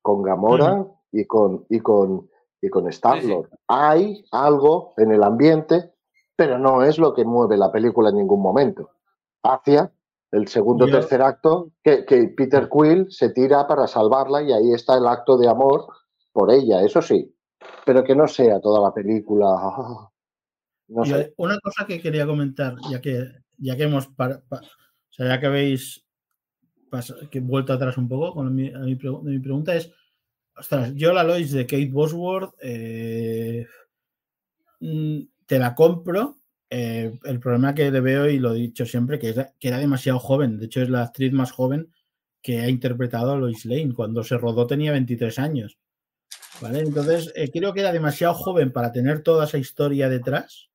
con 0.00 0.22
Gamora 0.22 0.86
y 1.14 1.24
con, 1.24 1.64
y 1.70 1.80
con 1.80 2.28
y 2.64 2.70
con 2.70 2.88
Star-Lord. 2.88 3.50
Hay 3.68 4.24
algo 4.32 4.94
en 4.96 5.12
el 5.12 5.22
ambiente, 5.22 5.92
pero 6.34 6.58
no 6.58 6.82
es 6.82 6.98
lo 6.98 7.12
que 7.12 7.24
mueve 7.24 7.58
la 7.58 7.70
película 7.70 8.08
en 8.08 8.16
ningún 8.16 8.40
momento. 8.40 8.90
Hacia 9.42 9.92
el 10.32 10.48
segundo 10.48 10.86
o 10.86 10.88
tercer 10.88 11.20
acto, 11.20 11.72
que, 11.82 12.04
Peter 12.34 12.68
Quill 12.70 13.06
se 13.10 13.28
tira 13.30 13.66
para 13.66 13.86
salvarla 13.86 14.42
y 14.42 14.52
ahí 14.52 14.72
está 14.72 14.96
el 14.96 15.06
acto 15.06 15.36
de 15.36 15.48
amor 15.48 15.86
por 16.32 16.50
ella, 16.50 16.82
eso 16.82 17.02
sí, 17.02 17.36
pero 17.84 18.02
que 18.02 18.16
no 18.16 18.26
sea 18.26 18.58
toda 18.60 18.80
la 18.80 18.94
película. 18.94 19.46
Una 20.88 21.58
cosa 21.60 21.86
que 21.86 22.00
quería 22.00 22.26
comentar, 22.26 22.76
ya 22.90 23.00
que, 23.00 23.28
ya 23.58 23.76
que 23.76 23.82
hemos, 23.82 24.08
ya 25.18 25.38
que 25.38 25.46
habéis 25.46 26.02
que 27.30 27.40
vuelto 27.40 27.72
atrás 27.72 27.98
un 27.98 28.08
poco 28.08 28.34
con 28.34 28.54
mi, 28.54 28.70
mi 28.70 29.38
pregunta 29.38 29.74
es, 29.74 29.92
Ostras, 30.56 30.92
yo 30.94 31.12
la 31.12 31.24
Lois 31.24 31.50
de 31.50 31.66
Kate 31.66 31.90
Bosworth 31.90 32.54
eh, 32.60 33.66
mm, 34.80 35.20
te 35.46 35.58
la 35.58 35.74
compro. 35.74 36.38
Eh, 36.70 37.18
el 37.24 37.40
problema 37.40 37.74
que 37.74 37.90
le 37.90 38.00
veo, 38.00 38.28
y 38.28 38.38
lo 38.38 38.52
he 38.52 38.58
dicho 38.58 38.86
siempre, 38.86 39.18
que, 39.18 39.34
que 39.58 39.68
era 39.68 39.78
demasiado 39.78 40.18
joven. 40.18 40.58
De 40.58 40.66
hecho, 40.66 40.82
es 40.82 40.90
la 40.90 41.02
actriz 41.02 41.32
más 41.32 41.52
joven 41.52 41.92
que 42.42 42.60
ha 42.60 42.68
interpretado 42.68 43.32
a 43.32 43.36
Lois 43.36 43.64
Lane. 43.64 43.94
Cuando 43.94 44.22
se 44.22 44.36
rodó 44.36 44.66
tenía 44.66 44.92
23 44.92 45.38
años. 45.38 45.78
¿Vale? 46.60 46.80
Entonces, 46.80 47.32
eh, 47.34 47.50
creo 47.50 47.72
que 47.72 47.80
era 47.80 47.92
demasiado 47.92 48.34
joven 48.34 48.72
para 48.72 48.92
tener 48.92 49.22
toda 49.22 49.44
esa 49.46 49.58
historia 49.58 50.08
detrás. 50.08 50.70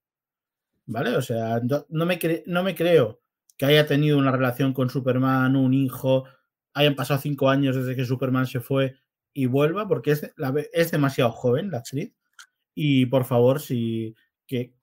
¿Vale? 0.86 1.15
O 1.15 1.21
sea, 1.21 1.61
no, 1.61 2.05
me 2.05 2.19
no 2.47 2.63
me 2.63 2.75
creo 2.75 3.21
que 3.57 3.65
haya 3.65 3.86
tenido 3.86 4.17
una 4.17 4.32
relación 4.32 4.73
con 4.73 4.89
Superman, 4.89 5.55
un 5.55 5.73
hijo, 5.73 6.25
hayan 6.73 6.95
pasado 6.95 7.19
cinco 7.19 7.49
años 7.49 7.75
desde 7.75 7.95
que 7.95 8.05
Superman 8.05 8.47
se 8.47 8.59
fue 8.59 8.95
y 9.34 9.45
vuelva 9.45 9.88
porque 9.88 10.11
es, 10.11 10.32
es 10.73 10.91
demasiado 10.91 11.32
joven 11.32 11.71
la 11.71 11.80
actriz 11.80 12.13
y 12.73 13.05
por 13.07 13.25
favor 13.25 13.59
si 13.59 14.15
que, 14.47 14.73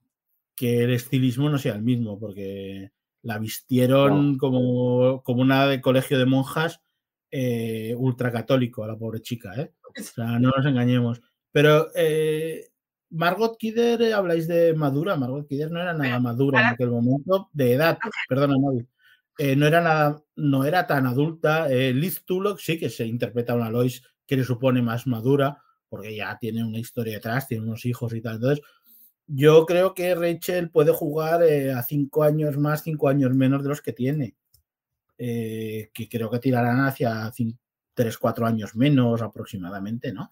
que, 0.55 0.83
el 0.83 0.91
estilismo 0.91 1.49
no 1.49 1.57
sea 1.57 1.75
el 1.75 1.83
mismo 1.83 2.19
porque 2.19 2.91
la 3.21 3.39
vistieron 3.39 4.37
como, 4.37 5.21
como 5.23 5.41
una 5.41 5.67
de 5.67 5.81
colegio 5.81 6.17
de 6.17 6.25
monjas 6.25 6.81
eh, 7.29 7.93
ultracatólico 7.97 8.83
a 8.83 8.87
la 8.87 8.97
pobre 8.97 9.21
chica, 9.21 9.53
¿eh? 9.55 9.73
O 9.83 9.91
sea, 10.01 10.39
no 10.39 10.51
nos 10.55 10.65
engañemos. 10.65 11.21
Pero 11.51 11.87
eh, 11.93 12.69
Margot 13.09 13.57
Kidder, 13.57 14.01
eh, 14.01 14.13
habláis 14.13 14.47
de 14.47 14.73
madura, 14.73 15.17
Margot 15.17 15.45
Kidder 15.45 15.69
no 15.69 15.81
era 15.81 15.93
nada 15.93 16.19
madura 16.19 16.61
en 16.61 16.67
aquel 16.67 16.89
momento, 16.89 17.49
de 17.51 17.73
edad, 17.73 17.97
perdona, 18.29 18.55
no 18.55 19.67
era 19.67 19.81
nada, 19.81 20.23
no 20.35 20.63
era 20.63 20.87
tan 20.87 21.05
adulta. 21.05 21.67
Liz 21.67 22.23
Tulloch 22.23 22.59
sí 22.59 22.79
que 22.79 22.89
se 22.89 23.05
interpreta 23.05 23.53
a 23.53 23.57
una 23.57 23.69
Lois 23.69 24.03
que 24.27 24.37
le 24.37 24.43
supone 24.43 24.81
más 24.81 25.07
madura, 25.07 25.63
porque 25.89 26.15
ya 26.15 26.37
tiene 26.39 26.63
una 26.63 26.79
historia 26.79 27.13
detrás, 27.13 27.47
tiene 27.47 27.63
unos 27.63 27.85
hijos 27.85 28.13
y 28.13 28.21
tal. 28.21 28.35
Entonces, 28.35 28.63
yo 29.25 29.65
creo 29.65 29.93
que 29.93 30.13
Rachel 30.15 30.69
puede 30.69 30.91
jugar 30.91 31.43
eh, 31.43 31.73
a 31.73 31.81
cinco 31.83 32.23
años 32.23 32.57
más, 32.57 32.83
cinco 32.83 33.09
años 33.09 33.33
menos 33.33 33.63
de 33.63 33.69
los 33.69 33.81
que 33.81 33.93
tiene. 33.93 34.35
Eh, 35.19 35.89
que 35.93 36.07
creo 36.07 36.29
que 36.29 36.39
tirarán 36.39 36.81
hacia 36.81 37.31
tres, 37.95 38.17
cuatro 38.19 38.45
años 38.45 38.75
menos 38.75 39.21
aproximadamente, 39.23 40.13
¿no? 40.13 40.29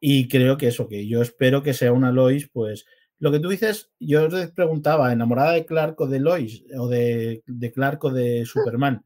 Y 0.00 0.28
creo 0.28 0.56
que 0.56 0.68
eso, 0.68 0.88
que 0.88 1.06
yo 1.08 1.22
espero 1.22 1.62
que 1.62 1.74
sea 1.74 1.92
una 1.92 2.12
Lois, 2.12 2.48
pues 2.52 2.86
lo 3.18 3.30
que 3.30 3.38
tú 3.38 3.48
dices, 3.48 3.92
yo 4.00 4.28
te 4.28 4.48
preguntaba, 4.48 5.12
¿enamorada 5.12 5.52
de 5.52 5.64
Clark 5.64 6.00
o 6.00 6.08
de 6.08 6.18
Lois? 6.18 6.64
O 6.76 6.88
de, 6.88 7.44
de 7.46 7.72
Clark 7.72 8.04
o 8.04 8.10
de 8.10 8.44
Superman. 8.44 9.04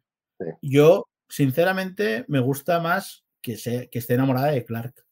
Yo, 0.62 1.06
sinceramente, 1.28 2.24
me 2.28 2.40
gusta 2.40 2.80
más 2.80 3.25
que, 3.40 3.56
se, 3.56 3.88
que 3.90 3.98
esté 3.98 4.14
enamorada 4.14 4.48
de 4.48 4.64
Clark. 4.64 5.04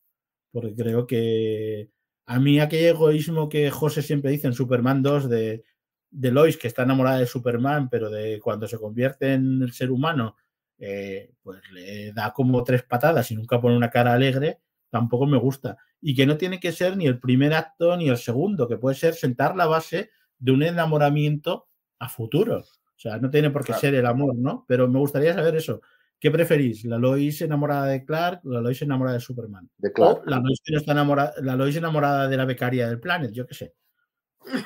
Porque 0.51 0.75
creo 0.75 1.07
que 1.07 1.91
a 2.27 2.39
mí 2.39 2.61
aquel 2.61 2.87
egoísmo 2.87 3.49
que 3.49 3.71
José 3.71 4.03
siempre 4.03 4.31
dice 4.31 4.47
en 4.47 4.55
Superman 4.55 5.03
2 5.03 5.29
de, 5.29 5.65
de 6.11 6.31
Lois, 6.31 6.57
que 6.57 6.69
está 6.69 6.85
enamorada 6.85 7.19
de 7.19 7.27
Superman, 7.27 7.89
pero 7.91 8.09
de 8.09 8.41
cuando 8.41 8.69
se 8.69 8.79
convierte 8.79 9.35
en 9.35 9.63
el 9.63 9.73
ser 9.73 9.91
humano, 9.91 10.37
eh, 10.79 11.33
pues 11.43 11.61
le 11.73 12.13
da 12.13 12.33
como 12.33 12.63
tres 12.63 12.83
patadas 12.83 13.31
y 13.31 13.37
nunca 13.37 13.61
pone 13.61 13.77
una 13.77 13.91
cara 13.91 14.13
alegre, 14.13 14.61
tampoco 14.91 15.27
me 15.27 15.39
gusta. 15.39 15.77
Y 16.01 16.15
que 16.15 16.27
no 16.27 16.37
tiene 16.37 16.61
que 16.61 16.73
ser 16.73 16.97
ni 16.97 17.07
el 17.07 17.19
primer 17.19 17.53
acto 17.55 17.97
ni 17.97 18.09
el 18.09 18.17
segundo, 18.17 18.69
que 18.69 18.79
puede 18.79 18.95
ser 18.95 19.15
sentar 19.15 19.57
la 19.57 19.67
base 19.67 20.11
de 20.39 20.53
un 20.53 20.63
enamoramiento 20.63 21.69
a 21.99 22.09
futuro. 22.09 22.59
O 22.59 22.99
sea, 22.99 23.19
no 23.19 23.31
tiene 23.31 23.51
por 23.51 23.65
qué 23.65 23.75
ser 23.75 23.95
el 23.95 24.07
amor, 24.07 24.37
¿no? 24.37 24.65
Pero 24.69 24.89
me 24.89 24.99
gustaría 24.99 25.35
saber 25.35 25.57
eso. 25.57 25.81
¿Qué 26.25 26.31
preferís? 26.31 26.87
¿La 26.87 26.97
Lois 26.97 27.43
enamorada 27.43 27.85
de 27.85 28.03
Clark 28.03 28.41
o 28.47 28.49
la 28.49 28.63
Lois 28.63 28.81
enamorada 28.81 29.19
de 29.19 29.21
Superman? 29.21 29.69
De 29.77 29.93
Clark. 29.93 30.23
O 30.27 30.31
la 30.31 30.39
Lois, 30.39 30.59
está 30.65 30.93
enamorada, 30.93 31.35
la 31.43 31.55
Lois 31.55 31.77
enamorada 31.77 32.29
de 32.29 32.37
la 32.39 32.47
becaria 32.47 32.89
del 32.89 32.99
Planet, 32.99 33.31
yo 33.31 33.47
qué 33.47 33.53
sé. 33.53 33.75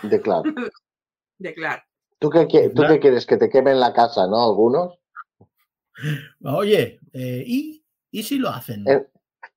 De 0.04 0.20
Clark. 0.20 0.44
De 1.38 1.54
Clark. 1.54 1.82
¿Tú 2.20 2.30
qué, 2.30 2.46
¿Tú 2.72 2.84
qué 2.86 3.00
quieres? 3.00 3.26
¿Que 3.26 3.38
te 3.38 3.50
quemen 3.50 3.80
la 3.80 3.92
casa, 3.92 4.28
no? 4.28 4.40
Algunos. 4.40 5.00
Oye, 6.44 7.00
eh, 7.12 7.42
¿y, 7.44 7.84
¿y 8.12 8.22
si 8.22 8.38
lo 8.38 8.50
hacen? 8.50 8.84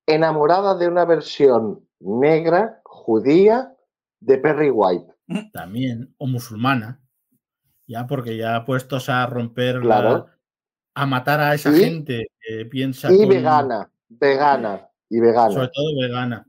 enamorada 0.04 0.76
de 0.76 0.88
una 0.88 1.04
versión 1.04 1.88
negra, 2.00 2.80
judía, 2.82 3.76
de 4.18 4.38
Perry 4.38 4.70
White. 4.70 5.06
También, 5.52 6.12
o 6.18 6.26
musulmana. 6.26 7.00
Ya, 7.86 8.08
porque 8.08 8.36
ya 8.36 8.64
puestos 8.64 9.08
a 9.08 9.24
romper 9.26 9.78
claro. 9.78 10.26
A 10.94 11.06
matar 11.06 11.40
a 11.40 11.54
esa 11.54 11.72
gente 11.72 12.28
que 12.40 12.66
piensa. 12.66 13.12
Y 13.12 13.26
vegana, 13.26 13.90
vegana, 14.08 14.88
y 15.08 15.20
vegana. 15.20 15.52
Sobre 15.52 15.68
todo 15.68 16.00
vegana. 16.00 16.46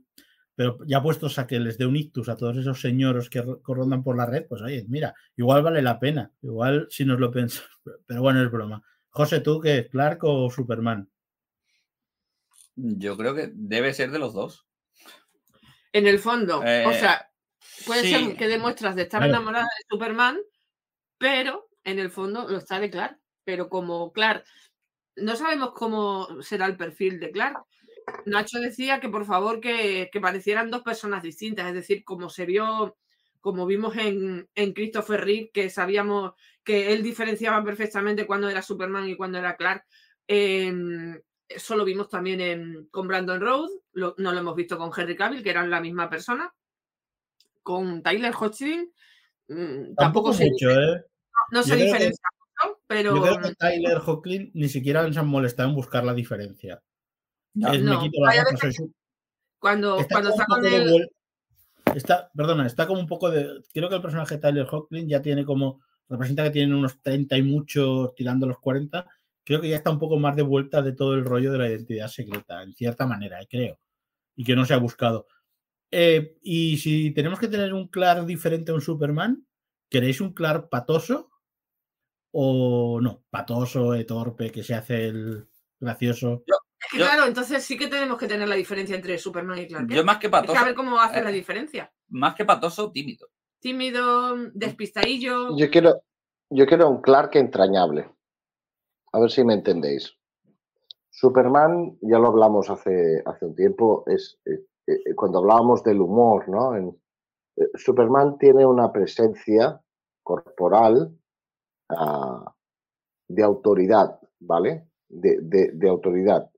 Pero 0.56 0.78
ya 0.86 1.02
puestos 1.02 1.38
a 1.38 1.46
que 1.46 1.58
les 1.58 1.78
dé 1.78 1.86
un 1.86 1.96
ictus 1.96 2.28
a 2.28 2.36
todos 2.36 2.56
esos 2.56 2.80
señores 2.80 3.28
que 3.28 3.42
rondan 3.64 4.04
por 4.04 4.16
la 4.16 4.26
red, 4.26 4.46
pues 4.48 4.62
oye, 4.62 4.84
mira, 4.88 5.12
igual 5.36 5.62
vale 5.64 5.82
la 5.82 5.98
pena. 5.98 6.30
Igual 6.42 6.86
si 6.90 7.04
nos 7.04 7.18
lo 7.18 7.30
pensamos. 7.30 7.70
Pero 8.06 8.22
bueno, 8.22 8.42
es 8.42 8.50
broma. 8.50 8.82
José, 9.10 9.40
¿tú 9.40 9.60
qué? 9.60 9.88
¿Clark 9.88 10.22
o 10.22 10.50
Superman? 10.50 11.08
Yo 12.76 13.16
creo 13.16 13.34
que 13.34 13.50
debe 13.54 13.94
ser 13.94 14.10
de 14.10 14.18
los 14.18 14.34
dos. 14.34 14.66
En 15.92 16.06
el 16.06 16.18
fondo, 16.18 16.58
o 16.58 16.64
Eh, 16.64 16.84
sea, 16.98 17.30
puede 17.86 18.02
sí. 18.02 18.10
ser 18.12 18.36
que 18.36 18.48
demuestras 18.48 18.96
de 18.96 19.02
estar 19.02 19.22
enamorada 19.22 19.64
de 19.64 19.84
Superman, 19.88 20.38
pero 21.18 21.68
en 21.84 22.00
el 22.00 22.10
fondo 22.10 22.48
lo 22.48 22.58
está 22.58 22.80
de 22.80 22.90
Clark. 22.90 23.18
Pero 23.44 23.68
como 23.68 24.12
Clark, 24.12 24.44
no 25.16 25.36
sabemos 25.36 25.72
cómo 25.74 26.42
será 26.42 26.66
el 26.66 26.76
perfil 26.76 27.20
de 27.20 27.30
Clark. 27.30 27.58
Nacho 28.26 28.58
decía 28.58 29.00
que 29.00 29.08
por 29.08 29.24
favor 29.24 29.60
que, 29.60 30.10
que 30.12 30.20
parecieran 30.20 30.70
dos 30.70 30.82
personas 30.82 31.22
distintas, 31.22 31.68
es 31.68 31.74
decir, 31.74 32.04
como 32.04 32.28
se 32.28 32.44
vio, 32.46 32.96
como 33.40 33.64
vimos 33.66 33.96
en, 33.96 34.48
en 34.54 34.72
Christopher 34.72 35.24
Reeve, 35.24 35.50
que 35.52 35.70
sabíamos 35.70 36.32
que 36.62 36.92
él 36.92 37.02
diferenciaba 37.02 37.62
perfectamente 37.64 38.26
cuando 38.26 38.48
era 38.48 38.62
Superman 38.62 39.08
y 39.08 39.16
cuando 39.16 39.38
era 39.38 39.56
Clark. 39.56 39.84
em, 40.26 41.20
eso 41.46 41.76
lo 41.76 41.84
vimos 41.84 42.08
también 42.08 42.40
en- 42.40 42.86
con 42.90 43.06
Brandon 43.06 43.38
Road, 43.40 43.68
lo- 43.92 44.14
no 44.16 44.32
lo 44.32 44.40
hemos 44.40 44.56
visto 44.56 44.78
con 44.78 44.90
Henry 44.96 45.14
Cavill, 45.16 45.42
que 45.42 45.50
eran 45.50 45.68
la 45.68 45.80
misma 45.82 46.08
persona. 46.08 46.50
Con 47.62 48.02
Tyler 48.02 48.32
Hoechlin 48.38 48.90
mm, 49.48 49.94
tampoco, 49.96 50.32
se, 50.32 50.50
mucho, 50.50 50.70
¿eh? 50.70 51.04
no 51.50 51.62
se 51.62 51.70
creo 51.72 51.78
que- 51.78 51.84
diferencia 51.84 52.28
pero 52.86 53.14
Yo 53.16 53.22
creo 53.22 53.40
que 53.40 53.54
Tyler 53.54 53.98
Hoechlin 54.04 54.50
ni 54.54 54.68
siquiera 54.68 55.10
se 55.12 55.18
han 55.18 55.28
molestado 55.28 55.68
en 55.68 55.74
buscar 55.74 56.04
la 56.04 56.14
diferencia. 56.14 56.82
Es, 57.54 57.82
no, 57.82 58.00
me 58.00 58.08
quito 58.08 58.24
la 58.24 58.44
veces 58.44 58.76
soy 58.76 58.92
cuando, 59.58 59.98
Está 59.98 60.14
cuando 60.16 60.30
está 60.30 60.44
con 60.46 60.62
de 60.62 60.76
el... 60.76 60.90
vuel- 60.90 61.08
Está, 61.94 62.30
perdona, 62.34 62.66
está 62.66 62.86
como 62.86 62.98
un 63.00 63.06
poco 63.06 63.30
de. 63.30 63.62
Creo 63.72 63.88
que 63.88 63.94
el 63.94 64.02
personaje 64.02 64.34
de 64.34 64.40
Tyler 64.40 64.66
Hoechlin 64.70 65.08
ya 65.08 65.22
tiene 65.22 65.44
como. 65.44 65.80
Representa 66.08 66.42
que 66.44 66.50
tiene 66.50 66.74
unos 66.74 67.00
30 67.00 67.36
y 67.36 67.42
mucho 67.42 68.12
tirando 68.16 68.46
los 68.46 68.58
40. 68.58 69.06
Creo 69.44 69.60
que 69.60 69.68
ya 69.68 69.76
está 69.76 69.90
un 69.90 69.98
poco 69.98 70.18
más 70.18 70.34
de 70.34 70.42
vuelta 70.42 70.82
de 70.82 70.92
todo 70.92 71.14
el 71.14 71.24
rollo 71.24 71.52
de 71.52 71.58
la 71.58 71.68
identidad 71.68 72.08
secreta, 72.08 72.62
en 72.62 72.72
cierta 72.74 73.06
manera, 73.06 73.40
eh, 73.40 73.46
creo. 73.48 73.78
Y 74.34 74.44
que 74.44 74.56
no 74.56 74.64
se 74.64 74.74
ha 74.74 74.78
buscado. 74.78 75.26
Eh, 75.90 76.36
y 76.42 76.78
si 76.78 77.12
tenemos 77.12 77.38
que 77.38 77.48
tener 77.48 77.72
un 77.72 77.86
Clark 77.88 78.26
diferente 78.26 78.72
a 78.72 78.74
un 78.74 78.80
Superman, 78.80 79.46
¿queréis 79.88 80.20
un 80.20 80.32
Clark 80.34 80.68
patoso? 80.70 81.30
O 82.36 83.00
no, 83.00 83.22
patoso, 83.30 83.94
eh, 83.94 84.04
torpe, 84.04 84.50
que 84.50 84.64
se 84.64 84.74
hace 84.74 85.06
el 85.06 85.48
gracioso. 85.78 86.42
Es 86.80 86.90
que 86.90 86.98
Yo- 86.98 87.04
claro, 87.04 87.26
entonces 87.26 87.62
sí 87.62 87.78
que 87.78 87.86
tenemos 87.86 88.18
que 88.18 88.26
tener 88.26 88.48
la 88.48 88.56
diferencia 88.56 88.96
entre 88.96 89.16
Superman 89.18 89.58
y 89.58 89.68
Clark. 89.68 89.86
Kent. 89.86 89.96
Yo 89.96 90.04
más 90.04 90.18
que 90.18 90.26
Es 90.26 90.32
que 90.32 90.36
a 90.36 90.40
patoso, 90.40 90.64
ver 90.64 90.74
cómo 90.74 90.98
hace 90.98 91.20
eh, 91.20 91.22
la 91.24 91.30
diferencia. 91.30 91.92
más 92.08 92.34
que 92.34 92.44
patoso, 92.44 92.90
tímido. 92.90 93.28
Tímido, 93.60 94.34
despistadillo. 94.52 95.56
Yo 95.56 95.70
quiero, 95.70 96.02
yo 96.50 96.66
quiero 96.66 96.88
un 96.88 97.00
Clark 97.00 97.36
entrañable. 97.36 98.10
A 99.12 99.20
ver 99.20 99.30
si 99.30 99.44
me 99.44 99.54
entendéis. 99.54 100.12
Superman, 101.10 101.96
ya 102.02 102.18
lo 102.18 102.28
hablamos 102.28 102.68
hace, 102.68 103.22
hace 103.24 103.46
un 103.46 103.54
tiempo, 103.54 104.02
es 104.08 104.38
eh, 104.44 104.66
eh, 104.88 105.14
cuando 105.14 105.38
hablábamos 105.38 105.84
del 105.84 106.00
humor, 106.00 106.48
¿no? 106.48 106.74
En- 106.76 107.00
eh, 107.56 107.68
Superman 107.76 108.36
tiene 108.38 108.66
una 108.66 108.90
presencia 108.92 109.80
corporal 110.24 111.16
ah, 111.96 112.54
de 113.28 113.42
autoridad, 113.42 114.20
¿vale? 114.40 114.88
De, 115.08 115.38
de- 115.42 115.70
autoridad, 115.88 116.50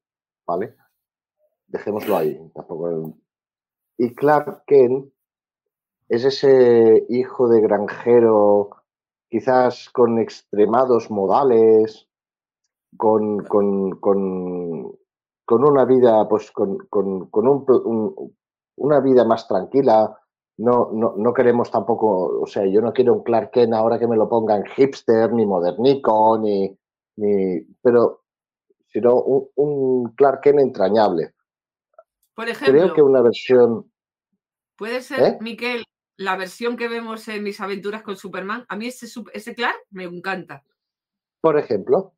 ¿vale? 0.47 0.75
Dejémoslo 1.67 2.17
ahí. 2.17 2.39
Tampoco... 2.55 3.19
Y 3.99 4.15
Clark 4.15 4.65
Kent 4.67 5.13
es 6.09 6.25
ese 6.25 7.05
hijo 7.09 7.49
de 7.49 7.61
granjero, 7.61 8.71
quizás 9.29 9.89
con 9.91 10.19
extremados 10.19 11.11
modales, 11.11 12.09
con, 12.97 13.45
con, 13.45 13.91
con, 13.99 14.93
con 15.45 15.65
una 15.65 15.85
vida, 15.85 16.29
pues 16.29 16.51
con, 16.53 16.87
un- 17.49 18.35
una 18.77 19.01
vida 19.01 19.25
más 19.25 19.49
tranquila. 19.49 20.19
No, 20.59 20.91
no, 20.93 21.15
no 21.17 21.35
queremos 21.35 21.71
tampoco, 21.71 22.41
o 22.41 22.47
sea, 22.47 22.65
yo 22.67 22.81
no 22.81 22.93
quiero 22.93 23.13
un 23.13 23.23
Clark 23.23 23.51
Kent 23.51 23.75
ahora 23.75 23.99
que 23.99 24.07
me 24.09 24.17
lo 24.17 24.27
pongan 24.29 24.65
hipster, 24.65 25.31
ni 25.33 25.45
modernico, 25.45 26.39
ni, 26.39 26.75
ni 27.17 27.61
pero 27.83 28.23
sino 28.89 29.21
un, 29.21 29.49
un 29.57 30.15
Clark 30.15 30.41
Kent 30.41 30.61
entrañable. 30.61 31.35
Por 32.35 32.49
ejemplo, 32.49 32.73
Creo 32.83 32.95
que 32.95 33.03
una 33.03 33.21
versión, 33.21 33.93
puede 34.77 35.03
ser, 35.03 35.21
¿Eh? 35.23 35.39
Miquel, 35.41 35.85
la 36.17 36.37
versión 36.37 36.77
que 36.79 36.89
vemos 36.89 37.29
en 37.29 37.43
mis 37.43 37.61
aventuras 37.61 38.03
con 38.03 38.17
Superman. 38.17 38.65
A 38.69 38.77
mí 38.77 38.87
ese, 38.87 39.07
ese 39.35 39.55
Clark 39.55 39.77
me 39.91 40.05
encanta. 40.05 40.63
por 41.43 41.59
ejemplo, 41.59 42.15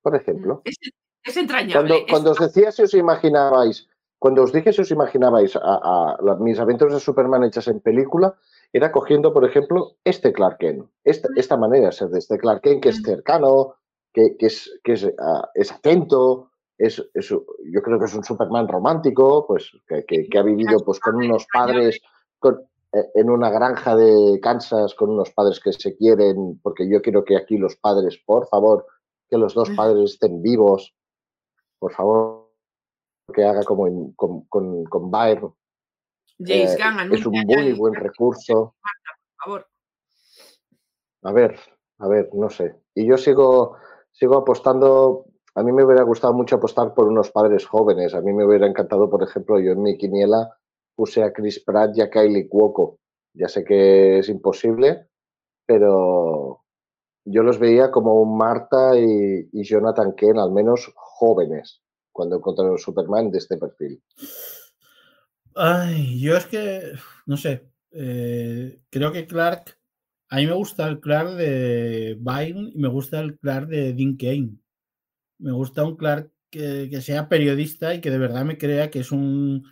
por 0.00 0.16
ejemplo, 0.16 0.62
Es, 0.64 0.76
es 1.24 1.36
entrañable. 1.36 1.72
Cuando, 1.74 1.94
es- 1.96 2.04
cuando 2.10 2.30
os 2.32 2.38
decía 2.38 2.72
si 2.72 2.82
os 2.82 2.94
imaginabais, 2.94 3.86
cuando 4.22 4.42
os 4.46 4.52
dije 4.52 4.72
si 4.72 4.80
os 4.86 4.90
imaginabais 4.94 5.52
a, 5.60 6.16
mis 6.38 6.58
aventuras 6.62 6.94
de 6.94 7.00
Superman 7.00 7.42
hechas 7.42 7.66
en 7.66 7.80
película, 7.80 8.36
era 8.72 8.92
cogiendo, 8.92 9.32
por 9.34 9.44
ejemplo, 9.44 9.96
este 10.04 10.32
Clark 10.32 10.58
Kent, 10.58 10.86
esta, 11.02 11.28
esta 11.34 11.56
manera 11.56 11.86
de 11.86 11.92
ser 11.92 12.08
de 12.10 12.20
este 12.20 12.38
Clark 12.38 12.62
Kent, 12.62 12.82
que 12.82 12.90
es 12.90 13.02
cercano, 13.02 13.74
que, 14.14 14.36
que 14.38 14.46
es, 14.46 14.70
que 14.84 14.92
es, 14.92 15.10
ah, 15.18 15.50
es 15.54 15.72
atento, 15.72 16.50
es, 16.78 17.02
es- 17.14 17.30
yo 17.30 17.82
creo 17.82 17.98
que 17.98 18.04
es 18.06 18.14
un 18.14 18.22
Superman 18.22 18.68
romántico, 18.68 19.44
pues 19.46 19.72
que, 19.88 20.04
que- 20.04 20.28
que 20.28 20.38
ha 20.38 20.42
vivido 20.44 20.78
pues 20.84 21.00
con 21.00 21.16
unos 21.16 21.44
padres 21.52 22.00
con- 22.38 22.60
eh, 22.92 23.10
en 23.14 23.28
una 23.28 23.50
granja 23.50 23.96
de 23.96 24.38
Kansas 24.40 24.94
con 24.94 25.10
unos 25.10 25.30
padres 25.32 25.58
que 25.58 25.72
se 25.72 25.96
quieren, 25.96 26.60
porque 26.62 26.88
yo 26.88 27.02
quiero 27.02 27.24
que 27.24 27.36
aquí 27.36 27.56
los 27.58 27.74
padres, 27.76 28.18
por 28.24 28.46
favor, 28.46 28.86
que 29.28 29.36
los 29.36 29.52
dos 29.54 29.68
padres 29.76 30.12
estén 30.12 30.40
vivos, 30.42 30.94
por 31.80 31.92
favor, 31.92 32.41
que 33.32 33.44
haga 33.44 33.62
como 33.64 33.86
en- 33.86 34.12
con, 34.12 34.42
con, 34.42 34.84
con 34.84 35.10
Baer. 35.10 35.40
James 36.38 36.74
Eh, 36.74 36.78
Gunn 36.82 37.12
es 37.12 37.26
un 37.26 37.32
muy 37.46 37.72
buen 37.72 37.94
recurso. 37.94 38.74
por 39.44 39.44
favor. 39.44 39.66
A 41.22 41.32
ver, 41.32 41.58
a 41.98 42.08
ver, 42.08 42.30
no 42.34 42.50
sé. 42.50 42.74
Y 42.94 43.06
yo 43.06 43.16
sigo, 43.16 43.76
sigo 44.10 44.36
apostando. 44.36 45.26
A 45.54 45.62
mí 45.62 45.70
me 45.72 45.84
hubiera 45.84 46.02
gustado 46.02 46.32
mucho 46.32 46.56
apostar 46.56 46.94
por 46.94 47.06
unos 47.08 47.30
padres 47.30 47.66
jóvenes. 47.66 48.14
A 48.14 48.20
mí 48.20 48.32
me 48.32 48.44
hubiera 48.44 48.66
encantado, 48.66 49.08
por 49.10 49.22
ejemplo, 49.22 49.60
yo 49.60 49.72
en 49.72 49.82
mi 49.82 49.96
quiniela 49.96 50.50
puse 50.94 51.22
a 51.22 51.32
Chris 51.32 51.62
Pratt 51.64 51.96
y 51.96 52.00
a 52.00 52.10
Kylie 52.10 52.48
Cuoco. 52.48 52.98
Ya 53.34 53.48
sé 53.48 53.64
que 53.64 54.18
es 54.18 54.28
imposible, 54.28 55.08
pero 55.66 56.64
yo 57.24 57.42
los 57.42 57.58
veía 57.58 57.90
como 57.90 58.20
un 58.20 58.36
Marta 58.36 58.98
y, 58.98 59.48
y 59.52 59.62
Jonathan 59.64 60.14
Kent, 60.14 60.38
al 60.38 60.52
menos 60.52 60.92
jóvenes, 60.96 61.82
cuando 62.12 62.36
encontraron 62.36 62.78
Superman 62.78 63.30
de 63.30 63.38
este 63.38 63.56
perfil. 63.56 64.00
Ay, 65.54 66.20
yo 66.20 66.36
es 66.36 66.46
que, 66.46 66.92
no 67.26 67.36
sé, 67.36 67.68
eh, 67.90 68.80
creo 68.90 69.12
que 69.12 69.26
Clark, 69.26 69.78
a 70.28 70.36
mí 70.36 70.46
me 70.46 70.54
gusta 70.54 70.88
el 70.88 71.00
Clark 71.00 71.34
de 71.36 72.16
Byrne 72.18 72.70
y 72.74 72.78
me 72.78 72.88
gusta 72.88 73.20
el 73.20 73.38
Clark 73.38 73.68
de 73.68 73.92
Dean 73.92 74.16
Kane. 74.16 74.56
Me 75.38 75.52
gusta 75.52 75.84
un 75.84 75.96
Clark 75.96 76.30
que, 76.50 76.88
que 76.90 77.00
sea 77.02 77.28
periodista 77.28 77.94
y 77.94 78.00
que 78.00 78.10
de 78.10 78.18
verdad 78.18 78.44
me 78.44 78.56
crea 78.56 78.90
que 78.90 79.00
es 79.00 79.12
un 79.12 79.64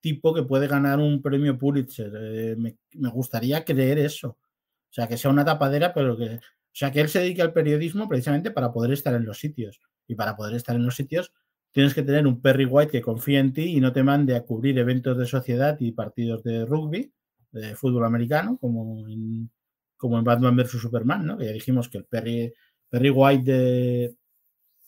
tipo 0.00 0.32
que 0.34 0.42
puede 0.42 0.66
ganar 0.68 0.98
un 1.00 1.20
premio 1.20 1.58
Pulitzer. 1.58 2.12
Eh, 2.16 2.56
me, 2.56 2.78
me 2.94 3.10
gustaría 3.10 3.64
creer 3.64 3.98
eso. 3.98 4.28
O 4.28 4.92
sea, 4.92 5.06
que 5.06 5.18
sea 5.18 5.30
una 5.30 5.44
tapadera, 5.44 5.92
pero 5.92 6.16
que, 6.16 6.36
o 6.36 6.40
sea, 6.72 6.90
que 6.90 7.00
él 7.00 7.08
se 7.08 7.20
dedique 7.20 7.42
al 7.42 7.52
periodismo 7.52 8.08
precisamente 8.08 8.50
para 8.50 8.72
poder 8.72 8.92
estar 8.92 9.14
en 9.14 9.24
los 9.24 9.38
sitios. 9.38 9.80
Y 10.06 10.14
para 10.14 10.34
poder 10.34 10.56
estar 10.56 10.74
en 10.74 10.84
los 10.84 10.96
sitios 10.96 11.32
tienes 11.72 11.94
que 11.94 12.02
tener 12.02 12.26
un 12.26 12.40
Perry 12.40 12.64
White 12.64 12.90
que 12.90 13.02
confíe 13.02 13.38
en 13.38 13.52
ti 13.52 13.76
y 13.76 13.80
no 13.80 13.92
te 13.92 14.02
mande 14.02 14.36
a 14.36 14.42
cubrir 14.42 14.78
eventos 14.78 15.16
de 15.16 15.26
sociedad 15.26 15.76
y 15.80 15.92
partidos 15.92 16.42
de 16.42 16.64
rugby, 16.64 17.12
de 17.52 17.74
fútbol 17.76 18.04
americano, 18.04 18.58
como 18.58 19.08
en, 19.08 19.50
como 19.96 20.18
en 20.18 20.24
Batman 20.24 20.56
vs. 20.56 20.80
Superman, 20.80 21.26
¿no? 21.26 21.38
Que 21.38 21.46
ya 21.46 21.52
dijimos 21.52 21.88
que 21.88 21.98
el 21.98 22.04
Perry, 22.04 22.52
Perry 22.88 23.10
White 23.10 23.52
de, 23.52 24.16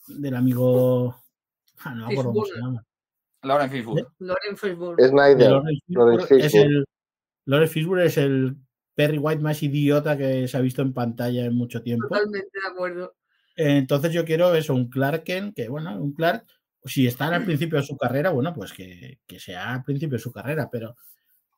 del 0.07 0.35
amigo... 0.35 1.15
Ah, 1.79 1.93
no 1.95 2.07
me 2.07 2.13
acuerdo 2.13 2.31
cómo 2.31 2.45
se 2.45 2.59
llama. 2.59 2.85
Lauren 3.43 3.69
Fishburne. 3.69 4.05
Lauren 4.19 4.57
Fishburne. 4.57 5.03
De 5.03 5.09
Snyder, 5.09 5.51
Lawrence 5.87 6.27
Fishburne 6.27 6.45
es 6.45 6.55
el, 6.55 6.85
Lawrence 7.45 7.73
Fishburne 7.73 8.05
es 8.05 8.17
el 8.17 8.57
Perry 8.95 9.17
White 9.17 9.41
más 9.41 9.61
idiota 9.63 10.17
que 10.17 10.47
se 10.47 10.57
ha 10.57 10.61
visto 10.61 10.81
en 10.81 10.93
pantalla 10.93 11.45
en 11.45 11.55
mucho 11.55 11.81
tiempo. 11.81 12.07
Totalmente 12.07 12.49
de 12.53 12.67
acuerdo. 12.71 13.15
Entonces 13.55 14.13
yo 14.13 14.25
quiero 14.25 14.53
eso, 14.55 14.73
un 14.73 14.89
Clark 14.89 15.23
Kent, 15.23 15.55
que 15.55 15.67
bueno, 15.67 16.01
un 16.01 16.13
Clark, 16.13 16.45
si 16.85 17.07
está 17.07 17.27
al 17.33 17.45
principio 17.45 17.77
de 17.79 17.85
su 17.85 17.97
carrera, 17.97 18.31
bueno, 18.31 18.53
pues 18.53 18.73
que, 18.73 19.19
que 19.25 19.39
sea 19.39 19.73
al 19.73 19.83
principio 19.83 20.17
de 20.17 20.23
su 20.23 20.31
carrera, 20.31 20.69
pero 20.71 20.95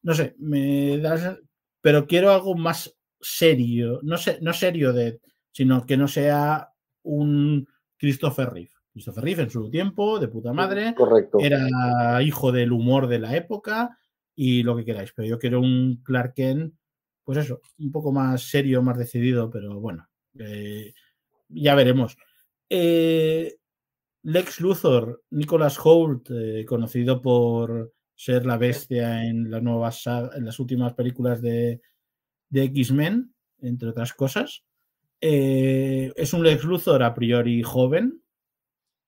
no 0.04 0.14
sé, 0.14 0.36
me 0.40 0.98
da, 1.00 1.16
esa- 1.16 1.38
pero 1.82 2.06
quiero 2.08 2.32
algo 2.32 2.56
más 2.56 2.96
serio, 3.20 4.00
no 4.04 4.18
sé, 4.18 4.38
no 4.42 4.54
serio 4.54 4.94
de, 4.94 5.20
sino 5.52 5.86
que 5.86 5.98
no 5.98 6.08
sea 6.08 6.70
un 7.04 7.68
Christopher 7.98 8.50
Reeve. 8.52 8.70
Christopher 8.92 9.24
Reeve 9.24 9.44
en 9.44 9.50
su 9.50 9.70
tiempo, 9.70 10.20
de 10.20 10.28
puta 10.28 10.54
madre, 10.54 10.94
Correcto. 10.96 11.40
era 11.40 12.22
hijo 12.22 12.52
del 12.52 12.72
humor 12.72 13.08
de 13.08 13.20
la 13.20 13.36
época 13.36 13.98
y 14.36 14.64
lo 14.64 14.76
que 14.76 14.86
queráis, 14.86 15.12
pero 15.16 15.28
yo 15.28 15.40
quiero 15.40 15.60
un 15.60 16.02
Clark 16.04 16.34
Kent, 16.36 16.74
pues 17.24 17.40
eso, 17.40 17.62
un 17.80 17.92
poco 17.92 18.12
más 18.12 18.44
serio, 18.44 18.82
más 18.84 18.98
decidido, 18.98 19.50
pero 19.50 19.80
bueno, 19.80 20.08
eh, 20.38 20.94
ya 21.50 21.74
veremos. 21.76 22.16
Eh, 22.70 23.56
Lex 24.26 24.60
Luthor, 24.60 25.22
Nicholas 25.30 25.78
Hoult, 25.78 26.32
eh, 26.32 26.66
conocido 26.68 27.22
por 27.22 27.94
ser 28.16 28.44
la 28.44 28.58
bestia 28.58 29.24
en 29.24 29.52
las 29.52 29.62
nuevas 29.62 30.04
en 30.08 30.46
las 30.46 30.60
últimas 30.60 30.96
películas 30.96 31.44
de, 31.44 31.80
de 32.50 32.64
X-Men, 32.64 33.36
entre 33.60 33.90
otras 33.90 34.14
cosas. 34.14 34.64
Eh, 35.22 36.12
es 36.16 36.34
un 36.34 36.42
Lex 36.42 36.64
Luthor 36.64 37.04
a 37.04 37.14
priori 37.14 37.62
joven. 37.62 38.20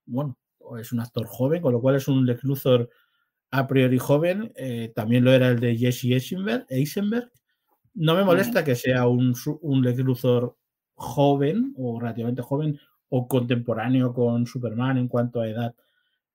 Bueno, 0.06 0.38
es 0.80 0.92
un 0.92 1.00
actor 1.00 1.26
joven, 1.26 1.64
con 1.64 1.74
lo 1.74 1.82
cual 1.82 1.96
es 1.96 2.08
un 2.08 2.24
Lex 2.24 2.44
Luthor 2.44 2.88
a 3.50 3.66
priori 3.66 3.98
joven. 3.98 4.52
eh, 4.56 4.92
también 4.94 5.24
lo 5.24 5.34
era 5.34 5.48
el 5.48 5.60
de 5.60 5.76
Jesse 5.76 6.12
Eisenberg. 6.12 6.68
Eisenberg. 6.70 7.32
No 7.96 8.14
me 8.14 8.24
molesta 8.24 8.64
que 8.64 8.76
sea 8.76 9.08
un 9.08 9.34
Lex 9.82 9.98
Luthor 9.98 10.56
joven 10.94 11.74
o 11.76 12.00
relativamente 12.00 12.44
joven 12.44 12.80
o 13.10 13.28
contemporáneo 13.28 14.14
con 14.14 14.46
Superman 14.46 14.98
en 14.98 15.08
cuanto 15.08 15.42
a 15.42 15.48
edad. 15.48 15.76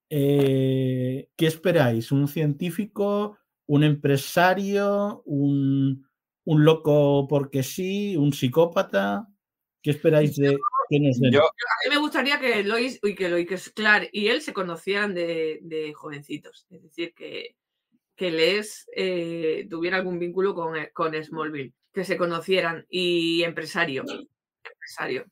Eh, 0.09 1.29
¿Qué 1.35 1.47
esperáis? 1.47 2.11
¿Un 2.11 2.27
científico? 2.27 3.37
¿Un 3.65 3.83
empresario? 3.83 5.23
¿Un, 5.25 6.07
un 6.45 6.65
loco 6.65 7.27
porque 7.27 7.63
sí? 7.63 8.15
¿Un 8.17 8.33
psicópata? 8.33 9.27
¿Qué 9.81 9.91
esperáis 9.91 10.35
de 10.35 10.57
que 10.89 10.99
nos 10.99 11.19
den? 11.19 11.31
Yo, 11.31 11.41
A 11.41 11.89
mí 11.89 11.95
me 11.95 11.97
gustaría 11.97 12.39
que 12.39 12.63
Lois, 12.63 12.99
uy, 13.03 13.15
que 13.15 13.29
Lois, 13.29 13.47
que 13.47 13.55
es 13.55 13.69
Clark 13.69 14.09
y 14.11 14.27
él 14.27 14.41
se 14.41 14.53
conocieran 14.53 15.13
de, 15.13 15.59
de 15.61 15.93
jovencitos. 15.93 16.67
Es 16.69 16.83
decir, 16.83 17.13
que, 17.13 17.55
que 18.15 18.31
Les 18.31 18.87
eh, 18.95 19.67
tuviera 19.69 19.97
algún 19.97 20.19
vínculo 20.19 20.53
con, 20.53 20.75
con 20.93 21.13
Smallville. 21.23 21.73
Que 21.91 22.03
se 22.03 22.17
conocieran. 22.17 22.85
Y 22.89 23.43
empresario. 23.43 24.03
Empresario. 24.63 25.25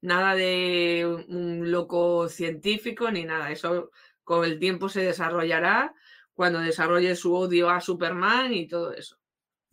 Nada 0.00 0.34
de 0.34 1.24
un, 1.28 1.70
loco 1.70 2.28
científico 2.28 3.10
ni 3.10 3.24
nada. 3.24 3.50
Eso 3.50 3.90
con 4.24 4.44
el 4.44 4.58
tiempo 4.58 4.88
se 4.88 5.00
desarrollará 5.02 5.94
cuando 6.34 6.60
desarrolle 6.60 7.16
su 7.16 7.34
odio 7.34 7.68
a 7.70 7.80
Superman 7.80 8.52
y 8.54 8.68
todo 8.68 8.92
eso. 8.92 9.16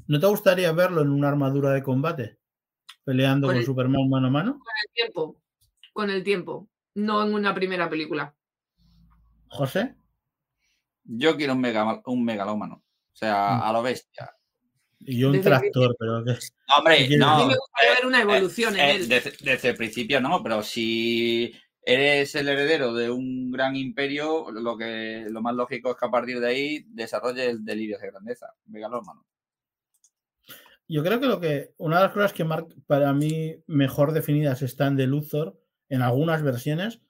¿No 0.08 0.20
te 0.20 0.28
gustaría 0.28 0.72
verlo 0.72 1.02
en 1.02 1.10
una 1.10 1.30
armadura 1.30 1.72
de 1.72 1.84
combate? 1.84 2.40
Peleando 3.04 3.48
Con 3.48 3.54
con 3.56 3.60
el- 3.60 3.66
Superman 3.66 4.10
mano 4.10 4.28
a 4.28 4.32
mano. 4.32 4.52
Con 4.54 4.74
el 4.88 4.94
tiempo. 4.94 5.42
Con 5.94 6.10
el 6.10 6.24
tiempo. 6.24 6.70
No 6.96 7.24
en 7.24 7.34
una 7.34 7.54
primera 7.54 7.90
película. 7.90 8.36
José. 9.48 9.96
yo 11.04 11.38
quiero 11.38 11.54
un, 11.54 11.62
mega, 11.62 12.02
un 12.06 12.26
megalómano. 12.26 12.76
O 12.78 13.16
sea, 13.16 13.58
Mm. 13.58 13.62
a 13.62 13.74
lo 13.74 13.84
bestia. 13.84 14.35
Y 15.06 15.24
un 15.24 15.34
Desde 15.34 15.50
el 15.50 15.60
tractor, 15.60 15.96
pero 16.00 16.24
que 16.24 16.32
Hombre, 16.78 16.98
¿Qué 16.98 17.08
quieres 17.08 17.20
no. 17.20 17.30
A 17.30 17.38
mí 17.40 17.46
me 17.46 17.54
eh, 17.54 17.58
gustaría 17.58 17.92
ver 17.96 18.06
una 18.06 18.20
eh, 18.20 18.24
evolución 18.24 18.74
en 18.76 18.80
eh, 18.80 18.96
él. 18.96 19.08
desde, 19.08 19.32
desde 19.42 19.70
el 19.70 19.76
principio 19.76 20.20
no, 20.20 20.42
pero 20.44 20.64
si 20.64 21.54
eres 21.84 22.34
el 22.36 22.48
heredero 22.48 22.94
de 22.94 23.10
un 23.12 23.52
gran 23.52 23.76
imperio, 23.76 24.50
lo 24.52 24.76
que 24.78 25.28
lo 25.30 25.42
más 25.42 25.56
lógico 25.56 25.92
es 25.92 25.98
que 25.98 26.06
a 26.06 26.12
partir 26.12 26.40
de 26.40 26.48
ahí 26.48 26.86
desarrolles 26.88 27.64
delirios 27.64 28.02
de 28.02 28.08
grandeza. 28.08 28.48
Megalómano. 28.66 29.24
Yo 30.88 31.04
creo 31.04 31.20
que 31.20 31.28
lo 31.28 31.40
que 31.40 31.74
una 31.78 31.98
de 31.98 32.04
las 32.06 32.14
cosas 32.14 32.34
que 32.34 32.44
mar- 32.44 32.66
para 32.88 33.14
mí 33.14 33.56
mejor 33.68 34.12
definidas 34.12 34.62
están 34.62 34.96
de 34.96 35.08
Luthor 35.08 35.60
en 35.90 36.02
algunas 36.02 36.44
versiones, 36.44 37.02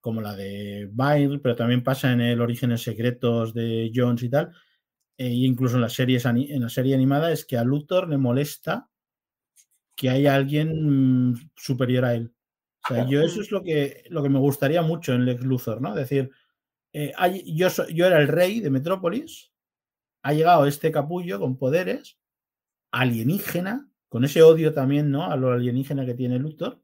como 0.00 0.20
la 0.20 0.36
de 0.36 0.88
Byrne, 0.92 1.38
pero 1.38 1.56
también 1.56 1.82
pasa 1.82 2.12
en 2.12 2.20
el 2.20 2.40
Orígenes 2.40 2.82
Secretos 2.82 3.54
de 3.54 3.90
Jones 3.94 4.22
y 4.22 4.30
tal, 4.30 4.50
e 5.16 5.28
incluso 5.28 5.76
en 5.76 5.82
las 5.82 5.92
series 5.94 6.24
en 6.26 6.60
la 6.62 6.68
serie 6.68 6.94
animada, 6.94 7.32
es 7.32 7.44
que 7.44 7.56
a 7.58 7.64
Luthor 7.64 8.08
le 8.08 8.18
molesta 8.18 8.88
que 9.96 10.10
haya 10.10 10.34
alguien 10.34 11.30
mm, 11.30 11.50
superior 11.56 12.04
a 12.04 12.14
él. 12.14 12.32
O 12.84 12.94
sea, 12.94 13.06
yo 13.08 13.22
eso 13.22 13.40
es 13.40 13.50
lo 13.50 13.62
que, 13.62 14.04
lo 14.10 14.22
que 14.22 14.28
me 14.28 14.38
gustaría 14.38 14.82
mucho 14.82 15.14
en 15.14 15.24
Lex 15.24 15.42
Luthor, 15.44 15.80
¿no? 15.80 15.94
Decir, 15.94 16.30
eh, 16.92 17.12
hay- 17.16 17.44
yo, 17.56 17.70
so- 17.70 17.88
yo 17.88 18.06
era 18.06 18.20
el 18.20 18.28
rey 18.28 18.60
de 18.60 18.70
Metrópolis, 18.70 19.52
ha 20.24 20.34
llegado 20.34 20.66
este 20.66 20.92
capullo 20.92 21.40
con 21.40 21.58
poderes, 21.58 22.18
alienígena, 22.92 23.90
con 24.08 24.24
ese 24.24 24.42
odio 24.42 24.74
también, 24.74 25.10
¿no? 25.10 25.24
A 25.30 25.36
lo 25.36 25.52
alienígena 25.52 26.06
que 26.06 26.14
tiene 26.14 26.38
Luthor, 26.38 26.80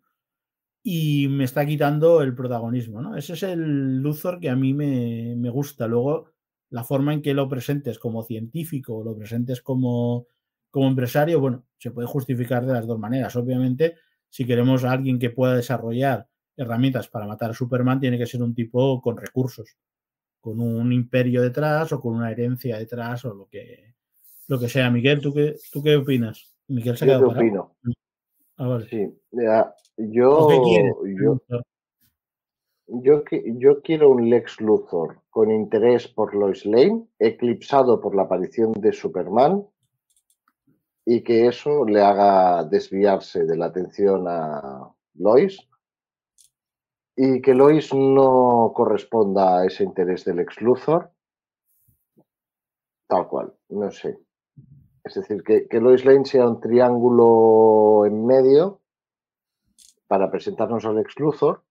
y 0.82 1.28
me 1.28 1.44
está 1.44 1.66
quitando 1.66 2.22
el 2.22 2.34
protagonismo, 2.34 3.02
¿no? 3.02 3.16
Ese 3.16 3.34
es 3.34 3.42
el 3.44 3.98
Luthor 4.00 4.40
que 4.40 4.50
a 4.50 4.56
mí 4.56 4.74
me, 4.74 5.34
me 5.36 5.50
gusta. 5.50 5.86
Luego, 5.88 6.30
la 6.70 6.84
forma 6.84 7.12
en 7.12 7.22
que 7.22 7.34
lo 7.34 7.48
presentes 7.48 7.98
como 7.98 8.22
científico 8.22 8.96
o 8.96 9.04
lo 9.04 9.16
presentes 9.16 9.60
como, 9.60 10.26
como 10.70 10.88
empresario, 10.88 11.40
bueno, 11.40 11.64
se 11.78 11.90
puede 11.90 12.06
justificar 12.06 12.64
de 12.64 12.72
las 12.72 12.86
dos 12.86 12.98
maneras. 12.98 13.34
Obviamente, 13.36 13.96
si 14.28 14.46
queremos 14.46 14.84
a 14.84 14.92
alguien 14.92 15.18
que 15.18 15.30
pueda 15.30 15.56
desarrollar 15.56 16.28
herramientas 16.56 17.08
para 17.08 17.26
matar 17.26 17.50
a 17.50 17.54
Superman, 17.54 18.00
tiene 18.00 18.18
que 18.18 18.26
ser 18.26 18.42
un 18.42 18.54
tipo 18.54 19.00
con 19.00 19.16
recursos, 19.16 19.76
con 20.40 20.60
un 20.60 20.92
imperio 20.92 21.42
detrás 21.42 21.92
o 21.92 22.00
con 22.00 22.14
una 22.14 22.30
herencia 22.30 22.78
detrás 22.78 23.24
o 23.24 23.34
lo 23.34 23.48
que, 23.48 23.94
lo 24.46 24.58
que 24.58 24.68
sea. 24.68 24.90
Miguel, 24.90 25.20
¿tú 25.20 25.34
qué, 25.34 25.56
tú 25.72 25.82
qué 25.82 25.96
opinas? 25.96 26.54
Miguel 26.68 26.96
se 26.96 27.04
ha 27.04 27.08
Yo 27.08 27.18
quedado 27.18 27.32
qué 27.32 27.38
opino. 27.38 27.76
Ah, 28.56 28.66
vale. 28.68 28.88
Sí, 28.88 29.12
ya, 29.32 29.74
yo, 29.96 30.30
¿O 30.30 30.48
qué 30.48 30.60
quieres? 30.60 30.94
yo, 31.20 31.40
yo, 32.92 33.22
yo 33.30 33.82
quiero 33.82 34.10
un 34.10 34.28
Lex 34.28 34.60
Luthor 34.60 35.22
con 35.30 35.50
interés 35.50 36.08
por 36.08 36.34
Lois 36.34 36.64
Lane, 36.66 37.06
eclipsado 37.18 38.00
por 38.00 38.14
la 38.14 38.22
aparición 38.22 38.72
de 38.72 38.92
Superman, 38.92 39.66
y 41.04 41.22
que 41.22 41.46
eso 41.46 41.84
le 41.84 42.02
haga 42.02 42.64
desviarse 42.64 43.44
de 43.44 43.56
la 43.56 43.66
atención 43.66 44.26
a 44.28 44.92
Lois, 45.14 45.58
y 47.16 47.40
que 47.40 47.54
Lois 47.54 47.94
no 47.94 48.72
corresponda 48.74 49.58
a 49.58 49.66
ese 49.66 49.84
interés 49.84 50.24
del 50.24 50.36
Lex 50.36 50.60
Luthor, 50.60 51.10
tal 53.06 53.28
cual, 53.28 53.54
no 53.68 53.90
sé. 53.90 54.18
Es 55.04 55.14
decir, 55.14 55.42
que, 55.42 55.66
que 55.66 55.80
Lois 55.80 56.04
Lane 56.04 56.24
sea 56.24 56.48
un 56.48 56.60
triángulo 56.60 58.04
en 58.06 58.26
medio 58.26 58.80
para 60.06 60.30
presentarnos 60.30 60.84
al 60.84 60.96
Lex 60.96 61.18
Luthor 61.18 61.62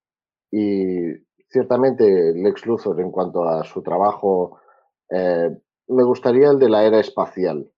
y 0.51 1.13
ciertamente 1.49 2.33
Lex 2.35 2.65
Luthor 2.65 2.99
en 3.01 3.11
cuanto 3.11 3.43
a 3.43 3.63
su 3.63 3.81
trabajo, 3.81 4.59
eh, 5.09 5.49
me 5.87 6.03
gustaría 6.03 6.49
el 6.49 6.59
de 6.59 6.69
la 6.69 6.83
era 6.83 6.99
espacial, 6.99 7.69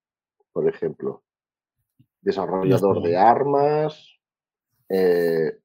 por 0.52 0.68
ejemplo. 0.68 1.23
desarrollador 2.22 3.02
de 3.02 3.18
armas, 3.18 4.19
eh, 4.88 5.57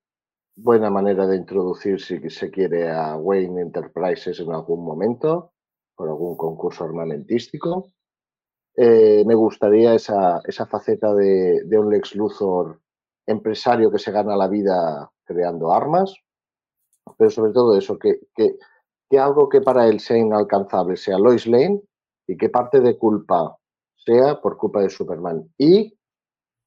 buena 0.54 0.88
manera 0.88 1.26
de 1.26 1.36
introducir 1.36 2.00
si 2.00 2.30
se 2.30 2.50
quiere 2.50 2.90
a 2.90 3.16
Wayne 3.16 3.60
Enterprises 3.60 4.40
en 4.40 4.52
algún 4.52 4.82
momento, 4.84 5.52
por 5.94 6.08
algún 6.08 6.36
concurso 6.36 6.84
armamentístico. 6.84 7.92
Eh, 8.74 9.22
me 9.26 9.34
gustaría 9.34 9.94
esa, 9.94 10.40
esa 10.46 10.66
faceta 10.66 11.14
de, 11.14 11.62
de, 11.64 11.78
un 11.78 11.90
Lex 11.90 12.14
Luthor 12.14 12.80
empresario 13.26 13.90
que 13.90 13.98
se 13.98 14.12
gana 14.12 14.36
la 14.36 14.48
vida 14.48 15.10
creando 15.24 15.72
armas, 15.72 16.14
pero 17.16 17.30
sobre 17.30 17.52
todo 17.52 17.76
eso, 17.76 17.98
que, 17.98 18.20
que, 18.34 18.56
que 19.08 19.18
algo 19.18 19.48
que 19.48 19.60
para 19.60 19.86
él 19.88 20.00
sea 20.00 20.16
inalcanzable 20.16 20.96
sea 20.96 21.18
Lois 21.18 21.46
Lane 21.46 21.80
y 22.26 22.36
que 22.36 22.48
parte 22.48 22.80
de 22.80 22.98
culpa 22.98 23.56
sea 23.96 24.40
por 24.40 24.56
culpa 24.56 24.82
de 24.82 24.90
Superman. 24.90 25.52
Y 25.58 25.96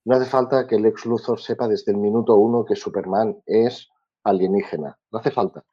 no 0.06 0.16
hace 0.16 0.30
falta 0.30 0.68
que 0.68 0.80
Lex 0.80 1.06
Luthor 1.06 1.40
sepa 1.40 1.68
desde 1.68 1.92
el 1.92 1.98
minuto 1.98 2.36
uno 2.36 2.66
que 2.66 2.76
Superman 2.76 3.38
es 3.46 3.90
alienígena. 4.24 4.98
No 5.12 5.20
hace 5.20 5.32
falta. 5.32 5.64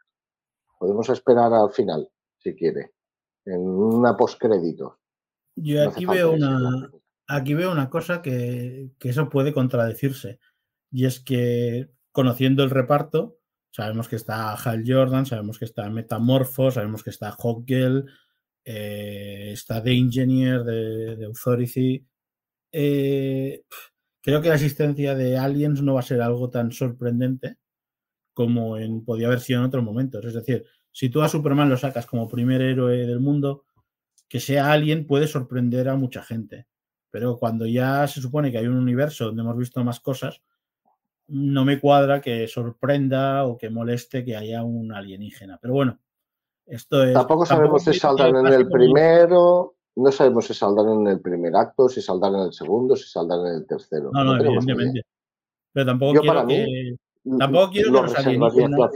Podemos 0.78 1.08
esperar 1.08 1.52
al 1.52 1.70
final, 1.70 2.08
si 2.38 2.54
quiere, 2.54 2.92
en 3.44 3.60
una 3.60 4.16
postcrédito. 4.16 4.98
Yo 5.56 5.88
aquí 5.88 6.04
veo 6.04 6.32
una, 6.32 6.90
aquí 7.28 7.54
veo 7.54 7.72
una 7.72 7.88
cosa 7.88 8.20
que, 8.20 8.90
que, 8.98 9.08
eso 9.08 9.30
puede 9.30 9.54
contradecirse. 9.54 10.38
Y 10.90 11.06
es 11.06 11.18
que 11.18 11.90
conociendo 12.12 12.62
el 12.62 12.70
reparto, 12.70 13.35
sabemos 13.76 14.08
que 14.08 14.16
está 14.16 14.54
Hal 14.54 14.84
Jordan, 14.86 15.26
sabemos 15.26 15.58
que 15.58 15.66
está 15.66 15.90
Metamorpho, 15.90 16.70
sabemos 16.70 17.04
que 17.04 17.10
está 17.10 17.30
Hawkgirl, 17.30 18.06
eh, 18.64 19.50
está 19.52 19.82
The 19.82 19.92
Engineer 19.92 20.64
de, 20.64 21.16
de 21.16 21.26
Authority. 21.26 22.02
Eh, 22.72 23.64
creo 24.22 24.40
que 24.40 24.48
la 24.48 24.54
existencia 24.54 25.14
de 25.14 25.36
aliens 25.36 25.82
no 25.82 25.92
va 25.92 26.00
a 26.00 26.04
ser 26.04 26.22
algo 26.22 26.48
tan 26.48 26.72
sorprendente 26.72 27.58
como 28.32 28.78
en, 28.78 29.04
podía 29.04 29.26
haber 29.26 29.40
sido 29.40 29.58
en 29.58 29.66
otros 29.66 29.84
momentos. 29.84 30.24
Es 30.24 30.32
decir, 30.32 30.64
si 30.90 31.10
tú 31.10 31.20
a 31.20 31.28
Superman 31.28 31.68
lo 31.68 31.76
sacas 31.76 32.06
como 32.06 32.28
primer 32.28 32.62
héroe 32.62 33.06
del 33.06 33.20
mundo, 33.20 33.66
que 34.26 34.40
sea 34.40 34.72
alguien 34.72 35.06
puede 35.06 35.26
sorprender 35.26 35.90
a 35.90 35.96
mucha 35.96 36.22
gente. 36.22 36.66
Pero 37.10 37.36
cuando 37.36 37.66
ya 37.66 38.08
se 38.08 38.22
supone 38.22 38.50
que 38.50 38.56
hay 38.56 38.68
un 38.68 38.78
universo 38.78 39.26
donde 39.26 39.42
hemos 39.42 39.58
visto 39.58 39.84
más 39.84 40.00
cosas, 40.00 40.40
no 41.28 41.64
me 41.64 41.80
cuadra 41.80 42.20
que 42.20 42.46
sorprenda 42.48 43.44
o 43.44 43.58
que 43.58 43.70
moleste 43.70 44.24
que 44.24 44.36
haya 44.36 44.62
un 44.62 44.92
alienígena. 44.92 45.58
Pero 45.60 45.74
bueno, 45.74 45.98
esto 46.66 47.02
es. 47.02 47.14
Tampoco 47.14 47.46
sabemos 47.46 47.84
tampoco 47.84 47.92
si 47.92 47.98
saldrán 47.98 48.46
en 48.46 48.52
el 48.52 48.68
primero, 48.68 49.74
no 49.96 50.12
sabemos 50.12 50.46
si 50.46 50.54
saldrán 50.54 51.00
en 51.00 51.06
el 51.08 51.20
primer 51.20 51.56
acto, 51.56 51.88
si 51.88 52.00
saldrán 52.00 52.34
en 52.36 52.40
el 52.42 52.52
segundo, 52.52 52.96
si 52.96 53.08
saldrán 53.08 53.46
en 53.46 53.54
el 53.54 53.66
tercero. 53.66 54.10
No, 54.12 54.24
no, 54.24 54.36
no 54.36 54.44
evidentemente. 54.44 55.02
Pero 55.72 55.86
tampoco 55.86 56.14
Yo 56.14 56.20
quiero 56.22 56.46
que. 56.46 56.96
Mí, 57.24 57.38
tampoco 57.38 57.70
quiero 57.72 57.92
que 57.92 58.02
los 58.02 58.14
alienígenas. 58.16 58.90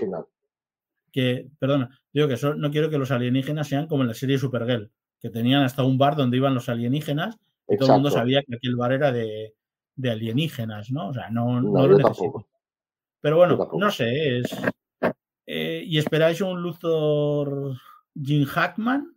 Que, 1.13 1.51
perdona, 1.59 2.01
digo 2.13 2.29
que 2.29 2.37
so, 2.37 2.55
no 2.55 2.71
quiero 2.71 2.89
que 2.89 2.99
los 2.99 3.11
alienígenas 3.11 3.67
sean 3.67 3.89
como 3.89 4.03
en 4.03 4.09
la 4.09 4.15
serie 4.15 4.39
Supergirl, 4.39 4.93
que 5.21 5.29
tenían 5.31 5.63
hasta 5.65 5.83
un 5.83 5.99
bar 5.99 6.15
donde 6.15 6.37
iban 6.37 6.55
los 6.55 6.69
alienígenas 6.69 7.37
y 7.67 7.75
Exacto. 7.75 7.79
todo 7.79 7.87
el 7.89 7.95
mundo 7.95 8.11
sabía 8.11 8.43
que 8.45 8.55
aquel 8.55 8.77
bar 8.77 8.93
era 8.93 9.11
de, 9.11 9.55
de 9.97 10.11
alienígenas, 10.11 10.91
¿no? 10.91 11.09
O 11.09 11.15
sea, 11.15 11.31
no, 11.31 11.61
no, 11.61 11.71
no 11.71 11.87
lo 11.87 11.97
necesito. 11.97 12.25
Tampoco. 12.25 12.49
Pero 13.21 13.37
bueno, 13.37 13.71
no 13.75 13.91
sé, 13.91 14.39
es. 14.39 14.57
Eh, 15.47 15.83
¿Y 15.85 15.99
esperáis 15.99 16.41
un 16.41 16.63
Luthor 16.63 17.77
Jim 18.15 18.45
Hackman? 18.45 19.17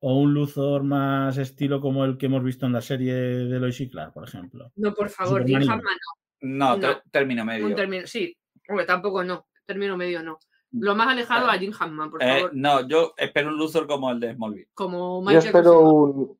¿O 0.00 0.16
un 0.20 0.32
Luthor 0.32 0.84
más 0.84 1.36
estilo 1.38 1.80
como 1.80 2.04
el 2.04 2.16
que 2.16 2.26
hemos 2.26 2.44
visto 2.44 2.66
en 2.66 2.72
la 2.72 2.80
serie 2.80 3.12
de 3.12 3.58
Lois 3.58 3.80
y 3.80 3.90
Clark, 3.90 4.12
por 4.12 4.26
ejemplo? 4.26 4.70
No, 4.76 4.94
por 4.94 5.10
favor, 5.10 5.44
Jim 5.44 5.58
Hackman 5.58 5.96
no. 6.40 6.76
No, 6.76 6.76
no. 6.76 7.02
término 7.10 7.44
medio. 7.44 7.66
Un 7.66 7.74
término, 7.74 8.06
sí, 8.06 8.36
hombre, 8.68 8.86
tampoco 8.86 9.24
no. 9.24 9.48
Término 9.66 9.96
medio 9.96 10.22
no. 10.22 10.38
Lo 10.70 10.94
más 10.94 11.08
alejado 11.08 11.48
a 11.48 11.58
Jim 11.58 11.72
Hackman, 11.72 12.10
por 12.10 12.22
eh, 12.22 12.26
favor. 12.26 12.50
no, 12.54 12.86
yo 12.86 13.14
espero 13.16 13.48
un 13.48 13.58
Luthor 13.58 13.86
como 13.86 14.10
el 14.10 14.20
de 14.20 14.34
Smallville. 14.34 14.68
Como 14.74 15.20
Michael 15.20 15.42
yo 15.42 15.46
espero 15.46 15.80
un, 15.80 16.38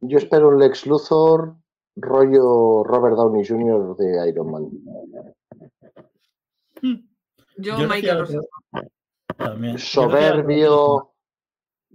yo 0.00 0.18
espero 0.18 0.48
un 0.48 0.58
Lex 0.58 0.86
Luthor 0.86 1.56
rollo 2.00 2.84
Robert 2.84 3.16
Downey 3.16 3.46
Jr. 3.46 3.96
de 3.96 4.28
Iron 4.28 4.50
Man. 4.50 4.70
Yo, 7.56 7.78
yo 7.78 7.88
Michael 7.88 8.26
También. 9.36 9.78
Soberbio. 9.78 11.12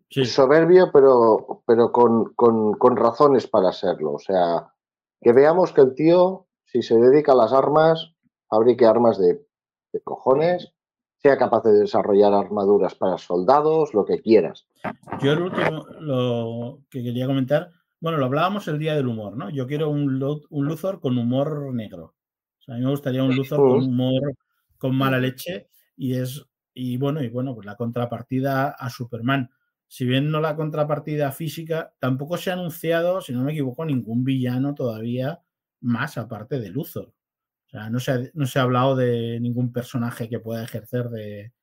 Sí. 0.09 0.25
Soberbio, 0.25 0.91
pero, 0.91 1.63
pero 1.65 1.91
con, 1.91 2.33
con, 2.35 2.73
con, 2.73 2.95
razones 2.95 3.47
para 3.47 3.71
serlo. 3.71 4.13
O 4.13 4.19
sea, 4.19 4.71
que 5.19 5.33
veamos 5.33 5.71
que 5.71 5.81
el 5.81 5.95
tío, 5.95 6.47
si 6.65 6.83
se 6.83 6.95
dedica 6.95 7.31
a 7.31 7.35
las 7.35 7.51
armas, 7.51 8.13
fabrique 8.47 8.85
armas 8.85 9.17
de, 9.17 9.43
de 9.91 10.01
cojones, 10.01 10.71
sea 11.23 11.37
capaz 11.37 11.63
de 11.63 11.71
desarrollar 11.73 12.33
armaduras 12.33 12.93
para 12.95 13.17
soldados, 13.17 13.93
lo 13.93 14.05
que 14.05 14.21
quieras. 14.21 14.67
Yo 15.21 15.31
el 15.31 15.43
último, 15.43 15.85
lo 15.99 16.79
que 16.91 17.01
quería 17.01 17.25
comentar, 17.25 17.71
bueno, 18.03 18.17
lo 18.17 18.25
hablábamos 18.25 18.67
el 18.67 18.79
día 18.79 18.95
del 18.95 19.07
humor, 19.07 19.37
¿no? 19.37 19.49
Yo 19.49 19.65
quiero 19.65 19.89
un, 19.89 20.21
un 20.49 20.65
Luthor 20.65 20.99
con 20.99 21.17
humor 21.17 21.73
negro. 21.73 22.15
O 22.59 22.61
sea, 22.61 22.75
a 22.75 22.77
mí 22.77 22.83
me 22.83 22.89
gustaría 22.89 23.23
un 23.23 23.33
Luthor 23.33 23.59
con 23.59 23.81
humor 23.81 24.35
con 24.77 24.93
mala 24.93 25.19
leche 25.19 25.69
y 25.95 26.15
es 26.15 26.45
y 26.73 26.97
bueno, 26.97 27.23
y 27.23 27.29
bueno, 27.29 27.55
pues 27.55 27.65
la 27.65 27.77
contrapartida 27.77 28.71
a 28.71 28.89
Superman. 28.89 29.49
Si 29.87 30.03
bien 30.03 30.29
no 30.29 30.41
la 30.41 30.57
contrapartida 30.57 31.31
física, 31.31 31.93
tampoco 31.97 32.35
se 32.35 32.49
ha 32.49 32.55
anunciado, 32.55 33.21
si 33.21 33.31
no 33.31 33.41
me 33.41 33.53
equivoco, 33.53 33.85
ningún 33.85 34.25
villano 34.25 34.75
todavía 34.75 35.39
más 35.79 36.17
aparte 36.17 36.59
de 36.59 36.71
Luthor. 36.71 37.13
O 37.67 37.69
sea, 37.69 37.89
no 37.89 38.01
se 38.01 38.11
ha, 38.11 38.19
no 38.33 38.45
se 38.47 38.59
ha 38.59 38.63
hablado 38.63 38.97
de 38.97 39.39
ningún 39.39 39.71
personaje 39.71 40.27
que 40.27 40.41
pueda 40.41 40.65
ejercer 40.65 41.07
de, 41.07 41.53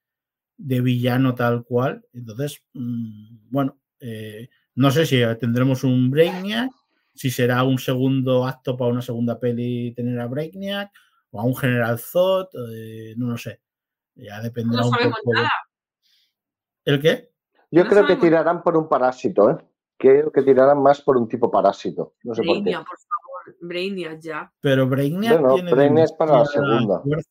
de 0.57 0.81
villano 0.81 1.35
tal 1.35 1.65
cual. 1.65 2.07
Entonces, 2.15 2.65
mmm, 2.73 3.51
bueno, 3.51 3.79
eh, 4.01 4.49
no 4.81 4.91
sé 4.91 5.05
si 5.05 5.21
tendremos 5.39 5.85
un 5.85 6.11
Brainiac, 6.11 6.71
si 7.15 7.31
será 7.31 7.65
un 7.65 7.79
segundo 7.79 8.47
acto 8.47 8.79
para 8.79 8.91
una 8.91 9.03
segunda 9.03 9.39
peli 9.39 9.93
tener 9.93 10.19
a 10.19 10.27
Brainiac 10.27 10.91
o 11.33 11.39
a 11.39 11.45
un 11.45 11.55
General 11.55 11.99
Zod, 11.99 12.47
eh, 12.73 13.13
no 13.19 13.27
lo 13.27 13.37
sé. 13.37 13.61
Ya 14.15 14.41
dependerá 14.41 14.81
no 14.81 14.89
un 14.89 14.95
poco. 14.95 15.33
Nada. 15.35 15.51
¿El 16.87 16.99
qué? 16.99 17.31
Yo 17.71 17.85
no 17.85 17.91
creo 17.91 18.07
que 18.07 18.17
tirarán 18.17 18.63
por 18.63 18.75
un 18.79 18.89
parásito, 18.89 19.51
¿eh? 19.51 19.59
Creo 19.99 20.33
que 20.33 20.41
tirarán 20.41 20.83
más 20.83 21.03
por 21.03 21.19
un 21.19 21.29
tipo 21.29 21.51
parásito. 21.51 22.15
No 22.25 22.35
sé 22.35 22.41
Brainiac, 22.41 22.79
por, 22.79 22.89
por 22.89 22.99
favor. 22.99 23.69
Brainiac 23.69 24.19
ya. 24.19 24.51
Pero 24.63 24.89
Brainiac 24.89 25.47
tiene 25.57 25.73
Brainiac 25.73 26.17
para 26.17 26.39
la 26.39 26.47
segunda. 26.47 27.01
Fuerza. 27.01 27.31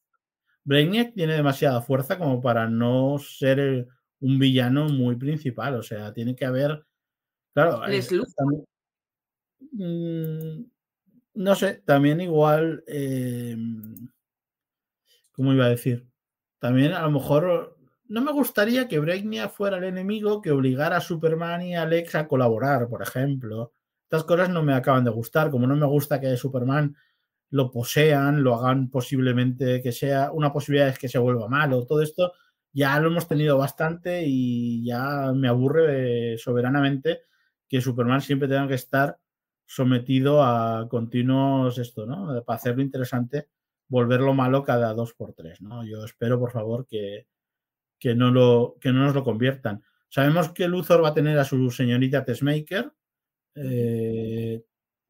Brainiac 0.64 1.16
tiene 1.16 1.34
demasiada 1.34 1.82
fuerza 1.82 2.20
como 2.20 2.40
para 2.44 2.70
no 2.70 3.18
ser 3.18 3.88
un 4.20 4.38
villano 4.38 4.88
muy 4.88 5.16
principal. 5.16 5.74
O 5.78 5.82
sea, 5.82 6.14
tiene 6.14 6.36
que 6.36 6.46
haber. 6.46 6.86
Claro. 7.68 7.88
Les 7.88 8.08
también, 8.36 8.66
mmm, 9.72 10.64
no 11.36 11.56
sé, 11.56 11.82
también 11.86 12.22
igual. 12.22 12.84
Eh, 12.88 13.56
¿Cómo 15.34 15.54
iba 15.54 15.66
a 15.66 15.70
decir? 15.70 16.06
También 16.60 16.94
a 16.94 17.02
lo 17.02 17.12
mejor 17.12 17.78
no 18.08 18.22
me 18.22 18.32
gustaría 18.32 18.88
que 18.88 19.00
Brainiac 19.00 19.52
fuera 19.52 19.78
el 19.78 19.84
enemigo 19.86 20.42
que 20.42 20.52
obligara 20.52 20.98
a 20.98 21.02
Superman 21.02 21.62
y 21.62 21.76
a 21.76 21.84
Alex 21.84 22.16
a 22.16 22.28
colaborar, 22.28 22.88
por 22.88 23.02
ejemplo. 23.02 23.74
Estas 24.04 24.24
cosas 24.24 24.50
no 24.50 24.64
me 24.64 24.74
acaban 24.74 25.04
de 25.04 25.12
gustar, 25.12 25.52
como 25.52 25.68
no 25.68 25.76
me 25.76 25.86
gusta 25.86 26.20
que 26.20 26.36
Superman 26.36 26.96
lo 27.52 27.72
posean, 27.72 28.44
lo 28.44 28.56
hagan 28.56 28.90
posiblemente 28.90 29.82
que 29.82 29.92
sea, 29.92 30.32
una 30.32 30.52
posibilidad 30.52 30.90
es 30.90 31.00
que 31.00 31.10
se 31.10 31.20
vuelva 31.20 31.48
malo, 31.48 31.86
todo 31.86 32.02
esto 32.02 32.34
ya 32.72 33.00
lo 33.00 33.08
hemos 33.08 33.28
tenido 33.28 33.58
bastante 33.58 34.24
y 34.26 34.86
ya 34.86 35.32
me 35.34 35.48
aburre 35.48 36.38
soberanamente 36.38 37.22
que 37.70 37.82
Superman 37.82 38.22
siempre 38.22 38.48
tenga 38.48 38.68
que 38.68 38.74
estar 38.74 39.20
sometido 39.66 40.44
a 40.44 40.88
continuos 40.90 41.78
esto, 41.78 42.06
¿no? 42.06 42.44
Para 42.44 42.58
hacerlo 42.58 42.82
interesante, 42.82 43.48
volverlo 43.88 44.34
malo 44.34 44.64
cada 44.64 44.94
dos 44.94 45.14
por 45.14 45.34
tres, 45.34 45.62
¿no? 45.62 45.86
Yo 45.86 46.04
espero, 46.04 46.40
por 46.40 46.52
favor, 46.52 46.88
que, 46.88 47.28
que, 48.00 48.16
no, 48.16 48.32
lo, 48.32 48.78
que 48.82 48.92
no 48.92 49.04
nos 49.04 49.14
lo 49.14 49.24
conviertan. 49.24 49.84
Sabemos 50.10 50.50
que 50.50 50.68
Luthor 50.68 51.04
va 51.04 51.10
a 51.10 51.14
tener 51.14 51.38
a 51.38 51.46
su 51.46 51.70
señorita 51.70 52.26
Tessmaker. 52.26 52.92
Eh, 53.54 54.64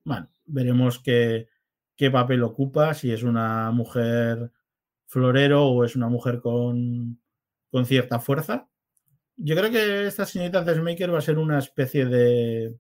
bueno, 0.04 0.30
veremos 0.46 1.00
qué, 1.00 1.48
qué 1.96 2.12
papel 2.12 2.44
ocupa, 2.44 2.94
si 2.94 3.12
es 3.12 3.24
una 3.24 3.72
mujer 3.72 4.52
florero 5.06 5.68
o 5.68 5.84
es 5.84 5.96
una 5.96 6.10
mujer 6.10 6.42
con, 6.42 7.20
con 7.72 7.86
cierta 7.86 8.20
fuerza. 8.20 8.69
Yo 9.42 9.56
creo 9.56 9.72
que 9.72 10.08
esta 10.08 10.26
señorita 10.26 10.66
Tessmaker 10.66 11.14
va 11.14 11.20
a 11.20 11.22
ser 11.22 11.38
una 11.38 11.60
especie 11.60 12.06
de 12.06 12.76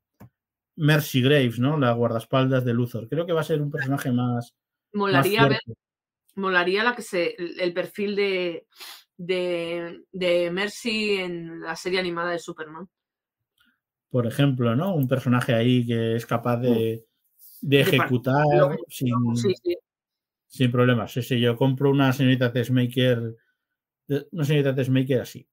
Mercy 0.75 1.21
Graves, 1.21 1.57
¿no? 1.57 1.77
La 1.77 1.93
guardaespaldas 1.93 2.65
de 2.65 2.73
Luthor. 2.73 3.07
Creo 3.07 3.25
que 3.25 3.31
va 3.31 3.41
a 3.41 3.45
ser 3.45 3.61
un 3.61 3.71
personaje 3.71 4.11
más. 4.11 4.53
Molaría 4.91 5.41
más 5.41 5.49
ver, 5.51 5.61
molaría 6.35 6.83
la 6.83 6.95
que 6.95 7.01
se, 7.01 7.35
el 7.37 7.73
perfil 7.73 8.13
de, 8.15 8.67
de, 9.15 10.01
de, 10.11 10.51
Mercy 10.51 11.15
en 11.15 11.61
la 11.61 11.77
serie 11.77 11.99
animada 11.99 12.31
de 12.31 12.39
Superman. 12.39 12.89
Por 14.09 14.27
ejemplo, 14.27 14.75
¿no? 14.75 14.93
Un 14.95 15.07
personaje 15.07 15.53
ahí 15.53 15.85
que 15.87 16.15
es 16.17 16.25
capaz 16.25 16.57
de, 16.57 17.05
de 17.61 17.79
ejecutar 17.79 18.43
sin, 18.89 19.13
Sí, 19.37 19.53
sí. 19.63 19.77
sin 20.47 20.71
problemas. 20.71 21.13
Sí, 21.13 21.21
sí, 21.21 21.39
yo 21.39 21.55
compro 21.55 21.89
una 21.89 22.11
señorita 22.11 22.51
Testmaker, 22.51 23.37
de- 24.07 24.27
una 24.31 24.43
señorita 24.43 24.75
Testmaker 24.75 25.21
así. 25.21 25.47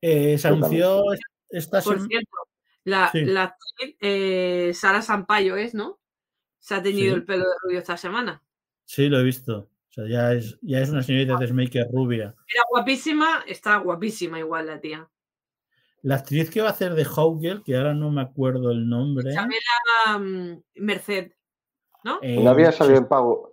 Eh, 0.00 0.38
se 0.38 0.48
anunció 0.48 1.02
esta 1.48 1.80
Por 1.82 2.00
cierto, 2.06 2.36
la, 2.84 3.10
Sí. 3.10 3.24
la 3.24 3.42
actriz, 3.44 3.96
eh, 4.00 4.72
Sara 4.74 5.02
Sampaio 5.02 5.56
es, 5.56 5.74
¿no? 5.74 5.98
Se 6.58 6.74
ha 6.74 6.82
teñido 6.82 7.14
Sí. 7.14 7.20
el 7.20 7.24
pelo 7.24 7.44
de 7.44 7.54
rubio 7.62 7.78
esta 7.78 7.96
semana. 7.96 8.42
Sí, 8.84 9.08
lo 9.08 9.18
he 9.18 9.24
visto. 9.24 9.70
O 9.90 9.92
sea, 9.92 10.04
ya 10.08 10.32
es, 10.32 10.58
ya 10.62 10.80
es 10.80 10.90
una 10.90 11.02
señorita 11.02 11.36
Testmaker 11.38 11.86
rubia. 11.92 12.34
Era 12.54 12.62
guapísima, 12.70 13.42
está 13.46 13.76
guapísima 13.78 14.38
igual 14.38 14.66
la 14.66 14.80
tía. 14.80 15.08
La 16.02 16.16
actriz 16.16 16.50
que 16.50 16.60
va 16.60 16.68
a 16.68 16.72
hacer 16.72 16.94
de 16.94 17.04
Hawkgirl, 17.04 17.64
que 17.64 17.76
ahora 17.76 17.92
no 17.94 18.10
me 18.10 18.20
acuerdo 18.22 18.70
el 18.70 18.88
nombre. 18.88 19.30
Isabela 19.30 20.18
mm, 20.18 20.62
Merced, 20.76 21.32
¿no? 22.04 22.18
eh, 22.22 22.40
¿No 22.42 22.50
había 22.50 22.70
salido 22.70 22.98
en 22.98 23.08
pago? 23.08 23.52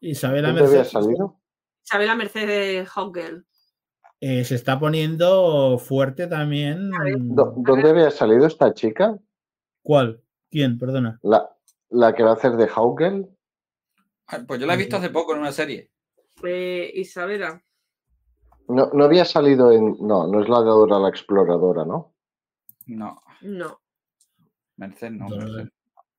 Isabela 0.00 0.48
¿Dónde 0.48 0.64
había 0.64 0.76
Merced 0.78 0.90
salido? 0.92 1.40
Isabela 1.84 2.16
Merced 2.16 2.46
de 2.46 2.86
Hawkgirl. 2.86 3.46
Eh, 4.20 4.44
se 4.44 4.54
está 4.54 4.78
poniendo 4.78 5.78
fuerte 5.78 6.26
también. 6.26 6.90
¿Dó- 7.34 7.54
¿Dónde 7.56 7.90
había 7.90 8.10
salido 8.10 8.46
esta 8.46 8.72
chica? 8.74 9.18
¿Cuál? 9.82 10.22
¿Quién? 10.50 10.78
Perdona. 10.78 11.18
La, 11.22 11.48
la 11.90 12.14
que 12.14 12.22
va 12.22 12.30
a 12.30 12.34
hacer 12.34 12.52
de 12.52 12.68
Haukel. 12.74 13.28
Ah, 14.28 14.40
Pues 14.46 14.60
yo 14.60 14.66
la 14.66 14.74
he 14.74 14.78
visto 14.78 14.96
hace 14.96 15.10
poco 15.10 15.34
en 15.34 15.40
una 15.40 15.52
serie. 15.52 15.90
Eh, 16.42 16.90
Isabela. 16.94 17.62
No, 18.68 18.90
no 18.92 19.04
había 19.04 19.24
salido 19.24 19.70
en. 19.72 19.96
No, 20.00 20.26
no 20.26 20.42
es 20.42 20.48
la 20.48 20.58
de 20.60 20.64
Dora 20.66 20.98
la 20.98 21.08
exploradora, 21.08 21.84
¿no? 21.84 22.14
No, 22.86 23.22
No. 23.42 23.80
Merced 24.76 25.10
no. 25.10 25.28
Merced. 25.28 25.68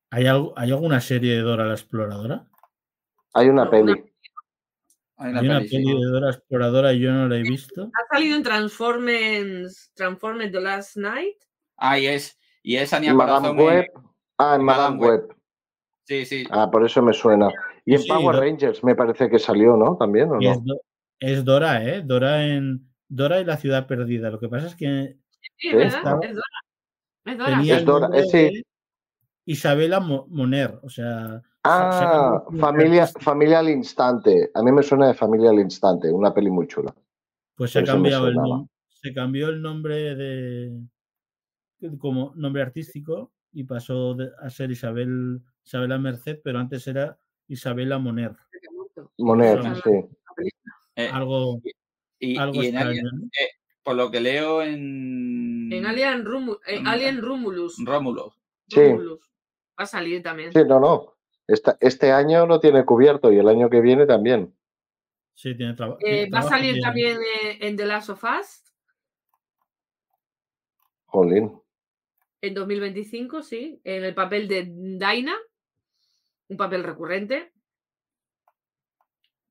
¿Hay, 0.09 0.25
algo- 0.25 0.53
¿Hay 0.55 0.71
alguna 0.71 1.01
serie 1.01 1.35
de 1.35 1.41
Dora 1.41 1.65
la 1.65 1.73
Exploradora? 1.73 2.47
Hay 3.33 3.49
una 3.49 3.65
No, 3.65 3.71
peli. 3.71 3.91
una- 3.91 4.01
Hay 5.17 5.31
una 5.31 5.39
Hay 5.41 5.45
una 5.47 5.57
peli, 5.59 5.69
sí. 5.69 5.75
peli 5.77 5.99
de 5.99 6.05
Dora 6.11 6.29
Exploradora 6.29 6.93
y 6.93 6.99
yo 6.99 7.11
no 7.11 7.27
la 7.27 7.37
he 7.37 7.41
visto. 7.41 7.89
Ha 7.93 8.15
salido 8.15 8.37
en 8.37 8.43
Transformers, 8.43 9.91
Transformers 9.95 10.51
The 10.51 10.61
Last 10.61 10.97
Night. 10.97 11.35
Ah, 11.77 11.97
y 11.99 12.07
es, 12.07 12.37
y 12.63 12.75
es 12.77 12.93
Anya 12.93 13.13
Madame 13.13 13.49
en- 13.49 13.57
Web. 13.57 13.85
Ah, 14.37 14.55
en 14.55 14.63
Madame 14.63 14.97
Madame 14.97 14.99
Web. 14.99 15.35
Sí, 16.05 16.25
sí. 16.25 16.43
Ah, 16.51 16.69
por 16.71 16.85
eso 16.85 17.01
me 17.01 17.13
suena. 17.13 17.49
Y 17.85 17.95
en 17.95 18.01
Sí, 18.01 18.07
Power 18.09 18.35
Rangers 18.35 18.83
me 18.83 18.95
parece 18.95 19.29
que 19.29 19.39
salió, 19.39 19.75
¿no? 19.75 19.97
También, 19.97 20.29
¿o 20.31 20.39
es, 20.39 20.61
no? 20.61 20.75
Do- 20.75 20.81
es 21.19 21.43
Dora, 21.43 21.83
¿eh? 21.83 22.01
Dora 22.03 22.45
en 22.45 22.87
Dora 23.07 23.39
y 23.41 23.45
la 23.45 23.57
ciudad 23.57 23.87
perdida. 23.87 24.29
Lo 24.29 24.39
que 24.39 24.49
pasa 24.49 24.67
es 24.67 24.75
que 24.75 25.17
Sí, 25.57 25.69
es 25.69 25.75
verdad, 25.75 25.97
estaba- 25.97 26.19
es 26.25 26.35
Dora. 26.35 26.43
Es 27.25 27.37
Dora. 27.37 27.49
tenía 27.57 27.77
Es 27.77 27.85
Dora, 27.85 28.09
eh, 28.13 28.63
Isabela 29.45 29.99
Mo- 29.99 30.27
Moner. 30.29 30.79
O 30.83 30.89
sea, 30.89 31.41
Ah, 31.69 32.43
familia, 33.19 33.59
al 33.59 33.69
instante. 33.69 34.51
A 34.53 34.61
mí 34.63 34.71
me 34.71 34.83
suena 34.83 35.07
de 35.07 35.13
Familia 35.13 35.49
al 35.49 35.59
instante, 35.59 36.11
una 36.11 36.33
peli 36.33 36.49
muy 36.49 36.67
chula. 36.67 36.93
Pues 37.55 37.71
se 37.71 37.79
ha 37.79 37.83
cambiado 37.83 38.27
el 38.27 38.35
nombre. 38.35 38.69
Se 38.89 39.13
cambió 39.13 39.49
el 39.49 39.61
nombre 39.61 40.15
de 40.15 40.81
como 41.99 42.33
nombre 42.35 42.61
artístico 42.63 43.31
y 43.51 43.63
pasó 43.63 44.15
de- 44.15 44.31
a 44.41 44.49
ser 44.49 44.71
Isabel 44.71 45.39
Isabela 45.63 45.97
Merced, 45.99 46.39
pero 46.43 46.59
antes 46.59 46.87
era 46.87 47.17
Isabela 47.47 47.97
Moner. 47.99 48.35
Moner, 49.17 49.61
sí. 49.83 49.91
Eh, 50.95 51.09
Algo, 51.11 51.61
y, 52.19 52.37
algo 52.37 52.55
y 52.55 52.67
en 52.67 52.75
extraño. 52.75 52.89
Alien, 52.89 53.05
¿no? 53.05 53.29
por 53.83 53.95
lo 53.95 54.09
que 54.11 54.19
leo 54.19 54.63
en, 54.63 55.71
En 55.71 55.85
Alien, 55.85 56.25
Rumu- 56.25 56.59
eh. 56.67 56.81
Alien 56.85 57.21
Rumulus. 57.21 57.77
Rómulo. 57.85 58.33
Sí. 58.67 58.81
Romulus. 58.81 59.19
Va 59.79 59.83
a 59.83 59.85
salir 59.85 60.23
también. 60.23 60.51
Sí, 60.51 60.59
no, 60.67 60.79
no. 60.79 61.13
Esta- 61.47 61.77
este 61.79 62.11
año 62.11 62.45
lo 62.45 62.59
tiene 62.59 62.83
cubierto 62.85 63.31
y 63.31 63.37
el 63.39 63.47
año 63.47 63.69
que 63.69 63.81
viene 63.81 64.05
también. 64.05 64.53
Sí, 65.33 65.55
tiene 65.55 65.73
trabajo. 65.75 65.99
Eh, 66.01 66.29
va 66.29 66.39
a 66.39 66.43
salir 66.43 66.81
también 66.81 67.19
eh, 67.21 67.57
en 67.61 67.77
The 67.77 67.85
Last 67.85 68.09
of 68.09 68.23
Us 68.23 68.63
Jolín. 71.05 71.61
en 72.41 72.53
2025, 72.53 73.41
sí, 73.43 73.81
en 73.83 74.03
el 74.03 74.13
papel 74.13 74.47
de 74.47 74.67
Daina, 74.97 75.35
un 76.49 76.57
papel 76.57 76.83
recurrente, 76.83 77.51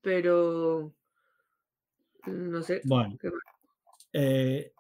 pero 0.01 0.93
no 2.27 2.63
sé. 2.63 2.81
Bueno, 2.85 3.17
eh, 4.13 4.73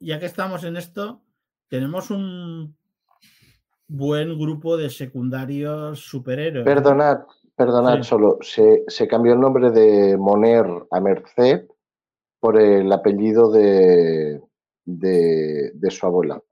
ya 0.00 0.18
que 0.18 0.26
estamos 0.26 0.64
en 0.64 0.76
esto, 0.76 1.22
tenemos 1.68 2.10
un 2.10 2.76
buen 3.96 4.38
grupo 4.38 4.76
de 4.76 4.90
secundarios 4.90 6.00
superhéroes. 6.00 6.64
Perdonad, 6.64 7.18
perdonad, 7.56 7.98
Sí. 7.98 8.04
solo 8.04 8.38
se, 8.40 8.84
se 8.88 9.06
cambió 9.06 9.34
el 9.34 9.40
nombre 9.40 9.70
de 9.70 10.16
Moner 10.16 10.66
a 10.90 11.00
Merced 11.00 11.66
por 12.40 12.58
el 12.60 12.92
apellido 12.92 13.50
de, 13.50 14.40
de, 14.84 15.70
de 15.74 15.90
su 15.90 16.06
abuela. 16.06 16.42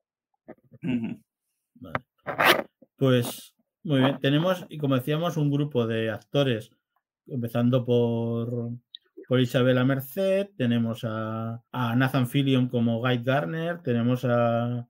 Vale. 1.74 1.98
Pues 2.96 3.54
muy 3.82 3.98
bien, 4.00 4.18
tenemos, 4.20 4.64
y 4.68 4.78
como 4.78 4.94
decíamos, 4.94 5.36
un 5.36 5.50
grupo 5.50 5.86
de 5.86 6.10
actores, 6.10 6.70
empezando 7.26 7.84
por, 7.84 8.70
por 9.28 9.40
Isabela 9.40 9.84
Merced, 9.84 10.50
tenemos 10.56 11.02
a, 11.04 11.60
a 11.72 11.96
Nathan 11.96 12.28
Fillion 12.28 12.68
como 12.68 13.00
Guy 13.00 13.18
Garner, 13.24 13.82
tenemos 13.82 14.24
a, 14.24 14.86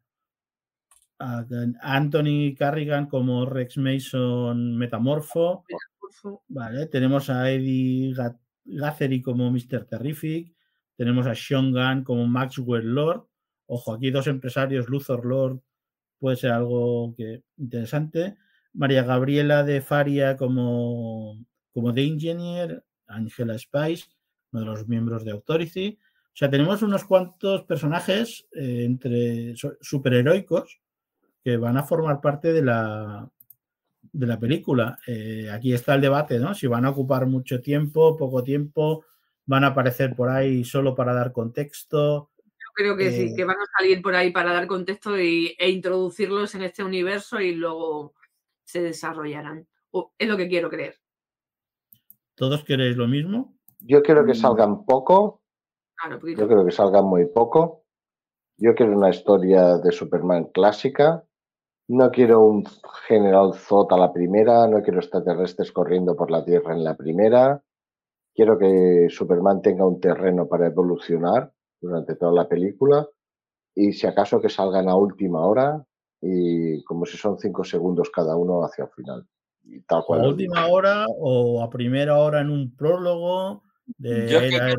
a 1.22 1.46
Anthony 1.82 2.54
Carrigan 2.56 3.06
como 3.06 3.46
Rex 3.46 3.78
Mason 3.78 4.76
Metamorfo, 4.76 5.64
Vale, 6.48 6.86
tenemos 6.86 7.30
a 7.30 7.50
Eddie 7.50 8.14
Ga- 8.14 8.38
Gathery 8.64 9.22
como 9.22 9.50
Mr. 9.50 9.84
Terrific, 9.86 10.54
tenemos 10.96 11.26
a 11.26 11.34
Sean 11.34 11.72
Gunn 11.72 12.04
como 12.04 12.26
Maxwell 12.26 12.86
Lord. 12.94 13.24
Ojo, 13.66 13.94
aquí 13.94 14.10
dos 14.10 14.26
empresarios, 14.26 14.88
Luthor 14.88 15.24
Lord, 15.24 15.60
puede 16.18 16.36
ser 16.36 16.52
algo 16.52 17.14
que, 17.16 17.42
interesante. 17.56 18.36
María 18.74 19.02
Gabriela 19.02 19.64
de 19.64 19.80
Faria 19.80 20.36
como, 20.36 21.44
como 21.72 21.92
The 21.92 22.04
Engineer, 22.04 22.84
Angela 23.06 23.58
Spice, 23.58 24.06
uno 24.52 24.60
de 24.60 24.66
los 24.66 24.88
miembros 24.88 25.24
de 25.24 25.32
Authority. 25.32 25.98
O 26.00 26.34
sea, 26.36 26.48
tenemos 26.50 26.82
unos 26.82 27.04
cuantos 27.04 27.64
personajes 27.64 28.46
eh, 28.52 28.84
entre 28.84 29.54
superheroicos 29.80 30.80
que 31.42 31.56
van 31.56 31.76
a 31.76 31.82
formar 31.82 32.20
parte 32.20 32.52
de 32.52 32.62
la, 32.62 33.28
de 34.12 34.26
la 34.26 34.38
película. 34.38 34.98
Eh, 35.06 35.50
aquí 35.50 35.72
está 35.72 35.94
el 35.94 36.00
debate, 36.00 36.38
¿no? 36.38 36.54
Si 36.54 36.66
van 36.66 36.84
a 36.84 36.90
ocupar 36.90 37.26
mucho 37.26 37.60
tiempo, 37.60 38.16
poco 38.16 38.42
tiempo, 38.42 39.04
van 39.46 39.64
a 39.64 39.68
aparecer 39.68 40.14
por 40.14 40.28
ahí 40.28 40.64
solo 40.64 40.94
para 40.94 41.12
dar 41.14 41.32
contexto. 41.32 42.30
Yo 42.38 42.68
creo 42.74 42.96
que 42.96 43.10
sí, 43.10 43.22
Eh, 43.30 43.34
que 43.36 43.44
van 43.44 43.56
a 43.58 43.66
salir 43.78 44.00
por 44.00 44.14
ahí 44.14 44.30
para 44.30 44.52
dar 44.52 44.66
contexto 44.66 45.18
y, 45.18 45.54
e 45.58 45.68
introducirlos 45.70 46.54
en 46.54 46.62
este 46.62 46.84
universo 46.84 47.40
y 47.40 47.54
luego 47.54 48.14
se 48.64 48.80
desarrollarán. 48.82 49.66
O 49.90 50.12
es 50.16 50.28
lo 50.28 50.36
que 50.36 50.48
quiero 50.48 50.70
creer. 50.70 50.96
¿Todos 52.34 52.64
queréis 52.64 52.96
lo 52.96 53.06
mismo? 53.08 53.56
Yo 53.80 54.02
quiero 54.02 54.24
que 54.24 54.32
Mm. 54.32 54.36
salgan 54.36 54.84
poco, 54.84 55.40
Claro, 55.96 56.18
yo 56.26 56.48
creo 56.48 56.64
que 56.64 56.72
salgan 56.72 57.04
muy 57.04 57.26
poco. 57.26 57.84
Yo 58.56 58.74
quiero 58.74 58.96
una 58.96 59.10
historia 59.10 59.78
de 59.78 59.92
Superman 59.92 60.44
clásica. 60.52 61.24
No 61.92 62.10
quiero 62.10 62.40
un 62.40 62.64
general 63.06 63.52
Zod 63.54 63.92
a 63.92 63.98
la 63.98 64.12
primera, 64.14 64.66
no 64.66 64.82
quiero 64.82 65.00
extraterrestres 65.00 65.72
corriendo 65.72 66.16
por 66.16 66.30
la 66.30 66.42
Tierra 66.42 66.72
en 66.72 66.84
la 66.84 66.96
primera. 66.96 67.62
Quiero 68.34 68.58
que 68.58 69.08
Superman 69.10 69.60
tenga 69.60 69.86
un 69.86 70.00
terreno 70.00 70.48
para 70.48 70.68
evolucionar 70.68 71.52
durante 71.82 72.16
toda 72.16 72.32
la 72.32 72.48
película 72.48 73.06
y 73.74 73.92
si 73.92 74.06
acaso 74.06 74.40
que 74.40 74.48
salgan 74.48 74.88
a 74.88 74.96
última 74.96 75.44
hora 75.46 75.84
y 76.22 76.82
como 76.84 77.04
si 77.04 77.18
son 77.18 77.38
cinco 77.38 77.62
segundos 77.62 78.08
cada 78.10 78.36
uno 78.36 78.64
hacia 78.64 78.84
el 78.84 78.90
final. 78.90 79.26
Y 79.64 79.82
tal 79.82 80.00
¿O 80.00 80.04
cual. 80.06 80.24
a 80.24 80.28
última 80.28 80.66
hora 80.68 81.04
o 81.18 81.62
a 81.62 81.68
primera 81.68 82.16
hora 82.18 82.40
en 82.40 82.48
un 82.48 82.74
prólogo? 82.74 83.64
De 83.98 84.28
Yo, 84.30 84.38
creo 84.38 84.40
era- 84.40 84.48
que, 84.66 84.72
era- 84.72 84.76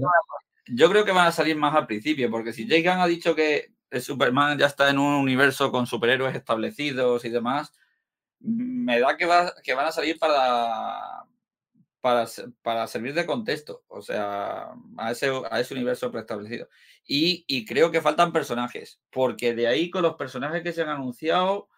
yo 0.73 0.89
creo 0.89 1.05
que 1.05 1.11
van 1.11 1.27
a 1.27 1.31
salir 1.31 1.55
más 1.57 1.75
al 1.75 1.85
principio, 1.85 2.31
porque 2.31 2.53
si 2.53 2.67
Jake 2.67 2.81
Gunn 2.89 3.01
ha 3.01 3.05
dicho 3.07 3.35
que 3.35 3.72
Superman 4.01 4.57
ya 4.57 4.67
está 4.67 4.89
en 4.89 4.99
un 4.99 5.13
universo 5.15 5.71
con 5.71 5.87
superhéroes 5.87 6.35
establecidos 6.35 7.25
y 7.25 7.29
demás, 7.29 7.73
me 8.39 8.99
da 8.99 9.17
que, 9.17 9.25
va- 9.25 9.53
que 9.63 9.73
van 9.73 9.87
a 9.87 9.91
salir 9.91 10.19
para, 10.19 11.25
para, 12.01 12.25
para 12.61 12.87
servir 12.87 13.13
de 13.13 13.25
contexto, 13.25 13.83
o 13.87 14.01
sea, 14.01 14.73
a 14.97 15.11
ese, 15.11 15.31
a 15.49 15.59
ese 15.59 15.73
universo 15.73 16.11
preestablecido. 16.11 16.67
Y, 17.05 17.45
y 17.47 17.65
creo 17.65 17.91
que 17.91 18.01
faltan 18.01 18.33
personajes, 18.33 19.01
porque 19.11 19.53
de 19.55 19.67
ahí 19.67 19.89
con 19.89 20.03
los 20.03 20.15
personajes 20.15 20.63
que 20.63 20.73
se 20.73 20.81
han 20.81 20.89
anunciado 20.89 21.69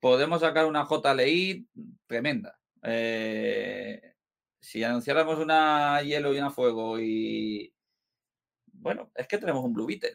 podemos 0.00 0.40
sacar 0.42 0.66
una 0.66 0.86
JLI 0.86 1.68
tremenda. 2.06 2.58
Eh, 2.82 4.14
si 4.60 4.84
anunciáramos 4.84 5.38
una 5.38 6.00
hielo 6.02 6.32
y 6.34 6.38
una 6.38 6.50
fuego 6.50 6.98
y... 7.00 7.72
Bueno, 8.72 9.10
es 9.14 9.26
que 9.26 9.38
tenemos 9.38 9.64
un 9.64 9.72
Blue 9.74 9.86
Beetle. 9.86 10.14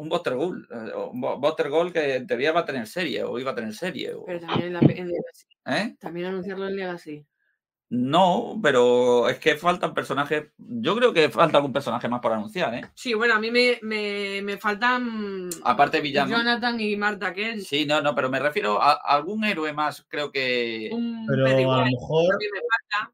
Un 0.00 0.08
Buster 0.08 0.34
Goal. 0.34 0.66
eh, 0.70 0.92
o 0.94 1.10
un 1.10 1.20
Bo- 1.20 1.38
Buster 1.38 1.68
Goal 1.68 1.92
que 1.92 2.16
en 2.16 2.26
teoría 2.26 2.52
va 2.52 2.60
a 2.60 2.64
tener 2.64 2.86
serie 2.86 3.22
o 3.24 3.38
iba 3.38 3.50
a 3.52 3.54
tener 3.54 3.74
serie. 3.74 4.14
o- 4.14 4.24
Pero 4.24 4.40
también 4.40 4.66
en, 4.68 4.72
la, 4.72 4.80
en 4.80 5.08
Legacy. 5.08 5.46
¿eh? 5.66 5.96
También 6.00 6.26
anunciarlo 6.26 6.66
en 6.66 6.76
Legacy. 6.76 7.26
No, 7.92 8.58
pero 8.62 9.28
es 9.28 9.38
que 9.40 9.56
faltan 9.56 9.92
personajes. 9.94 10.52
Yo 10.58 10.94
creo 10.94 11.12
que 11.12 11.28
falta 11.28 11.58
algún 11.58 11.72
personaje 11.72 12.08
más 12.08 12.20
por 12.20 12.32
anunciar, 12.32 12.72
¿eh? 12.74 12.82
Sí, 12.94 13.14
bueno, 13.14 13.34
a 13.34 13.40
mí 13.40 13.50
me, 13.50 13.80
me, 13.82 14.40
me 14.42 14.58
faltan 14.58 15.50
Aparte 15.64 16.00
villano. 16.00 16.30
Jonathan 16.36 16.80
y 16.80 16.94
Marta 16.96 17.32
Kent. 17.34 17.62
Sí, 17.62 17.86
no, 17.86 18.00
no, 18.00 18.14
pero 18.14 18.30
me 18.30 18.38
refiero 18.38 18.80
a, 18.80 18.92
a 18.92 19.16
algún 19.16 19.44
héroe 19.44 19.72
más, 19.72 20.06
creo 20.08 20.30
que. 20.30 20.88
Un 20.92 21.26
Pero 21.26 21.46
a 21.46 21.50
lo 21.50 21.84
mejor, 21.86 22.28
también 22.30 22.50
me 22.54 22.60
falta. 22.60 23.12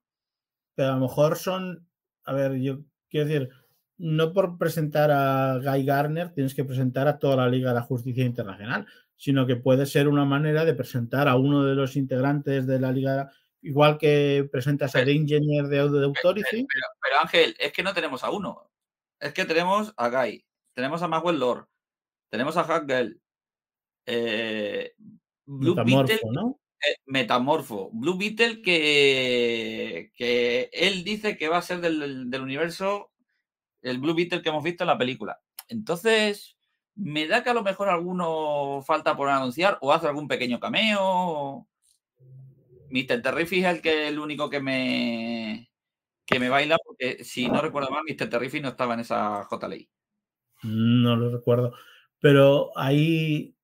pero 0.75 0.89
a 0.91 0.95
lo 0.97 1.01
mejor 1.01 1.37
son, 1.37 1.89
a 2.25 2.35
ver, 2.35 2.57
yo 2.61 2.81
quiero 3.09 3.27
decir, 3.29 3.49
no 3.99 4.33
por 4.33 4.59
presentar 4.59 5.11
a 5.11 5.59
Guy 5.59 5.85
Garner 5.85 6.33
tienes 6.33 6.55
que 6.55 6.65
presentar 6.65 7.09
a 7.09 7.19
toda 7.19 7.37
la 7.37 7.49
Liga 7.49 7.71
de 7.71 7.77
la 7.77 7.83
Justicia 7.83 8.25
Internacional, 8.25 8.87
sino 9.17 9.47
que 9.47 9.57
puede 9.57 9.87
ser 9.87 10.09
una 10.09 10.25
manera 10.25 10.65
de 10.65 10.75
presentar 10.75 11.29
a 11.29 11.37
uno 11.37 11.65
de 11.65 11.75
los 11.75 11.97
integrantes 11.97 12.67
de 12.67 12.79
la 12.79 12.93
Liga, 12.93 13.31
igual 13.63 13.97
que 13.99 14.49
presentas 14.53 14.95
a 14.95 15.05
The 15.05 15.13
Engineer 15.13 15.67
de 15.67 15.81
Audio 15.81 16.05
Authority. 16.05 16.67
Pero, 16.67 16.87
pero, 17.03 17.21
Ángel, 17.21 17.57
es 17.59 17.73
que 17.73 17.83
no 17.83 17.95
tenemos 17.95 18.23
a 18.23 18.31
uno. 18.31 18.71
Es 19.19 19.33
que 19.33 19.47
tenemos 19.47 19.95
a 19.97 20.09
Guy, 20.11 20.45
tenemos 20.75 21.01
a 21.03 21.09
Maxwell 21.09 21.39
Lord, 21.39 21.67
tenemos 22.31 22.57
a 22.59 22.65
Hackgirl, 22.65 23.19
eh, 24.05 24.95
Blue 25.47 25.75
Beetle, 25.75 26.21
¿no? 26.33 26.61
eh, 26.87 26.97
Metamorfo, 27.07 27.91
Blue 27.93 28.19
Beetle 28.19 28.61
que, 28.61 30.13
que 30.15 30.69
él 30.73 31.03
dice 31.05 31.39
que 31.39 31.49
va 31.49 31.59
a 31.59 31.63
ser 31.63 31.81
del, 31.81 32.31
del 32.31 32.43
universo 32.43 33.11
el 33.83 33.99
Blue 33.99 34.15
Beetle 34.15 34.43
que 34.43 34.49
hemos 34.49 34.65
visto 34.65 34.85
en 34.85 34.89
la 34.89 34.99
película. 34.99 35.41
Entonces, 35.69 36.57
me 36.97 37.27
da 37.29 37.43
que 37.43 37.51
a 37.51 37.55
lo 37.55 37.63
mejor 37.63 37.89
alguno 37.89 38.83
falta 38.85 39.17
por 39.17 39.29
anunciar 39.29 39.79
o 39.81 39.93
hace 39.93 40.07
algún 40.07 40.29
pequeño 40.29 40.59
cameo. 40.59 41.67
Mr. 42.91 43.21
Terrific 43.23 43.65
es 43.65 43.77
el 43.77 43.83
que 43.83 44.09
el 44.09 44.19
único 44.19 44.49
que 44.49 44.61
me 44.61 45.71
que 46.25 46.41
me 46.41 46.49
baila 46.49 46.77
porque 46.85 47.23
si 47.23 47.49
no 47.49 47.61
recuerdo 47.61 47.91
mal, 47.91 48.03
Mr. 48.09 48.29
Terrific 48.29 48.63
no 48.63 48.71
estaba 48.71 48.95
en 48.95 49.01
esa 49.01 49.45
J-Ley. 49.45 49.89
No 50.65 51.15
lo 51.15 51.31
recuerdo. 51.31 51.75
Pero 52.19 52.71
ahí, 52.77 53.55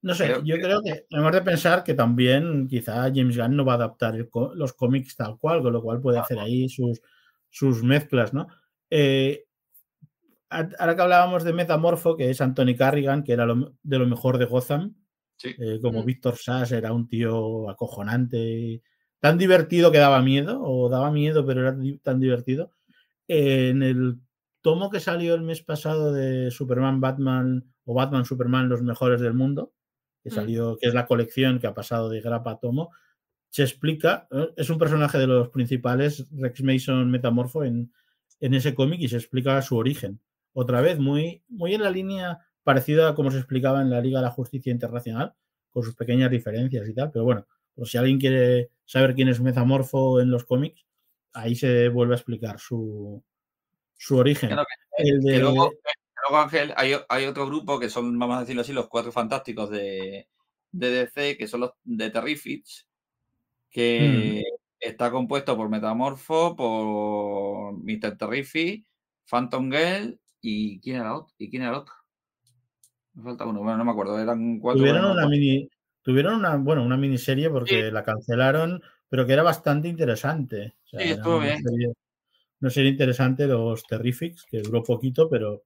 no 0.00 0.14
sé, 0.14 0.26
Creo 0.26 0.44
yo 0.44 0.56
creo 0.56 0.80
que 0.82 1.06
hemos 1.10 1.32
de 1.32 1.42
pensar 1.42 1.84
que 1.84 1.92
también 1.92 2.68
quizá 2.68 3.02
James 3.14 3.36
Gunn 3.36 3.56
no 3.56 3.64
va 3.64 3.72
a 3.72 3.76
adaptar 3.76 4.14
el 4.14 4.30
los 4.54 4.72
cómics 4.72 5.16
tal 5.16 5.38
cual, 5.38 5.60
con 5.62 5.72
lo 5.72 5.82
cual 5.82 6.00
puede 6.00 6.18
hacer 6.18 6.38
ahí 6.38 6.68
sus, 6.68 7.02
sus 7.50 7.82
mezclas, 7.82 8.32
¿no? 8.32 8.46
Eh, 8.96 9.44
ahora 10.50 10.94
que 10.94 11.02
hablábamos 11.02 11.42
de 11.42 11.52
Metamorfo, 11.52 12.16
que 12.16 12.30
es 12.30 12.40
Anthony 12.40 12.76
Carrigan, 12.78 13.24
que 13.24 13.32
era 13.32 13.44
lo- 13.44 13.74
de 13.82 13.98
lo 13.98 14.06
mejor 14.06 14.38
de 14.38 14.44
Gotham, 14.44 14.94
Sí. 15.36 15.48
eh, 15.58 15.80
como 15.82 16.02
Mm. 16.02 16.06
Víctor 16.06 16.36
Sass 16.36 16.70
era 16.72 16.92
un 16.92 17.08
tío 17.08 17.68
acojonante, 17.68 18.82
tan 19.18 19.36
divertido 19.36 19.90
que 19.90 19.98
daba 19.98 20.22
miedo, 20.22 20.60
o 20.62 20.88
daba 20.88 21.10
miedo, 21.10 21.44
pero 21.44 21.62
era 21.62 21.76
tan 22.02 22.20
divertido. 22.20 22.70
Eh, 23.26 23.70
en 23.70 23.82
el 23.82 24.20
tomo 24.62 24.90
que 24.90 25.00
salió 25.00 25.34
el 25.34 25.42
mes 25.42 25.62
pasado 25.62 26.12
de 26.12 26.50
Superman, 26.52 27.00
Batman 27.00 27.64
o 27.84 27.94
Batman, 27.94 28.24
Superman, 28.24 28.68
los 28.68 28.82
mejores 28.82 29.20
del 29.20 29.34
mundo, 29.34 29.72
que 30.22 30.30
Mm. 30.30 30.34
salió, 30.34 30.76
que 30.80 30.86
es 30.88 30.94
la 30.94 31.06
colección 31.06 31.58
que 31.58 31.66
ha 31.66 31.74
pasado 31.74 32.08
de 32.10 32.20
grapa 32.20 32.52
a 32.52 32.58
tomo, 32.60 32.90
se 33.50 33.62
explica, 33.64 34.28
¿eh? 34.30 34.50
es 34.56 34.70
un 34.70 34.78
personaje 34.78 35.18
de 35.18 35.26
los 35.26 35.48
principales, 35.50 36.26
Rex 36.32 36.62
Mason 36.62 37.10
Metamorfo, 37.10 37.64
en, 37.64 37.92
en 38.44 38.54
ese 38.54 38.74
cómic 38.74 39.00
y 39.00 39.08
se 39.08 39.16
explica 39.16 39.60
su 39.62 39.76
origen. 39.76 40.20
Otra 40.52 40.80
vez, 40.80 40.98
muy, 40.98 41.42
muy 41.48 41.74
en 41.74 41.82
la 41.82 41.90
línea 41.90 42.38
parecida 42.62 43.08
a 43.08 43.14
como 43.14 43.30
se 43.30 43.38
explicaba 43.38 43.80
en 43.80 43.90
la 43.90 44.00
Liga 44.00 44.18
de 44.20 44.26
la 44.26 44.30
Justicia 44.30 44.70
Internacional, 44.72 45.34
con 45.70 45.82
sus 45.82 45.94
pequeñas 45.94 46.30
diferencias 46.30 46.88
y 46.88 46.94
tal, 46.94 47.10
pero 47.10 47.24
bueno, 47.24 47.46
por 47.74 47.88
si 47.88 47.98
alguien 47.98 48.18
quiere 48.18 48.70
saber 48.84 49.14
quién 49.14 49.28
es 49.28 49.40
Metamorfo 49.40 50.20
en 50.20 50.30
los 50.30 50.44
cómics, 50.44 50.84
ahí 51.32 51.56
se 51.56 51.88
vuelve 51.88 52.14
a 52.14 52.16
explicar 52.16 52.60
su, 52.60 53.22
su 53.96 54.16
origen. 54.16 54.50
Que 54.50 55.02
El 55.08 55.20
Que 55.24 55.30
de- 55.32 55.38
luego, 55.40 55.70
que 55.70 55.76
luego, 56.28 56.42
Ángel, 56.44 56.72
hay, 56.76 56.92
hay 57.08 57.24
otro 57.26 57.46
grupo 57.46 57.80
que 57.80 57.88
son, 57.90 58.16
vamos 58.18 58.36
a 58.36 58.40
decirlo 58.40 58.60
así, 58.62 58.72
los 58.72 58.88
cuatro 58.88 59.10
fantásticos 59.10 59.70
de, 59.70 60.28
de 60.70 60.90
DC, 60.90 61.36
que 61.36 61.48
son 61.48 61.60
los 61.60 61.70
de 61.82 62.10
Terrifics, 62.10 62.86
que 63.70 64.42
está 64.84 65.10
compuesto 65.10 65.56
por 65.56 65.68
Metamorfo, 65.68 66.54
por 66.56 67.74
Mr. 67.82 68.16
Terrific, 68.16 68.86
Phantom 69.28 69.70
Girl 69.70 70.18
y 70.40 70.80
¿quién 70.80 70.96
era 70.96 71.06
el 71.06 71.14
otro? 71.16 71.34
¿Y 71.38 71.50
quién 71.50 71.62
era 71.62 71.72
el 71.72 71.78
otro? 71.78 71.94
Me 73.14 73.22
falta 73.22 73.46
uno, 73.46 73.62
bueno, 73.62 73.78
no 73.78 73.84
me 73.84 73.92
acuerdo, 73.92 74.18
eran 74.18 74.58
cuatro. 74.58 74.80
tuvieron 74.80 75.04
una 75.10 75.28
mini, 75.28 75.68
tuvieron 76.02 76.34
una, 76.34 76.56
bueno, 76.56 76.84
una 76.84 76.96
miniserie 76.96 77.48
porque 77.48 77.90
la 77.90 78.02
cancelaron, 78.02 78.82
pero 79.08 79.24
que 79.26 79.32
era 79.32 79.42
bastante 79.42 79.88
interesante. 79.88 80.74
O 80.84 80.88
sea, 80.88 81.00
Sí, 81.00 81.12
estuvo 81.12 81.38
bien. 81.38 81.62
serie, 81.62 81.92
una 82.60 82.70
serie 82.70 82.90
interesante, 82.90 83.46
los 83.46 83.84
Terrifics, 83.84 84.44
que 84.44 84.60
duró 84.60 84.82
poquito, 84.82 85.28
pero, 85.28 85.62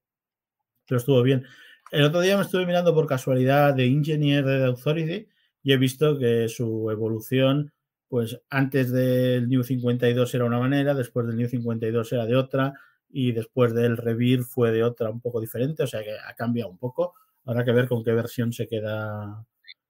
pero 0.87 0.99
estuvo 0.99 1.23
bien. 1.23 1.45
El 1.91 2.05
otro 2.05 2.21
día 2.21 2.37
me 2.37 2.43
estuve 2.43 2.67
mirando 2.67 2.95
por 2.95 3.07
casualidad 3.07 3.75
de 3.75 3.87
Engineer 3.87 4.45
de 4.45 4.59
The 4.59 4.65
Authority 4.65 5.29
y 5.63 5.73
he 5.73 5.77
visto 5.79 6.19
que 6.19 6.49
su 6.49 6.91
evolución, 6.91 7.73
pues 8.09 8.41
antes 8.51 8.91
del 8.91 9.49
New 9.49 9.63
52 9.63 10.35
era 10.35 10.45
una 10.45 10.59
manera, 10.59 10.95
después 10.95 11.27
del 11.27 11.37
New 11.37 11.49
52 11.49 12.13
era 12.13 12.27
de 12.27 12.37
otra 12.37 12.73
y 13.11 13.33
después 13.33 13.75
del 13.75 13.97
Revir 13.97 14.43
fue 14.45 14.71
de 14.73 14.83
otra 14.83 15.11
un 15.11 15.21
poco 15.21 15.41
diferente, 15.41 15.83
o 15.83 15.87
sea 15.87 16.03
que 16.03 16.13
ha 16.19 16.35
cambiado 16.35 16.71
un 16.71 16.79
poco. 16.79 17.15
Habrá 17.45 17.65
que 17.65 17.73
ver 17.73 17.89
con 17.89 18.03
qué 18.05 18.13
versión 18.13 18.53
se 18.53 18.67
queda, 18.67 19.45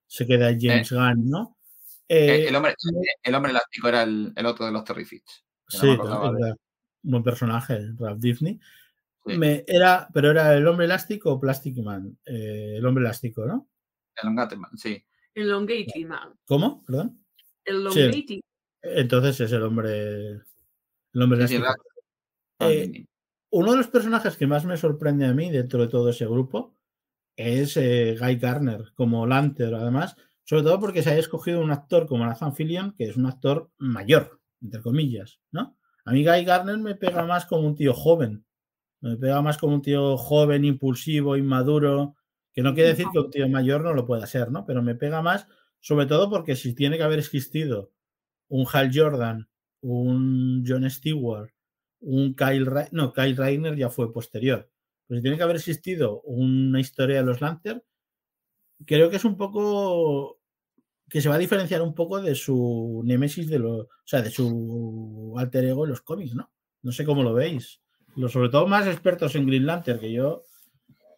se 0.07 0.27
queda 0.27 0.57
James 0.59 0.93
Gunn, 0.93 1.29
¿no? 1.29 1.57
Eh, 2.09 2.45
Eh, 2.45 2.49
el, 2.49 2.57
hombre, 2.57 2.75
el 3.23 3.35
hombre 3.35 3.51
elástico 3.51 3.89
era 3.89 4.03
el, 4.03 4.33
el 4.35 4.47
otro 4.47 4.67
de 4.67 4.73
los 4.73 4.85
Terrifics. 4.85 5.45
no 5.75 5.79
sí, 5.81 5.87
me 5.87 5.93
acordaba 5.95 6.21
claro, 6.31 6.35
de- 6.37 6.47
era 6.47 6.57
un 7.05 7.11
buen 7.11 7.23
personaje, 7.23 7.79
Ralph 7.99 8.21
Disney. 8.21 8.59
Sí. 9.27 9.37
Me, 9.37 9.65
era, 9.67 10.09
pero 10.15 10.31
era 10.31 10.55
el 10.55 10.67
hombre 10.67 10.87
elástico 10.87 11.33
o 11.33 11.41
Plastic 11.41 11.77
Man. 11.79 12.17
Eh, 12.25 12.77
el 12.79 12.87
hombre 12.87 13.03
elástico, 13.05 13.45
¿no? 13.45 13.69
el 14.21 14.29
Ungatman, 14.31 14.77
sí. 14.77 15.05
El 15.35 15.55
man. 16.07 16.35
¿Cómo? 16.47 16.83
Perdón. 16.85 17.23
El 17.69 17.91
Sí. 17.93 18.01
Longati. 18.03 18.41
Entonces 18.83 19.41
es 19.41 19.53
el 19.53 19.63
hombre. 19.63 20.31
El 21.13 21.23
hombre 21.23 21.47
Sí, 21.49 21.57
sí, 21.57 21.63
Eh, 22.61 23.05
uno 23.51 23.73
de 23.73 23.77
los 23.79 23.89
personajes 23.89 24.37
que 24.37 24.47
más 24.47 24.65
me 24.65 24.77
sorprende 24.77 25.27
a 25.27 25.35
mí 25.35 25.51
dentro 25.51 25.81
de 25.81 25.89
todo 25.89 26.11
ese 26.11 26.27
grupo 26.27 26.77
es 27.37 27.77
eh, 27.77 28.17
Guy 28.19 28.37
Garner 28.37 28.93
como 28.95 29.27
Lantern, 29.27 29.75
además, 29.75 30.17
sobre 30.45 30.65
todo 30.65 30.81
porque 30.81 31.03
se 31.03 31.11
haya 31.11 31.21
escogido 31.21 31.61
un 31.61 31.71
actor 31.71 32.07
como 32.07 32.27
Nathan 32.27 32.55
Fillion, 32.55 32.95
que 32.97 33.05
es 33.05 33.17
un 33.17 33.27
actor 33.27 33.71
mayor, 33.79 34.41
entre 34.61 34.83
comillas, 34.83 35.41
¿no? 35.53 35.77
A 36.05 36.13
mí 36.13 36.25
Guy 36.25 36.45
Garner 36.45 36.79
me 36.79 36.95
pega 36.97 37.25
más 37.25 37.47
como 37.47 37.67
un 37.67 37.77
tío 37.77 37.95
joven, 37.95 38.45
me 39.01 39.17
pega 39.17 39.41
más 39.41 39.57
como 39.57 39.75
un 39.75 39.83
tío 39.83 40.17
joven, 40.17 40.65
impulsivo, 40.65 41.37
inmaduro, 41.37 42.17
que 42.53 42.63
no 42.63 42.75
quiere 42.75 42.91
decir 42.91 43.07
que 43.13 43.21
un 43.21 43.31
tío 43.31 43.49
mayor 43.49 43.83
no 43.83 43.95
lo 43.95 44.05
pueda 44.05 44.27
ser, 44.27 44.51
¿no? 44.51 44.67
Pero 44.67 44.83
me 44.83 44.97
pega 44.97 45.23
más, 45.23 45.47
sobre 45.81 46.07
todo 46.07 46.29
porque 46.31 46.57
si 46.57 46.75
tiene 46.75 46.97
que 46.97 47.03
haber 47.05 47.19
existido 47.19 47.93
un 48.49 48.67
Hal 48.73 48.91
Jordan, 48.93 49.49
un 49.81 50.65
John 50.67 50.89
Stewart, 50.91 51.51
un 52.01 52.35
Kyle 52.35 52.67
Ra- 52.67 52.89
no, 52.93 53.13
Kyle 53.13 53.37
Reiner 53.37 53.77
ya 53.77 53.91
fue 53.91 54.13
posterior. 54.13 54.71
Pues 55.07 55.19
si 55.19 55.23
tiene 55.23 55.37
que 55.37 55.43
haber 55.43 55.57
existido 55.57 56.21
una 56.23 56.81
historia 56.81 57.17
de 57.17 57.25
los 57.25 57.41
Lantern, 57.41 57.83
creo 58.85 59.11
que 59.11 59.17
es 59.17 59.25
un 59.25 59.37
poco 59.37 60.39
que 61.09 61.21
se 61.23 61.29
va 61.29 61.37
a 61.37 61.39
diferenciar 61.39 61.81
un 61.83 61.95
poco 61.95 62.21
de 62.21 62.35
su 62.35 63.03
némesis 63.05 63.49
de 63.49 63.59
lo, 63.59 63.77
o 63.79 63.89
sea, 64.05 64.21
de 64.21 64.31
su 64.31 65.35
alter 65.39 65.65
ego 65.65 65.85
en 65.85 65.91
los 65.91 66.03
cómics, 66.03 66.35
¿no? 66.35 66.51
No 66.83 66.93
sé 66.93 67.05
cómo 67.05 67.23
lo 67.23 67.33
veis. 67.33 67.81
Los 68.17 68.33
sobre 68.33 68.51
todo 68.51 68.67
más 68.67 68.87
expertos 68.87 69.35
en 69.35 69.47
Green 69.47 69.65
Lantern 69.67 70.01
que 70.01 70.13
yo. 70.13 70.43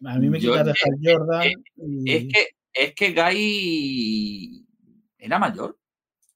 A 0.05 0.17
mí 0.17 0.29
me 0.29 0.39
Yo 0.39 0.51
quitas 0.53 0.65
de 0.67 0.71
Hal 0.71 0.97
Jordan. 1.03 1.49
y- 1.75 2.11
Es 2.11 2.23
que, 2.33 2.47
es 2.73 2.93
que 2.93 3.13
Guy 3.13 4.65
era 5.17 5.39
mayor. 5.39 5.77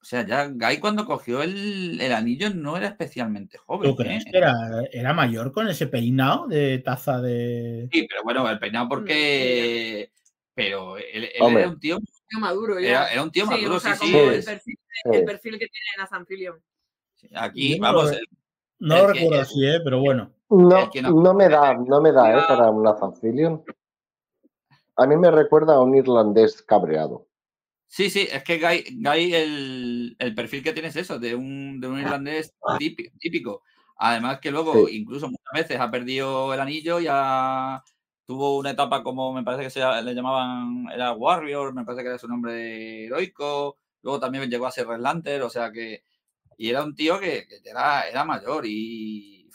O 0.00 0.04
sea, 0.08 0.24
ya 0.24 0.46
Guy 0.46 0.78
cuando 0.78 1.04
cogió 1.04 1.42
el, 1.42 2.00
el 2.00 2.12
anillo 2.12 2.50
no 2.54 2.76
era 2.76 2.86
especialmente 2.86 3.58
joven. 3.58 3.90
¿Tú 3.90 3.96
crees 3.96 4.24
¿eh? 4.24 4.30
que 4.30 4.38
era, 4.38 4.54
era 4.92 5.12
mayor 5.12 5.52
con 5.52 5.68
ese 5.68 5.88
peinado 5.88 6.46
de 6.46 6.78
taza 6.78 7.20
de. 7.20 7.88
Sí, 7.92 8.06
pero 8.08 8.22
bueno, 8.22 8.48
el 8.48 8.58
peinado 8.58 8.88
porque. 8.88 10.12
Pero 10.54 10.96
él, 10.96 11.28
él 11.34 11.56
era 11.56 11.68
un 11.68 11.80
tío. 11.80 11.98
Tío 12.28 12.40
maduro 12.40 12.78
ya. 12.80 12.88
Era, 12.88 13.12
era 13.12 13.22
un 13.22 13.30
tío 13.30 13.44
sí, 13.44 13.50
maduro, 13.50 13.76
o 13.76 13.80
sea, 13.80 13.94
sí, 13.96 14.06
sí. 14.06 14.16
el, 14.16 14.44
perfil, 14.44 14.78
Sí. 15.04 15.10
el 15.12 15.24
perfil 15.24 15.58
que 15.58 15.66
tiene 15.66 16.24
Fillion. 16.26 16.62
Aquí, 17.34 17.78
no 17.78 17.82
vamos, 17.82 18.04
lo- 18.04 18.10
el- 18.16 18.26
No 18.78 18.96
lo 18.98 19.06
recuerdo 19.12 19.40
así, 19.40 19.66
¿eh? 19.66 19.80
pero 19.82 20.00
bueno. 20.00 20.32
No, 20.48 20.88
no. 21.02 21.10
no 21.22 21.34
me 21.34 21.48
da, 21.48 21.74
no 21.74 22.00
me 22.00 22.12
da, 22.12 22.38
¿eh? 22.38 22.42
Para 22.46 22.70
un 22.70 22.84
Nathan 22.84 23.14
Fillion. 23.16 23.64
A 24.96 25.06
mí 25.06 25.16
me 25.16 25.30
recuerda 25.30 25.74
a 25.74 25.80
un 25.82 25.94
irlandés 25.94 26.62
cabreado. 26.62 27.26
Sí, 27.86 28.10
sí, 28.10 28.26
es 28.30 28.42
que 28.42 28.58
Guy, 28.58 28.98
Guy 29.00 29.34
el, 29.34 30.16
el 30.18 30.34
perfil 30.34 30.62
que 30.62 30.72
tiene 30.72 30.88
es 30.88 30.96
eso, 30.96 31.18
de 31.18 31.34
un, 31.34 31.80
de 31.80 31.88
un 31.88 32.00
irlandés 32.00 32.52
típi- 32.78 33.10
típico. 33.18 33.62
Además 33.98 34.40
que 34.40 34.50
luego, 34.50 34.86
Sí. 34.86 34.96
incluso 34.98 35.28
muchas 35.28 35.52
veces 35.54 35.80
ha 35.80 35.90
perdido 35.90 36.52
el 36.52 36.60
anillo 36.60 37.00
y 37.00 37.06
ha, 37.08 37.82
tuvo 38.26 38.58
una 38.58 38.70
etapa 38.72 39.02
como 39.02 39.32
me 39.32 39.44
parece 39.44 39.62
que 39.64 39.70
se 39.70 39.80
le 40.02 40.14
llamaban, 40.14 40.86
era 40.92 41.12
Warrior, 41.12 41.72
me 41.72 41.84
parece 41.84 42.02
que 42.02 42.08
era 42.08 42.18
su 42.18 42.28
nombre 42.28 43.06
heroico, 43.06 43.78
luego 44.02 44.20
también 44.20 44.50
llegó 44.50 44.66
a 44.66 44.72
ser 44.72 44.86
Red 44.88 45.00
Lantern, 45.00 45.42
o 45.44 45.50
sea 45.50 45.70
que, 45.70 46.02
y 46.58 46.68
era 46.68 46.82
un 46.84 46.94
tío 46.94 47.18
que, 47.20 47.46
que 47.46 47.60
era, 47.64 48.08
era 48.08 48.24
mayor 48.24 48.64
y... 48.66 49.48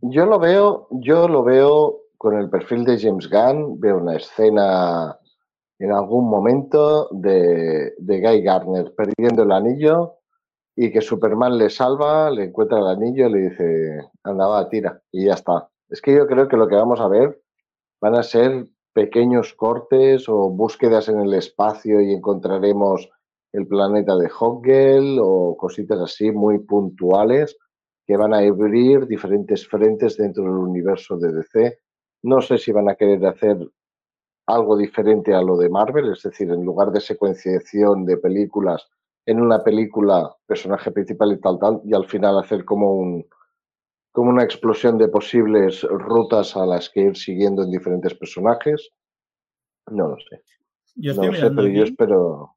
Yo 0.00 0.24
lo 0.24 0.38
veo, 0.38 0.88
yo 0.90 1.28
lo 1.28 1.44
veo 1.44 2.00
con 2.20 2.36
el 2.36 2.50
perfil 2.50 2.84
de 2.84 2.98
James 2.98 3.30
Gunn, 3.30 3.80
veo 3.80 3.96
una 3.96 4.16
escena 4.16 5.18
en 5.78 5.90
algún 5.90 6.28
momento 6.28 7.08
de, 7.12 7.94
de 7.96 8.20
Guy 8.20 8.42
Garner 8.42 8.92
perdiendo 8.94 9.44
el 9.44 9.52
anillo 9.52 10.16
y 10.76 10.92
que 10.92 11.00
Superman 11.00 11.56
le 11.56 11.70
salva, 11.70 12.30
le 12.30 12.44
encuentra 12.44 12.78
el 12.78 12.88
anillo 12.88 13.26
y 13.26 13.32
le 13.32 13.38
dice, 13.48 14.00
anda, 14.22 14.46
va, 14.48 14.68
tira, 14.68 15.00
y 15.10 15.24
ya 15.28 15.32
está. 15.32 15.70
Es 15.88 16.02
que 16.02 16.14
yo 16.14 16.26
creo 16.26 16.46
que 16.46 16.58
lo 16.58 16.68
que 16.68 16.74
vamos 16.74 17.00
a 17.00 17.08
ver 17.08 17.40
van 18.02 18.14
a 18.14 18.22
ser 18.22 18.66
pequeños 18.92 19.54
cortes 19.54 20.28
o 20.28 20.50
búsquedas 20.50 21.08
en 21.08 21.20
el 21.20 21.32
espacio 21.32 22.02
y 22.02 22.12
encontraremos 22.12 23.08
el 23.54 23.66
planeta 23.66 24.14
de 24.18 24.30
Hoggle 24.38 25.18
o 25.22 25.56
cositas 25.56 25.98
así 25.98 26.32
muy 26.32 26.58
puntuales 26.58 27.56
que 28.06 28.18
van 28.18 28.34
a 28.34 28.40
abrir 28.40 29.06
diferentes 29.06 29.66
frentes 29.66 30.18
dentro 30.18 30.44
del 30.44 30.52
universo 30.52 31.16
de 31.16 31.32
DC. 31.32 31.78
No 32.22 32.40
sé 32.40 32.58
si 32.58 32.72
van 32.72 32.88
a 32.88 32.94
querer 32.94 33.24
hacer 33.26 33.56
algo 34.46 34.76
diferente 34.76 35.34
a 35.34 35.42
lo 35.42 35.56
de 35.58 35.68
Marvel, 35.70 36.12
es 36.12 36.22
decir, 36.22 36.50
en 36.50 36.64
lugar 36.64 36.90
de 36.92 37.00
secuenciación 37.00 38.04
de 38.04 38.18
películas, 38.18 38.88
en 39.26 39.40
una 39.40 39.62
película, 39.64 40.34
personaje 40.46 40.90
principal 40.92 41.32
y 41.32 41.40
tal, 41.40 41.58
tal, 41.58 41.80
y 41.84 41.94
al 41.94 42.06
final 42.06 42.38
hacer 42.38 42.64
como 42.64 42.94
un, 42.94 43.26
como 44.12 44.30
una 44.30 44.44
explosión 44.44 44.98
de 44.98 45.08
posibles 45.08 45.82
rutas 45.84 46.56
a 46.56 46.66
las 46.66 46.90
que 46.90 47.02
ir 47.02 47.16
siguiendo 47.16 47.62
en 47.62 47.70
diferentes 47.70 48.14
personajes. 48.14 48.90
No 49.90 50.08
lo 50.08 50.16
sé. 50.18 50.42
Yo 50.96 51.12
No 51.12 51.24
estoy 51.24 51.28
lo 51.30 51.34
sé, 51.34 51.50
pero 51.54 51.68
yo 51.68 51.84
espero. 51.84 52.56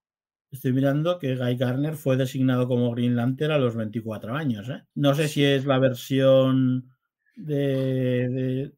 estoy 0.52 0.74
mirando 0.74 1.20
que 1.20 1.36
Guy 1.36 1.58
Garner 1.58 1.96
fue 1.96 2.16
designado 2.18 2.68
como 2.68 2.92
Green 2.92 3.16
Lantern 3.16 3.52
a 3.54 3.58
los 3.58 3.76
24 3.76 4.36
años. 4.36 4.70
¿eh? 4.70 4.84
No 4.96 5.14
sé 5.16 5.28
si 5.28 5.44
es 5.44 5.66
la 5.66 5.80
versión 5.80 6.92
de, 7.36 8.30
de- 8.30 8.74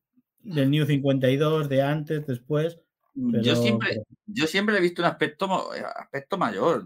del 0.46 0.70
New 0.72 0.86
52, 0.86 1.68
de 1.70 1.82
antes, 1.82 2.26
después. 2.28 2.80
yo, 3.16 3.32
Pero- 3.44 3.56
siempre, 3.56 4.04
yo 4.26 4.46
siempre 4.48 4.78
he 4.78 4.82
visto 4.82 5.02
un 5.02 5.08
aspecto, 5.08 5.74
eh, 5.76 5.84
aspecto 5.96 6.38
mayor. 6.38 6.86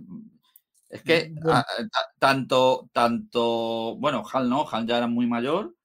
Es 0.90 1.02
que 1.04 1.32
Bueno. 1.34 1.52
a- 1.60 1.64
ta- 1.64 2.12
tanto, 2.20 2.90
tanto, 2.94 3.96
bueno, 3.98 4.24
Hal 4.32 4.50
no, 4.50 4.66
Hal 4.70 4.86
ya 4.88 4.98
era 4.98 5.08
muy 5.08 5.28
mayor. 5.28 5.76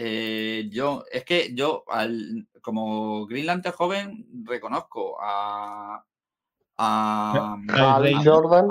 eh, 0.00 0.68
yo, 0.70 1.04
es 1.10 1.24
que 1.24 1.52
yo, 1.54 1.82
al, 1.88 2.46
como 2.62 3.26
Green 3.26 3.46
Lantern 3.46 3.74
joven, 3.74 4.26
reconozco 4.44 5.16
a, 5.20 6.04
a, 6.76 7.56
Rayner. 8.00 8.24
Jordan, 8.24 8.68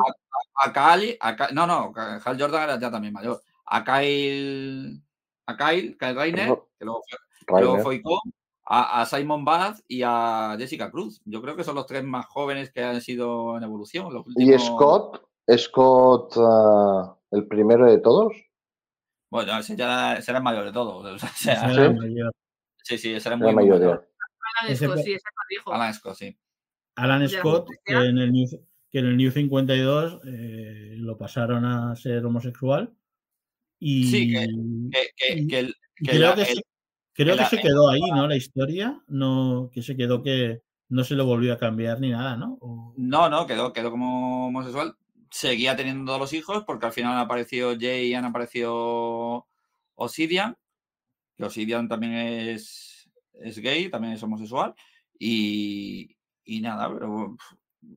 a 0.63 0.71
Kyle, 0.73 1.17
a 1.19 1.51
no, 1.51 1.67
no, 1.67 1.93
Hal 1.95 2.39
Jordan 2.39 2.63
era 2.63 2.79
ya 2.79 2.89
también 2.89 3.13
mayor. 3.13 3.41
A 3.65 3.83
Kyle, 3.83 5.01
a 5.47 5.57
Kyle, 5.57 5.97
Kyle 5.97 6.15
Rayner, 6.15 6.47
Ro- 6.47 6.69
que 6.79 6.85
luego 6.85 7.01
fue, 7.09 7.17
luego 7.59 7.67
Rainer. 7.75 7.83
fue 7.83 7.95
Icon, 7.95 8.19
a, 8.69 9.01
a 9.01 9.05
Simon 9.05 9.45
Bath 9.45 9.79
y 9.87 10.01
a 10.03 10.55
Jessica 10.59 10.91
Cruz. 10.91 11.21
Yo 11.25 11.41
creo 11.41 11.55
que 11.55 11.63
son 11.63 11.75
los 11.75 11.85
tres 11.85 12.03
más 12.03 12.25
jóvenes 12.25 12.71
que 12.71 12.83
han 12.83 12.99
sido 13.01 13.55
en 13.57 13.63
evolución. 13.63 14.13
Los 14.13 14.25
Y 14.35 14.57
Scott, 14.59 15.23
Scott, 15.57 16.33
ah, 16.37 17.17
el 17.31 17.47
primero 17.47 17.89
de 17.89 17.99
todos. 17.99 18.33
Bueno, 19.31 19.57
ese 19.57 19.75
ya 19.75 20.15
ese 20.17 20.31
era 20.31 20.39
el 20.39 20.43
mayor 20.43 20.65
de 20.65 20.71
todos. 20.73 21.05
O 21.05 21.17
sea, 21.19 21.29
ese 21.29 21.73
¿sí? 21.73 21.79
era 21.81 21.91
mayor. 21.91 22.31
sí, 22.83 22.97
sí, 22.97 23.13
ese 23.13 23.29
era 23.29 23.37
mayoría. 23.37 23.69
mayor. 23.69 24.09
Alan 24.61 24.75
Scott, 24.75 24.97
sí, 24.99 25.13
ese 25.13 25.23
dijo. 25.49 25.73
Alan 25.73 25.93
Scott, 25.93 26.15
sí. 26.15 26.37
Alan 26.95 27.27
Scott, 27.29 27.69
que 27.85 27.93
en 27.93 28.17
el 28.17 28.31
New, 28.31 28.47
que 28.91 28.99
en 28.99 29.05
el 29.05 29.17
New 29.17 29.31
52 29.31 30.21
eh, 30.25 30.93
lo 30.97 31.17
pasaron 31.17 31.63
a 31.65 31.95
ser 31.95 32.25
homosexual. 32.25 32.93
Y, 33.79 34.03
Sí, 34.09 34.33
Que, 34.33 34.47
que- 35.15 35.33
y- 35.39 35.47
que 35.47 35.59
el- 35.59 35.75
que 35.95 36.05
creo 36.11 36.29
la- 36.29 36.35
que, 36.35 36.51
el- 36.53 36.63
creo 37.23 37.35
que 37.37 37.45
se 37.45 37.57
quedó 37.57 37.89
ahí, 37.89 38.01
¿no? 38.15 38.27
La 38.27 38.35
historia, 38.37 39.01
no, 39.07 39.69
que 39.73 39.81
se 39.81 39.95
quedó 39.97 40.21
que 40.23 40.61
no 40.89 41.03
se 41.03 41.15
lo 41.15 41.25
volvió 41.25 41.51
a 41.53 41.57
cambiar 41.57 41.99
ni 41.99 42.11
nada, 42.11 42.37
¿no? 42.37 42.57
O- 42.61 42.93
No, 42.97 43.29
no, 43.29 43.45
quedó, 43.47 43.73
quedó 43.73 43.91
como 43.91 44.47
homosexual. 44.47 44.95
Seguía 45.29 45.75
teniendo 45.75 46.05
todos 46.05 46.19
los 46.21 46.33
hijos 46.33 46.63
porque 46.65 46.85
al 46.85 46.93
final 46.93 47.11
han 47.13 47.19
aparecido 47.19 47.73
Jay 47.77 48.07
y 48.07 48.13
han 48.13 48.23
aparecido 48.25 49.45
Obsidian. 49.95 50.55
Que 51.35 51.43
Obsidian 51.43 51.87
también 51.89 52.13
es, 52.13 53.09
es 53.33 53.59
gay, 53.59 53.89
también 53.89 54.13
es 54.13 54.23
homosexual. 54.23 54.73
Y, 55.19 56.15
y 56.45 56.61
nada, 56.61 56.89
pero, 56.93 57.35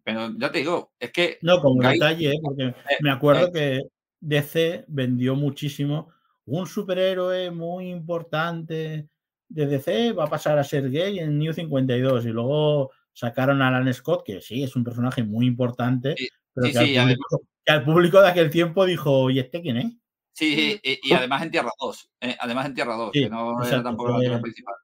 pero 0.03 0.31
ya 0.39 0.51
te 0.51 0.59
digo, 0.59 0.93
es 0.99 1.13
que 1.13 1.39
No, 1.43 1.61
como 1.61 1.81
Guy- 1.83 1.93
detalle, 1.95 2.33
¿eh? 2.33 2.41
porque 2.43 2.75
me 3.01 3.11
acuerdo 3.13 3.53
que 3.53 3.83
DC 4.21 4.85
vendió 4.89 5.37
muchísimo. 5.37 6.09
Un 6.47 6.67
superhéroe 6.67 7.51
muy 7.51 7.91
importante 7.91 9.09
de 9.49 9.67
DC 9.67 10.13
va 10.13 10.25
a 10.25 10.31
pasar 10.31 10.59
a 10.59 10.65
ser 10.65 10.91
gay 10.91 11.19
en 11.19 11.39
New 11.39 11.53
52 11.53 12.25
y 12.27 12.29
luego 12.29 12.91
sacaron 13.13 13.61
a 13.63 13.69
Alan 13.69 13.93
Scott, 13.93 14.25
que 14.25 14.41
sí, 14.41 14.63
es 14.63 14.75
un 14.77 14.85
personaje 14.85 15.23
muy 15.23 15.47
importante, 15.47 16.15
Sí, 16.17 16.29
pero 16.55 16.67
sí, 16.69 16.73
que, 16.73 16.79
al 16.79 16.87
sí, 16.87 16.95
público, 17.17 17.41
que 17.65 17.73
al 17.73 17.85
público 17.85 18.21
de 18.23 18.29
aquel 18.29 18.51
tiempo 18.51 18.85
dijo, 18.87 19.31
¿y 19.31 19.39
este 19.41 19.61
quién 19.61 19.77
es? 19.79 19.97
sí, 20.33 20.81
y, 20.83 20.99
y 21.03 21.13
además 21.15 21.43
en 21.43 21.51
Tierra 21.51 21.71
2. 21.81 22.11
eh, 22.21 22.37
además 22.41 22.67
en 22.67 22.75
Tierra 22.75 22.95
2, 22.97 23.11
Sí, 23.13 23.23
que 23.25 23.31
no 23.31 23.63
era 23.65 23.83
tampoco 23.83 24.09
la 24.11 24.15
fue- 24.17 24.21
Tierra 24.25 24.41
principal. 24.41 24.75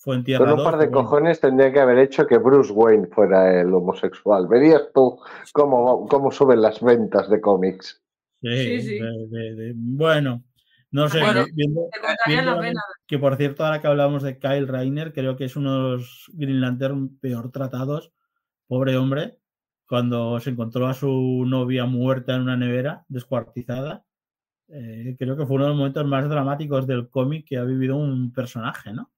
Fue 0.00 0.14
en 0.16 0.24
Tierra 0.24 0.44
Con 0.44 0.50
un 0.52 0.56
2, 0.58 0.64
par 0.64 0.78
de 0.78 0.86
bueno. 0.86 1.02
cojones 1.02 1.40
tendría 1.40 1.72
que 1.72 1.80
haber 1.80 1.98
hecho 1.98 2.26
que 2.26 2.38
Bruce 2.38 2.72
Wayne 2.72 3.08
fuera 3.08 3.60
el 3.60 3.72
homosexual. 3.74 4.46
Verías 4.46 4.82
tú 4.94 5.18
cómo, 5.52 6.06
cómo 6.06 6.30
suben 6.30 6.62
las 6.62 6.80
ventas 6.80 7.28
de 7.28 7.40
cómics. 7.40 8.00
Sí, 8.40 8.48
Sí, 8.56 8.82
sí. 8.82 8.98
de- 9.00 9.26
de- 9.28 9.54
de- 9.54 9.72
bueno, 9.74 10.44
no 10.90 11.08
sé, 11.08 11.20
Bueno, 11.20 11.44
viendo, 11.52 11.88
viendo 12.26 12.60
que 13.06 13.18
por 13.18 13.36
cierto, 13.36 13.64
ahora 13.64 13.80
que 13.80 13.86
hablamos 13.86 14.22
de 14.22 14.38
Kyle 14.38 14.66
Rainer, 14.66 15.12
creo 15.12 15.36
que 15.36 15.44
es 15.44 15.56
uno 15.56 15.74
de 15.74 15.92
los 15.92 16.30
Green 16.32 16.60
Lantern 16.60 17.18
peor 17.18 17.50
tratados, 17.50 18.12
pobre 18.66 18.96
hombre, 18.96 19.38
cuando 19.86 20.38
se 20.40 20.50
encontró 20.50 20.86
a 20.86 20.94
su 20.94 21.44
novia 21.46 21.86
muerta 21.86 22.34
en 22.34 22.42
una 22.42 22.56
nevera, 22.56 23.04
descuartizada. 23.08 24.04
Eh, 24.68 25.16
creo 25.18 25.36
que 25.36 25.46
fue 25.46 25.56
uno 25.56 25.64
de 25.64 25.70
los 25.70 25.78
momentos 25.78 26.06
más 26.06 26.28
dramáticos 26.28 26.86
del 26.86 27.08
cómic 27.08 27.46
que 27.46 27.56
ha 27.56 27.64
vivido 27.64 27.96
un 27.96 28.32
personaje, 28.32 28.92
¿no? 28.92 29.10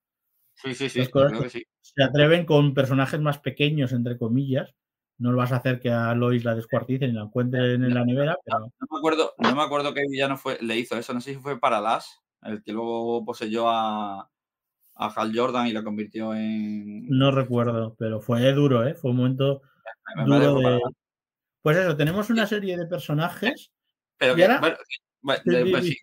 Sí, 0.54 0.74
sí, 0.74 0.88
sí, 0.88 1.00
Las 1.00 1.08
yo 1.08 1.12
cosas 1.12 1.30
creo 1.30 1.42
que 1.42 1.50
sí. 1.50 1.64
Se 1.80 2.02
atreven 2.02 2.44
con 2.46 2.74
personajes 2.74 3.20
más 3.20 3.38
pequeños, 3.38 3.92
entre 3.92 4.16
comillas. 4.16 4.74
No 5.20 5.30
lo 5.32 5.36
vas 5.36 5.52
a 5.52 5.56
hacer 5.56 5.80
que 5.80 5.90
a 5.90 6.14
Lois 6.14 6.44
la 6.44 6.54
descuarticen 6.54 7.10
y 7.10 7.12
la 7.12 7.22
encuentren 7.22 7.84
en 7.84 7.94
la 7.94 8.04
nevera, 8.04 8.36
pero 8.44 8.58
No 8.80 8.86
me 8.90 8.98
acuerdo, 8.98 9.34
no 9.38 9.54
me 9.54 9.62
acuerdo 9.62 9.94
qué 9.94 10.02
villano 10.08 10.36
fue, 10.36 10.58
le 10.62 10.78
hizo 10.78 10.96
eso, 10.96 11.12
no 11.12 11.20
sé 11.20 11.34
si 11.34 11.40
fue 11.40 11.60
para 11.60 11.80
Las, 11.80 12.20
el 12.42 12.62
que 12.62 12.72
luego 12.72 13.24
poseyó 13.24 13.68
a, 13.68 14.30
a 14.94 15.06
Hal 15.14 15.32
Jordan 15.34 15.66
y 15.66 15.72
lo 15.72 15.84
convirtió 15.84 16.34
en. 16.34 17.06
no 17.08 17.30
recuerdo, 17.30 17.94
pero 17.98 18.20
fue 18.20 18.50
duro, 18.52 18.86
¿eh? 18.86 18.94
Fue 18.94 19.10
un 19.10 19.18
momento 19.18 19.62
me 20.16 20.24
duro 20.24 20.54
de... 20.54 20.80
Pues 21.62 21.76
eso, 21.76 21.94
tenemos 21.94 22.30
una 22.30 22.46
serie 22.46 22.78
de 22.78 22.86
personajes. 22.86 23.70
Pero 24.16 24.32
¿Y 24.32 24.36
que, 24.36 24.46
bueno, 24.46 24.76
bueno, 25.20 25.42
de- 25.44 25.70
pues 25.70 25.86
sí. 25.86 25.96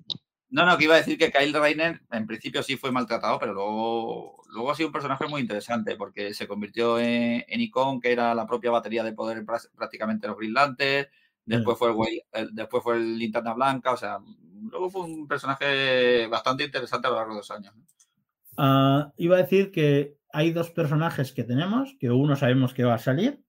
No, 0.50 0.66
no, 0.66 0.78
que 0.78 0.86
iba 0.86 0.96
a 0.96 1.00
decir 1.00 1.18
que 1.18 1.32
Kyle 1.32 1.54
Rayner 1.54 2.02
en 2.10 2.26
principio 2.26 2.64
sí 2.64 2.78
fue 2.78 2.92
maltratado, 2.92 3.38
pero 3.38 3.54
luego, 3.54 4.42
luego 4.54 4.72
ha 4.72 4.76
sido 4.76 4.88
un 4.88 4.94
personaje 4.94 5.28
muy 5.28 5.42
interesante 5.42 5.96
porque 5.98 6.34
se 6.34 6.48
convirtió 6.48 7.00
en, 7.00 7.44
en 7.48 7.62
Icon, 7.62 8.00
que 8.00 8.14
era 8.14 8.34
la 8.34 8.48
propia 8.48 8.72
batería 8.72 9.04
de 9.04 9.12
poder 9.12 9.46
prá- 9.46 9.70
prácticamente 9.76 10.28
los 10.28 10.38
Green 10.38 10.54
Lantern. 10.54 11.10
Después 11.46 11.78
fue 11.78 11.94
el, 12.34 12.56
después 12.56 12.84
fue 12.84 12.98
el 12.98 13.18
Linterna 13.18 13.54
Blanca, 13.54 13.92
o 13.94 13.98
sea, 13.98 14.20
luego 14.70 14.90
fue 14.90 15.02
un 15.02 15.28
personaje 15.28 16.28
bastante 16.28 16.64
interesante 16.66 17.08
a 17.08 17.12
lo 17.12 17.16
largo 17.18 17.34
de 17.34 17.40
los 17.40 17.52
años. 17.52 17.74
Ah, 18.58 19.14
iba 19.18 19.38
a 19.38 19.42
decir 19.42 19.72
que 19.72 20.18
hay 20.34 20.52
dos 20.52 20.72
personajes 20.72 21.32
que 21.32 21.44
tenemos, 21.44 21.96
que 22.00 22.10
uno 22.10 22.36
sabemos 22.36 22.74
que 22.74 22.84
va 22.84 22.96
a 22.96 23.00
salir 23.00 23.44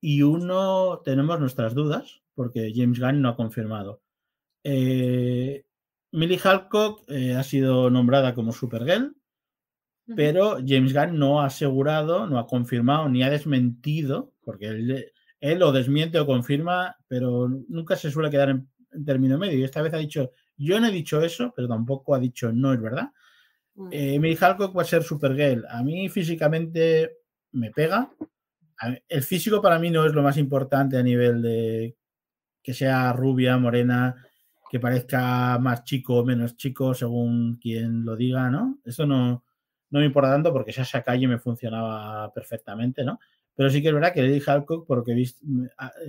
y 0.00 0.22
uno 0.22 1.00
tenemos 1.04 1.40
nuestras 1.40 1.74
dudas, 1.74 2.22
porque 2.34 2.72
James 2.74 3.00
Gunn 3.00 3.22
no 3.22 3.30
ha 3.30 3.36
confirmado. 3.36 4.02
Eh, 4.64 5.64
Millie 6.12 6.40
Halcock 6.42 7.02
eh, 7.08 7.34
ha 7.34 7.42
sido 7.42 7.90
nombrada 7.90 8.34
como 8.34 8.52
Supergirl, 8.52 9.16
pero 10.14 10.58
James 10.66 10.92
Gunn 10.92 11.18
no 11.18 11.40
ha 11.40 11.46
asegurado, 11.46 12.26
no 12.26 12.38
ha 12.38 12.46
confirmado 12.46 13.08
ni 13.08 13.22
ha 13.22 13.30
desmentido, 13.30 14.32
porque 14.44 14.66
él, 14.66 15.12
él 15.40 15.58
lo 15.58 15.72
desmiente 15.72 16.18
o 16.18 16.26
confirma, 16.26 16.96
pero 17.08 17.48
nunca 17.68 17.96
se 17.96 18.10
suele 18.10 18.30
quedar 18.30 18.50
en, 18.50 18.68
en 18.92 19.04
término 19.04 19.38
medio. 19.38 19.58
Y 19.58 19.64
esta 19.64 19.80
vez 19.80 19.94
ha 19.94 19.98
dicho, 19.98 20.32
yo 20.56 20.78
no 20.80 20.88
he 20.88 20.92
dicho 20.92 21.22
eso, 21.22 21.52
pero 21.56 21.68
tampoco 21.68 22.14
ha 22.14 22.18
dicho 22.18 22.52
no 22.52 22.72
es 22.72 22.80
verdad. 22.80 23.10
Eh, 23.90 24.18
Millie 24.18 24.38
Halcock 24.38 24.76
va 24.76 24.82
a 24.82 24.86
ser 24.86 25.02
Supergirl. 25.02 25.64
A 25.68 25.82
mí 25.82 26.08
físicamente 26.08 27.18
me 27.52 27.70
pega. 27.70 28.10
El 29.08 29.22
físico 29.22 29.62
para 29.62 29.78
mí 29.78 29.90
no 29.90 30.04
es 30.04 30.12
lo 30.12 30.22
más 30.22 30.36
importante 30.36 30.96
a 30.96 31.02
nivel 31.02 31.40
de 31.40 31.96
que 32.62 32.74
sea 32.74 33.12
rubia, 33.12 33.56
morena, 33.58 34.14
que 34.72 34.80
parezca 34.80 35.58
más 35.58 35.84
chico 35.84 36.16
o 36.16 36.24
menos 36.24 36.56
chico 36.56 36.94
según 36.94 37.58
quien 37.60 38.06
lo 38.06 38.16
diga, 38.16 38.48
¿no? 38.48 38.78
Eso 38.86 39.04
no, 39.06 39.44
no 39.90 39.98
me 40.00 40.06
importa 40.06 40.30
tanto 40.30 40.50
porque 40.50 40.70
esa 40.70 41.02
calle 41.02 41.28
me 41.28 41.38
funcionaba 41.38 42.32
perfectamente, 42.32 43.04
¿no? 43.04 43.20
Pero 43.54 43.68
sí 43.68 43.82
que 43.82 43.88
es 43.88 43.94
verdad 43.94 44.14
que 44.14 44.22
Lily 44.22 44.42
Halcock, 44.46 44.86
por 44.86 44.96
lo 44.96 45.04
que 45.04 45.12
he 45.12 45.14
visto, 45.14 45.44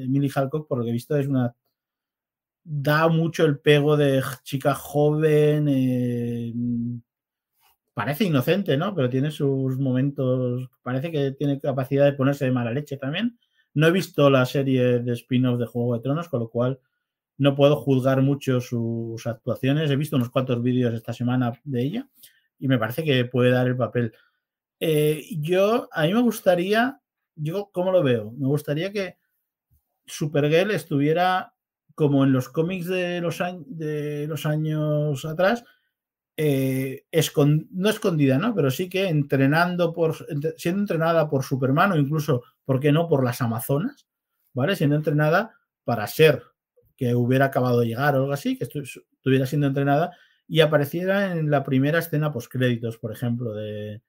Millie 0.07 0.31
Halcock, 0.33 0.65
por 0.65 0.77
lo 0.77 0.85
que 0.85 0.91
he 0.91 0.93
visto, 0.93 1.17
es 1.17 1.27
una. 1.27 1.53
da 2.63 3.09
mucho 3.09 3.43
el 3.43 3.59
pego 3.59 3.97
de 3.97 4.23
chica 4.43 4.73
joven. 4.73 5.67
eh, 5.67 6.53
parece 7.93 8.23
inocente, 8.23 8.77
¿no? 8.77 8.95
Pero 8.95 9.09
tiene 9.09 9.29
sus 9.29 9.77
momentos. 9.77 10.69
Parece 10.83 11.11
que 11.11 11.31
tiene 11.31 11.59
capacidad 11.59 12.05
de 12.05 12.13
ponerse 12.13 12.45
de 12.45 12.51
mala 12.51 12.71
leche 12.71 12.95
también. 12.95 13.37
No 13.73 13.87
he 13.87 13.91
visto 13.91 14.29
la 14.29 14.45
serie 14.45 14.99
de 14.99 15.11
spin-off 15.11 15.59
de 15.59 15.65
Juego 15.65 15.95
de 15.95 15.99
Tronos, 16.01 16.29
con 16.29 16.39
lo 16.39 16.49
cual 16.49 16.79
no 17.37 17.55
puedo 17.55 17.75
juzgar 17.75 18.21
mucho 18.21 18.61
sus 18.61 19.25
actuaciones. 19.27 19.89
He 19.89 19.95
visto 19.95 20.15
unos 20.15 20.29
cuantos 20.29 20.61
vídeos 20.61 20.93
esta 20.93 21.13
semana 21.13 21.53
de 21.63 21.81
ella 21.81 22.07
y 22.59 22.67
me 22.67 22.77
parece 22.77 23.03
que 23.03 23.25
puede 23.25 23.51
dar 23.51 23.67
el 23.67 23.75
papel. 23.77 24.13
Eh, 24.79 25.25
yo, 25.39 25.87
a 25.91 26.03
mí 26.03 26.13
me 26.13 26.21
gustaría, 26.21 26.99
yo, 27.35 27.69
¿cómo 27.71 27.91
lo 27.91 28.03
veo? 28.03 28.31
Me 28.31 28.47
gustaría 28.47 28.91
que 28.91 29.17
Supergirl 30.05 30.71
estuviera 30.71 31.53
como 31.95 32.23
en 32.23 32.33
los 32.33 32.49
cómics 32.49 32.87
de 32.87 33.21
los, 33.21 33.39
años, 33.41 33.63
de 33.67 34.27
los 34.27 34.45
años 34.45 35.25
atrás, 35.25 35.63
eh, 36.35 37.05
no 37.71 37.89
escondida, 37.89 38.37
¿no? 38.39 38.55
Pero 38.55 38.71
sí 38.71 38.89
que 38.89 39.07
entrenando 39.07 39.93
por, 39.93 40.15
siendo 40.57 40.81
entrenada 40.81 41.29
por 41.29 41.43
Superman 41.43 41.91
o 41.91 41.97
incluso, 41.97 42.43
¿por 42.65 42.79
qué 42.79 42.91
no?, 42.91 43.07
por 43.07 43.23
las 43.23 43.41
Amazonas, 43.41 44.07
¿vale? 44.53 44.75
Siendo 44.75 44.95
entrenada 44.95 45.55
para 45.83 46.07
ser 46.07 46.43
que 46.95 47.15
hubiera 47.15 47.45
acabado 47.45 47.79
de 47.79 47.87
llegar 47.87 48.15
o 48.15 48.19
algo 48.19 48.33
así, 48.33 48.57
que 48.57 48.65
estuviera 48.65 49.45
siendo 49.45 49.67
entrenada 49.67 50.11
y 50.47 50.61
apareciera 50.61 51.31
en 51.31 51.49
la 51.49 51.63
primera 51.63 51.99
escena 51.99 52.31
post 52.31 52.51
créditos, 52.51 52.97
por 52.97 53.11
ejemplo, 53.11 53.53
de 53.53 54.01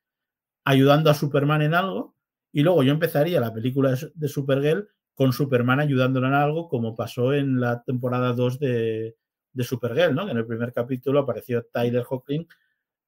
ayudando 0.64 1.10
a 1.10 1.14
Superman 1.14 1.62
en 1.62 1.74
algo 1.74 2.16
y 2.52 2.62
luego 2.62 2.82
yo 2.82 2.92
empezaría 2.92 3.40
la 3.40 3.52
película 3.52 3.96
de, 4.14 4.28
Supergirl 4.28 4.88
con 5.14 5.32
Superman 5.32 5.80
ayudándola 5.80 6.28
en 6.28 6.34
algo, 6.34 6.68
como 6.68 6.94
pasó 6.94 7.32
en 7.32 7.60
la 7.60 7.82
temporada 7.82 8.32
2 8.32 8.58
de, 8.58 9.16
de 9.52 9.64
Supergirl, 9.64 10.14
¿no? 10.14 10.24
Que 10.24 10.32
en 10.32 10.38
el 10.38 10.46
primer 10.46 10.72
capítulo 10.72 11.20
apareció 11.20 11.64
Tyler 11.72 12.04
Hoechlin 12.08 12.46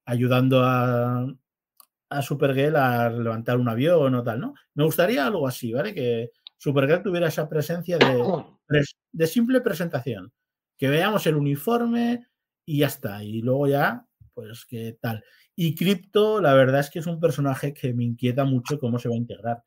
ayudando 0.05 0.63
a, 0.63 1.27
a 2.09 2.21
Supergirl 2.21 2.75
a 2.75 3.09
levantar 3.09 3.57
un 3.57 3.69
avión 3.69 4.15
o 4.15 4.23
tal, 4.23 4.39
¿no? 4.39 4.53
Me 4.73 4.83
gustaría 4.83 5.25
algo 5.25 5.47
así, 5.47 5.73
¿vale? 5.73 5.93
Que 5.93 6.31
Supergirl 6.57 7.03
tuviera 7.03 7.27
esa 7.27 7.47
presencia 7.47 7.97
de, 7.97 8.43
de 9.11 9.27
simple 9.27 9.61
presentación. 9.61 10.31
Que 10.77 10.89
veamos 10.89 11.25
el 11.25 11.35
uniforme 11.35 12.27
y 12.65 12.79
ya 12.79 12.87
está. 12.87 13.23
Y 13.23 13.41
luego 13.41 13.67
ya, 13.67 14.05
pues, 14.33 14.65
¿qué 14.65 14.97
tal? 15.01 15.23
Y 15.55 15.73
Crypto, 15.73 16.39
la 16.39 16.53
verdad 16.53 16.81
es 16.81 16.89
que 16.89 16.99
es 16.99 17.07
un 17.07 17.19
personaje 17.19 17.73
que 17.73 17.93
me 17.93 18.03
inquieta 18.03 18.45
mucho 18.45 18.79
cómo 18.79 18.99
se 18.99 19.09
va 19.09 19.15
a 19.15 19.19
integrar. 19.19 19.63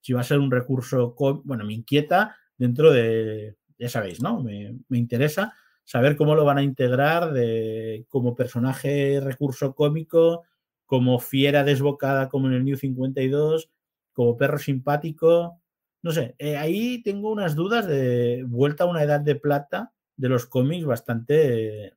Si 0.00 0.12
va 0.12 0.20
a 0.20 0.24
ser 0.24 0.38
un 0.38 0.50
recurso, 0.50 1.16
bueno, 1.44 1.64
me 1.64 1.74
inquieta 1.74 2.36
dentro 2.56 2.92
de, 2.92 3.56
ya 3.78 3.88
sabéis, 3.88 4.22
¿no? 4.22 4.40
Me, 4.42 4.76
me 4.88 4.98
interesa 4.98 5.54
saber 5.84 6.16
cómo 6.16 6.34
lo 6.34 6.44
van 6.44 6.58
a 6.58 6.62
integrar 6.62 7.32
de, 7.32 8.06
como 8.08 8.34
personaje 8.34 9.20
recurso 9.20 9.74
cómico, 9.74 10.44
como 10.86 11.18
fiera 11.18 11.64
desbocada 11.64 12.28
como 12.28 12.48
en 12.48 12.54
el 12.54 12.64
New 12.64 12.76
52, 12.76 13.70
como 14.12 14.36
perro 14.36 14.58
simpático. 14.58 15.61
No 16.02 16.10
sé, 16.10 16.34
eh, 16.38 16.56
ahí 16.56 17.00
tengo 17.02 17.30
unas 17.30 17.54
dudas 17.54 17.86
de 17.86 18.44
vuelta 18.46 18.84
a 18.84 18.88
una 18.88 19.04
edad 19.04 19.20
de 19.20 19.36
plata 19.36 19.92
de 20.16 20.28
los 20.28 20.46
cómics 20.46 20.84
bastante, 20.84 21.94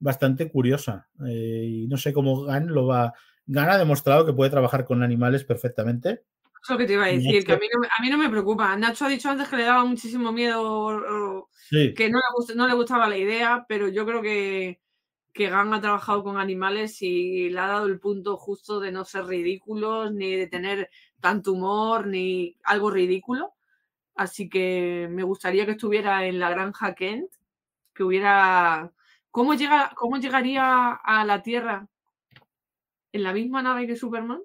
bastante 0.00 0.50
curiosa. 0.50 1.08
Eh, 1.26 1.64
y 1.64 1.86
no 1.86 1.96
sé 1.96 2.12
cómo 2.12 2.42
Gan 2.42 2.66
lo 2.66 2.86
va. 2.86 3.14
Gan 3.46 3.70
ha 3.70 3.78
demostrado 3.78 4.26
que 4.26 4.32
puede 4.32 4.50
trabajar 4.50 4.84
con 4.84 5.04
animales 5.04 5.44
perfectamente. 5.44 6.24
Es 6.60 6.70
lo 6.70 6.78
que 6.78 6.86
te 6.86 6.94
iba 6.94 7.04
a 7.04 7.08
decir, 7.08 7.44
que 7.44 7.52
a 7.52 7.58
mí, 7.58 7.66
no, 7.72 7.80
a 7.84 8.02
mí 8.02 8.10
no 8.10 8.18
me 8.18 8.28
preocupa. 8.28 8.76
Nacho 8.76 9.04
ha 9.04 9.08
dicho 9.08 9.30
antes 9.30 9.48
que 9.48 9.56
le 9.56 9.62
daba 9.62 9.84
muchísimo 9.84 10.32
miedo, 10.32 10.60
o, 10.60 11.48
Sí. 11.68 11.94
que 11.94 12.10
no 12.10 12.18
le, 12.18 12.54
no 12.56 12.66
le, 12.66 12.74
gustaba 12.74 13.08
la 13.08 13.16
idea, 13.16 13.64
pero 13.68 13.86
yo 13.86 14.04
creo 14.04 14.20
que, 14.20 14.80
que 15.32 15.48
Gang 15.48 15.72
ha 15.72 15.80
trabajado 15.80 16.24
con 16.24 16.38
animales 16.38 17.00
y 17.02 17.50
le 17.50 17.60
ha 17.60 17.68
dado 17.68 17.86
el 17.86 18.00
punto 18.00 18.36
justo 18.36 18.80
de 18.80 18.90
no 18.90 19.04
ser 19.04 19.26
ridículos, 19.26 20.12
ni 20.12 20.34
de 20.34 20.48
tener 20.48 20.90
tanto 21.20 21.52
humor, 21.52 22.06
ni 22.06 22.56
algo 22.64 22.90
ridículo. 22.90 23.54
Así 24.14 24.48
que 24.48 25.08
me 25.10 25.22
gustaría 25.22 25.66
que 25.66 25.72
estuviera 25.72 26.24
en 26.26 26.38
la 26.38 26.50
granja 26.50 26.94
Kent, 26.94 27.30
que 27.94 28.02
hubiera... 28.02 28.92
¿Cómo, 29.30 29.54
llega, 29.54 29.92
cómo 29.94 30.16
llegaría 30.16 30.92
a 30.92 31.24
la 31.24 31.42
Tierra? 31.42 31.86
¿En 33.12 33.22
la 33.22 33.32
misma 33.32 33.62
nave 33.62 33.86
que 33.86 33.96
Superman? 33.96 34.40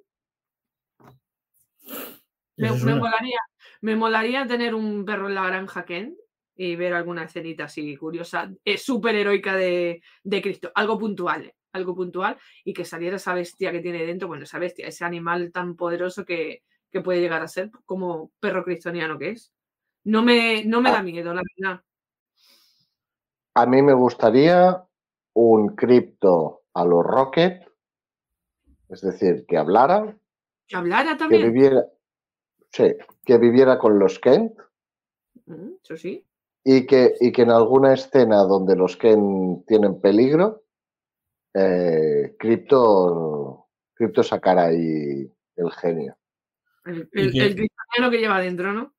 Me, 2.58 2.68
es 2.68 2.84
me 2.84 2.96
molaría, 2.96 3.40
me 3.82 3.96
molaría 3.96 4.46
tener 4.46 4.76
un 4.76 5.06
perro 5.06 5.28
en 5.30 5.36
la 5.36 5.48
granja 5.48 5.86
Ken 5.86 6.18
y 6.56 6.76
ver 6.76 6.94
alguna 6.94 7.24
escenita 7.24 7.64
así 7.66 7.96
curiosa, 7.96 8.52
es 8.64 8.84
súper 8.84 9.16
heroica 9.16 9.56
de, 9.56 10.04
de 10.24 10.42
Cristo, 10.42 10.72
algo 10.76 11.00
puntual, 11.00 11.46
¿eh? 11.46 11.56
Algo 11.74 11.96
puntual 11.96 12.38
y 12.64 12.74
que 12.74 12.86
saliera 12.86 13.16
esa 13.18 13.34
bestia 13.34 13.72
que 13.72 13.80
tiene 13.80 14.06
dentro, 14.06 14.28
bueno, 14.28 14.44
esa 14.44 14.60
bestia, 14.60 14.88
ese 14.88 15.06
animal 15.06 15.52
tan 15.52 15.76
poderoso 15.76 16.26
que, 16.26 16.64
que 16.90 17.02
puede 17.02 17.22
llegar 17.22 17.42
a 17.42 17.48
ser 17.48 17.72
como 17.86 18.32
perro 18.40 18.64
cristoniano 18.64 19.18
que 19.18 19.32
es. 19.32 19.54
No 20.04 20.22
me, 20.24 20.66
no 20.66 20.82
me 20.82 20.90
Ah. 20.90 20.94
da 20.94 21.04
miedo, 21.04 21.34
la 21.34 21.42
verdad. 21.58 21.82
A 23.54 23.66
mí 23.66 23.82
me 23.82 23.94
gustaría 23.94 24.84
un 25.34 25.76
cripto 25.76 26.62
a 26.74 26.86
los 26.86 27.06
Rocket, 27.06 27.62
es 28.90 29.02
decir, 29.02 29.46
que 29.48 29.58
hablara, 29.58 30.18
Que 30.68 30.76
hablara 30.78 31.12
que 31.14 31.18
también. 31.18 31.52
viviera, 31.54 31.86
sí, 32.72 32.96
que 33.26 33.38
viviera 33.38 33.78
con 33.78 34.00
los 34.00 34.20
Kent 34.20 34.54
Mm, 35.46 35.72
Eso 35.84 35.98
sí. 35.98 36.26
y 36.64 36.86
que, 36.86 37.14
y 37.20 37.32
que 37.32 37.42
en 37.42 37.52
alguna 37.52 37.94
escena 37.94 38.38
donde 38.44 38.76
los 38.76 38.96
Kent 38.96 39.66
tienen 39.66 40.00
peligro, 40.00 40.64
eh, 41.54 42.36
Crypto, 42.40 43.68
Crypto 43.94 44.24
sacara 44.24 44.66
ahí 44.66 45.32
el 45.56 45.72
genio. 45.72 46.18
El, 46.86 47.10
Y 47.14 47.22
el, 47.22 47.32
que- 47.32 47.46
el 47.46 47.56
cristoniano 47.56 48.12
que 48.12 48.18
lleva 48.20 48.40
dentro, 48.40 48.74
¿no? 48.74 48.94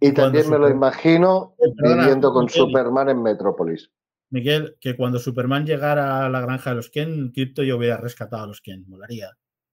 Y 0.00 0.12
Cuando 0.12 0.22
también 0.38 0.50
me 0.50 0.58
lo 0.58 0.68
imagino 0.68 1.54
Eh, 1.58 1.72
perdona, 1.76 2.02
viviendo 2.02 2.32
con 2.32 2.46
Miguel. 2.46 2.60
Superman 2.60 3.08
en 3.10 3.22
Metrópolis. 3.22 3.90
Miguel, 4.30 4.76
que 4.80 4.96
cuando 4.96 5.18
Superman 5.18 5.64
llegara 5.64 6.26
a 6.26 6.28
la 6.28 6.40
granja 6.40 6.70
de 6.70 6.76
los 6.76 6.90
Ken, 6.90 7.30
Crypto 7.32 7.62
yo 7.62 7.76
hubiera 7.76 7.96
rescatado 7.98 8.42
a 8.44 8.46
los 8.48 8.60
Ken, 8.60 8.84
molaría. 8.88 9.30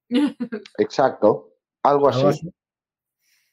Exacto, 0.78 1.54
algo 1.84 2.10
Algo 2.10 2.28
así. 2.30 2.48
así. 2.48 2.54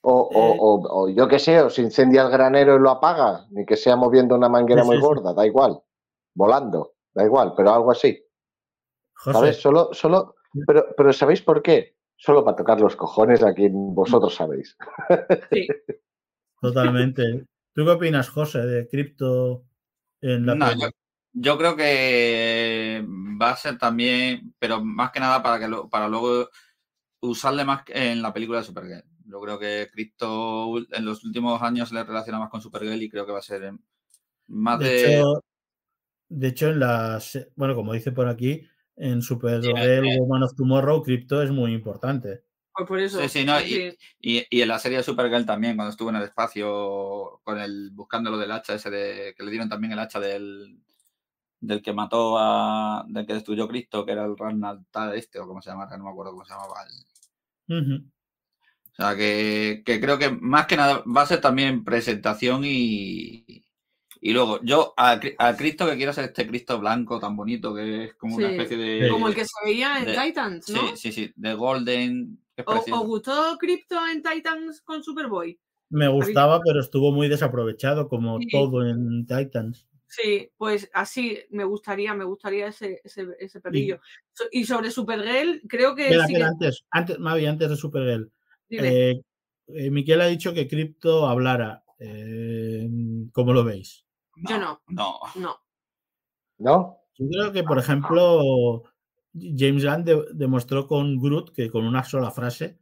O, 0.02 0.12
o- 0.20 0.52
Eh. 0.54 0.56
o- 0.60 1.02
o 1.04 1.08
yo 1.08 1.26
qué 1.26 1.38
sé, 1.38 1.60
o 1.60 1.70
se 1.70 1.82
incendia 1.82 2.22
el 2.22 2.30
granero 2.30 2.76
y 2.76 2.80
lo 2.80 2.90
apaga, 2.90 3.46
ni 3.50 3.64
que 3.64 3.76
sea 3.76 3.96
moviendo 3.96 4.36
una 4.36 4.48
manguera 4.48 4.82
Sí, 4.82 4.86
muy 4.88 4.96
sí, 4.96 5.00
sí. 5.02 5.06
gorda, 5.08 5.32
da 5.32 5.46
igual. 5.46 5.80
Volando, 6.34 6.92
da 7.14 7.24
igual, 7.24 7.54
pero 7.56 7.72
algo 7.72 7.90
así. 7.90 8.22
José, 9.18 9.38
¿Sabes? 9.38 9.56
Solo, 9.56 9.90
solo, 9.92 10.34
pero, 10.66 10.86
pero 10.96 11.12
¿sabéis 11.12 11.42
por 11.42 11.62
qué? 11.62 11.96
Solo 12.16 12.44
para 12.44 12.56
tocar 12.56 12.80
los 12.80 12.96
cojones 12.96 13.42
a 13.42 13.54
quien 13.54 13.94
vosotros 13.94 14.34
sabéis. 14.34 14.76
Sí. 15.52 15.66
totalmente. 16.60 17.44
¿Tú 17.74 17.84
qué 17.84 17.90
opinas, 17.90 18.28
José, 18.28 18.60
de 18.60 18.88
Crypto 18.88 19.64
en 20.20 20.46
la 20.46 20.54
No, 20.54 20.72
yo, 20.72 20.88
yo 21.32 21.58
creo 21.58 21.76
que 21.76 23.04
va 23.40 23.50
a 23.50 23.56
ser 23.56 23.78
también, 23.78 24.54
pero 24.58 24.82
más 24.84 25.10
que 25.12 25.20
nada 25.20 25.42
para 25.42 25.58
que 25.60 25.68
lo- 25.68 25.88
para 25.88 26.08
luego 26.08 26.48
usarle 27.20 27.64
más 27.64 27.82
en 27.88 28.22
la 28.22 28.32
película 28.32 28.58
de 28.58 28.64
Supergirl. 28.64 29.04
Yo 29.26 29.40
creo 29.40 29.58
que 29.58 29.88
Cristo 29.92 30.78
en 30.90 31.04
los 31.04 31.24
últimos 31.24 31.60
años 31.62 31.88
se 31.90 31.94
le 31.94 32.04
relaciona 32.04 32.38
más 32.38 32.50
con 32.50 32.60
Supergirl 32.62 33.02
y 33.02 33.10
creo 33.10 33.26
que 33.26 33.32
va 33.32 33.38
a 33.38 33.42
ser 33.42 33.72
más 34.48 34.80
de. 34.80 34.86
De 34.88 34.96
hecho, 34.96 35.44
de 36.28 36.48
hecho, 36.48 36.68
en 36.70 36.80
las. 36.80 37.48
Bueno, 37.56 37.74
como 37.74 37.92
dice 37.92 38.12
por 38.12 38.28
aquí, 38.28 38.66
en 38.98 39.22
Supergirl 39.22 40.18
Woman 40.18 40.42
of 40.42 40.54
Tomorrow, 40.56 41.02
Crypto 41.02 41.42
es 41.42 41.50
muy 41.50 41.72
importante. 41.72 42.42
Pues 42.72 42.86
por 42.86 43.00
eso. 43.00 43.20
Sí, 43.22 43.28
sí, 43.28 43.44
no, 43.44 43.58
sí. 43.58 43.90
Y, 44.20 44.44
y 44.50 44.62
en 44.62 44.68
la 44.68 44.78
serie 44.78 44.98
de 44.98 45.04
Supergirl 45.04 45.44
también, 45.46 45.76
cuando 45.76 45.90
estuvo 45.90 46.10
en 46.10 46.16
el 46.16 46.22
espacio 46.22 47.40
con 47.42 47.58
el 47.58 47.90
buscando 47.92 48.30
lo 48.30 48.38
del 48.38 48.52
hacha 48.52 48.74
ese 48.74 48.90
de 48.90 49.34
que 49.36 49.42
le 49.42 49.50
dieron 49.50 49.68
también 49.68 49.92
el 49.92 49.98
hacha 49.98 50.20
del 50.20 50.78
del 51.60 51.82
que 51.82 51.92
mató 51.92 52.36
a 52.38 53.04
del 53.08 53.26
que 53.26 53.34
destruyó 53.34 53.66
Cristo, 53.66 54.06
que 54.06 54.12
era 54.12 54.24
el 54.24 54.36
Ragnar 54.38 54.78
tal 54.92 55.14
este 55.16 55.40
o 55.40 55.46
cómo 55.48 55.60
se 55.60 55.70
llama, 55.70 55.88
no 55.96 56.04
me 56.04 56.10
acuerdo 56.10 56.32
cómo 56.32 56.44
se 56.44 56.52
llamaba. 56.52 56.74
el- 57.66 57.82
Ujú. 57.82 58.06
O 58.92 58.94
sea, 58.94 59.16
que, 59.16 59.82
que 59.84 60.00
creo 60.00 60.18
que 60.18 60.30
más 60.30 60.66
que 60.66 60.76
nada 60.76 61.02
va 61.04 61.22
a 61.22 61.26
ser 61.26 61.40
también 61.40 61.84
presentación 61.84 62.62
y, 62.64 63.64
y 64.20 64.32
luego 64.32 64.60
yo 64.62 64.94
a, 64.96 65.20
Cri- 65.20 65.34
a 65.38 65.56
Cristo 65.56 65.86
que 65.86 65.96
quiero 65.96 66.12
ser 66.12 66.24
este 66.26 66.46
Cristo 66.46 66.78
blanco 66.78 67.18
tan 67.20 67.36
bonito 67.36 67.74
que 67.74 68.04
es 68.04 68.14
como 68.14 68.36
una 68.36 68.50
especie 68.50 68.76
de... 68.76 69.08
Como 69.08 69.28
el 69.28 69.34
que 69.34 69.44
se 69.44 69.50
veía 69.64 69.98
en 69.98 70.06
de- 70.06 70.16
Titans, 70.18 70.68
¿no? 70.70 70.88
Sí, 70.88 70.96
sí, 70.96 71.12
sí, 71.12 71.32
de 71.36 71.54
Golden. 71.54 72.38
que 72.54 72.62
es 72.62 72.68
¿O- 72.68 72.70
precioso. 72.72 73.00
¿Os 73.02 73.06
gustó 73.06 73.56
Crypto 73.58 73.96
en 74.10 74.22
Titans 74.22 74.82
con 74.82 75.02
Superboy? 75.02 75.58
Me 75.90 76.08
gustaba, 76.08 76.60
pero 76.62 76.80
estuvo 76.80 77.12
muy 77.12 77.28
desaprovechado, 77.28 78.08
como 78.08 78.38
Sí. 78.40 78.48
todo 78.50 78.86
en 78.86 79.26
Titans. 79.26 79.86
Sí, 80.06 80.50
pues 80.56 80.90
así 80.94 81.38
me 81.50 81.64
gustaría, 81.64 82.14
me 82.14 82.24
gustaría 82.24 82.68
ese, 82.68 83.00
ese, 83.04 83.26
ese 83.38 83.60
perrillo. 83.60 84.00
Y, 84.50 84.64
sobre 84.64 84.90
Supergirl, 84.90 85.60
creo 85.68 85.94
que 85.94 86.04
Espera, 86.04 86.26
sí 86.26 86.32
espera, 86.32 86.48
que- 86.58 86.64
antes, 86.66 86.84
antes, 86.90 87.18
Mavi, 87.18 87.46
antes 87.46 87.68
de 87.70 87.76
Supergirl. 87.76 88.30
dime. 88.68 89.10
Eh, 89.10 89.20
eh, 89.68 89.90
Miquel 89.90 90.20
ha 90.22 90.26
dicho 90.26 90.52
que 90.54 90.66
Crypto 90.66 91.26
hablara. 91.26 91.84
Eh, 91.98 92.88
¿Cómo 93.32 93.52
lo 93.52 93.64
veis? 93.64 94.04
Yo 94.48 94.58
no. 94.58 94.80
No. 94.88 95.18
no. 95.36 95.56
¿No? 96.58 96.98
Yo 97.16 97.26
creo 97.28 97.52
que, 97.52 97.62
por 97.64 97.78
ejemplo, 97.78 98.82
James 99.34 99.84
Gunn 99.84 100.04
de- 100.04 100.26
demostró 100.32 100.86
con 100.86 101.18
Groot 101.18 101.50
que 101.52 101.70
con 101.70 101.84
una 101.84 102.04
sola 102.04 102.30
frase 102.30 102.78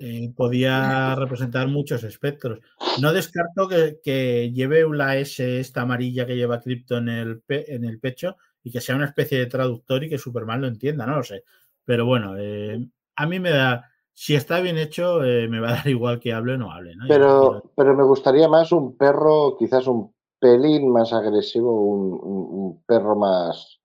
eh, 0.00 0.32
podía 0.36 1.14
representar 1.14 1.68
muchos 1.68 2.02
espectros. 2.04 2.60
No 3.00 3.12
descarto 3.12 3.68
que, 3.68 4.00
que 4.02 4.50
lleve 4.52 4.84
la 4.88 5.16
S 5.16 5.60
esta 5.60 5.82
amarilla 5.82 6.26
que 6.26 6.36
lleva 6.36 6.60
Crypto 6.60 6.98
en 6.98 7.08
el, 7.08 7.40
pe- 7.40 7.72
en 7.74 7.84
el 7.84 7.98
pecho 8.00 8.36
y 8.62 8.70
que 8.70 8.80
sea 8.80 8.96
una 8.96 9.06
especie 9.06 9.38
de 9.38 9.46
traductor 9.46 10.02
y 10.04 10.08
que 10.08 10.18
Superman 10.18 10.60
lo 10.60 10.66
entienda, 10.68 11.06
no 11.06 11.16
lo 11.16 11.22
sé. 11.22 11.44
Pero 11.84 12.06
bueno, 12.06 12.34
eh, 12.38 12.78
a 13.16 13.26
mí 13.26 13.40
me 13.40 13.50
da, 13.50 13.84
si 14.12 14.34
está 14.34 14.60
bien 14.60 14.78
hecho, 14.78 15.24
eh, 15.24 15.48
me 15.48 15.60
va 15.60 15.70
a 15.70 15.72
dar 15.76 15.86
igual 15.88 16.20
que 16.20 16.32
hable 16.32 16.54
o 16.54 16.58
no 16.58 16.70
hable. 16.72 16.94
Pero, 17.08 17.62
pero 17.76 17.96
me 17.96 18.04
gustaría 18.04 18.48
más 18.48 18.70
un 18.72 18.96
perro, 18.96 19.56
quizás 19.58 19.86
un 19.86 20.12
pelín 20.42 20.90
más 20.92 21.12
agresivo, 21.12 21.70
un, 21.80 22.12
un- 22.12 22.48
un 22.64 22.82
perro 22.84 23.14
más, 23.16 23.80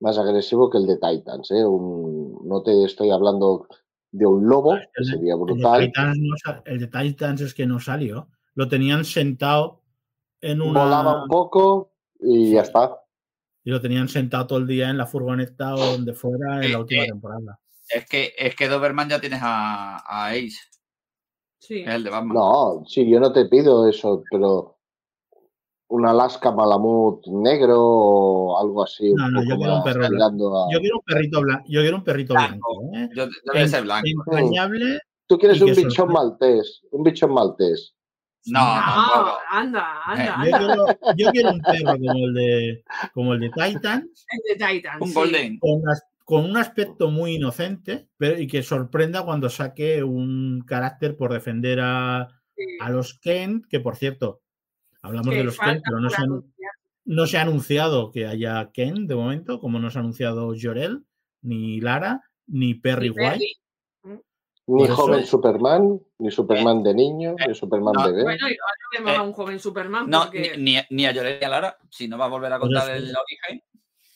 más 0.00 0.18
agresivo 0.18 0.68
que 0.68 0.78
el 0.78 0.86
de 0.86 0.96
Titans. 0.98 1.50
¿eh? 1.52 1.64
Un- 1.64 2.40
no 2.44 2.62
te 2.62 2.84
estoy 2.84 3.10
hablando 3.10 3.66
de 4.12 4.26
un 4.26 4.48
lobo, 4.48 4.74
que 4.74 4.82
El 4.96 5.06
de- 5.06 5.12
sería 5.12 5.34
el 5.34 5.38
de 5.38 5.44
brutal. 5.44 5.80
Titans 5.86 6.18
no 6.18 6.36
sa- 6.44 6.62
el 6.66 6.78
de 6.80 6.86
Titans 6.88 7.40
es 7.42 7.54
que 7.54 7.66
no 7.66 7.78
salió. 7.80 8.28
Lo 8.54 8.68
tenían 8.68 9.04
sentado 9.04 9.82
en 10.40 10.60
una. 10.60 10.82
Volaba 10.82 11.22
un 11.22 11.28
poco 11.28 11.92
y 12.18 12.52
ya 12.52 12.62
está. 12.62 12.96
Y 13.62 13.70
lo 13.70 13.80
tenían 13.80 14.08
sentado 14.08 14.46
todo 14.48 14.58
el 14.58 14.66
día 14.66 14.90
en 14.90 14.98
la 14.98 15.06
furgoneta 15.06 15.74
o 15.74 15.78
donde 15.78 16.12
fuera 16.14 16.64
en 16.64 16.72
la 16.72 16.78
última 16.80 17.04
temporada. 17.04 17.60
Es 17.88 18.06
que, 18.08 18.32
es 18.36 18.56
que 18.56 18.68
Doberman 18.68 19.08
ya 19.08 19.20
tienes 19.20 19.40
a, 19.42 19.96
a 19.98 20.30
Ace, 20.30 20.56
Sí. 21.58 21.84
que 21.84 21.94
el 21.94 22.04
de 22.04 22.10
Batman. 22.10 22.34
No, 22.36 22.82
sí, 22.86 23.08
yo 23.08 23.20
no 23.20 23.32
te 23.32 23.44
pido 23.46 23.86
eso, 23.88 24.22
pero 24.30 24.78
un 25.90 26.06
Alaska 26.06 26.52
Malamut 26.52 27.26
negro 27.26 27.76
o 27.80 28.58
algo 28.60 28.84
así. 28.84 29.12
No, 29.12 29.28
no, 29.28 29.42
yo 29.42 29.56
quiero 29.56 29.76
un 29.76 29.82
perro 29.82 30.04
a- 30.04 30.68
Yo 30.72 30.80
quiero 30.80 30.96
un 30.96 31.02
perrito 31.04 31.40
blanco. 31.40 31.64
Yo 31.68 31.80
quiero 31.80 31.96
un 31.96 32.04
perrito 32.04 32.34
Blanco. 32.34 32.80
blanco. 32.80 32.96
¿eh? 32.96 33.08
Yo, 33.16 33.26
debe 33.52 33.68
ser 33.68 33.82
blanco. 33.82 34.06
Entrañable. 34.06 35.00
Tú 35.26 35.38
quieres 35.38 35.60
un 35.60 35.74
bichón 35.74 36.12
maltés, 36.12 36.82
un 36.92 37.02
bichón 37.02 37.32
maltés. 37.34 37.94
No, 38.46 38.58
No, 38.60 39.32
anda, 39.50 39.84
anda, 40.06 40.44
Eh, 40.46 40.50
Yo 40.50 40.56
quiero, 40.58 40.86
yo 41.16 41.30
quiero 41.30 41.50
un 41.50 41.60
perro 41.60 41.92
como 41.98 42.24
el 42.26 42.34
de, 42.34 42.84
como 43.12 43.34
el 43.34 43.40
de 43.40 43.50
Titans, 43.50 44.26
El 44.30 44.58
de 44.58 44.66
Titan. 44.66 45.02
Un 45.02 45.08
sí. 45.08 45.14
Golden. 45.14 45.58
con, 46.24 46.44
un 46.44 46.56
aspecto 46.56 47.10
muy 47.10 47.34
inocente, 47.34 48.08
pero 48.16 48.40
y 48.40 48.46
que 48.46 48.62
sorprenda 48.62 49.24
cuando 49.24 49.50
saque 49.50 50.02
un 50.04 50.62
carácter 50.66 51.16
por 51.16 51.32
defender 51.32 51.80
a, 51.82 52.28
Sí. 52.56 52.64
a 52.80 52.90
los 52.90 53.18
Kent, 53.18 53.64
que 53.68 53.80
por 53.80 53.96
cierto, 53.96 54.40
hablamos 55.02 55.30
Que 55.30 55.36
de 55.38 55.44
los 55.44 55.56
falta 55.56 55.82
pero 55.84 56.00
no 56.00 56.10
se, 56.10 56.16
han, 56.16 56.22
anunciar. 56.24 56.70
no 57.04 57.26
se 57.26 57.38
ha 57.38 57.42
anunciado 57.42 58.10
que 58.10 58.26
haya 58.26 58.70
Ken 58.72 59.06
de 59.06 59.14
momento, 59.14 59.60
como 59.60 59.78
no 59.78 59.90
se 59.90 59.98
ha 59.98 60.00
anunciado 60.02 60.52
Jorel, 60.60 61.04
ni 61.42 61.80
Lara, 61.80 62.22
ni 62.46 62.74
Perry 62.74 63.10
White. 63.10 63.22
Perry. 64.02 64.20
Ni 64.66 64.84
eso- 64.84 64.94
joven 64.94 65.26
Superman, 65.26 66.00
ni 66.18 66.30
Superman 66.30 66.82
de 66.84 66.94
niño, 66.94 67.30
eh, 67.38 67.48
ni 67.48 67.54
Superman 67.54 67.92
no, 67.96 68.04
bebé. 68.06 68.22
Bueno, 68.22 68.48
y 68.48 68.52
ahora 68.52 68.76
vemos 68.92 69.10
Eh, 69.12 69.16
a 69.16 69.22
un 69.22 69.32
joven 69.32 69.58
Superman 69.58 70.08
No, 70.08 70.22
porque 70.26 70.56
ni, 70.56 70.74
ni, 70.74 70.80
ni 70.90 71.06
a 71.06 71.12
Lloré 71.12 71.38
ni 71.40 71.44
a 71.44 71.48
Lara, 71.48 71.76
si 71.90 72.06
no 72.06 72.16
va 72.16 72.26
a 72.26 72.28
volver 72.28 72.52
a 72.52 72.58
contar 72.60 72.88
el 72.90 73.02
origen. 73.04 73.64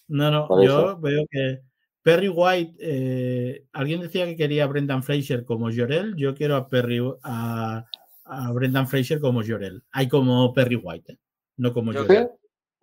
No, 0.08 0.30
no, 0.30 0.62
yo 0.62 0.90
eso. 0.90 0.98
veo 1.00 1.24
que 1.28 1.60
Perry 2.02 2.28
White, 2.28 2.76
eh, 2.78 3.64
alguien 3.72 4.02
decía 4.02 4.26
que 4.26 4.36
quería 4.36 4.64
a 4.64 4.66
Brendan 4.68 5.02
Fraser 5.02 5.44
como 5.44 5.70
Jorel, 5.74 6.14
yo 6.16 6.34
quiero 6.34 6.54
a 6.56 6.68
Perry 6.68 7.00
a, 7.24 7.84
a 8.24 8.52
Brendan 8.52 8.86
Fraser 8.88 9.20
como 9.20 9.42
Jorel. 9.46 9.82
Hay 9.92 10.08
como 10.08 10.52
Perry 10.52 10.76
White, 10.76 11.12
¿eh? 11.12 11.18
no 11.56 11.72
como 11.72 11.92
Yo 11.92 12.02
¿Sí? 12.02 12.06
Jorel. 12.08 12.30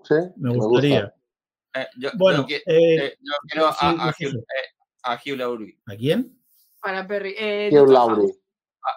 Sí, 0.04 0.16
Me 0.38 0.50
gusta. 0.50 0.66
gustaría. 0.68 1.14
Eh, 1.74 1.88
yo, 1.98 2.10
Bueno, 2.18 2.46
eh, 2.50 3.16
yo 3.22 3.34
quiero 3.48 3.68
a, 3.68 3.70
a, 3.72 4.14
sí, 4.14 4.26
Hugh, 4.26 4.32
sí. 4.32 4.38
eh, 4.38 4.76
a 5.04 5.16
Hugh 5.16 5.38
Laurie, 5.38 5.80
¿a 5.86 5.96
quién? 5.96 6.38
para 6.82 7.08
Perry. 7.08 7.36
Eh, 7.38 7.70
Hugh 7.72 7.78
Doctor 7.88 7.94
Laurie, 7.94 8.28
House. 8.28 8.40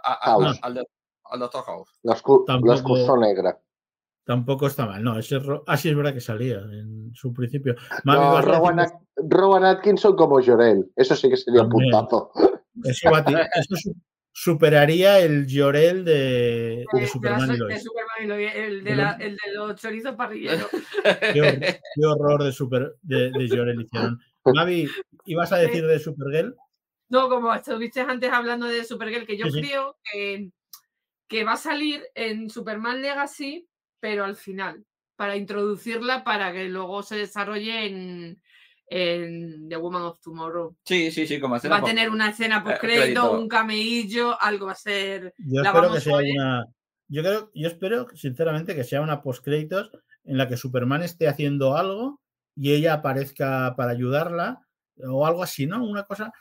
a- 0.04 0.12
a- 0.12 0.14
a- 0.14 0.44
House. 0.44 0.58
al, 0.62 0.86
al 1.24 1.38
Doctor 1.40 1.64
House. 1.64 1.90
la, 2.02 2.12
excusa 2.14 3.16
negra. 3.18 3.60
Tampoco 4.26 4.66
está 4.66 4.86
mal. 4.86 5.02
No, 5.04 5.18
ese 5.18 5.38
ro- 5.38 5.62
así 5.66 5.90
es 5.90 5.96
verdad 5.96 6.14
que 6.14 6.20
salía 6.20 6.56
en 6.56 7.12
su 7.14 7.32
principio. 7.34 7.74
No, 8.04 8.40
Rowan, 8.40 8.80
At- 8.80 8.94
Rowan 9.16 9.64
Atkinson 9.64 10.16
como 10.16 10.42
Jorel. 10.42 10.90
Eso 10.96 11.14
sí 11.14 11.28
que 11.28 11.36
sería 11.36 11.62
un 11.62 11.68
puntazo. 11.68 12.30
Eso, 12.84 13.10
eso 13.10 13.90
superaría 14.36 15.20
el 15.20 15.46
Llorel 15.46 16.04
de, 16.04 16.12
de 16.12 16.84
de 16.92 17.00
la 17.02 17.06
Superman 17.06 17.48
y 17.50 17.52
de 17.52 17.58
Lois. 17.58 17.82
Superman 17.84 18.16
y 18.20 18.26
Lois, 18.26 18.52
el 18.54 18.84
de, 18.84 18.90
El- 18.90 18.96
la- 18.98 19.16
el 19.20 19.36
de 19.36 19.52
los 19.54 19.80
chorizos 19.80 20.16
parrilleros. 20.16 20.66
Qué, 21.32 21.40
hor- 21.40 21.60
qué 21.60 22.04
horror 22.04 22.42
de, 22.42 22.52
super, 22.52 22.94
de, 23.02 23.30
Llorel 23.48 23.80
hicieron. 23.80 24.20
Mavi, 24.44 24.88
¿ibas 25.26 25.52
a 25.52 25.56
decir 25.58 25.86
de 25.86 25.98
Supergirl? 26.00 26.54
No, 27.08 27.28
como 27.28 27.54
estuviste 27.54 28.00
antes 28.00 28.30
hablando 28.32 28.66
de 28.66 28.82
Supergirl, 28.84 29.24
que 29.26 29.36
yo 29.38 29.46
Sí, 29.46 29.52
sí. 29.52 29.60
creo 29.60 29.96
que, 30.12 30.50
que 31.28 31.44
va 31.44 31.52
a 31.52 31.56
salir 31.56 32.02
en 32.16 32.50
Superman 32.50 33.00
Legacy, 33.00 33.68
pero 34.00 34.24
al 34.24 34.34
final, 34.34 34.84
para 35.16 35.36
introducirla 35.36 36.24
para 36.24 36.52
que 36.52 36.64
luego 36.68 37.02
se 37.04 37.16
desarrolle 37.16 37.86
en, 37.86 38.42
en 38.86 39.68
The 39.68 39.76
Woman 39.76 40.02
of 40.02 40.20
Tomorrow. 40.20 40.76
Sí, 40.84 41.10
sí, 41.10 41.26
sí, 41.26 41.40
como 41.40 41.56
escena 41.56 41.74
Va 41.74 41.78
a 41.78 41.80
post- 41.82 41.92
tener 41.94 42.10
una 42.10 42.30
escena 42.30 42.62
post 42.62 42.78
crédito. 42.80 43.32
un 43.38 43.48
cameillo, 43.48 44.40
algo 44.40 44.66
va 44.66 44.72
a 44.72 44.76
ser. 44.76 45.34
Yo 45.38 45.62
La 45.62 45.70
espero 45.70 45.92
que 45.92 46.00
sea 46.00 46.16
una. 46.16 46.66
Yo 47.08 47.22
creo, 47.22 47.50
yo 47.54 47.68
espero, 47.68 48.06
sinceramente, 48.14 48.74
que 48.74 48.84
sea 48.84 49.00
una 49.02 49.20
postcréditos 49.22 49.90
en 50.24 50.38
la 50.38 50.48
que 50.48 50.56
Superman 50.56 51.02
esté 51.02 51.28
haciendo 51.28 51.76
algo 51.76 52.20
y 52.56 52.72
ella 52.72 52.94
aparezca 52.94 53.74
para 53.76 53.90
ayudarla 53.90 54.60
o 55.06 55.26
algo 55.26 55.42
así, 55.42 55.66
¿no? 55.66 55.84
Una 55.84 56.04
cosa 56.04 56.32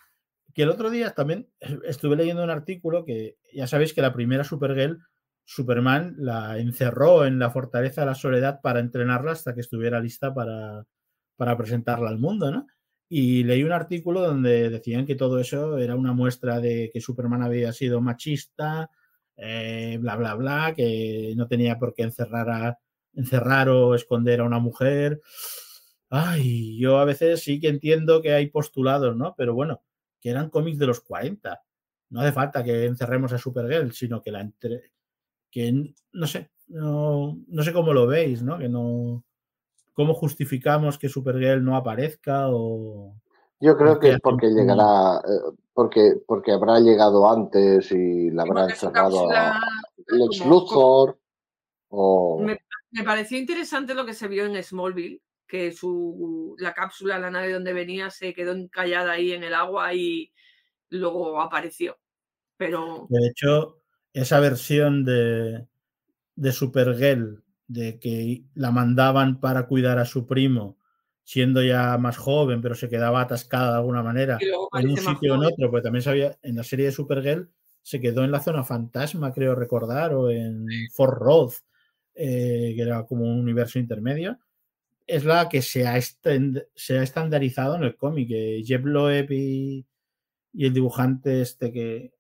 que 0.54 0.64
el 0.64 0.70
otro 0.70 0.90
día 0.90 1.12
también 1.14 1.50
estuve 1.86 2.16
leyendo 2.16 2.44
un 2.44 2.50
artículo 2.50 3.04
que 3.04 3.38
ya 3.54 3.68
sabéis 3.68 3.94
que 3.94 4.02
la 4.02 4.14
primera 4.14 4.44
Supergirl, 4.44 5.00
Superman 5.46 6.16
la 6.18 6.58
encerró 6.58 7.26
en 7.26 7.40
la 7.40 7.50
fortaleza 7.52 8.02
de 8.02 8.08
la 8.08 8.16
soledad 8.16 8.62
para 8.62 8.80
entrenarla 8.80 9.32
hasta 9.34 9.54
que 9.54 9.60
estuviera 9.62 10.00
lista 10.00 10.34
para, 10.34 10.86
para 11.36 11.58
presentarla 11.58 12.10
al 12.10 12.20
mundo, 12.20 12.52
¿no? 12.52 12.68
Y 13.10 13.44
leí 13.44 13.64
un 13.64 13.72
artículo 13.72 14.22
donde 14.22 14.70
decían 14.70 15.06
que 15.06 15.16
todo 15.16 15.40
eso 15.40 15.78
era 15.78 15.96
una 15.96 16.14
muestra 16.14 16.60
de 16.60 16.90
que 16.92 17.02
Superman 17.02 17.44
había 17.44 17.72
sido 17.72 18.02
machista, 18.02 18.90
eh, 19.38 19.98
bla, 20.00 20.16
bla, 20.16 20.36
bla, 20.36 20.74
que 20.76 21.34
no 21.36 21.48
tenía 21.48 21.78
por 21.78 21.94
qué 21.94 22.04
encerrar, 22.04 22.50
a, 22.50 22.80
encerrar 23.14 23.70
o 23.70 23.96
esconder 23.96 24.42
a 24.42 24.46
una 24.46 24.60
mujer. 24.60 25.22
Ay, 26.10 26.78
yo 26.80 27.00
a 27.00 27.06
veces 27.06 27.44
sí 27.44 27.60
que 27.60 27.70
entiendo 27.70 28.22
que 28.22 28.34
hay 28.34 28.48
postulados, 28.48 29.16
¿no? 29.16 29.36
Pero 29.38 29.54
bueno, 29.54 29.84
que 30.22 30.30
eran 30.30 30.50
cómics 30.50 30.80
de 30.80 30.88
los 30.88 31.02
40. 31.02 31.62
No 32.10 32.22
hace 32.22 32.32
falta 32.32 32.64
que 32.64 32.86
encerremos 32.86 33.34
a 33.34 33.38
Supergirl, 33.38 33.92
sino 33.94 34.22
que 34.22 34.32
la 34.32 34.42
entre... 34.42 34.92
que 35.52 35.94
no 36.14 36.28
sé, 36.28 36.52
no, 36.68 37.40
no 37.48 37.64
sé 37.64 37.74
cómo 37.74 37.94
lo 37.94 38.08
veis, 38.08 38.44
¿no? 38.44 38.58
Que 38.58 38.70
no 38.70 39.24
cómo 39.94 40.14
justificamos 40.14 40.98
que 40.98 41.10
Supergirl 41.10 41.64
no 41.64 41.76
aparezca 41.76 42.48
o 42.50 43.16
Yo 43.60 43.78
creo 43.78 44.00
que 44.00 44.00
Porque 44.00 44.12
es 44.12 44.20
porque 44.22 44.48
llegará, 44.48 45.18
eh, 45.20 45.56
porque, 45.74 46.16
porque 46.28 46.52
habrá 46.52 46.80
llegado 46.80 47.30
antes 47.30 47.92
y 47.92 48.30
la 48.32 48.44
habrá 48.44 48.66
encerrado 48.66 49.32
a 49.32 49.60
Lex 50.08 50.46
Luthor 50.46 51.18
o... 51.90 52.40
Me, 52.40 52.60
me 52.92 53.04
pareció 53.04 53.38
interesante 53.38 53.94
lo 53.94 54.06
que 54.06 54.14
se 54.14 54.28
vio 54.28 54.46
en 54.46 54.62
Smallville, 54.62 55.22
que 55.48 55.72
su, 55.72 56.56
la 56.60 56.74
cápsula, 56.74 57.20
la 57.20 57.32
nave 57.32 57.54
donde 57.54 57.74
venía, 57.74 58.10
se 58.10 58.34
quedó 58.34 58.54
encallada 58.54 59.14
ahí 59.14 59.34
en 59.34 59.44
el 59.44 59.54
agua 59.54 59.94
y 59.94 60.32
luego 60.90 61.40
apareció. 61.42 61.98
Pero 62.58 63.08
De 63.10 63.28
hecho, 63.28 63.80
esa 64.14 64.40
versión 64.40 65.06
de, 65.06 65.68
de 66.36 66.52
Supergirl, 66.52 67.43
de 67.68 68.00
que 68.00 68.44
la 68.56 68.72
mandaban 68.72 69.40
para 69.40 69.68
cuidar 69.68 69.98
a 70.00 70.06
su 70.06 70.28
primo, 70.28 70.78
siendo 71.24 71.64
ya 71.64 71.98
más 71.98 72.18
joven, 72.18 72.62
pero 72.62 72.76
se 72.76 72.90
quedaba 72.90 73.22
atascada 73.22 73.72
de 73.72 73.78
alguna 73.78 74.04
manera 74.04 74.38
en 74.80 74.90
un 74.90 74.96
sitio 75.16 75.34
o 75.34 75.36
en 75.38 75.42
otro, 75.54 75.72
porque 75.72 75.84
también 75.84 76.04
sabía, 76.04 76.38
en 76.44 76.56
la 76.58 76.64
serie 76.64 76.86
de 76.88 76.92
Supergirl 76.92 77.50
se 77.82 78.00
quedó 78.00 78.24
en 78.24 78.32
la 78.32 78.40
zona 78.42 78.64
fantasma, 78.64 79.34
creo 79.34 79.56
recordar, 79.56 80.14
o 80.14 80.30
en 80.30 80.66
Fort 80.94 81.18
Roth, 81.18 81.54
eh, 82.16 82.74
que 82.76 82.82
era 82.82 83.06
como 83.06 83.26
un 83.26 83.40
universo 83.40 83.80
intermedio. 83.80 84.40
Es 85.08 85.26
la 85.26 85.50
que 85.50 85.62
se 85.62 85.86
ha, 85.86 85.98
estend- 85.98 86.66
se 86.76 86.98
ha 87.00 87.04
estandarizado 87.04 87.76
en 87.76 87.84
el 87.84 87.96
cómic. 87.98 88.28
que 88.30 88.62
Jeff 88.66 88.84
Loeb 88.86 89.32
y, 89.32 89.86
y 90.54 90.66
el 90.66 90.74
dibujante 90.74 91.42
este 91.42 91.72
que, 91.74 92.14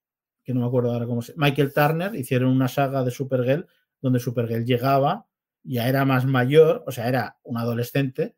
que 0.43 0.53
no 0.53 0.61
me 0.61 0.65
acuerdo 0.67 0.91
ahora 0.91 1.05
cómo 1.05 1.21
se 1.21 1.33
Michael 1.37 1.73
Turner 1.73 2.13
hicieron 2.15 2.49
una 2.49 2.67
saga 2.67 3.03
de 3.03 3.11
Supergirl 3.11 3.67
donde 4.01 4.19
Supergirl 4.19 4.65
llegaba 4.65 5.25
ya 5.63 5.87
era 5.89 6.05
más 6.05 6.25
mayor, 6.25 6.83
o 6.87 6.91
sea, 6.91 7.07
era 7.09 7.37
un 7.43 7.57
adolescente 7.57 8.35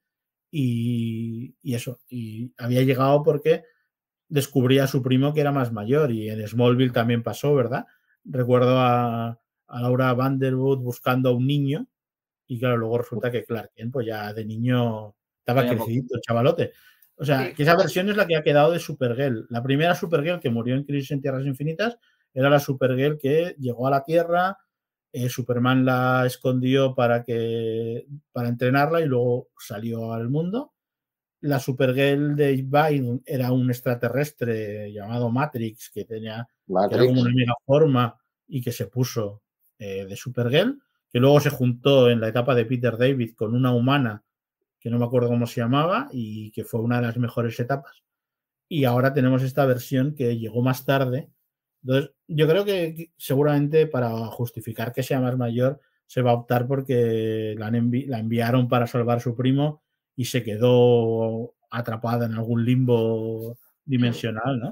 y, 0.52 1.56
y 1.62 1.76
eso, 1.76 2.00
y 2.10 2.54
había 2.58 2.84
llegado 2.84 3.24
porque 3.24 3.64
descubría 4.30 4.86
a 4.86 4.88
su 4.88 5.02
primo 5.04 5.34
que 5.34 5.42
era 5.42 5.52
más 5.52 5.72
mayor 5.72 6.12
y 6.12 6.30
en 6.30 6.48
Smallville 6.48 6.94
también 6.94 7.24
pasó, 7.24 7.54
¿verdad? 7.56 7.86
Recuerdo 8.24 8.80
a, 8.80 9.40
a 9.68 9.82
Laura 9.82 10.14
Vanderwood 10.14 10.80
buscando 10.80 11.30
a 11.30 11.34
un 11.36 11.48
niño 11.48 11.88
y 12.48 12.60
claro, 12.60 12.78
luego 12.78 13.00
resulta 13.00 13.32
que 13.32 13.44
Clark 13.44 13.72
Kent, 13.76 13.92
pues 13.94 14.08
ya 14.08 14.34
de 14.34 14.46
niño 14.46 15.16
estaba 15.40 15.62
el 15.68 16.22
chavalote. 16.22 16.74
O 17.18 17.26
sea, 17.26 17.48
Sí. 17.48 17.54
que 17.56 17.64
esa 17.64 17.76
versión 17.78 18.10
es 18.10 18.18
la 18.18 18.28
que 18.28 18.36
ha 18.36 18.44
quedado 18.44 18.72
de 18.72 18.80
Supergirl. 18.80 19.48
La 19.50 19.64
primera 19.64 19.96
Supergirl 19.96 20.40
que 20.40 20.50
murió 20.50 20.76
en 20.76 20.84
Crisis 20.84 21.12
en 21.12 21.22
Tierras 21.22 21.46
Infinitas 21.46 21.98
era 22.34 22.50
la 22.50 22.60
Supergirl 22.60 23.18
que 23.18 23.56
llegó 23.60 23.88
a 23.88 23.92
la 23.92 24.04
Tierra, 24.04 24.58
eh, 25.18 25.30
Superman 25.30 25.86
la 25.86 26.26
escondió 26.26 26.94
para 26.94 27.24
que 27.24 28.06
para 28.34 28.50
entrenarla 28.50 29.00
y 29.00 29.06
luego 29.06 29.48
salió 29.58 30.12
al 30.12 30.30
mundo. 30.30 30.74
La 31.40 31.60
Supergirl 31.60 32.36
de 32.36 32.54
Vine 32.56 33.22
era 33.26 33.54
un 33.54 33.70
extraterrestre 33.70 34.92
llamado 34.92 35.32
Matrix 35.32 35.90
que 35.90 36.04
tenía 36.04 36.46
que 36.68 36.74
era 36.74 36.82
Matrix. 36.82 37.06
como 37.06 37.22
una 37.22 37.32
megaforma 37.34 38.18
y 38.46 38.62
que 38.62 38.74
se 38.74 38.88
puso 38.88 39.42
eh, 39.80 40.06
de 40.06 40.18
Supergirl, 40.18 40.82
que 41.10 41.20
luego 41.20 41.40
se 41.40 41.50
juntó 41.50 42.10
en 42.10 42.20
la 42.20 42.28
etapa 42.28 42.54
de 42.54 42.66
Peter 42.66 42.98
David 42.98 43.36
con 43.38 43.56
una 43.56 43.74
humana 43.74 44.22
que 44.82 44.90
no 44.90 45.00
me 45.00 45.06
acuerdo 45.06 45.30
cómo 45.30 45.48
se 45.48 45.62
llamaba 45.62 46.10
y 46.12 46.52
que 46.52 46.66
fue 46.66 46.82
una 46.82 46.98
de 46.98 47.08
las 47.08 47.18
mejores 47.18 47.58
etapas. 47.58 48.04
Y 48.68 48.84
ahora 48.84 49.14
tenemos 49.14 49.44
esta 49.44 49.66
versión 49.66 50.14
que 50.14 50.38
llegó 50.38 50.62
más 50.62 50.84
tarde. 50.84 51.30
Entonces, 51.88 52.12
yo 52.28 52.48
creo 52.48 52.66
que 52.66 53.12
seguramente 53.18 53.86
para 53.86 54.10
justificar 54.28 54.91
que 54.91 55.03
sea 55.03 55.20
más 55.22 55.38
mayor 55.38 55.80
se 56.07 56.22
va 56.24 56.32
a 56.32 56.36
optar 56.36 56.68
porque 56.68 57.53
la, 57.57 57.68
han 57.68 57.76
envi- 57.76 58.07
la 58.07 58.18
enviaron 58.20 58.68
para 58.68 58.88
salvar 58.88 59.18
a 59.18 59.22
su 59.22 59.36
primo 59.36 59.84
y 60.16 60.26
se 60.26 60.44
quedó 60.44 61.53
atrapada 61.70 62.26
en 62.26 62.34
algún 62.34 62.66
limbo 62.66 63.57
dimensional, 63.86 64.60
¿no? 64.60 64.68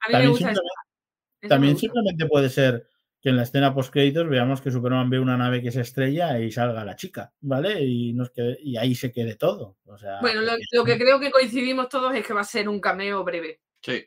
A 0.00 0.08
mí 0.08 0.08
me 0.08 0.12
También 0.12 0.30
gusta 0.30 0.46
simplemente- 0.48 0.60
esa 0.60 1.42
me 1.42 1.48
también 1.48 1.72
gusta. 1.74 1.80
simplemente 1.86 2.26
puede 2.26 2.48
ser 2.50 2.86
que 3.20 3.28
en 3.30 3.36
la 3.36 3.42
escena 3.44 3.74
post 3.74 3.92
créditos 3.92 4.28
veamos 4.28 4.60
que 4.60 4.70
Superman 4.70 5.10
ve 5.10 5.18
una 5.20 5.36
nave 5.36 5.60
que 5.62 5.72
se 5.72 5.80
estrella 5.80 6.38
y 6.38 6.52
salga 6.52 6.84
la 6.84 6.96
chica, 6.96 7.32
¿vale? 7.40 7.82
Y, 7.82 8.12
nos 8.12 8.30
quede- 8.30 8.58
y 8.62 8.76
ahí 8.76 8.94
se 8.94 9.10
quede 9.12 9.36
todo. 9.36 9.76
O 9.86 9.96
sea, 9.98 10.20
Bueno, 10.20 10.40
lo, 10.42 10.52
lo 10.72 10.84
que 10.84 10.98
creo 10.98 11.18
que 11.18 11.30
coincidimos 11.30 11.88
todos 11.88 12.14
es 12.14 12.26
que 12.26 12.34
va 12.34 12.42
a 12.42 12.44
ser 12.44 12.68
un 12.68 12.80
cameo 12.80 13.24
breve. 13.24 13.60
Sí. 13.82 14.04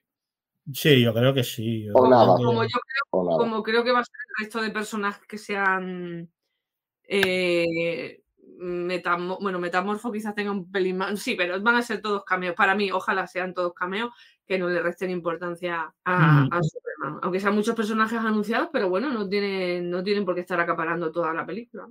Sí, 0.74 1.02
yo 1.02 1.14
creo 1.14 1.34
que 1.34 1.44
sí. 1.44 1.84
yo 1.86 1.94
O 1.94 2.02
creo 2.04 2.10
nada. 2.12 2.38
que- 2.38 2.44
Como 2.44 2.64
yo 2.64 2.70
creo, 2.70 3.04
O 3.12 3.24
nada. 3.26 3.38
como 3.38 3.64
creo 3.64 3.84
que 3.84 3.92
va 3.92 4.00
a 4.00 4.04
ser 4.04 4.16
el 4.38 4.46
resto 4.46 4.62
de 4.62 4.70
personajes 4.72 5.26
que 5.28 5.38
sean 5.38 6.30
eh, 7.08 8.22
metamo- 8.60 9.38
bueno, 9.42 9.60
metamorfo 9.60 10.12
quizás 10.12 10.36
tenga 10.36 10.52
un 10.52 10.72
pelín 10.72 10.98
más. 10.98 11.20
Sí, 11.20 11.36
pero 11.36 11.60
van 11.62 11.76
a 11.76 11.82
ser 11.82 12.02
todos 12.02 12.24
cameos. 12.24 12.56
Para 12.56 12.76
mí, 12.76 12.92
ojalá 12.92 13.28
sean 13.28 13.54
todos 13.54 13.74
cameos, 13.74 14.12
que 14.46 14.58
no 14.58 14.70
le 14.70 14.82
resten 14.82 15.10
importancia 15.10 15.94
a, 16.06 16.48
Superman. 16.62 17.20
Aunque 17.24 17.40
sean 17.40 17.56
muchos 17.56 17.76
personajes 17.76 18.20
anunciados, 18.20 18.70
pero 18.72 18.90
bueno, 18.90 19.12
no 19.12 19.28
tienen, 19.28 19.90
no 19.90 20.04
tienen 20.04 20.26
por 20.26 20.36
qué 20.36 20.42
estar 20.42 20.60
acaparando 20.60 21.12
toda 21.12 21.34
la 21.34 21.46
película. 21.46 21.90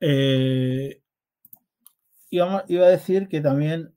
Eh, 0.00 1.00
iba, 2.30 2.64
iba 2.68 2.86
a 2.86 2.90
decir 2.90 3.28
que 3.28 3.40
también 3.40 3.92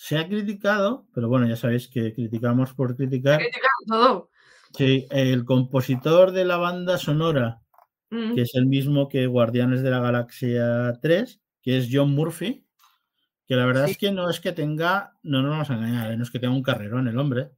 se 0.00 0.16
ha 0.16 0.28
criticado, 0.28 1.08
pero 1.12 1.28
bueno, 1.28 1.48
ya 1.48 1.56
sabéis 1.56 1.88
que 1.88 2.14
criticamos 2.14 2.72
por 2.72 2.94
criticar, 2.96 3.40
todo. 3.88 4.30
que 4.76 5.08
el 5.10 5.44
compositor 5.44 6.30
de 6.30 6.44
la 6.44 6.56
banda 6.56 6.98
sonora 6.98 7.60
Mm. 8.10 8.34
que 8.36 8.42
es 8.42 8.54
el 8.54 8.64
mismo 8.66 9.08
que 9.08 9.26
Guardianes 9.26 9.82
de 9.82 9.90
la 9.90 10.00
Galaxia 10.00 10.94
3, 11.02 11.42
que 11.60 11.76
es 11.78 11.88
John 11.92 12.12
Murphy, 12.12 12.64
que 13.46 13.56
la 13.56 13.66
verdad 13.66 13.84
Sí. 13.86 13.90
es 13.92 13.98
que 13.98 14.12
no 14.12 14.30
es 14.30 14.40
que 14.40 14.52
tenga, 14.52 15.14
no 15.22 15.42
nos 15.42 15.50
vamos 15.50 15.70
a 15.70 15.74
engañar, 15.74 16.12
¿eh? 16.12 16.16
no 16.16 16.22
es 16.22 16.30
que 16.30 16.38
tenga 16.38 16.54
un 16.54 16.62
carrerón 16.62 17.08
el 17.08 17.18
hombre. 17.18 17.50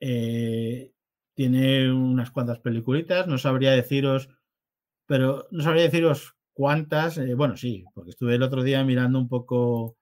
Eh, 0.00 0.92
tiene 1.34 1.90
unas 1.92 2.30
cuantas 2.32 2.58
peliculitas, 2.58 3.26
no 3.28 3.38
sabría 3.38 3.70
deciros, 3.70 4.28
pero 5.06 5.48
no 5.52 5.62
sabría 5.62 5.84
deciros 5.84 6.34
cuántas, 6.52 7.16
eh, 7.18 7.34
bueno, 7.34 7.56
sí, 7.56 7.84
porque 7.94 8.10
estuve 8.10 8.34
el 8.34 8.42
otro 8.42 8.62
día 8.62 8.84
mirando 8.84 9.18
un 9.18 9.28
poco 9.28 9.96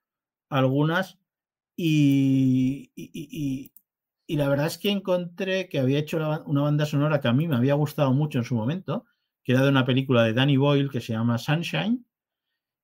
algunas 0.48 1.19
y, 1.82 2.90
y- 2.94 3.72
y- 4.26 4.36
la 4.36 4.48
verdad 4.48 4.66
es 4.66 4.78
que 4.78 4.90
encontré 4.90 5.68
que 5.68 5.78
había 5.80 5.98
hecho 5.98 6.18
una 6.46 6.62
banda 6.62 6.86
sonora 6.86 7.20
que 7.20 7.28
a 7.28 7.32
mí 7.32 7.48
me 7.48 7.56
había 7.56 7.74
gustado 7.74 8.12
mucho 8.12 8.38
en 8.38 8.44
su 8.44 8.54
momento, 8.54 9.06
que 9.42 9.52
era 9.52 9.62
de 9.62 9.70
una 9.70 9.84
película 9.84 10.22
de 10.24 10.32
Danny 10.34 10.56
Boyle 10.56 10.90
que 10.90 11.00
se 11.00 11.12
llama 11.14 11.38
Sunshine 11.38 12.04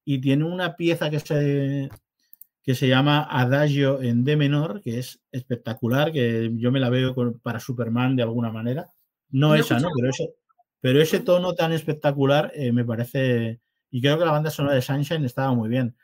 y 0.04 0.20
tiene 0.20 0.44
una 0.44 0.76
pieza 0.76 1.10
que 1.10 1.20
se, 1.20 1.90
que 2.62 2.74
se 2.74 2.88
llama 2.88 3.22
Adagio 3.30 4.02
en 4.02 4.24
D 4.24 4.36
menor, 4.36 4.80
que 4.82 4.98
es 4.98 5.20
espectacular, 5.32 6.12
que 6.12 6.50
yo 6.56 6.72
me 6.72 6.80
la 6.80 6.90
veo 6.90 7.14
con- 7.14 7.40
para 7.40 7.60
Superman 7.60 8.16
de 8.16 8.22
alguna 8.24 8.50
manera. 8.52 8.92
No 9.30 9.54
esa, 9.54 9.80
¿no? 9.80 9.88
Pero 9.96 10.10
ese, 10.10 10.34
pero 10.80 11.00
ese 11.02 11.20
tono 11.20 11.54
tan 11.54 11.72
espectacular 11.72 12.52
eh, 12.54 12.72
me 12.72 12.84
parece... 12.84 13.60
Y 13.90 14.00
creo 14.02 14.18
que 14.18 14.24
la 14.24 14.32
banda 14.32 14.50
sonora 14.50 14.74
de 14.74 14.82
Sunshine 14.82 15.24
estaba 15.24 15.54
muy 15.54 15.68
bien. 15.68 15.96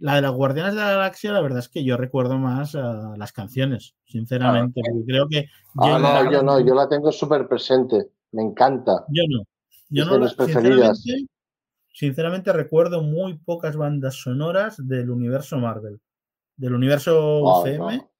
La 0.00 0.14
de 0.14 0.22
las 0.22 0.32
Guardianes 0.32 0.74
de 0.74 0.80
la 0.80 0.90
Galaxia, 0.92 1.32
la 1.32 1.40
verdad 1.40 1.58
es 1.58 1.68
que 1.68 1.82
yo 1.82 1.96
recuerdo 1.96 2.38
más 2.38 2.74
las 2.74 3.32
canciones, 3.32 3.94
sinceramente, 4.06 4.80
creo 5.06 5.26
que 5.28 5.46
Ah, 5.76 5.98
no, 5.98 6.30
yo 6.30 6.42
no, 6.42 6.60
yo 6.60 6.74
la 6.74 6.88
tengo 6.88 7.10
súper 7.12 7.48
presente. 7.48 8.08
Me 8.32 8.42
encanta. 8.42 9.04
yo 9.08 9.22
no. 9.28 9.42
Yo 9.90 10.02
Es 10.02 10.06
no 10.08 10.12
de 10.14 10.18
la- 10.20 10.24
mis 10.26 10.34
preferidas. 10.34 10.98
sinceramente, 11.00 11.32
sinceramente 11.92 12.52
recuerdo 12.52 13.02
muy 13.02 13.38
pocas 13.38 13.76
bandas 13.76 14.14
sonoras 14.16 14.76
del 14.86 15.10
universo 15.10 15.58
Marvel. 15.58 16.00
Del 16.56 16.74
universo 16.74 17.40
UCM. 17.42 17.78
no. 17.96 18.10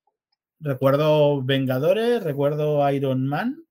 Recuerdo 0.61 1.43
Vengadores, 1.43 2.23
recuerdo 2.25 2.91
Iron 2.91 3.27
Man. 3.27 3.65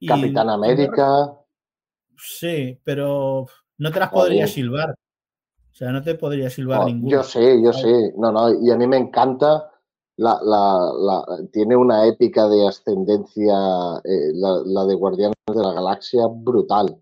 y- 0.00 0.08
Capitán 0.08 0.50
América. 0.50 1.32
Sí, 2.18 2.78
pero 2.84 3.46
no 3.78 3.90
te 3.92 4.00
las 4.00 4.10
podría 4.10 4.46
silbar. 4.46 4.94
O 5.76 5.78
sea, 5.78 5.92
no 5.92 6.02
te 6.02 6.14
podría 6.14 6.48
silbar 6.48 6.78
No, 6.80 6.86
ninguna. 6.86 7.10
yo 7.16 7.22
sé, 7.22 7.62
yo 7.62 7.70
sé. 7.70 8.14
No, 8.16 8.32
no, 8.32 8.50
y 8.64 8.70
a 8.70 8.78
mí 8.78 8.86
me 8.86 8.96
encanta. 8.96 9.70
La, 10.16 10.40
la, 10.42 10.90
la- 10.98 11.46
tiene 11.52 11.76
una 11.76 12.06
épica 12.06 12.48
de 12.48 12.66
ascendencia, 12.66 13.52
eh, 14.02 14.30
la, 14.32 14.62
la 14.64 14.86
de 14.86 14.94
Guardianes 14.94 15.34
de 15.54 15.60
la 15.62 15.74
Galaxia, 15.74 16.22
brutal. 16.30 16.96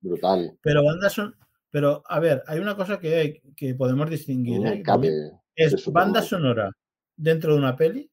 Brutal. 0.00 0.56
Pero 0.62 0.82
bandas 0.82 1.12
son. 1.12 1.36
Pero, 1.70 2.02
a 2.08 2.18
ver, 2.18 2.42
hay 2.46 2.58
una 2.58 2.74
cosa 2.74 2.98
que, 2.98 3.42
que 3.54 3.74
podemos 3.74 4.08
distinguir. 4.08 4.66
¿eh? 4.66 4.82
Cabe. 4.82 5.12
es 5.54 5.92
banda 5.92 6.22
sonora 6.22 6.70
dentro 7.16 7.52
de 7.52 7.58
una 7.58 7.76
peli 7.76 8.10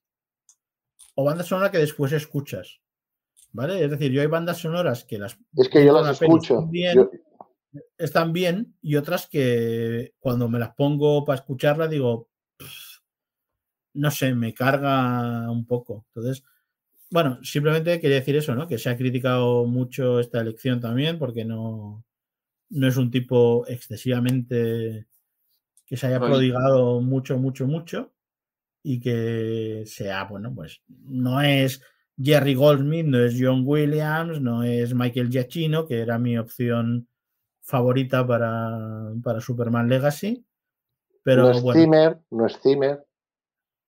o 1.16 1.24
banda 1.24 1.46
sonora 1.46 1.72
que 1.72 1.78
después 1.78 2.12
escuchas. 2.12 2.82
¿Vale? 3.54 3.82
Es 3.86 3.90
decir, 3.92 4.12
yo 4.12 4.20
hay 4.20 4.28
bandas 4.28 4.58
sonoras 4.58 5.06
que 5.06 5.18
las 5.18 5.38
Es 5.56 5.70
que 5.70 5.86
yo 5.86 5.94
las 5.94 6.22
escucho. 6.22 6.64
bien, 6.68 6.96
Yo- 6.98 7.10
están 7.98 8.34
bien 8.34 8.76
y 8.82 8.96
otras 8.98 9.28
que 9.28 10.14
cuando 10.20 10.50
me 10.50 10.60
las 10.60 10.76
pongo 10.76 11.26
para 11.26 11.40
escucharla 11.40 11.88
digo, 11.88 12.30
"Pff, 12.58 13.00
no 13.94 14.12
sé, 14.12 14.34
me 14.36 14.54
carga 14.54 15.50
un 15.52 15.66
poco. 15.66 16.06
Entonces, 16.16 16.44
bueno, 17.12 17.40
simplemente 17.44 18.00
quería 18.00 18.18
decir 18.18 18.36
eso, 18.36 18.56
¿no? 18.56 18.68
Que 18.68 18.78
se 18.80 18.90
ha 18.90 18.98
criticado 18.98 19.66
mucho 19.66 20.20
esta 20.20 20.42
elección 20.42 20.80
también 20.82 21.20
porque 21.20 21.46
no, 21.46 22.04
no 22.70 22.88
es 22.88 22.98
un 22.98 23.12
tipo 23.12 23.66
excesivamente 23.68 25.08
que 25.86 25.98
se 25.98 26.08
haya 26.08 26.20
prodigado 26.20 27.02
mucho, 27.02 27.38
mucho, 27.38 27.68
mucho 27.68 28.14
y 28.84 29.00
que 29.00 29.84
sea, 29.88 30.26
bueno, 30.26 30.54
pues 30.56 30.82
no 30.88 31.42
es 31.42 31.82
Jerry 32.22 32.56
Goldsmith, 32.56 33.06
no 33.06 33.20
es 33.24 33.36
John 33.40 33.64
Williams, 33.66 34.42
no 34.42 34.64
es 34.64 34.94
Michael 34.94 35.30
Giacchino, 35.30 35.88
que 35.88 36.02
era 36.02 36.20
mi 36.20 36.38
opción 36.38 37.08
favorita 37.64 38.26
para, 38.28 39.12
para 39.24 39.40
Superman 39.42 39.88
Legacy. 39.90 40.46
Pero 41.24 41.44
no 41.44 41.52
es 41.52 41.62
bueno, 41.62 41.80
Zimmer, 41.82 42.20
no 42.32 42.46
es 42.46 42.60
Zimmer. 42.62 43.06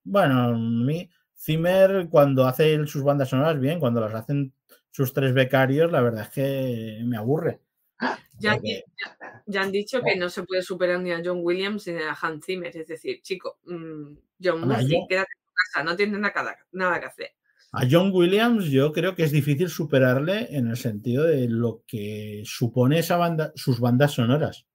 bueno, 0.06 0.40
a 0.42 0.52
mí, 0.54 1.10
Zimmer 1.38 2.08
cuando 2.10 2.46
hace 2.48 2.74
él 2.74 2.88
sus 2.88 3.04
bandas 3.04 3.30
sonoras 3.30 3.60
bien, 3.60 3.80
cuando 3.80 4.00
las 4.02 4.14
hacen 4.14 4.54
sus 4.90 5.12
tres 5.14 5.34
becarios, 5.34 5.92
la 5.92 6.02
verdad 6.02 6.24
es 6.24 6.30
que 6.30 7.00
me 7.04 7.18
aburre. 7.18 7.60
Ya, 8.40 8.54
Porque- 8.54 8.84
ya- 8.98 9.44
ya 9.46 9.62
han 9.62 9.72
dicho 9.72 10.02
que 10.02 10.16
no 10.18 10.28
se 10.28 10.44
puede 10.44 10.62
superar 10.62 11.00
ni 11.00 11.12
a 11.14 11.22
John 11.24 11.40
Williams 11.42 11.88
ni 11.88 12.02
a 12.02 12.12
Hans 12.22 12.46
Zimmer. 12.46 12.76
Es 12.76 12.88
decir, 12.88 13.22
chico, 13.22 13.60
mm, 13.66 14.18
John 14.44 14.68
Murphy, 14.68 15.06
quédate 15.08 15.30
en 15.32 15.46
tu 15.46 15.54
casa, 15.54 15.84
no 15.86 15.96
tienes 15.96 16.20
nada, 16.20 16.58
nada 16.74 17.00
que 17.00 17.06
hacer. 17.06 17.35
A 17.78 17.86
John 17.90 18.12
Williams 18.14 18.66
yo 18.66 18.94
creo 18.94 19.16
que 19.16 19.24
es 19.24 19.32
difícil 19.32 19.70
superarle 19.70 20.48
en 20.56 20.68
el 20.68 20.78
sentido 20.78 21.26
de 21.26 21.50
lo 21.50 21.84
que 21.86 22.42
supone 22.46 23.00
esa 23.00 23.18
banda, 23.18 23.52
sus 23.56 23.82
bandas 23.82 24.14
sonoras. 24.14 24.66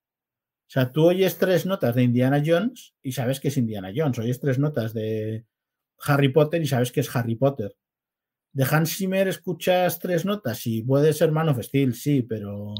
O 0.70 0.72
sea, 0.72 0.92
tú 0.92 1.06
oyes 1.06 1.38
tres 1.38 1.64
notas 1.66 1.94
de 1.94 2.02
Indiana 2.02 2.42
Jones 2.44 2.94
y 3.02 3.12
sabes 3.12 3.40
que 3.40 3.48
es 3.48 3.56
Indiana 3.56 3.90
Jones. 3.94 4.18
Oyes 4.18 4.38
tres 4.38 4.58
notas 4.58 4.92
de 4.92 5.46
Harry 6.04 6.28
Potter 6.28 6.62
y 6.62 6.66
sabes 6.66 6.92
que 6.92 7.00
es 7.00 7.16
Harry 7.16 7.36
Potter. 7.36 7.74
De 8.52 8.66
Hans 8.70 8.96
Zimmer 8.96 9.28
escuchas 9.28 9.98
tres 9.98 10.24
notas 10.24 10.66
y 10.66 10.82
puede 10.82 11.12
ser 11.12 11.32
Man 11.32 11.48
of 11.48 11.62
Steel, 11.62 11.94
sí, 11.94 12.22
pero 12.22 12.74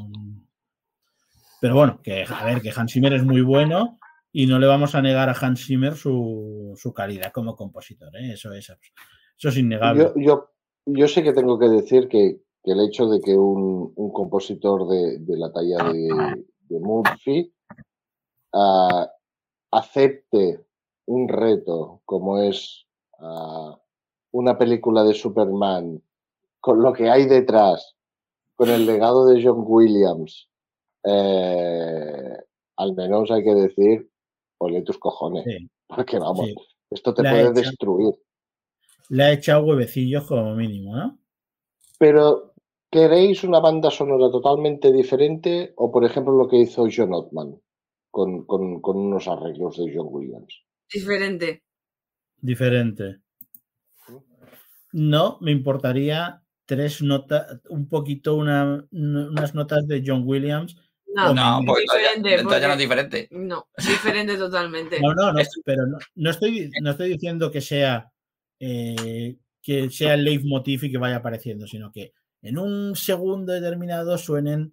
Pero 1.61 1.75
bueno, 1.75 2.01
que 2.03 2.25
a 2.29 2.45
ver, 2.45 2.61
que 2.61 2.73
Hans 2.75 2.93
Zimmer 2.93 3.15
es 3.15 3.25
muy 3.25 3.41
bueno 3.41 3.99
y 4.33 4.47
no 4.47 4.59
le 4.59 4.67
vamos 4.67 4.95
a 4.95 5.03
negar 5.03 5.29
a 5.29 5.37
Hans 5.41 5.65
Zimmer 5.65 5.97
su, 5.97 6.75
su 6.77 6.93
calidad 6.93 7.33
como 7.33 7.57
compositor, 7.57 8.15
¿eh? 8.17 8.33
eso, 8.35 8.53
es, 8.53 8.71
eso 9.41 9.49
es 9.49 9.57
innegable. 9.57 10.13
Yo, 10.17 10.21
yo, 10.21 10.51
yo 10.85 11.09
sí 11.09 11.23
que 11.23 11.33
tengo 11.33 11.59
que 11.59 11.69
decir 11.69 12.09
que, 12.09 12.43
que 12.63 12.73
el 12.73 12.81
hecho 12.81 13.09
de 13.09 13.21
que 13.23 13.35
un, 13.35 13.91
un 13.97 14.13
compositor 14.13 14.87
de, 14.87 15.19
de, 15.19 15.37
la 15.39 15.51
talla 15.51 15.91
de, 15.91 16.45
de 16.69 16.79
Murphy 16.79 17.51
uh, 18.53 19.07
acepte 19.71 20.63
un 21.07 21.27
reto 21.29 22.03
como 22.05 22.39
es 22.39 22.87
uh, 23.19 23.75
una 24.33 24.59
película 24.59 25.05
de 25.05 25.15
Superman 25.15 26.03
con 26.61 26.83
lo 26.83 26.93
que 26.93 27.09
hay 27.09 27.25
detrás, 27.25 27.97
con 28.57 28.69
el 28.69 28.85
legado 28.85 29.27
de 29.27 29.43
John 29.43 29.65
Williams, 29.67 30.51
eh, 31.05 32.37
al 32.77 32.95
menos 32.95 33.31
hay 33.31 33.43
que 33.43 33.55
decir, 33.55 34.11
ole 34.59 34.83
tus 34.83 34.99
cojones, 34.99 35.45
sí. 35.45 35.71
porque 35.89 36.19
vamos, 36.19 36.47
sí. 36.47 36.55
esto 36.91 37.15
te 37.15 37.23
Le 37.23 37.31
puede 37.31 37.53
destruir. 37.53 38.15
Le 39.11 39.23
ha 39.25 39.33
echado 39.33 39.65
huevecillos 39.65 40.25
como 40.27 40.55
mínimo, 40.55 40.97
¿no? 40.97 41.19
Pero, 41.99 42.55
¿queréis 42.91 43.45
una 43.45 43.61
banda 43.61 43.91
sonora 43.91 44.31
totalmente 44.31 44.91
diferente 44.93 45.73
o, 45.77 45.91
por 45.93 46.05
ejemplo, 46.05 46.33
lo 46.35 46.49
que 46.49 46.57
hizo 46.59 46.87
John 46.91 47.13
Ottman 47.13 47.61
con, 48.11 48.45
con, 48.47 48.81
con 48.81 48.97
unos 48.97 49.29
arreglos 49.29 49.77
de 49.77 49.93
John 49.95 50.09
Williams? 50.11 50.63
Diferente. 50.93 51.63
Diferente. 52.41 53.21
No, 54.93 55.39
me 55.41 55.53
importaría 55.53 56.43
tres 56.65 57.03
notas, 57.03 57.61
un 57.69 57.89
poquito, 57.89 58.37
una, 58.37 58.85
unas 58.93 59.55
notas 59.55 59.87
de 59.87 60.03
John 60.05 60.23
Williams. 60.25 60.77
No, 61.15 61.35
No, 61.35 61.59
es 61.61 61.67
pues 61.67 61.85
ya- 61.93 62.23
ya 62.23 62.43
no 62.43 62.73
es 62.73 62.79
diferente. 62.79 63.29
No, 63.33 63.69
diferente 63.77 64.37
totalmente. 64.37 65.01
No, 65.01 65.13
no, 65.15 65.33
no, 65.33 65.41
pero 65.65 65.87
no, 65.87 65.99
no 66.15 66.31
estoy, 66.31 66.71
no 66.81 66.91
estoy 66.93 67.09
diciendo 67.11 67.51
que 67.51 67.61
sea 67.61 68.11
eh, 68.61 69.37
que 69.63 69.91
sea 69.91 70.15
el 70.15 70.25
leitmotiv 70.25 70.85
y 70.85 70.91
que 70.93 70.99
vaya 70.99 71.17
apareciendo, 71.17 71.67
sino 71.67 71.91
que 71.91 72.13
en 72.43 72.59
un 72.59 72.95
segundo 72.97 73.53
determinado 73.53 74.17
suenen 74.17 74.73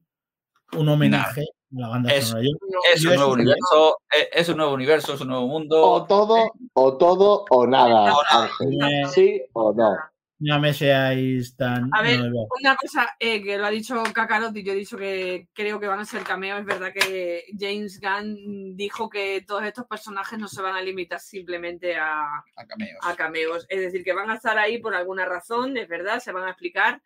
un 0.73 0.89
homenaje 0.89 1.41
a 1.41 1.79
la 1.79 1.87
banda 1.89 2.13
Es- 2.13 2.25
sonora. 2.27 2.45
Yo- 2.47 2.79
Es 2.93 3.01
Yo 3.01 3.09
un 3.11 3.15
nuevo 3.15 3.33
universo, 3.33 3.97
es, 4.11 4.27
es 4.33 4.49
un 4.49 4.57
nuevo 4.57 4.73
universo, 4.73 5.13
es 5.13 5.21
un 5.21 5.27
nuevo 5.29 5.47
mundo. 5.47 5.81
O 5.81 6.05
todo, 6.05 6.51
o 6.73 6.97
todo, 6.97 7.45
o 7.49 7.67
nada, 7.67 8.13
O 8.15 8.21
nada. 8.31 8.49
Eh, 8.61 9.05
Sí 9.13 9.41
o 9.53 9.73
no. 9.73 9.95
No 10.39 10.59
me 10.59 10.73
seáis 10.73 11.55
tan. 11.55 11.89
A 11.93 12.01
ver, 12.01 12.19
no, 12.19 12.29
no. 12.29 12.47
Una 12.61 12.75
cosa 12.75 13.15
eh, 13.19 13.41
que 13.41 13.57
lo 13.57 13.65
ha 13.65 13.69
dicho 13.71 14.01
Kakarot 14.13 14.55
y 14.55 14.63
yo 14.63 14.73
he 14.73 14.75
dicho 14.75 14.97
que 14.97 15.47
creo 15.53 15.79
que 15.79 15.87
van 15.87 15.99
a 15.99 16.05
ser 16.05 16.23
cameos. 16.23 16.59
Es 16.59 16.65
verdad 16.65 16.93
que 16.93 17.43
James 17.57 17.99
Gunn 17.99 18.75
dijo 18.75 19.09
que 19.09 19.43
todos 19.47 19.63
estos 19.63 19.85
personajes 19.87 20.37
no 20.37 20.47
se 20.47 20.61
van 20.61 20.75
a 20.75 20.81
limitar 20.81 21.19
simplemente 21.19 21.95
a, 21.97 22.25
a 22.55 22.65
cameos. 22.67 22.99
a 23.01 23.15
cameos. 23.15 23.65
Es 23.69 23.79
decir, 23.79 24.03
que 24.03 24.13
van 24.13 24.29
a 24.29 24.35
estar 24.35 24.57
ahí 24.57 24.77
por 24.79 24.93
alguna 24.93 25.25
razón, 25.25 25.75
es 25.77 25.87
verdad, 25.87 26.19
se 26.19 26.31
van 26.31 26.43
a 26.43 26.49
explicar. 26.51 27.01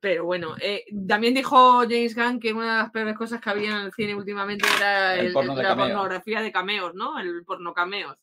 Pero 0.00 0.24
bueno, 0.24 0.56
eh, 0.60 0.84
también 1.06 1.32
dijo 1.34 1.82
James 1.82 2.16
Gunn 2.16 2.40
que 2.40 2.52
una 2.52 2.72
de 2.78 2.82
las 2.82 2.90
peores 2.90 3.16
cosas 3.16 3.40
que 3.40 3.50
había 3.50 3.70
en 3.70 3.76
el 3.86 3.92
cine 3.92 4.16
últimamente 4.16 4.66
era 4.76 5.14
El 5.14 5.26
el- 5.26 5.32
porno 5.32 5.54
de 5.54 5.62
la 5.62 5.68
cameo. 5.68 5.86
pornografía 5.86 6.40
de 6.40 6.50
cameos, 6.50 6.92
¿no? 6.96 7.20
El 7.20 7.44
porno 7.44 7.72
cameos. 7.72 8.16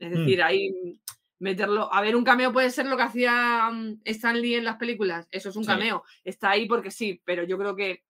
Es 0.00 0.10
Mm. 0.10 0.14
decir, 0.18 0.42
ahí 0.42 0.72
meterlo. 1.44 1.92
A 1.92 2.00
ver, 2.00 2.16
un 2.16 2.24
cameo 2.24 2.52
puede 2.52 2.70
ser 2.70 2.86
lo 2.86 2.96
que 2.96 3.02
hacía 3.04 3.68
mm, 3.70 4.00
Stan 4.04 4.40
Lee 4.40 4.54
en 4.56 4.64
las 4.64 4.76
películas. 4.76 5.28
Eso 5.30 5.50
es 5.50 5.56
un 5.56 5.64
Sí. 5.64 5.68
cameo. 5.68 6.02
Está 6.24 6.50
ahí 6.50 6.66
porque 6.66 6.90
sí, 6.90 7.20
pero 7.24 7.44
yo 7.44 7.58
creo 7.58 7.76
que, 7.76 8.02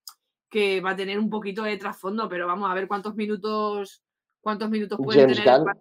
que 0.49 0.81
va 0.81 0.91
a 0.91 0.97
tener 0.97 1.19
un 1.19 1.29
poquito 1.29 1.65
de 1.65 1.77
trasfondo. 1.77 2.29
Pero 2.29 2.47
vamos 2.47 2.71
a 2.71 2.75
ver 2.75 2.87
cuántos 2.89 3.15
minutos, 3.17 4.03
cuántos 4.41 4.71
minutos 4.71 4.99
puede 5.03 5.21
James 5.23 5.37
tener. 5.43 5.55
en 5.57 5.65
Gunn. 5.65 5.73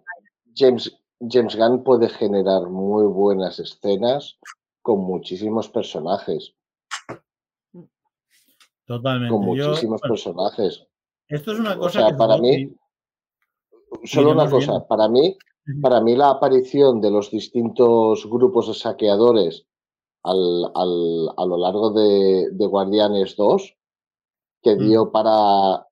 James, 0.56 0.98
James 1.20 1.56
Gunn 1.56 1.84
puede 1.84 2.08
generar 2.08 2.68
muy 2.68 3.06
buenas 3.06 3.58
escenas 3.60 4.36
con 4.82 5.00
muchísimos 5.00 5.68
personajes. 5.68 6.54
Totalmente. 8.86 9.30
Con 9.32 9.44
muchísimos 9.44 10.00
personajes. 10.02 10.86
esto 11.28 11.52
es 11.52 11.58
una 11.58 11.72
O 11.74 11.78
cosa 11.78 12.00
sea, 12.00 12.08
que 12.10 12.16
para 12.16 12.36
mí- 12.38 12.74
Solo 14.04 14.32
una 14.32 14.50
cosa, 14.50 14.84
para 14.88 15.08
mí. 15.08 15.38
Para 15.80 16.00
mí 16.00 16.14
la 16.16 16.30
aparición 16.30 17.00
de 17.00 17.10
los 17.10 17.30
distintos 17.30 18.28
grupos 18.28 18.68
de 18.68 18.74
saqueadores 18.74 19.66
al, 20.22 20.64
al- 20.74 21.30
a 21.36 21.46
lo 21.46 21.56
largo 21.56 21.90
de, 21.90 22.50
de 22.52 22.66
Guardianes 22.66 23.36
2, 23.36 23.76
que 24.62 24.76
Mm. 24.76 24.78
dio 24.88 25.10
para 25.12 25.86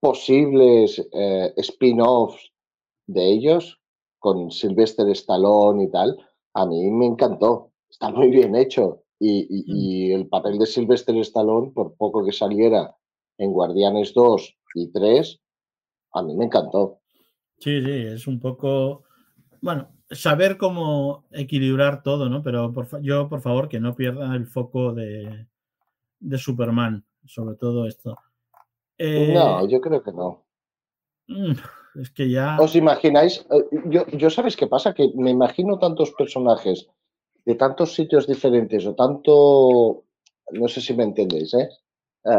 posibles 0.00 1.04
eh, 1.12 1.52
spin-offs 1.56 2.52
de 3.06 3.32
ellos, 3.32 3.78
con 4.18 4.50
Sylvester 4.50 5.08
Stallone 5.10 5.84
y 5.84 5.90
tal, 5.90 6.16
a 6.54 6.66
mí 6.66 6.90
me 6.90 7.06
encantó. 7.06 7.70
Está 7.90 8.10
muy 8.10 8.28
bien 8.30 8.54
hecho. 8.56 9.02
Y, 9.18 9.46
y- 9.48 9.62
Mm. 9.72 9.76
y 9.76 10.12
el 10.12 10.28
papel 10.28 10.58
de 10.58 10.66
Sylvester 10.66 11.16
Stallone, 11.18 11.70
por 11.72 11.94
poco 11.94 12.24
que 12.24 12.32
saliera 12.32 12.96
en 13.38 13.52
Guardianes 13.52 14.12
2 14.14 14.56
y 14.74 14.90
3, 14.90 15.40
a 16.12 16.22
mí 16.22 16.34
me 16.34 16.46
encantó. 16.46 16.98
Sí, 17.58 17.80
sí, 17.84 17.90
es 17.90 18.26
un 18.26 18.40
poco. 18.40 19.02
Bueno, 19.62 19.88
saber 20.10 20.58
cómo 20.58 21.24
equilibrar 21.30 22.02
todo, 22.02 22.28
¿no? 22.28 22.42
Pero 22.42 22.72
por 22.72 23.00
yo, 23.00 23.28
por 23.28 23.40
favor, 23.40 23.68
que 23.68 23.78
no 23.80 23.94
pierda 23.94 24.34
el 24.34 24.46
foco 24.46 24.92
de, 24.92 25.46
de 26.18 26.38
Superman, 26.38 27.04
sobre 27.24 27.54
todo 27.54 27.86
esto. 27.86 28.18
Eh, 28.98 29.32
No, 29.32 29.66
yo 29.68 29.80
creo 29.80 30.02
que 30.02 30.12
no. 30.12 30.42
mm, 31.28 31.52
es 32.00 32.10
que 32.10 32.28
ya. 32.28 32.56
¿Os 32.60 32.74
imagináis? 32.74 33.46
Eh, 33.50 33.64
Yo, 33.86 34.04
yo 34.08 34.30
sabes 34.30 34.56
qué 34.56 34.66
pasa, 34.66 34.94
que 34.94 35.12
me 35.14 35.30
imagino 35.30 35.78
tantos 35.78 36.10
personajes 36.10 36.88
de 37.44 37.54
tantos 37.54 37.94
sitios 37.94 38.26
diferentes 38.26 38.84
o 38.86 38.94
tanto, 38.94 40.04
no 40.52 40.68
sé 40.68 40.80
si 40.80 40.92
me 40.94 41.04
entendéis, 41.04 41.54
¿eh? 41.54 41.68
Eh, 42.24 42.30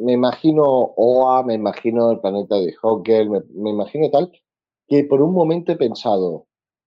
me 0.00 0.12
imagino 0.12 0.64
OA, 0.64 1.42
me 1.44 1.54
imagino 1.54 2.10
el 2.12 2.20
planeta 2.20 2.56
de 2.56 2.74
Hoggle, 2.80 3.28
me, 3.28 3.40
me 3.54 3.70
imagino 3.70 4.10
tal, 4.10 4.30
que 4.88 5.02
por 5.04 5.20
un 5.22 5.32
momento 5.34 5.72
he 5.72 5.76
pensado, 5.76 6.46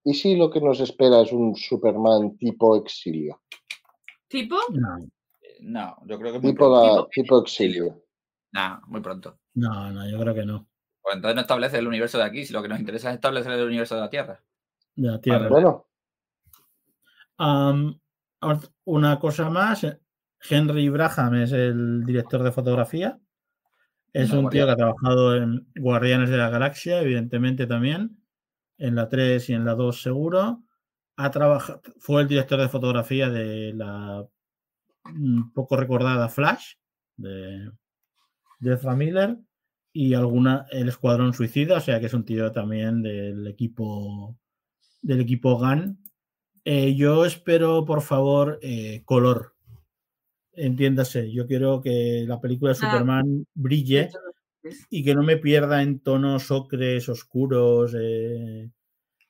¿y 0.10 0.14
si 0.14 0.36
lo 0.36 0.50
que 0.50 0.60
nos 0.62 0.80
espera 0.80 1.22
es 1.22 1.32
un 1.32 1.56
Superman 1.56 2.38
tipo 2.38 2.76
exilio? 2.76 3.42
¿Tipo? 4.28 4.56
No, 4.74 5.08
No, 5.62 5.98
yo 6.06 6.18
creo 6.20 6.34
que 6.34 6.40
muy 6.40 6.52
Tipo, 6.52 6.66
pronto. 6.70 7.02
la- 7.04 7.08
tipo 7.10 7.42
exilio. 7.42 8.04
Nah, 8.54 8.80
muy 8.88 9.02
pronto. 9.02 9.40
no, 9.56 9.92
no, 9.92 10.10
yo 10.10 10.20
creo 10.20 10.34
que 10.34 10.46
no. 10.46 10.68
Pues 11.02 11.16
entonces 11.16 11.36
no 11.36 11.42
establece 11.42 11.78
el 11.80 11.88
universo 11.88 12.18
de 12.18 12.24
aquí, 12.26 12.46
si 12.46 12.54
lo 12.54 12.62
que 12.62 12.68
nos 12.70 12.80
interesa 12.80 13.10
es 13.10 13.16
establecer 13.16 13.52
el 13.54 13.68
universo 13.68 13.96
de 13.96 14.02
la 14.02 14.10
Tierra. 14.10 14.44
De 14.96 15.08
la 15.12 15.22
Tierra. 15.22 15.50
Bueno, 15.50 15.86
una 18.86 19.20
cosa 19.20 19.50
más, 19.50 19.84
eh, 19.84 20.00
Henry 20.50 20.90
Braham 20.90 21.36
es 21.36 21.52
el 21.52 22.04
director 22.06 22.44
de 22.44 22.52
fotografía. 22.52 23.20
Es 24.14 24.34
No, 24.34 24.40
un 24.42 24.50
tío 24.50 24.66
que 24.66 24.72
ha 24.72 24.76
trabajado 24.76 25.36
en 25.36 25.68
Guardianes 25.76 26.30
de 26.30 26.38
la 26.38 26.50
Galaxia, 26.50 27.02
evidentemente 27.02 27.68
también, 27.68 28.19
en 28.80 28.96
la 28.96 29.08
3 29.08 29.50
y 29.50 29.54
en 29.54 29.66
la 29.66 29.76
2 29.76 30.02
seguro. 30.02 30.64
Ha 31.18 31.32
trabajado, 31.32 31.82
fue 32.00 32.22
el 32.22 32.28
director 32.28 32.60
de 32.60 32.70
fotografía 32.70 33.30
de 33.30 33.74
la 33.74 34.26
mm, 35.04 35.52
poco 35.54 35.78
recordada 35.78 36.30
Flash, 36.30 36.76
de, 37.18 37.72
de 38.60 38.96
Miller, 38.96 39.38
y 39.92 40.14
alguna, 40.14 40.66
el 40.72 40.90
Escuadrón 40.90 41.34
Suicida, 41.34 41.78
o 41.78 41.82
sea 41.82 42.00
que 42.00 42.06
es 42.08 42.14
un 42.14 42.26
tío 42.26 42.52
también 42.52 43.02
del 43.02 43.46
equipo 43.48 44.38
del 45.02 45.22
equipo 45.22 45.58
GAN. 45.58 45.98
Eh, 46.66 46.96
yo 46.96 47.26
espero, 47.26 47.86
por 47.86 48.02
favor, 48.02 48.60
eh, 48.62 49.02
color. 49.06 49.56
Entiéndase, 50.54 51.32
yo 51.32 51.48
quiero 51.48 51.82
que 51.82 52.26
la 52.28 52.40
película 52.40 52.72
de 52.74 52.80
Ah. 52.82 52.92
Superman 52.92 53.46
brille 53.54 54.10
y 54.90 55.04
que 55.04 55.16
no 55.16 55.24
me 55.24 55.38
pierda 55.38 55.82
en 55.82 56.00
tonos 56.00 56.52
ocres, 56.52 57.08
oscuros, 57.10 57.94
eh, 58.00 58.70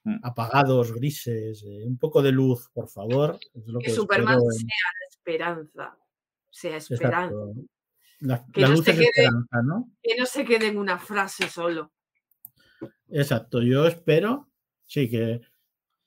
Mm. 0.04 0.20
apagados, 0.24 0.94
grises, 0.94 1.62
eh, 1.64 1.84
un 1.86 1.98
poco 1.98 2.22
de 2.22 2.32
luz, 2.32 2.70
por 2.74 2.88
favor. 2.88 3.38
Es 3.54 3.68
lo 3.68 3.80
Que 3.80 3.88
que 3.88 3.92
Superman 3.92 4.36
en- 4.36 4.52
sea 4.52 4.68
la 4.68 5.08
esperanza. 5.10 5.98
Sea 6.50 6.78
esperanza. 6.78 7.36
La, 8.22 8.46
Que 8.52 8.62
la 8.62 8.68
no 8.70 8.76
luz 8.76 8.86
se 8.86 8.92
es 8.92 8.98
quede- 8.98 9.06
esperanza, 9.10 9.62
¿no? 9.64 9.92
Que 10.02 10.16
no 10.18 10.26
se 10.26 10.46
quede 10.46 10.68
en 10.68 10.78
una 10.78 10.98
frase 10.98 11.50
solo. 11.50 11.92
Exacto, 13.10 13.62
yo 13.62 13.86
espero, 13.88 14.50
sí, 14.86 15.10
que 15.10 15.42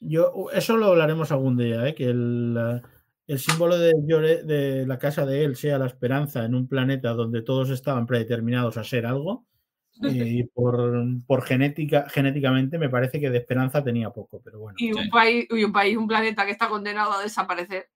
yo, 0.00 0.50
eso 0.52 0.76
lo 0.76 0.86
hablaremos 0.86 1.30
algún 1.30 1.56
día, 1.56 1.86
¿eh? 1.86 1.94
que 1.94 2.06
el, 2.06 2.82
el 3.26 3.38
símbolo 3.38 3.78
de, 3.78 3.92
Llore- 3.92 4.42
de 4.42 4.86
la 4.86 4.98
casa 4.98 5.24
de 5.26 5.44
él 5.44 5.56
sea 5.56 5.78
la 5.78 5.86
esperanza 5.86 6.44
en 6.44 6.54
un 6.54 6.66
planeta 6.68 7.10
donde 7.10 7.42
todos 7.42 7.70
estaban 7.70 8.06
predeterminados 8.06 8.76
a 8.76 8.84
ser 8.84 9.06
algo. 9.06 9.46
Y 10.40 10.44
por, 10.44 11.04
por 11.26 11.42
genética, 11.42 12.08
genéticamente 12.08 12.78
me 12.78 12.88
parece 12.88 13.20
que 13.20 13.30
de 13.30 13.38
esperanza 13.38 13.84
tenía 13.84 14.10
poco, 14.10 14.40
pero 14.42 14.58
bueno. 14.58 14.76
Y 14.78 14.92
un 14.92 15.02
Sí. 15.04 15.10
país, 15.10 15.46
y 15.50 15.64
un 15.64 15.72
país, 15.72 15.96
un 15.96 16.08
planeta 16.08 16.44
que 16.46 16.52
está 16.52 16.68
condenado 16.68 17.12
a 17.12 17.22
desaparecer. 17.22 17.88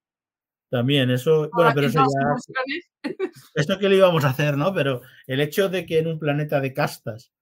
También, 0.69 1.11
eso, 1.11 1.49
bueno, 1.53 1.71
Ahora 1.71 1.75
pero 1.75 1.81
que 1.83 1.87
eso 1.99 2.05
ya, 2.05 3.05
esto 3.55 3.79
que 3.79 3.89
le 3.89 3.97
íbamos 3.97 4.25
a 4.25 4.29
hacer, 4.31 4.57
¿no? 4.57 4.75
Pero 4.75 5.01
el 5.27 5.41
hecho 5.41 5.69
de 5.69 5.87
que 5.87 5.99
en 6.01 6.09
un 6.09 6.19
planeta 6.19 6.61
de 6.61 6.73
castas 6.73 7.33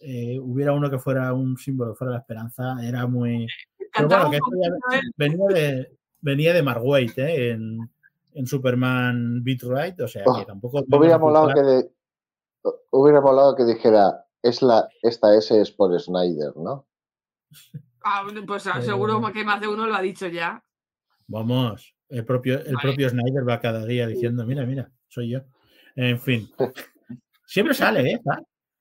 eh, 0.00 0.38
hubiera 0.40 0.72
uno 0.72 0.88
que 0.90 0.98
fuera 0.98 1.32
un 1.32 1.56
símbolo, 1.56 1.94
fuera 1.94 2.12
la 2.12 2.18
esperanza, 2.20 2.76
era 2.82 3.06
muy... 3.06 3.46
Pero 3.94 4.08
bueno, 4.08 4.30
que 4.30 4.36
esto 4.36 4.50
ya 4.62 5.00
venía 5.16 5.46
de, 5.48 5.95
venía 6.20 6.52
de 6.52 6.62
Mark 6.62 6.82
Waid, 6.84 7.18
¿eh? 7.18 7.50
En, 7.50 7.90
en 8.34 8.46
Superman 8.46 9.42
Beat 9.42 9.62
Right, 9.62 10.00
o 10.00 10.08
sea 10.08 10.24
que 10.24 10.30
Oh, 10.30 10.44
tampoco... 10.46 10.84
Hubiera 10.88 11.18
molado 11.18 11.48
que, 11.54 11.60
de- 11.62 11.90
hubiera 12.90 13.20
molado 13.20 13.54
que 13.56 13.64
dijera, 13.64 14.24
es 14.42 14.62
la, 14.62 14.88
esta 15.02 15.36
S 15.36 15.60
es 15.60 15.70
por 15.70 15.98
Snyder, 15.98 16.56
¿no? 16.56 16.86
Ah, 18.02 18.24
pues 18.46 18.66
Eh, 18.66 18.82
seguro 18.82 19.20
que 19.32 19.44
más 19.44 19.60
de 19.60 19.68
uno 19.68 19.86
lo 19.86 19.94
ha 19.94 20.00
dicho 20.02 20.26
ya. 20.28 20.62
Vamos, 21.26 21.94
el 22.08 22.24
propio, 22.24 22.54
el 22.60 22.74
Vale. 22.74 22.78
propio 22.82 23.08
Snyder 23.08 23.48
va 23.48 23.60
cada 23.60 23.84
día 23.84 24.06
diciendo, 24.06 24.44
mira, 24.46 24.64
mira, 24.64 24.90
soy 25.08 25.30
yo. 25.30 25.40
En 25.96 26.20
fin. 26.20 26.48
Siempre 27.46 27.74
sale, 27.74 28.00
¿eh? 28.10 28.20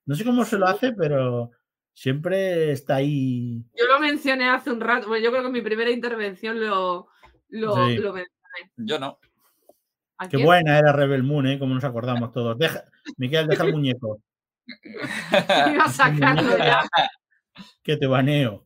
No 0.06 0.16
sé 0.16 0.24
cómo 0.26 0.44
se 0.46 0.58
lo 0.58 0.68
hace, 0.68 0.92
pero 0.94 1.52
siempre 1.94 2.72
está 2.72 2.96
ahí. 2.96 3.64
Yo 3.76 3.86
lo 3.88 4.00
mencioné 4.00 4.50
hace 4.50 4.72
un 4.72 4.82
rato. 4.82 5.08
Bueno, 5.08 5.24
yo 5.24 5.32
creo 5.32 5.42
que 5.44 5.48
en 5.48 5.54
mi 5.54 5.62
primera 5.62 5.90
intervención 5.90 6.60
lo, 6.60 7.08
lo, 7.56 7.76
Sí. 7.88 7.98
lo 7.98 8.14
mencioné. 8.14 8.72
Yo 8.78 9.00
no. 9.00 9.18
¿A 10.18 10.30
Qué 10.30 10.38
quién? 10.38 10.46
buena 10.46 10.78
era 10.80 10.94
Rebel 10.94 11.24
Moon, 11.24 11.46
¿eh? 11.48 11.60
Como 11.60 11.74
nos 11.76 11.84
acordamos 11.84 12.32
todos. 12.32 12.58
Deja, 12.58 12.86
Miquel, 13.18 13.48
deja 13.48 13.66
el 13.66 13.74
muñeco, 13.74 14.22
Iba 15.74 15.84
a 15.86 15.90
sacarlo 15.90 16.58
ya. 16.58 16.84
que 17.84 17.98
te 17.98 18.08
baneo. 18.08 18.66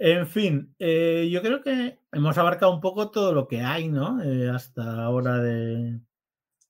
En 0.00 0.26
fin, 0.28 0.74
eh, 0.78 1.28
yo 1.32 1.42
creo 1.42 1.60
que 1.62 1.98
hemos 2.12 2.38
abarcado 2.38 2.72
un 2.72 2.80
poco 2.80 3.10
todo 3.10 3.32
lo 3.32 3.48
que 3.48 3.62
hay, 3.62 3.88
¿no? 3.88 4.22
Eh, 4.22 4.48
hasta 4.48 5.02
ahora 5.02 5.38
de, 5.38 5.98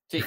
Sí. 0.07 0.23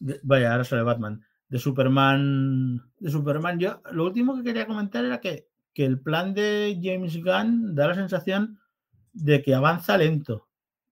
de- 0.00 0.20
vaya, 0.22 0.52
ahora 0.52 0.64
sale 0.64 0.82
Batman. 0.82 1.24
De 1.48 1.58
Superman. 1.58 2.82
De 2.98 3.10
Superman. 3.10 3.58
Yo 3.58 3.80
lo 3.92 4.04
último 4.04 4.36
que 4.36 4.42
quería 4.44 4.66
comentar 4.66 5.04
era 5.04 5.20
que, 5.20 5.48
que 5.72 5.84
el 5.86 5.98
plan 6.00 6.34
de 6.34 6.78
James 6.82 7.16
Gunn 7.24 7.74
da 7.74 7.88
la 7.88 7.94
sensación 7.94 8.58
de 9.12 9.42
que 9.42 9.54
avanza 9.54 9.96
lento. 9.98 10.48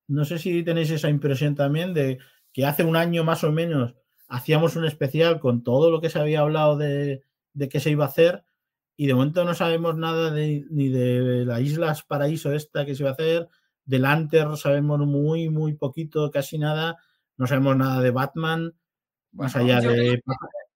No 0.09 0.25
sé 0.25 0.39
si 0.39 0.63
tenéis 0.63 0.91
esa 0.91 1.09
impresión 1.11 1.55
también 1.55 1.95
de 1.95 2.19
que 2.53 2.67
hace 2.67 2.85
un 2.85 2.97
año 2.97 3.25
más 3.25 3.45
o 3.45 3.53
menos 3.53 3.95
hacíamos 4.29 4.77
un 4.77 4.85
especial 4.87 5.41
con 5.41 5.63
todo 5.63 5.91
lo 5.91 6.01
que 6.01 6.11
se 6.11 6.19
había 6.19 6.41
hablado 6.41 6.77
de, 6.77 7.23
de 7.55 7.69
que 7.69 7.81
se 7.81 7.91
iba 7.91 8.05
a 8.05 8.09
hacer 8.09 8.45
y 8.97 9.07
de 9.07 9.15
momento 9.15 9.45
no 9.45 9.55
sabemos 9.55 9.97
nada 9.97 10.31
de- 10.31 10.67
ni 10.71 10.89
de 10.89 11.45
la 11.47 11.61
Islas 11.61 12.03
Paraíso 12.03 12.53
esta 12.53 12.85
que 12.87 12.95
se 12.95 13.05
va 13.05 13.11
a 13.11 13.13
hacer, 13.15 13.49
del 13.85 14.03
Lantern 14.03 14.57
sabemos 14.57 14.99
muy, 15.01 15.49
muy 15.51 15.75
poquito, 15.75 16.31
casi 16.31 16.59
nada, 16.59 16.97
no 17.37 17.47
sabemos 17.47 17.77
nada 17.77 18.01
de 18.03 18.11
Batman, 18.11 18.75
más 19.33 19.57
allá 19.57 19.81
creo 19.81 19.93
de... 19.93 20.23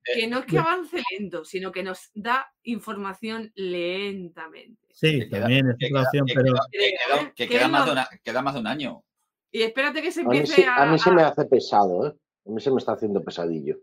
Que 0.04 0.26
no 0.26 0.38
es 0.40 0.46
que 0.46 0.58
avance 0.58 1.00
lento, 1.18 1.44
sino 1.44 1.70
que 1.72 1.82
nos 1.82 2.10
da 2.14 2.46
información 2.64 3.52
lentamente. 3.54 4.80
Sí, 4.92 5.20
que 5.20 5.28
queda- 5.28 5.40
también 5.42 5.68
es 5.70 5.76
que 5.78 5.88
pero 6.34 6.44
queda- 6.52 6.60
que 6.70 6.78
queda- 6.78 7.24
que 7.26 7.32
¿Qué 7.34 7.48
queda 7.48 7.68
más 7.68 7.86
de 7.86 7.92
una- 7.92 8.08
queda 8.24 8.42
más 8.42 8.54
de 8.54 8.60
un 8.60 8.66
año. 8.66 9.04
Y 9.50 9.62
espérate 9.62 10.02
que 10.02 10.10
se 10.12 10.22
A 10.22 10.24
mí, 10.24 10.38
empiece 10.38 10.62
sí- 10.62 10.68
a. 10.68 10.76
a 10.82 10.86
mí 10.92 10.98
se 10.98 11.10
me 11.12 11.22
hace 11.22 11.44
pesado, 11.44 12.06
¿eh? 12.08 12.12
A 12.46 12.50
mí 12.50 12.60
se 12.60 12.70
me 12.70 12.78
está 12.78 12.92
haciendo 12.92 13.22
pesadillo. 13.22 13.78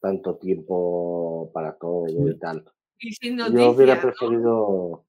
Tanto 0.00 0.36
tiempo 0.36 1.50
para 1.52 1.76
todo 1.76 2.06
y 2.28 2.38
tal. 2.38 2.64
y 3.00 3.12
sin 3.12 3.38
Yo 3.38 3.70
hubiera 3.70 4.00
preferido. 4.00 5.04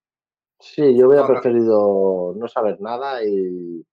Sí, 0.59 0.95
yo 0.97 1.07
hubiera 1.07 1.25
preferido 1.25 2.33
no 2.35 2.47
saber 2.47 2.79
nada 2.81 3.23
y 3.23 3.83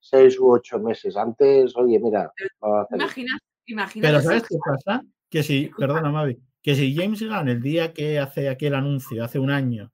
seis 0.00 0.38
u 0.40 0.50
ocho 0.50 0.78
meses 0.80 1.16
antes, 1.16 1.76
oye, 1.76 1.98
mira, 2.00 2.32
vamos 2.60 2.78
a 2.78 2.82
hacer 2.82 2.96
esto. 2.98 3.04
Imagina, 3.04 3.38
imagina 3.66 4.08
Pero 4.08 4.20
¿sabes 4.22 4.42
qué 4.48 4.56
pasa? 4.64 5.02
Que 5.30 5.42
si, 5.42 5.70
perdona 5.76 6.10
Mavi, 6.10 6.38
que 6.62 6.74
si 6.74 6.94
James 6.94 7.22
Gunn 7.22 7.48
el 7.48 7.60
día 7.62 7.92
que 7.92 8.18
hace 8.18 8.48
aquel 8.48 8.74
anuncio, 8.74 9.24
hace 9.24 9.38
un 9.38 9.50
año, 9.50 9.92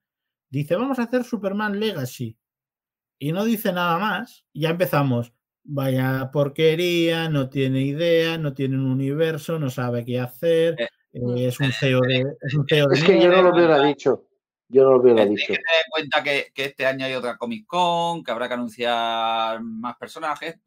dice 0.50 0.76
vamos 0.76 0.98
a 0.98 1.04
hacer 1.04 1.24
Superman 1.24 1.78
Legacy 1.80 2.36
y 3.18 3.32
no 3.32 3.44
dice 3.44 3.72
nada 3.72 3.98
más, 3.98 4.44
ya 4.52 4.70
empezamos. 4.70 5.32
Vaya 5.64 6.30
porquería, 6.32 7.28
no 7.28 7.48
tiene 7.48 7.82
idea, 7.82 8.36
no 8.36 8.52
tiene 8.52 8.76
un 8.76 8.86
universo, 8.90 9.60
no 9.60 9.70
sabe 9.70 10.04
qué 10.04 10.18
hacer, 10.18 10.74
Eh, 10.78 10.88
eh, 11.12 11.46
es 11.46 11.60
un 11.60 11.70
CEO 11.72 12.00
de, 12.00 12.24
es 12.40 12.54
un 12.54 12.66
CEO 12.66 12.88
de 12.88 12.94
Es 12.96 13.04
que 13.04 13.20
yo 13.20 13.28
no 13.28 13.42
lo 13.42 13.50
hubiera 13.54 13.80
dicho. 13.84 14.26
Yo 14.68 14.82
no 14.84 14.90
lo 14.92 14.96
hubiera 15.02 15.22
Hay 15.22 15.28
dicho. 15.28 15.44
que 15.48 15.52
tener 15.54 15.84
en 15.84 15.90
cuenta 15.90 16.22
que, 16.22 16.46
que 16.54 16.64
este 16.64 16.84
año 16.86 17.04
hay 17.06 17.14
otra 17.14 17.36
Comic 17.36 17.66
Con, 17.66 18.24
que 18.24 18.32
habrá 18.32 18.48
que 18.48 18.54
anunciar 18.54 19.62
más 19.62 19.96
personajes. 19.98 20.54
eh, 20.54 20.60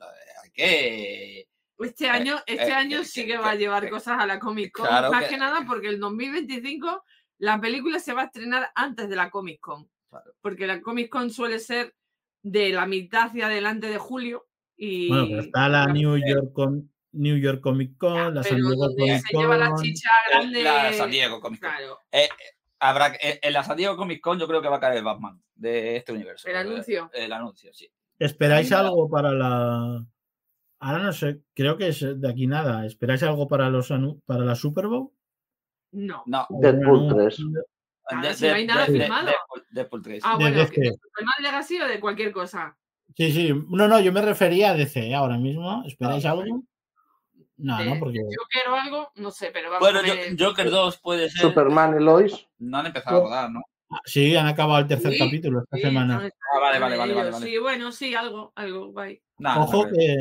Hay 0.43 0.51
que. 0.51 1.47
Este 1.79 2.09
año, 2.09 2.37
este 2.45 2.69
eh, 2.69 2.73
año 2.73 3.03
sí 3.03 3.25
que- 3.25 3.37
va 3.37 3.51
a 3.51 3.55
llevar 3.55 3.89
cosas 3.89 4.17
a 4.19 4.25
la 4.25 4.39
Comic 4.39 4.71
Con. 4.71 4.87
Claro 4.87 5.11
más 5.11 5.23
que- 5.23 5.29
que 5.31 5.37
nada 5.37 5.65
porque 5.67 5.89
el 5.89 5.99
2025 5.99 7.03
la 7.39 7.59
película 7.59 7.99
se 7.99 8.13
va 8.13 8.23
a 8.23 8.25
estrenar 8.25 8.71
antes 8.75 9.09
de 9.09 9.15
la 9.15 9.29
Comic 9.29 9.59
Con. 9.59 9.89
Claro. 10.09 10.33
Porque 10.41 10.67
la 10.67 10.81
Comic 10.81 11.09
Con 11.09 11.29
suele 11.29 11.59
ser 11.59 11.93
de 12.41 12.69
la 12.71 12.85
mitad 12.85 13.27
hacia 13.27 13.47
adelante 13.47 13.87
de 13.87 13.97
julio. 13.97 14.47
Y 14.77 15.09
Bueno, 15.09 15.25
pero 15.29 15.41
está 15.41 15.67
la 15.69 15.87
New 15.87 16.17
York, 16.17 16.53
Com- 16.53 16.87
New 17.11 17.37
York 17.37 17.61
Comic 17.61 17.97
Con, 17.97 18.35
la 18.35 18.43
San 18.43 18.55
pero 18.55 18.67
Diego 18.67 18.75
donde 18.87 19.01
Comic 19.03 19.25
se 19.25 19.37
lleva 19.37 19.57
la 19.57 19.69
Con. 19.71 19.83
chicha 19.83 20.09
La, 20.31 20.37
grande. 20.39 20.63
la 20.63 20.93
San 20.93 21.11
Diego 21.11 21.41
Comic 21.41 21.61
Con. 21.61 21.69
Claro, 21.71 21.99
Habrá, 22.79 23.13
que- 23.13 23.39
en 23.41 23.53
la 23.53 23.63
San 23.63 23.77
Diego 23.77 23.95
Comic 23.97 24.21
Con 24.21 24.37
yo 24.37 24.47
creo 24.47 24.61
que 24.61 24.67
va 24.67 24.77
a 24.77 24.79
caer 24.79 24.97
el 24.97 25.03
Batman 25.03 25.41
de 25.55 25.95
este 25.97 26.11
universo. 26.13 26.47
el 26.49 26.55
anuncio. 26.57 27.09
El 27.13 27.31
anuncio, 27.33 27.73
sí. 27.73 27.89
¿Esperáis 28.19 28.71
algo 28.71 29.09
para 29.09 29.31
la. 29.31 30.05
Ahora 30.79 31.03
no 31.03 31.13
sé, 31.13 31.41
creo 31.53 31.77
que 31.77 31.87
es 31.87 31.99
de 32.01 32.29
aquí 32.29 32.47
nada. 32.47 32.85
¿Esperáis 32.85 33.23
algo 33.23 33.47
para 33.47 33.69
los 33.69 33.89
para 34.25 34.43
la 34.43 34.55
Super 34.55 34.87
Bowl? 34.87 35.09
No. 35.91 36.23
No. 36.25 36.45
Deadpool 36.49 37.15
3. 37.15 37.37
Claro, 38.07 38.33
si 38.35 38.47
no 38.47 38.53
hay 38.53 38.67
nada 38.67 38.85
firmado. 38.85 39.25
Deadpool, 39.25 39.63
Deadpool 39.71 40.01
3. 40.03 40.23
Ah, 40.25 40.31
De 40.37 40.43
bueno, 40.43 40.59
DC. 40.59 40.71
que 40.73 40.81
de 40.81 40.91
Superman 40.91 41.33
Legacy 41.41 41.81
o 41.81 41.87
de 41.87 41.99
cualquier 41.99 42.31
cosa. 42.31 42.77
Sí, 43.15 43.31
sí. 43.31 43.53
No, 43.69 43.87
no, 43.87 43.99
yo 43.99 44.11
me 44.11 44.21
refería 44.21 44.71
a 44.71 44.73
DC 44.75 45.13
ahora 45.15 45.37
mismo. 45.37 45.83
¿Esperáis 45.85 46.25
Ah, 46.25 46.31
algo? 46.31 46.63
No, 47.57 47.77
De- 47.77 47.85
no, 47.85 47.99
porque. 47.99 48.17
Yo 48.19 48.41
quiero 48.51 48.75
algo, 48.75 49.11
no 49.15 49.31
sé, 49.31 49.49
pero 49.53 49.69
vamos 49.69 49.79
Bueno, 49.79 49.99
a 49.99 50.01
ver. 50.01 50.35
yo- 50.35 50.47
Joker 50.49 50.69
2 50.69 50.97
puede 50.97 51.29
ser. 51.29 51.41
Superman 51.41 51.95
y 51.99 52.03
Lois. 52.03 52.47
No 52.59 52.77
han 52.79 52.87
empezado 52.87 53.17
a 53.17 53.23
rodar, 53.23 53.51
¿no? 53.51 53.61
Ah, 53.89 54.01
Sí, 54.03 54.35
han 54.35 54.47
acabado 54.47 54.79
el 54.79 54.87
tercer 54.87 55.13
Sí, 55.13 55.19
capítulo 55.19 55.61
esta 55.63 55.77
Sí, 55.77 55.83
semana. 55.83 56.15
Ah, 56.53 56.59
vale, 56.59 56.79
vale, 56.79 56.97
vale, 56.97 57.13
vale. 57.13 57.33
Sí, 57.37 57.57
bueno, 57.57 57.91
sí, 57.91 58.13
algo, 58.13 58.51
algo, 58.55 58.87
guay. 58.91 59.21
Nah, 59.37 59.55
no 59.55 59.63
Ojo 59.63 59.87
que 59.89 60.17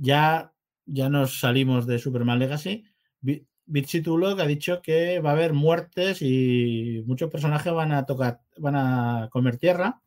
ya, 0.00 0.52
ya 0.86 1.08
nos 1.08 1.38
salimos 1.40 1.86
de 1.86 1.98
Superman 1.98 2.38
Legacy. 2.38 2.84
Bi- 3.20 3.46
Bitchy 3.66 4.00
Tulok 4.02 4.40
ha 4.40 4.46
dicho 4.46 4.80
que 4.82 5.20
va 5.20 5.30
a 5.30 5.32
haber 5.34 5.52
muertes 5.52 6.22
y 6.22 7.02
muchos 7.06 7.30
personajes 7.30 7.72
van 7.72 7.92
a 7.92 8.04
tocar, 8.06 8.40
van 8.56 8.74
a 8.76 9.28
comer 9.30 9.56
tierra. 9.58 10.00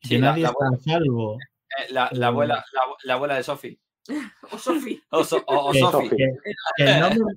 y 0.00 0.08
Sí, 0.08 0.14
que 0.14 0.20
la- 0.20 0.26
nadie 0.30 0.42
la 0.44 0.48
está 0.50 0.64
a 0.74 0.78
salvo. 0.94 1.34
Eh, 1.36 1.92
La, 1.92 2.08
la 2.12 2.26
abuela, 2.28 2.64
la, 2.72 2.80
la 3.04 3.14
abuela 3.14 3.34
de 3.36 3.42
Sophie. 3.42 3.78
O 4.52 4.58
Sofi. 4.58 5.00
O, 5.10 5.22
So- 5.22 5.44
o- 5.46 5.68
o 5.68 5.72
Que- 5.72 5.80
Sophie. 5.80 6.08
que- 6.10 6.32
que 6.76 6.84
el 6.84 7.00
nombre- 7.00 7.34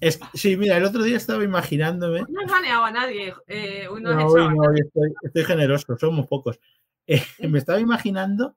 es- 0.00 0.18
sí, 0.34 0.56
mira, 0.56 0.76
el 0.76 0.84
otro 0.84 1.02
día 1.02 1.16
estaba 1.18 1.44
imaginándome. 1.44 2.24
No 2.28 2.40
has 2.44 2.50
baneado 2.50 2.84
a 2.84 2.90
nadie. 2.90 3.34
Eh, 3.46 3.86
no 4.00 4.10
has 4.10 4.16
No, 4.34 4.72
estoy, 4.74 5.12
estoy 5.22 5.44
generoso, 5.44 5.96
somos 5.98 6.26
pocos. 6.26 6.58
Eh, 7.06 7.22
me 7.50 7.58
estaba 7.58 7.78
imaginando 7.80 8.56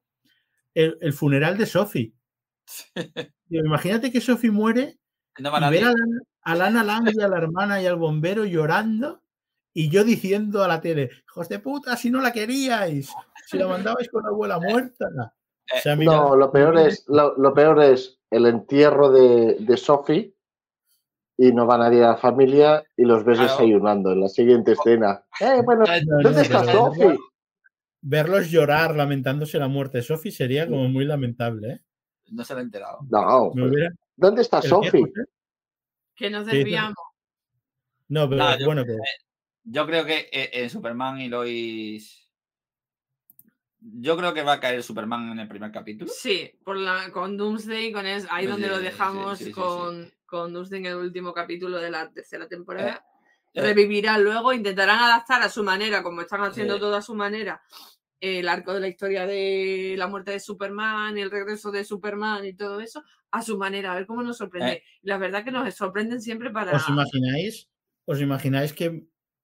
el, 0.73 0.97
el 1.01 1.13
funeral 1.13 1.57
de 1.57 1.65
Sophie. 1.65 2.13
Imagínate 3.49 4.11
que 4.11 4.21
Sophie 4.21 4.51
muere 4.51 4.99
No 5.39 5.51
van 5.51 5.63
y 5.63 5.65
a 5.65 5.69
ver 5.69 5.83
a, 5.85 5.87
Lana- 5.87 6.21
a 6.43 6.55
Lana 6.55 6.83
Lang 6.83 7.09
y 7.15 7.21
a 7.21 7.27
la 7.27 7.37
hermana 7.37 7.81
y 7.81 7.85
al 7.85 7.95
bombero 7.95 8.45
llorando 8.45 9.21
y 9.73 9.89
yo 9.89 10.03
diciendo 10.03 10.63
a 10.63 10.67
la 10.67 10.81
tele, 10.81 11.09
hijos 11.27 11.47
de 11.49 11.59
puta, 11.59 11.95
si 11.95 12.09
no 12.09 12.21
la 12.21 12.31
queríais, 12.33 13.13
si 13.45 13.57
la 13.57 13.67
mandabais 13.67 14.09
con 14.09 14.23
la 14.23 14.29
abuela 14.29 14.59
muerta. 14.93 15.05
O 15.71 15.77
sea, 15.81 15.95
mira, 15.95 16.11
No, 16.13 16.35
lo 16.35 16.51
peor 16.51 16.77
es, 16.79 17.05
lo, 17.07 17.35
lo 17.37 17.53
peor 17.53 17.81
es 17.83 18.19
el 18.31 18.45
entierro 18.47 19.11
de, 19.11 19.55
de 19.59 19.77
Sophie 19.77 20.35
y 21.37 21.51
no 21.53 21.65
va 21.67 21.77
nadie 21.77 22.03
a 22.03 22.09
la 22.09 22.17
familia 22.17 22.83
y 22.97 23.03
los 23.05 23.23
ves 23.23 23.37
Claro. 23.37 23.53
desayunando 23.53 24.11
en 24.11 24.21
la 24.21 24.27
siguiente 24.27 24.71
escena. 24.73 25.23
Eh, 25.39 25.61
bueno, 25.63 25.83
no, 25.85 26.21
¿dónde 26.23 26.31
no, 26.31 26.41
está 26.41 26.63
Sophie? 26.65 27.17
verlos 28.01 28.49
llorar 28.49 28.95
lamentándose 28.95 29.59
la 29.59 29.67
muerte 29.67 29.99
de 29.99 30.03
Sophie 30.03 30.31
sería 30.31 30.67
como 30.67 30.89
muy 30.89 31.05
lamentable. 31.05 31.69
¿eh? 31.69 31.79
No 32.31 32.43
se 32.43 32.53
lo 32.53 32.59
he 32.59 32.63
enterado. 32.63 32.99
No, 33.09 33.43
hubiera- 33.53 33.91
¿dónde 34.15 34.41
está. 34.41 34.61
José? 34.61 35.01
Que 36.15 36.29
nos 36.29 36.45
desviamos. 36.45 36.95
No, 38.09 38.29
pero 38.29 38.43
No, 38.43 38.57
yo- 38.59 38.65
bueno, 38.65 38.85
que 38.85 38.97
Yo 39.63 39.85
creo 39.85 40.05
que 40.05 40.29
eh, 40.31 40.49
en 40.53 40.69
Superman 40.69 41.19
y 41.21 41.27
Lois. 41.29 42.25
Yo 43.81 44.17
creo 44.17 44.33
que 44.33 44.41
va 44.43 44.53
a 44.53 44.59
caer 44.59 44.83
Superman 44.83 45.31
en 45.31 45.39
el 45.39 45.47
primer 45.47 45.71
capítulo. 45.71 46.11
Sí, 46.13 46.51
por 46.65 46.75
la, 46.75 47.11
con 47.11 47.37
Doomsday, 47.37 47.91
con 47.93 48.05
es, 48.05 48.27
ahí 48.29 48.45
Sí, 48.45 48.51
donde 48.51 48.67
lo 48.67 48.79
dejamos 48.79 49.37
sí, 49.37 49.45
sí, 49.45 49.49
sí. 49.51 49.53
con, 49.53 50.11
con 50.25 50.51
Doomsday 50.53 50.79
en 50.79 50.85
el 50.87 50.95
último 50.95 51.33
capítulo 51.33 51.77
de 51.77 51.89
la 51.91 52.09
tercera 52.11 52.47
temporada. 52.47 53.05
Eh, 53.53 53.61
Revivirá 53.61 54.17
luego, 54.17 54.51
intentarán 54.53 54.99
adaptar 54.99 55.41
a 55.43 55.49
su 55.49 55.63
manera, 55.63 56.03
como 56.03 56.21
están 56.21 56.41
haciendo 56.41 56.77
todo 56.79 56.95
a 56.95 57.01
su 57.01 57.15
manera, 57.15 57.61
el 58.21 58.47
arco 58.49 58.73
de 58.73 58.79
la 58.81 58.87
historia 58.87 59.25
de 59.25 59.95
la 59.97 60.07
muerte 60.07 60.31
de 60.31 60.39
Superman, 60.39 61.17
el 61.17 61.31
regreso 61.31 61.71
de 61.71 61.83
Superman 61.83 62.45
y 62.45 62.53
todo 62.53 62.79
eso, 62.81 63.03
a 63.31 63.41
su 63.41 63.57
manera, 63.57 63.91
a 63.91 63.95
ver 63.95 64.05
cómo 64.05 64.23
nos 64.23 64.37
sorprende. 64.37 64.71
Eh. 64.73 64.83
La 65.03 65.17
verdad 65.17 65.43
que 65.43 65.51
nos 65.51 65.73
sorprenden 65.75 66.21
siempre 66.21 66.49
para... 66.51 66.75
¿Os 66.75 66.89
imagináis? 66.89 67.69
¿Os 68.05 68.19
imagináis 68.21 68.73
que 68.73 69.03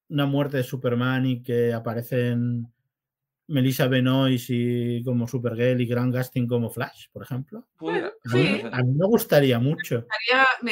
una 0.09 0.25
muerte 0.25 0.57
de 0.57 0.63
Superman 0.63 1.25
y 1.25 1.41
que 1.43 1.71
aparecen 1.73 2.67
Melissa 3.47 3.87
Benoist 3.87 4.49
y 4.49 5.03
como 5.03 5.27
Supergirl 5.27 5.79
y 5.79 5.85
Grant 5.85 6.15
Gustin 6.15 6.47
como 6.47 6.69
Flash, 6.71 7.07
por 7.11 7.21
ejemplo? 7.23 7.67
A 7.79 7.83
mí, 7.85 7.99
Sí. 8.25 8.61
a 8.71 8.81
mí 8.83 8.91
me 8.97 9.05
gustaría 9.05 9.59
mucho 9.59 10.05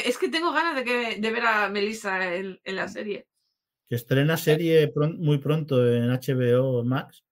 Es 0.04 0.18
que 0.18 0.30
tengo 0.30 0.52
ganas 0.52 0.76
de, 0.76 0.84
que, 0.84 1.22
de 1.22 1.32
ver 1.32 1.44
a 1.46 1.70
Melissa 1.70 2.36
en, 2.36 2.60
en 2.64 2.76
la 2.76 2.88
serie. 2.88 3.28
que 3.88 3.96
estrena 3.96 4.38
serie 4.38 4.92
muy 5.20 5.38
pronto 5.38 5.88
en 5.88 6.10
HBO 6.10 6.84
Max 6.84 7.24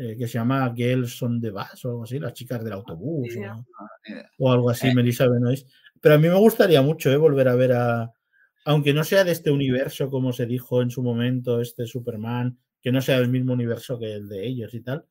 eh, 0.00 0.16
que 0.16 0.26
se 0.26 0.34
llama 0.38 0.72
Girls 0.74 1.22
on 1.22 1.40
the 1.40 1.50
Bus 1.50 1.84
o 1.84 1.88
algo 1.90 2.04
así, 2.04 2.18
las 2.18 2.32
chicas 2.32 2.64
del 2.64 2.72
autobús 2.72 3.28
o, 4.38 4.50
algo 4.52 4.70
así, 4.70 4.88
Eh. 4.88 4.94
Melissa 4.94 5.28
Benoist. 5.28 5.68
Pero 6.00 6.14
a 6.14 6.18
mí 6.18 6.28
me 6.28 6.34
gustaría 6.38 6.80
mucho 6.80 7.10
eh, 7.12 7.16
volver 7.18 7.48
a 7.48 7.54
ver 7.54 7.72
a, 7.72 8.10
aunque 8.64 8.94
no 8.94 9.04
sea 9.04 9.24
de 9.24 9.32
este 9.32 9.50
universo 9.50 10.08
como 10.08 10.32
se 10.32 10.46
dijo 10.46 10.80
en 10.82 10.90
su 10.90 11.02
momento, 11.02 11.60
este 11.60 11.86
Superman, 11.86 12.58
que 12.80 12.90
no 12.92 13.02
sea 13.02 13.18
del 13.20 13.28
mismo 13.28 13.52
universo 13.52 13.98
que 13.98 14.14
el 14.14 14.28
de 14.28 14.46
ellos 14.46 14.72
y 14.74 14.80
tal. 14.80 15.04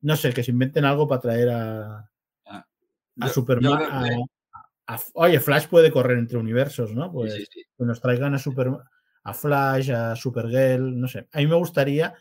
No 0.00 0.16
sé, 0.16 0.32
que 0.32 0.42
se 0.42 0.50
inventen 0.50 0.84
algo 0.84 1.06
para 1.06 1.20
traer 1.20 1.48
a, 1.50 2.10
a 2.46 2.66
Yo- 3.14 3.28
Superman. 3.28 3.78
yo 3.78 3.86
a- 3.86 4.94
a- 4.94 5.00
oye, 5.14 5.38
Flash 5.38 5.68
puede 5.68 5.92
correr 5.92 6.18
entre 6.18 6.38
universos, 6.38 6.92
¿no? 6.92 7.04
sí, 7.04 7.10
Pues 7.12 7.34
sí, 7.34 7.44
sí. 7.48 7.62
que 7.78 7.84
nos 7.84 8.00
traigan 8.00 8.34
a 8.34 8.38
Super 8.38 8.70
a 9.24 9.32
Flash, 9.34 9.92
a 9.92 10.16
Supergirl, 10.16 10.98
no 11.00 11.06
sé. 11.06 11.28
A 11.32 11.38
mí 11.38 11.46
me 11.46 11.54
gustaría 11.54 12.12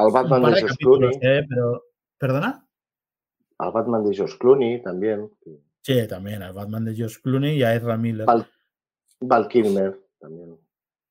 Al 0.00 0.06
un 0.06 0.12
Batman 0.12 0.54
de 0.54 0.60
de 0.62 0.66
Clooney. 0.76 1.10
¿eh? 1.22 1.46
Pero, 1.48 1.82
¿perdona? 2.18 2.66
Al 3.58 3.72
Batman 3.72 4.04
de 4.04 4.14
George 4.14 4.36
Clooney 4.38 4.82
también. 4.82 5.30
Sí, 5.82 6.06
también, 6.08 6.42
al 6.42 6.52
Batman 6.52 6.84
de 6.84 6.94
George 6.94 7.16
Clooney 7.22 7.56
y 7.58 7.62
a 7.62 7.74
Ezra 7.74 7.96
Miller 7.96 8.26
Val, 8.26 8.46
Val 9.20 9.48
Kilmer 9.48 9.98
también. 10.18 10.58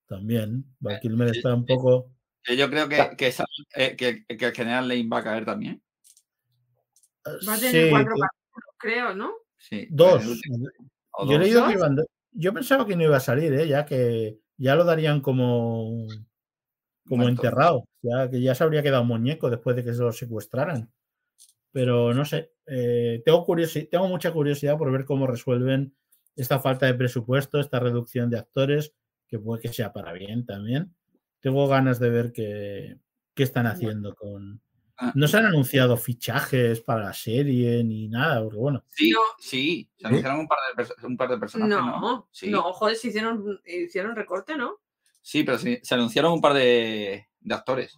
también. 0.07 0.65
Val 0.79 0.99
Kilmer 0.99 1.27
Eh, 1.27 1.31
sí, 1.33 1.37
está 1.39 1.53
un 1.53 1.65
poco... 1.65 2.11
Yo 2.57 2.69
creo 2.69 2.87
que, 2.89 2.95
Ya. 2.97 3.15
que, 3.15 3.27
esa- 3.27 3.45
eh, 3.75 3.95
que, 3.95 4.25
que 4.25 4.45
el 4.45 4.51
general 4.53 4.87
Lane 4.87 5.07
va 5.07 5.19
a 5.19 5.23
caer 5.23 5.45
también. 5.45 5.81
Va 7.47 7.53
a 7.53 7.57
tener 7.57 7.71
Sí, 7.85 7.89
cuatro 7.91 8.13
que- 8.15 8.21
capítulos, 8.21 8.75
creo, 8.79 9.15
¿no? 9.15 9.31
Sí. 9.57 9.87
dos. 9.91 10.23
Yo 10.25 10.31
he 10.31 11.37
dos. 11.37 11.39
leído 11.39 11.67
que. 11.67 12.03
Yo 12.31 12.53
pensaba 12.53 12.85
que 12.87 12.95
no 12.95 13.03
iba 13.03 13.17
a 13.17 13.19
salir, 13.19 13.53
¿eh? 13.53 13.67
Ya 13.67 13.85
que 13.85 14.39
ya 14.57 14.75
lo 14.75 14.83
darían 14.85 15.21
como... 15.21 16.05
Como 17.09 17.23
Muerto. 17.23 17.41
enterrado, 17.41 17.85
ya 18.01 18.29
que 18.29 18.39
ya 18.39 18.53
se 18.55 18.63
habría 18.63 18.83
quedado 18.83 19.03
muñeco 19.03 19.49
después 19.49 19.75
de 19.75 19.83
que 19.83 19.93
se 19.93 20.01
lo 20.03 20.11
secuestraran. 20.13 20.89
Pero 21.71 22.13
no 22.13 22.25
sé, 22.25 22.51
eh, 22.67 23.21
tengo, 23.25 23.45
curiosi- 23.45 23.89
tengo 23.89 24.07
mucha 24.07 24.31
curiosidad 24.31 24.77
por 24.77 24.91
ver 24.91 25.05
cómo 25.05 25.27
resuelven 25.27 25.95
esta 26.35 26.59
falta 26.59 26.85
de 26.85 26.93
presupuesto, 26.93 27.59
esta 27.59 27.79
reducción 27.79 28.29
de 28.29 28.39
actores, 28.39 28.93
que 29.27 29.37
puede 29.39 29.61
que 29.61 29.73
sea 29.73 29.91
para 29.93 30.13
bien 30.13 30.45
también. 30.45 30.95
Tengo 31.41 31.67
ganas 31.67 31.99
de 31.99 32.09
ver 32.09 32.31
qué, 32.31 32.97
qué 33.35 33.43
están 33.43 33.67
haciendo 33.67 34.15
con... 34.15 34.61
Ah. 34.97 35.13
No 35.15 35.27
se 35.29 35.37
han 35.37 35.45
anunciado 35.45 35.95
fichajes 35.95 36.81
para 36.81 37.03
la 37.05 37.13
serie 37.13 37.81
ni 37.85 38.09
nada, 38.09 38.41
porque 38.43 38.57
bueno, 38.57 38.83
Sí, 38.89 39.11
No. 39.11 39.19
sí. 39.39 39.89
Se 39.97 40.07
anunciaron 40.07 40.39
un 40.41 40.47
par 40.47 40.57
de, 40.75 41.07
un 41.07 41.15
par 41.17 41.29
de 41.29 41.37
personajes, 41.37 41.75
¿no? 41.77 42.01
No, 42.01 42.27
Sí. 42.31 42.49
no, 42.49 42.63
joder, 42.73 42.95
se 42.97 43.07
hicieron, 43.09 43.61
hicieron 43.65 44.15
recorte, 44.15 44.57
¿no? 44.57 44.77
Sí, 45.29 45.43
pero 45.43 45.59
se 45.59 45.79
anunciaron 45.93 46.33
un 46.33 46.41
par 46.41 46.53
de, 46.55 47.27
de 47.39 47.53
actores. 47.53 47.95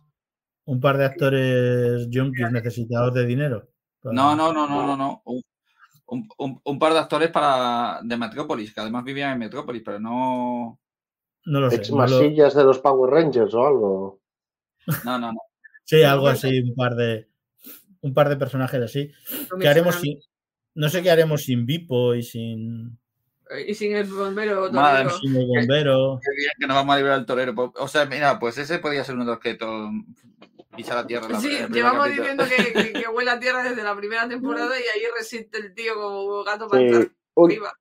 un 0.66 0.82
par 0.82 0.98
de 0.98 1.06
actores 1.06 2.10
junkies 2.12 2.52
necesitados 2.52 3.14
de 3.14 3.26
dinero. 3.26 3.70
para- 4.02 4.14
No, 4.14 4.36
no, 4.36 4.52
no, 4.52 4.68
no, 4.68 4.86
no, 4.86 4.98
no. 4.98 5.24
Un, 6.08 6.28
un- 6.66 6.78
par 6.80 6.92
de 6.92 7.00
actores 7.00 7.30
para 7.32 8.02
de 8.04 8.18
Metrópolis, 8.18 8.74
que 8.74 8.82
además 8.82 9.06
vivían 9.06 9.32
en 9.32 9.40
Metrópolis, 9.40 9.82
pero 9.86 9.98
no. 9.98 10.78
No 11.46 11.60
lo 11.62 11.70
sé. 11.70 11.78
Ex 11.78 11.90
no 11.92 11.96
lo- 11.96 12.02
masillas 12.02 12.54
de 12.54 12.66
los 12.66 12.80
Power 12.80 13.10
Rangers 13.10 13.54
o 13.54 13.66
algo. 13.66 14.22
No, 15.06 15.18
no, 15.18 15.32
no. 15.32 15.40
Sí, 15.86 16.04
algo 16.04 16.28
así, 16.28 16.60
un 16.60 16.76
par 16.76 16.96
de 16.96 17.30
un 18.02 18.14
par 18.14 18.28
de 18.28 18.36
personajes 18.36 18.82
así. 18.82 19.10
No 19.52 19.58
¿Qué 19.58 19.70
haremos 19.70 19.96
sin, 19.96 20.20
no 20.76 20.90
sé 20.90 21.02
qué 21.02 21.12
haremos 21.12 21.44
sin 21.44 21.66
Vipo 21.66 22.14
y 22.14 22.24
sin, 22.24 23.00
Y 23.68 23.74
sin 23.74 23.96
el 23.96 24.06
bombero 24.06 24.72
Madre 24.72 25.10
sin 25.22 25.36
el 25.36 25.48
bombero. 25.48 26.20
Bien 26.38 26.52
que 26.60 26.68
nos 26.68 26.76
vamos 26.76 26.96
a 26.96 26.98
librar 26.98 27.14
al 27.16 27.26
torero. 27.26 27.74
O 27.76 27.88
sea, 27.88 28.06
mira, 28.06 28.40
pues 28.40 28.58
ese 28.58 28.80
podría 28.80 29.04
ser 29.04 29.16
uno 29.16 29.26
de 29.26 29.32
los 29.32 29.40
que 29.40 29.58
pisa 30.76 30.96
la 30.96 31.06
tierra. 31.06 31.28
la- 31.30 31.40
Sí, 31.40 31.50
llevamos 31.72 32.06
capítulo. 32.08 32.22
diciendo 32.34 32.44
que, 32.46 32.74
que, 32.94 32.94
que 33.02 33.08
huele 33.10 33.32
a 33.32 33.40
tierra 33.40 33.64
desde 33.64 33.84
la 33.84 33.96
primera 33.96 34.28
temporada 34.28 34.72
y 34.80 34.84
ahí 34.84 35.04
resiste 35.18 35.58
el 35.58 35.74
tío 35.74 35.96
como 35.96 36.44
gato 36.44 36.68
para 36.68 36.82
Sí. 36.82 37.08
Un 37.34 37.50
arriba. 37.50 37.72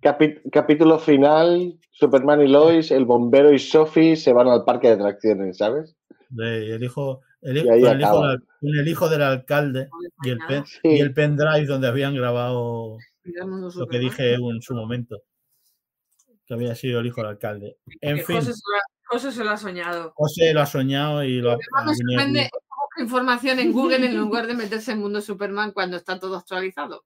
capi- 0.00 0.40
capítulo 0.52 0.98
final, 0.98 1.78
Superman 1.90 2.40
y 2.40 2.48
Lois, 2.48 2.90
el 2.92 3.04
bombero 3.04 3.52
y 3.52 3.58
Sophie 3.58 4.14
se 4.16 4.32
van 4.32 4.46
al 4.48 4.64
parque 4.64 4.88
de 4.88 4.94
atracciones, 4.94 5.58
¿sabes? 5.58 5.96
de- 6.30 6.76
el 6.76 6.82
hijo, 6.84 7.20
el, 7.42 7.58
Y 7.58 7.60
hijo- 7.60 7.72
ahí 7.72 7.80
con 7.82 7.90
el 7.92 8.00
hijo 8.00 8.08
acaba. 8.10 8.28
del- 8.30 8.40
con 8.60 8.78
el 8.78 8.88
hijo 8.88 9.08
del 9.10 9.22
alcalde 9.22 9.88
y 10.24 10.30
el, 10.30 10.38
pen, 10.48 10.64
y 10.84 11.00
el 11.00 11.12
pendrive 11.12 11.66
donde 11.66 11.88
habían 11.88 12.14
grabado 12.14 12.96
lo 13.24 13.86
que 13.86 13.98
dije 13.98 14.34
en 14.34 14.62
su 14.62 14.74
momento. 14.74 15.22
Que 16.46 16.54
había 16.54 16.74
sido 16.74 17.00
el 17.00 17.06
hijo 17.06 17.20
del 17.20 17.30
alcalde. 17.30 17.78
En 18.00 18.18
fin, 18.24 18.36
José 18.36 18.52
se, 18.52 18.60
lo 18.70 18.76
ha, 18.76 18.80
José 19.06 19.32
se 19.32 19.44
lo 19.44 19.50
ha 19.50 19.56
soñado. 19.56 20.12
José 20.16 20.52
lo 20.52 20.60
ha 20.60 20.66
soñado 20.66 21.22
y 21.24 21.40
lo 21.40 21.52
ha, 21.52 21.56
me 21.86 21.94
sorprende 21.94 22.50
información 22.98 23.58
en 23.58 23.72
Google 23.72 24.04
en 24.06 24.16
lugar 24.16 24.46
de 24.46 24.54
meterse 24.54 24.92
en 24.92 24.98
Mundo 24.98 25.20
Superman 25.20 25.72
cuando 25.72 25.96
está 25.96 26.18
todo 26.18 26.36
actualizado. 26.36 27.04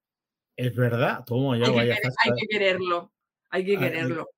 Es 0.57 0.75
verdad, 0.75 1.23
ya 1.55 1.67
Hay 1.67 1.71
que, 1.73 1.77
vaya 1.77 1.95
querer- 1.97 2.13
hay 2.25 2.31
que 2.41 2.47
quererlo. 2.49 3.13
Hay 3.51 3.65
que 3.65 3.71
Hay 3.73 3.77
que- 3.79 3.85
quererlo. 3.85 4.29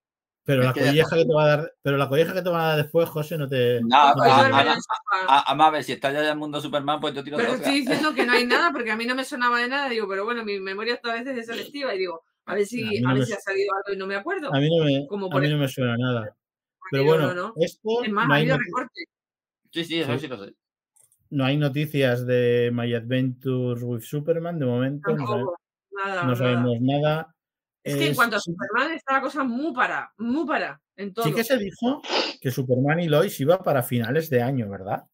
Pero 0.48 0.62
la 0.62 0.72
colleja 0.72 1.14
que 1.14 1.26
te 1.26 1.34
va 1.34 1.44
a 1.44 1.46
dar, 1.46 1.72
pero 1.82 1.98
la 1.98 2.08
colleja 2.08 2.32
que 2.32 2.40
te 2.40 2.48
van 2.48 2.62
a 2.62 2.68
dar 2.68 2.76
después, 2.78 3.06
José, 3.06 3.36
no 3.36 3.46
te. 3.46 3.82
No, 3.82 4.14
no. 4.14 4.22
A, 4.22 5.40
a 5.52 5.70
ver, 5.70 5.84
si 5.84 5.92
está 5.92 6.10
ya 6.10 6.20
en 6.20 6.28
el 6.30 6.36
mundo 6.38 6.58
Superman, 6.58 7.00
pues 7.00 7.12
yo 7.12 7.22
tiro 7.22 7.36
Pero 7.36 7.52
estoy 7.52 7.80
diciendo 7.80 8.14
que 8.14 8.24
no 8.24 8.32
hay 8.32 8.46
nada 8.46 8.72
porque 8.72 8.90
a 8.90 8.96
mí 8.96 9.04
no 9.04 9.14
me 9.14 9.24
sonaba 9.26 9.58
de 9.60 9.68
nada. 9.68 9.90
Digo, 9.90 10.08
pero 10.08 10.24
bueno, 10.24 10.46
mi 10.46 10.58
memoria 10.58 10.94
esta 10.94 11.12
vez 11.12 11.26
es 11.26 11.44
selectiva 11.44 11.94
y 11.94 11.98
digo, 11.98 12.22
a 12.46 12.54
ver 12.54 12.64
si, 12.64 12.82
A 12.82 12.88
mí 12.88 12.96
a 12.96 13.00
no 13.08 13.14
ver 13.16 13.26
si 13.26 13.34
ha 13.34 13.40
salido 13.40 13.74
algo 13.76 13.94
y 13.94 13.98
no 13.98 14.06
me 14.06 14.16
acuerdo. 14.16 14.48
A 14.54 14.58
mí 14.58 14.70
no 14.74 14.84
me, 14.86 15.06
Como 15.06 15.26
a 15.26 15.28
por 15.28 15.42
mí 15.42 15.50
no 15.50 15.58
me 15.58 15.68
suena 15.68 15.94
nada. 15.98 16.34
Pero 16.90 17.04
bueno, 17.04 17.26
no, 17.26 17.34
no. 17.34 17.52
esto 17.56 18.02
Es 18.02 18.10
más, 18.10 18.26
no 18.26 18.32
ha 18.32 18.36
hay, 18.38 18.42
habido 18.44 18.56
recorte. 18.56 19.04
Sí, 19.70 19.84
sí, 19.84 20.00
eso 20.00 20.14
Sí. 20.14 20.20
sí 20.20 20.28
lo 20.28 20.42
sé. 20.46 20.54
no 21.28 21.44
hay 21.44 21.58
noticias 21.58 22.26
de 22.26 22.70
My 22.72 22.94
Adventures 22.94 23.82
with 23.82 24.00
Superman 24.00 24.58
de 24.58 24.64
momento. 24.64 25.10
No, 25.10 25.16
sabe- 25.18 25.28
Tampoco. 25.28 25.58
Nada, 25.92 26.14
no 26.22 26.22
nada. 26.32 26.36
sabemos 26.36 26.78
nada. 26.80 27.34
Es 27.84 27.96
que 27.96 28.06
en 28.08 28.14
cuanto 28.14 28.36
a 28.36 28.40
Superman 28.40 28.92
está 28.92 29.14
la 29.14 29.20
cosa 29.22 29.44
muy 29.44 29.72
para, 29.72 30.12
muy 30.18 30.46
para 30.46 30.80
en 30.96 31.14
todo. 31.14 31.24
Sí 31.24 31.32
que 31.32 31.44
se 31.44 31.56
dijo 31.56 32.02
que 32.40 32.50
Superman 32.50 33.00
y 33.00 33.08
Lois 33.08 33.38
iba 33.40 33.62
para 33.62 33.82
finales 33.82 34.28
de 34.30 34.42
año, 34.42 34.68
¿verdad? 34.68 35.04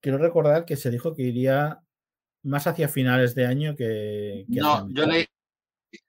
Quiero 0.00 0.18
recordar 0.18 0.64
que 0.64 0.76
se 0.76 0.90
dijo 0.90 1.14
que 1.14 1.22
iría 1.22 1.80
más 2.42 2.66
hacia 2.66 2.88
finales 2.88 3.34
de 3.34 3.46
año 3.46 3.76
que, 3.76 4.44
que 4.52 4.60
No, 4.60 4.88
yo, 4.90 5.06
leí, 5.06 5.26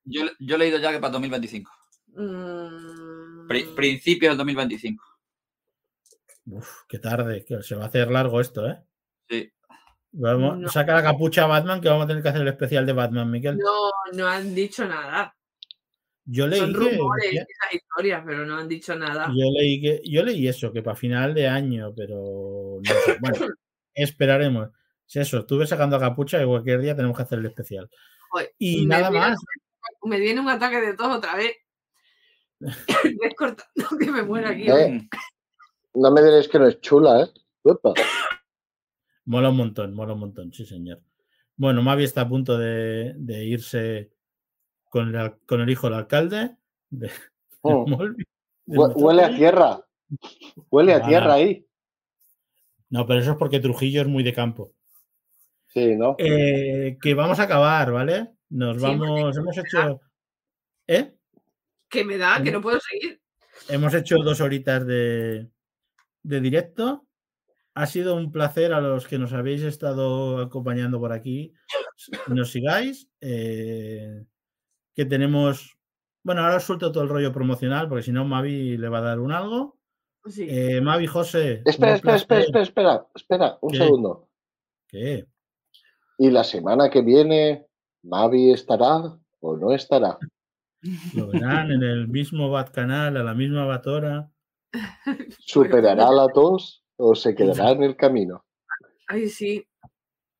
yo, 0.04 0.24
yo 0.40 0.56
he 0.56 0.58
leído 0.60 0.80
ya 0.80 0.92
que 0.92 1.00
para 1.00 1.12
2025. 1.14 1.72
Mm, 2.08 3.48
Pri- 3.48 3.76
principios 3.76 4.32
del 4.32 4.38
2025. 4.40 5.04
Uf, 6.48 6.70
qué 6.88 7.00
tarde, 7.00 7.46
que 7.46 7.62
se 7.62 7.76
va 7.76 7.84
a 7.86 7.88
hacer 7.88 8.10
largo 8.12 8.42
esto, 8.42 8.68
¿eh? 8.68 8.84
Sí. 9.30 9.50
Vamos, 10.12 10.58
No. 10.58 10.70
Saca 10.70 10.94
la 10.96 11.04
capucha 11.04 11.44
a 11.44 11.48
Batman 11.48 11.80
que 11.82 11.90
vamos 11.90 12.06
a 12.06 12.08
tener 12.08 12.22
que 12.24 12.30
hacer 12.30 12.42
el 12.42 12.48
especial 12.50 12.86
de 12.86 12.94
Batman, 12.94 13.30
Miquel. 13.32 13.58
no, 13.58 13.92
no 14.14 14.28
han 14.28 14.54
dicho 14.54 14.86
nada. 14.86 15.36
Yo 16.26 16.48
leí 16.48 16.60
Son 16.60 16.72
que 16.74 16.80
rumores 16.80 17.24
decía- 17.26 17.42
esas 17.50 17.74
historias, 17.76 18.24
pero 18.26 18.46
no 18.46 18.58
han 18.58 18.68
dicho 18.68 18.96
nada. 18.96 19.28
Yo 19.28 19.46
leí 19.60 19.82
que 19.82 20.02
yo 20.06 20.24
leí 20.24 20.48
eso, 20.48 20.72
que 20.72 20.82
para 20.82 20.96
final 20.96 21.34
de 21.34 21.48
año, 21.48 21.94
pero 21.96 22.80
no 22.82 22.94
sé. 23.06 23.18
Bueno, 23.22 23.48
esperaremos. 23.94 24.70
Si 25.06 25.20
eso, 25.20 25.40
estuve 25.40 25.68
sacando 25.68 25.98
a 25.98 26.00
capucha 26.00 26.42
y 26.42 26.46
cualquier 26.46 26.80
día 26.82 26.96
tenemos 26.96 27.16
que 27.18 27.24
hacer 27.24 27.40
el 27.40 27.46
especial. 27.48 27.90
Joder, 28.30 28.54
Y 28.58 28.86
me 28.86 28.96
nada 28.96 29.10
viene- 29.10 29.28
más. 29.28 29.40
Me 30.04 30.20
viene 30.20 30.40
un 30.42 30.50
ataque 30.50 30.80
de 30.82 30.94
tos 30.96 31.08
otra 31.18 31.36
vez. 31.36 31.54
Es 33.22 33.36
cortando 33.36 33.98
que 34.00 34.10
me 34.12 34.24
muero 34.24 34.48
aquí. 34.48 34.70
Eh. 34.70 35.08
No 35.96 36.10
me 36.12 36.22
diréis 36.24 36.48
que 36.48 36.58
no 36.58 36.68
es 36.68 36.80
chula, 36.80 37.22
¿eh? 37.24 37.28
Uepa. 37.64 37.94
Mola 39.26 39.50
un 39.50 39.58
montón, 39.58 39.94
mola 39.94 40.14
un 40.14 40.20
montón, 40.22 40.52
sí, 40.54 40.66
señor. 40.66 41.02
Bueno, 41.56 41.82
Mavi 41.84 42.04
está 42.06 42.22
a 42.22 42.30
punto 42.30 42.58
de, 42.58 43.14
de 43.16 43.44
irse 43.46 44.13
con 44.94 45.40
con 45.48 45.60
el 45.62 45.70
hijo 45.72 45.88
del 45.90 45.98
alcalde. 45.98 46.56
De, 46.92 47.08
de. 47.08 47.14
Molby, 47.64 48.24
de 48.66 48.78
Hue- 48.78 48.94
Huele 48.96 49.24
a 49.24 49.36
tierra. 49.36 49.84
Huele 50.70 50.94
a 50.94 51.02
tierra 51.04 51.34
ahí. 51.34 51.66
No, 52.90 53.08
pero 53.08 53.20
eso 53.20 53.32
es 53.32 53.38
porque 53.38 53.60
Trujillo 53.60 54.02
es 54.04 54.08
muy 54.08 54.22
de 54.22 54.34
campo. 54.34 54.72
Sí, 55.68 55.96
¿no? 55.96 56.16
Eh, 56.20 57.00
que 57.02 57.16
vamos 57.16 57.40
a 57.40 57.44
acabar, 57.44 57.92
¿vale? 57.92 58.34
Nos 58.50 58.78
Sí, 58.78 58.84
vamos, 58.84 59.36
hemos 59.36 59.58
hecho. 59.58 60.00
¿Eh? 60.86 61.16
Que 61.90 62.04
me 62.04 62.18
da, 62.20 62.44
que 62.44 62.52
no 62.52 62.62
puedo 62.62 62.80
seguir. 62.80 63.20
Hemos 63.70 63.94
hecho 63.96 64.18
dos 64.18 64.42
horitas 64.42 64.86
de, 64.86 65.50
de 66.22 66.40
directo. 66.42 67.08
ha 67.74 67.88
sido 67.88 68.16
un 68.16 68.32
placer 68.32 68.72
a 68.74 68.80
los 68.82 69.08
que 69.08 69.18
nos 69.18 69.34
habéis 69.34 69.64
estado 69.64 70.38
acompañando 70.40 71.00
por 71.00 71.12
aquí. 71.14 71.52
Nos 72.28 72.52
sigáis. 72.52 73.08
eh, 73.22 74.24
que 74.96 75.06
tenemos. 75.06 75.78
Bueno, 76.24 76.42
ahora 76.42 76.58
os 76.58 76.64
suelto 76.64 76.92
todo 76.92 77.04
el 77.04 77.10
rollo 77.10 77.34
promocional, 77.34 77.90
porque 77.90 78.04
si 78.04 78.12
no, 78.12 78.26
Mavi 78.26 78.78
le 78.78 78.90
va 78.90 79.00
a 79.00 79.02
dar 79.02 79.20
un 79.20 79.32
algo. 79.32 79.78
Sí. 80.26 80.48
Eh, 80.50 80.80
Mavi, 80.82 81.08
José. 81.08 81.62
Espera, 81.66 81.96
espera, 81.96 82.16
espera, 82.16 82.42
espera, 82.42 82.64
espera, 82.64 83.08
espera, 83.14 83.58
un 83.62 83.72
¿Qué? 83.72 83.78
segundo. 83.78 84.30
¿Qué? 84.88 85.26
¿Y 86.18 86.30
la 86.30 86.44
semana 86.44 86.90
que 86.90 87.02
viene 87.02 87.68
Mavi 88.04 88.52
estará 88.52 89.20
o 89.42 89.58
no 89.58 89.74
estará? 89.74 90.18
Lo 91.16 91.28
verán 91.28 91.72
en 91.72 91.84
el 91.84 92.08
mismo 92.08 92.50
Bat 92.50 92.72
canal, 92.72 93.18
a 93.18 93.24
la 93.24 93.34
misma 93.34 93.66
Bat 93.66 93.88
hora. 93.88 94.32
¿Superará 95.40 96.12
la 96.12 96.28
tos 96.28 96.84
o 96.98 97.16
se 97.16 97.36
quedará 97.36 97.72
en 97.72 97.84
el 97.84 97.96
camino? 97.96 98.46
Ay, 99.08 99.28
sí. 99.28 99.66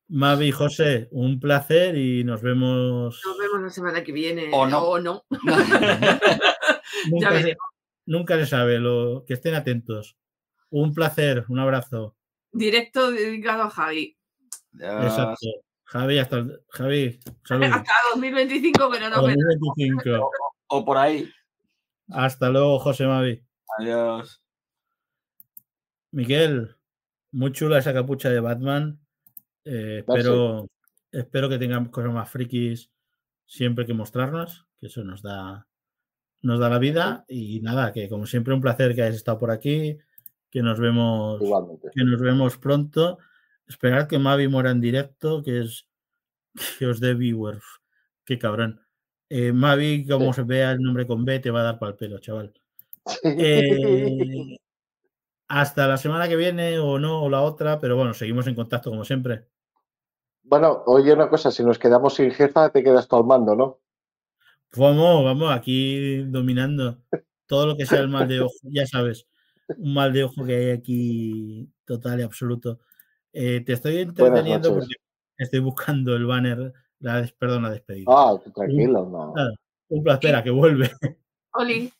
Mavi, 0.08 0.50
José, 0.52 1.08
un 1.12 1.40
placer 1.40 1.96
y 1.96 2.24
nos 2.24 2.42
vemos. 2.42 3.20
Nos 3.24 3.38
vemos 3.38 3.62
la 3.62 3.70
semana 3.70 4.04
que 4.04 4.12
viene. 4.12 4.50
O 4.52 4.66
no. 4.66 4.82
O 4.82 4.98
no. 5.00 5.24
Nunca, 7.10 7.28
se, 7.28 7.34
veremos. 7.34 7.58
nunca 8.06 8.36
se 8.36 8.46
sabe, 8.46 8.78
lo, 8.78 9.24
que 9.26 9.34
estén 9.34 9.54
atentos. 9.54 10.16
Un 10.70 10.94
placer, 10.94 11.44
un 11.48 11.58
abrazo. 11.58 12.16
Directo 12.52 13.10
dedicado 13.10 13.64
a 13.64 13.70
Javi. 13.70 14.16
Ya- 14.72 15.02
Exacto. 15.04 15.46
Javi, 15.84 16.18
hasta 16.18 16.36
el- 16.38 16.60
Javi, 16.70 17.20
salud. 17.44 17.64
Hasta 17.64 17.92
2025, 18.14 18.88
pero 18.90 19.10
no. 19.10 19.16
pero- 19.16 19.34
2025. 19.34 20.30
O 20.68 20.84
por 20.84 20.96
ahí. 20.96 21.30
Hasta 22.10 22.48
luego, 22.50 22.78
José 22.78 23.06
Mavi. 23.06 23.42
Adiós. 23.78 24.42
Miguel, 26.10 26.76
muy 27.32 27.52
chula 27.52 27.78
esa 27.78 27.92
capucha 27.92 28.30
de 28.30 28.40
Batman. 28.40 29.03
Eh, 29.64 29.98
espero, 30.06 30.68
espero 31.10 31.48
que 31.48 31.58
tengan 31.58 31.86
cosas 31.86 32.12
más 32.12 32.30
frikis 32.30 32.90
siempre 33.46 33.86
que 33.86 33.94
mostrarnos, 33.94 34.66
que 34.78 34.86
eso 34.86 35.04
nos 35.04 35.22
da, 35.22 35.66
nos 36.42 36.58
da 36.60 36.68
la 36.68 36.78
vida. 36.78 37.24
Y 37.28 37.60
nada, 37.60 37.92
que 37.92 38.08
como 38.08 38.26
siempre 38.26 38.54
un 38.54 38.60
placer 38.60 38.94
que 38.94 39.02
hayas 39.02 39.16
estado 39.16 39.38
por 39.38 39.50
aquí, 39.50 39.98
que 40.50 40.62
nos 40.62 40.78
vemos, 40.78 41.40
Igualmente. 41.42 41.90
que 41.94 42.04
nos 42.04 42.20
vemos 42.20 42.56
pronto. 42.58 43.18
Esperad 43.66 44.06
que 44.08 44.18
Mavi 44.18 44.48
muera 44.48 44.70
en 44.70 44.80
directo, 44.80 45.42
que 45.42 45.60
es 45.60 45.88
que 46.78 46.86
os 46.86 47.00
dé 47.00 47.14
viewers. 47.14 47.64
Qué 48.24 48.38
cabrón. 48.38 48.80
Eh, 49.30 49.52
Mavi, 49.52 50.06
como 50.06 50.32
Sí. 50.32 50.40
se 50.40 50.42
vea 50.46 50.72
el 50.72 50.80
nombre 50.80 51.06
con 51.06 51.24
B, 51.24 51.40
te 51.40 51.50
va 51.50 51.60
a 51.60 51.64
dar 51.64 51.78
pal 51.78 51.96
pelo, 51.96 52.18
chaval. 52.18 52.52
Eh, 53.38 54.56
hasta 55.48 55.86
la 55.86 55.96
semana 55.98 56.28
que 56.28 56.36
viene 56.36 56.78
o 56.78 56.98
no, 56.98 57.22
o 57.22 57.28
la 57.30 57.42
otra, 57.42 57.78
pero 57.80 57.96
bueno, 57.96 58.14
seguimos 58.14 58.46
en 58.46 58.54
contacto 58.54 58.90
como 58.90 59.04
siempre. 59.04 59.46
Bueno, 60.44 60.82
oye 60.86 61.12
una 61.12 61.28
cosa, 61.28 61.50
si 61.50 61.64
nos 61.64 61.78
quedamos 61.78 62.14
sin 62.14 62.30
jefa, 62.30 62.70
te 62.70 62.82
quedas 62.82 63.08
tú 63.08 63.16
al 63.16 63.24
mando, 63.24 63.56
¿no? 63.56 63.80
Vamos, 64.76 65.24
vamos, 65.24 65.50
aquí 65.52 66.18
dominando 66.24 66.98
todo 67.46 67.66
lo 67.66 67.76
que 67.76 67.86
sea 67.86 68.00
el 68.00 68.08
mal 68.08 68.28
de 68.28 68.40
ojo, 68.40 68.54
ya 68.64 68.86
sabes, 68.86 69.26
un 69.78 69.94
mal 69.94 70.12
de 70.12 70.24
ojo 70.24 70.44
que 70.44 70.54
hay 70.54 70.70
aquí 70.72 71.68
total 71.84 72.20
y 72.20 72.22
absoluto. 72.24 72.80
Eh, 73.32 73.62
te 73.64 73.72
estoy 73.72 73.98
entreteniendo 73.98 74.74
porque 74.74 74.94
estoy 75.38 75.60
buscando 75.60 76.14
el 76.14 76.26
banner, 76.26 76.72
la, 77.00 77.20
des- 77.22 77.32
perdón, 77.32 77.62
la 77.62 77.70
despedida. 77.70 78.04
Ah, 78.08 78.36
tranquilo, 78.54 79.06
no. 79.06 79.32
Nada. 79.34 79.54
Un 79.88 80.02
placer, 80.02 80.34
a 80.34 80.42
que 80.42 80.50
vuelve. 80.50 80.90
Oli, 81.52 81.92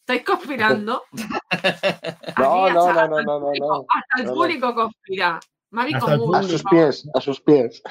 ¿estáis 0.00 0.24
conspirando? 0.24 1.02
No, 2.38 2.70
no, 2.70 2.92
no, 2.92 3.08
no, 3.08 3.22
no, 3.22 3.40
no, 3.40 3.52
no. 3.58 3.86
Hasta 3.88 4.20
el 4.20 4.24
No, 4.24 4.30
no. 4.30 4.34
público 4.34 4.74
conspira. 4.74 5.40
Mavi 5.70 5.94
Hasta 5.94 6.14
el 6.14 6.18
común. 6.20 6.34
A 6.36 6.42
sus 6.42 6.62
pies, 6.64 7.08
a 7.14 7.20
sus 7.20 7.40
pies, 7.40 7.82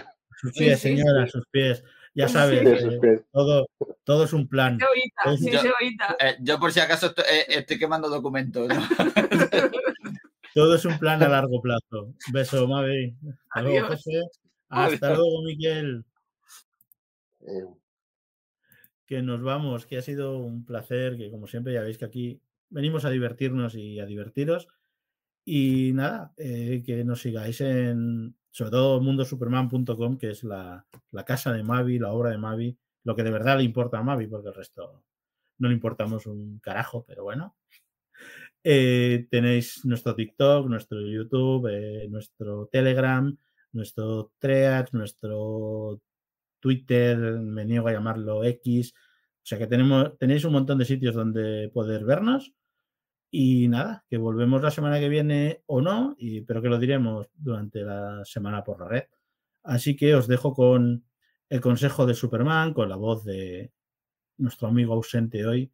Sus 0.41 0.51
Sí, 0.53 0.59
pies, 0.65 0.79
sí, 0.79 0.97
señora, 0.97 1.25
sí. 1.25 1.31
sus 1.31 1.45
pies. 1.47 1.83
Ya 2.15 2.27
sabes, 2.27 2.59
sí, 2.61 2.67
a 2.67 2.79
sus 2.79 2.93
eh, 2.95 2.99
pies. 3.01 3.21
todo, 3.31 3.67
todo 4.03 4.23
es 4.25 4.33
un 4.33 4.47
plan. 4.47 4.77
Sí, 4.79 4.85
oíta, 4.85 5.37
sí, 5.37 5.51
yo-. 5.51 5.73
Eh, 6.19 6.37
yo 6.41 6.59
por 6.59 6.71
si 6.71 6.79
acaso 6.79 7.07
estoy, 7.07 7.23
eh, 7.31 7.45
estoy 7.49 7.77
quemando 7.79 8.09
documentos. 8.09 8.67
¿no? 8.67 8.75
Todo 10.55 10.75
es 10.75 10.83
un 10.83 10.97
plan 10.97 11.21
a 11.21 11.29
largo 11.29 11.61
plazo. 11.61 12.13
Beso, 12.33 12.67
Mavi. 12.67 13.15
Hasta 13.49 13.61
luego. 13.61 13.87
José. 13.87 14.23
Hasta 14.67 15.07
Adiós. 15.07 15.17
luego, 15.19 15.41
Miguel. 15.43 16.03
Eh, 17.41 17.65
Que 19.05 19.21
nos 19.21 19.41
vamos, 19.41 19.85
que 19.85 19.97
ha 19.97 20.01
sido 20.01 20.37
un 20.39 20.65
placer, 20.65 21.17
que 21.17 21.29
como 21.31 21.47
siempre 21.47 21.73
ya 21.73 21.81
veis 21.81 21.97
que 21.99 22.05
aquí 22.05 22.41
venimos 22.69 23.05
a 23.05 23.09
divertirnos 23.11 23.75
y 23.75 23.99
a 23.99 24.05
divertiros. 24.05 24.67
Y 25.45 25.91
nada, 25.93 26.33
eh, 26.37 26.83
que 26.85 27.03
nos 27.03 27.21
sigáis 27.21 27.61
en, 27.61 28.35
sobre 28.51 28.71
todo, 28.71 29.01
mundosuperman.com, 29.01 30.17
que 30.17 30.31
es 30.31 30.43
la, 30.43 30.85
la 31.11 31.25
casa 31.25 31.51
de 31.53 31.63
Mavi, 31.63 31.99
la 31.99 32.11
obra 32.11 32.31
de 32.31 32.37
Mavi, 32.37 32.77
lo 33.03 33.15
que 33.15 33.23
de 33.23 33.31
verdad 33.31 33.57
le 33.57 33.63
importa 33.63 33.97
a 33.97 34.03
Mavi, 34.03 34.27
porque 34.27 34.49
el 34.49 34.55
resto 34.55 35.03
no 35.59 35.67
le 35.67 35.73
importamos 35.73 36.25
un 36.25 36.59
carajo, 36.59 37.05
pero 37.07 37.23
bueno. 37.23 37.55
Eh, 38.63 39.27
tenéis 39.29 39.85
nuestro 39.85 40.15
TikTok, 40.15 40.67
nuestro 40.67 40.99
YouTube, 41.01 41.67
eh, 41.71 42.07
nuestro 42.09 42.67
Telegram, 42.71 43.35
nuestro 43.71 44.33
Threads, 44.39 44.93
nuestro 44.93 46.01
Twitter, 46.59 47.17
me 47.17 47.65
niego 47.65 47.87
a 47.87 47.93
llamarlo 47.93 48.43
X. 48.43 48.93
O 48.93 49.45
sea 49.49 49.57
que 49.57 49.67
tenemos, 49.67 50.17
tenéis 50.17 50.43
un 50.43 50.53
montón 50.53 50.77
de 50.77 50.85
sitios 50.85 51.15
donde 51.15 51.69
poder 51.73 52.03
vernos. 52.05 52.53
Y 53.31 53.67
nada, 53.67 54.03
que 54.09 54.17
volvemos 54.17 54.61
la 54.61 54.71
semana 54.71 54.99
que 54.99 55.07
viene 55.09 55.61
o 55.67 55.81
no, 55.81 56.15
y, 56.17 56.41
pero 56.41 56.61
que 56.61 56.69
lo 56.69 56.79
diremos 56.79 57.29
durante 57.35 57.81
la 57.83 58.25
semana 58.25 58.63
por 58.63 58.79
la 58.79 58.87
red. 58.87 59.03
Así 59.63 59.95
que 59.95 60.15
os 60.15 60.27
dejo 60.27 60.53
con 60.53 61.05
el 61.49 61.61
consejo 61.61 62.05
de 62.05 62.15
Superman, 62.15 62.73
con 62.73 62.89
la 62.89 62.95
voz 62.95 63.23
de 63.23 63.71
nuestro 64.37 64.67
amigo 64.67 64.93
ausente 64.93 65.45
hoy, 65.45 65.71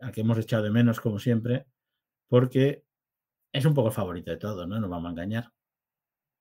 al 0.00 0.12
que 0.12 0.22
hemos 0.22 0.38
echado 0.38 0.62
de 0.62 0.70
menos 0.70 1.00
como 1.00 1.18
siempre, 1.18 1.66
porque 2.28 2.84
es 3.52 3.64
un 3.66 3.74
poco 3.74 3.88
el 3.88 3.94
favorito 3.94 4.30
de 4.30 4.36
todos, 4.38 4.66
¿no? 4.66 4.80
Nos 4.80 4.88
vamos 4.90 5.08
a 5.08 5.10
engañar. 5.10 5.52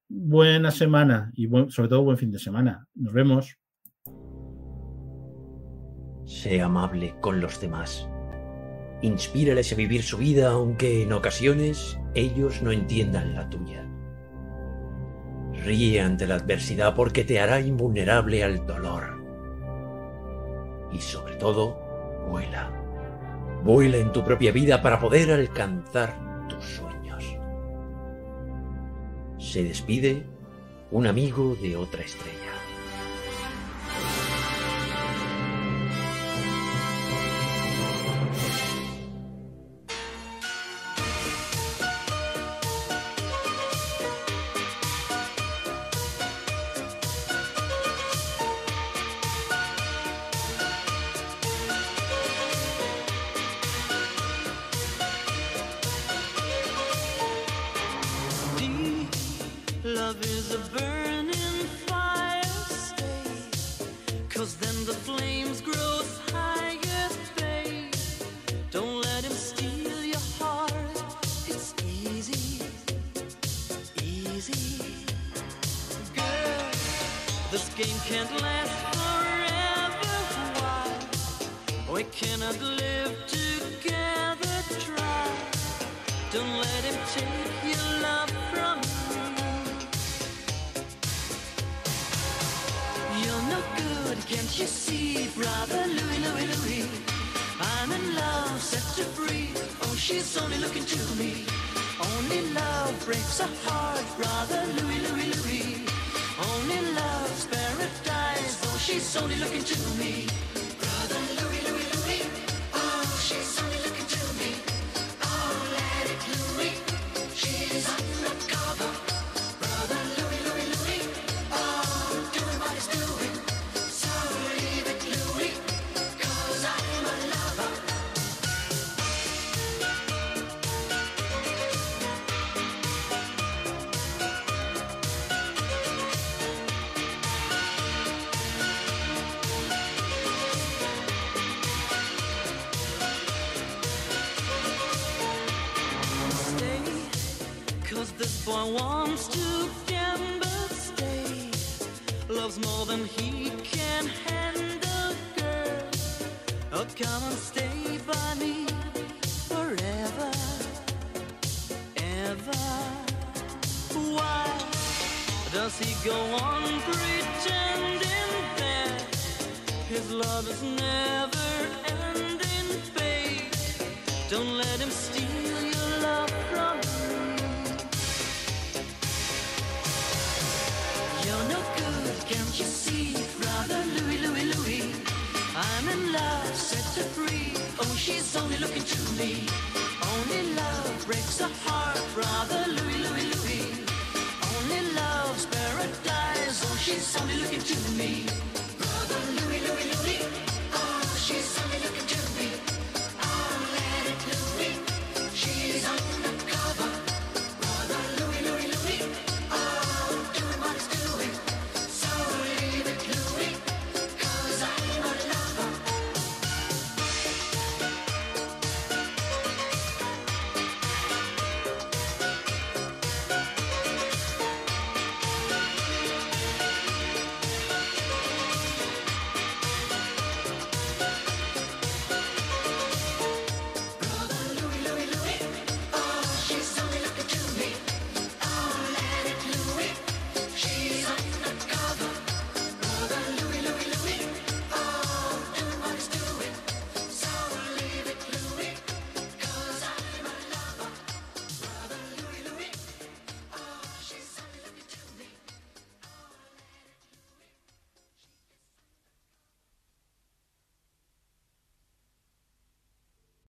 Buena 0.07 0.72
semana 0.72 1.31
y 1.34 1.48
buen- 1.48 1.72
sobre 1.72 1.90
todo 1.90 2.03
buen 2.03 2.18
fin 2.18 2.31
de 2.31 2.40
semana. 2.40 2.88
Nos 2.94 3.14
vemos. 3.14 3.57
Sé 6.26 6.61
amable 6.61 7.15
con 7.19 7.40
los 7.41 7.60
demás. 7.60 8.07
Inspírales 9.03 9.69
a 9.73 9.75
vivir 9.75 10.01
su 10.01 10.17
vida 10.17 10.51
aunque 10.51 11.03
en 11.03 11.11
ocasiones 11.11 11.99
ellos 12.15 12.61
no 12.61 12.71
entiendan 12.71 13.35
la 13.35 13.49
tuya. 13.49 13.85
Ríe 15.65 15.99
ante 15.99 16.25
la 16.25 16.35
adversidad 16.35 16.95
porque 16.95 17.25
te 17.25 17.41
hará 17.41 17.59
invulnerable 17.59 18.45
al 18.45 18.65
dolor. 18.65 19.21
Y 20.93 20.99
sobre 20.99 21.35
todo, 21.35 21.77
vuela. 22.30 22.71
Vuela 23.61 23.97
en 23.97 24.13
tu 24.13 24.23
propia 24.23 24.53
vida 24.53 24.81
para 24.81 25.01
poder 25.01 25.31
alcanzar 25.31 26.47
tus 26.47 26.63
sueños. 26.63 27.25
Se 29.38 29.65
despide 29.65 30.25
un 30.91 31.07
amigo 31.07 31.57
de 31.61 31.75
otra 31.75 32.03
estrella. 32.03 32.52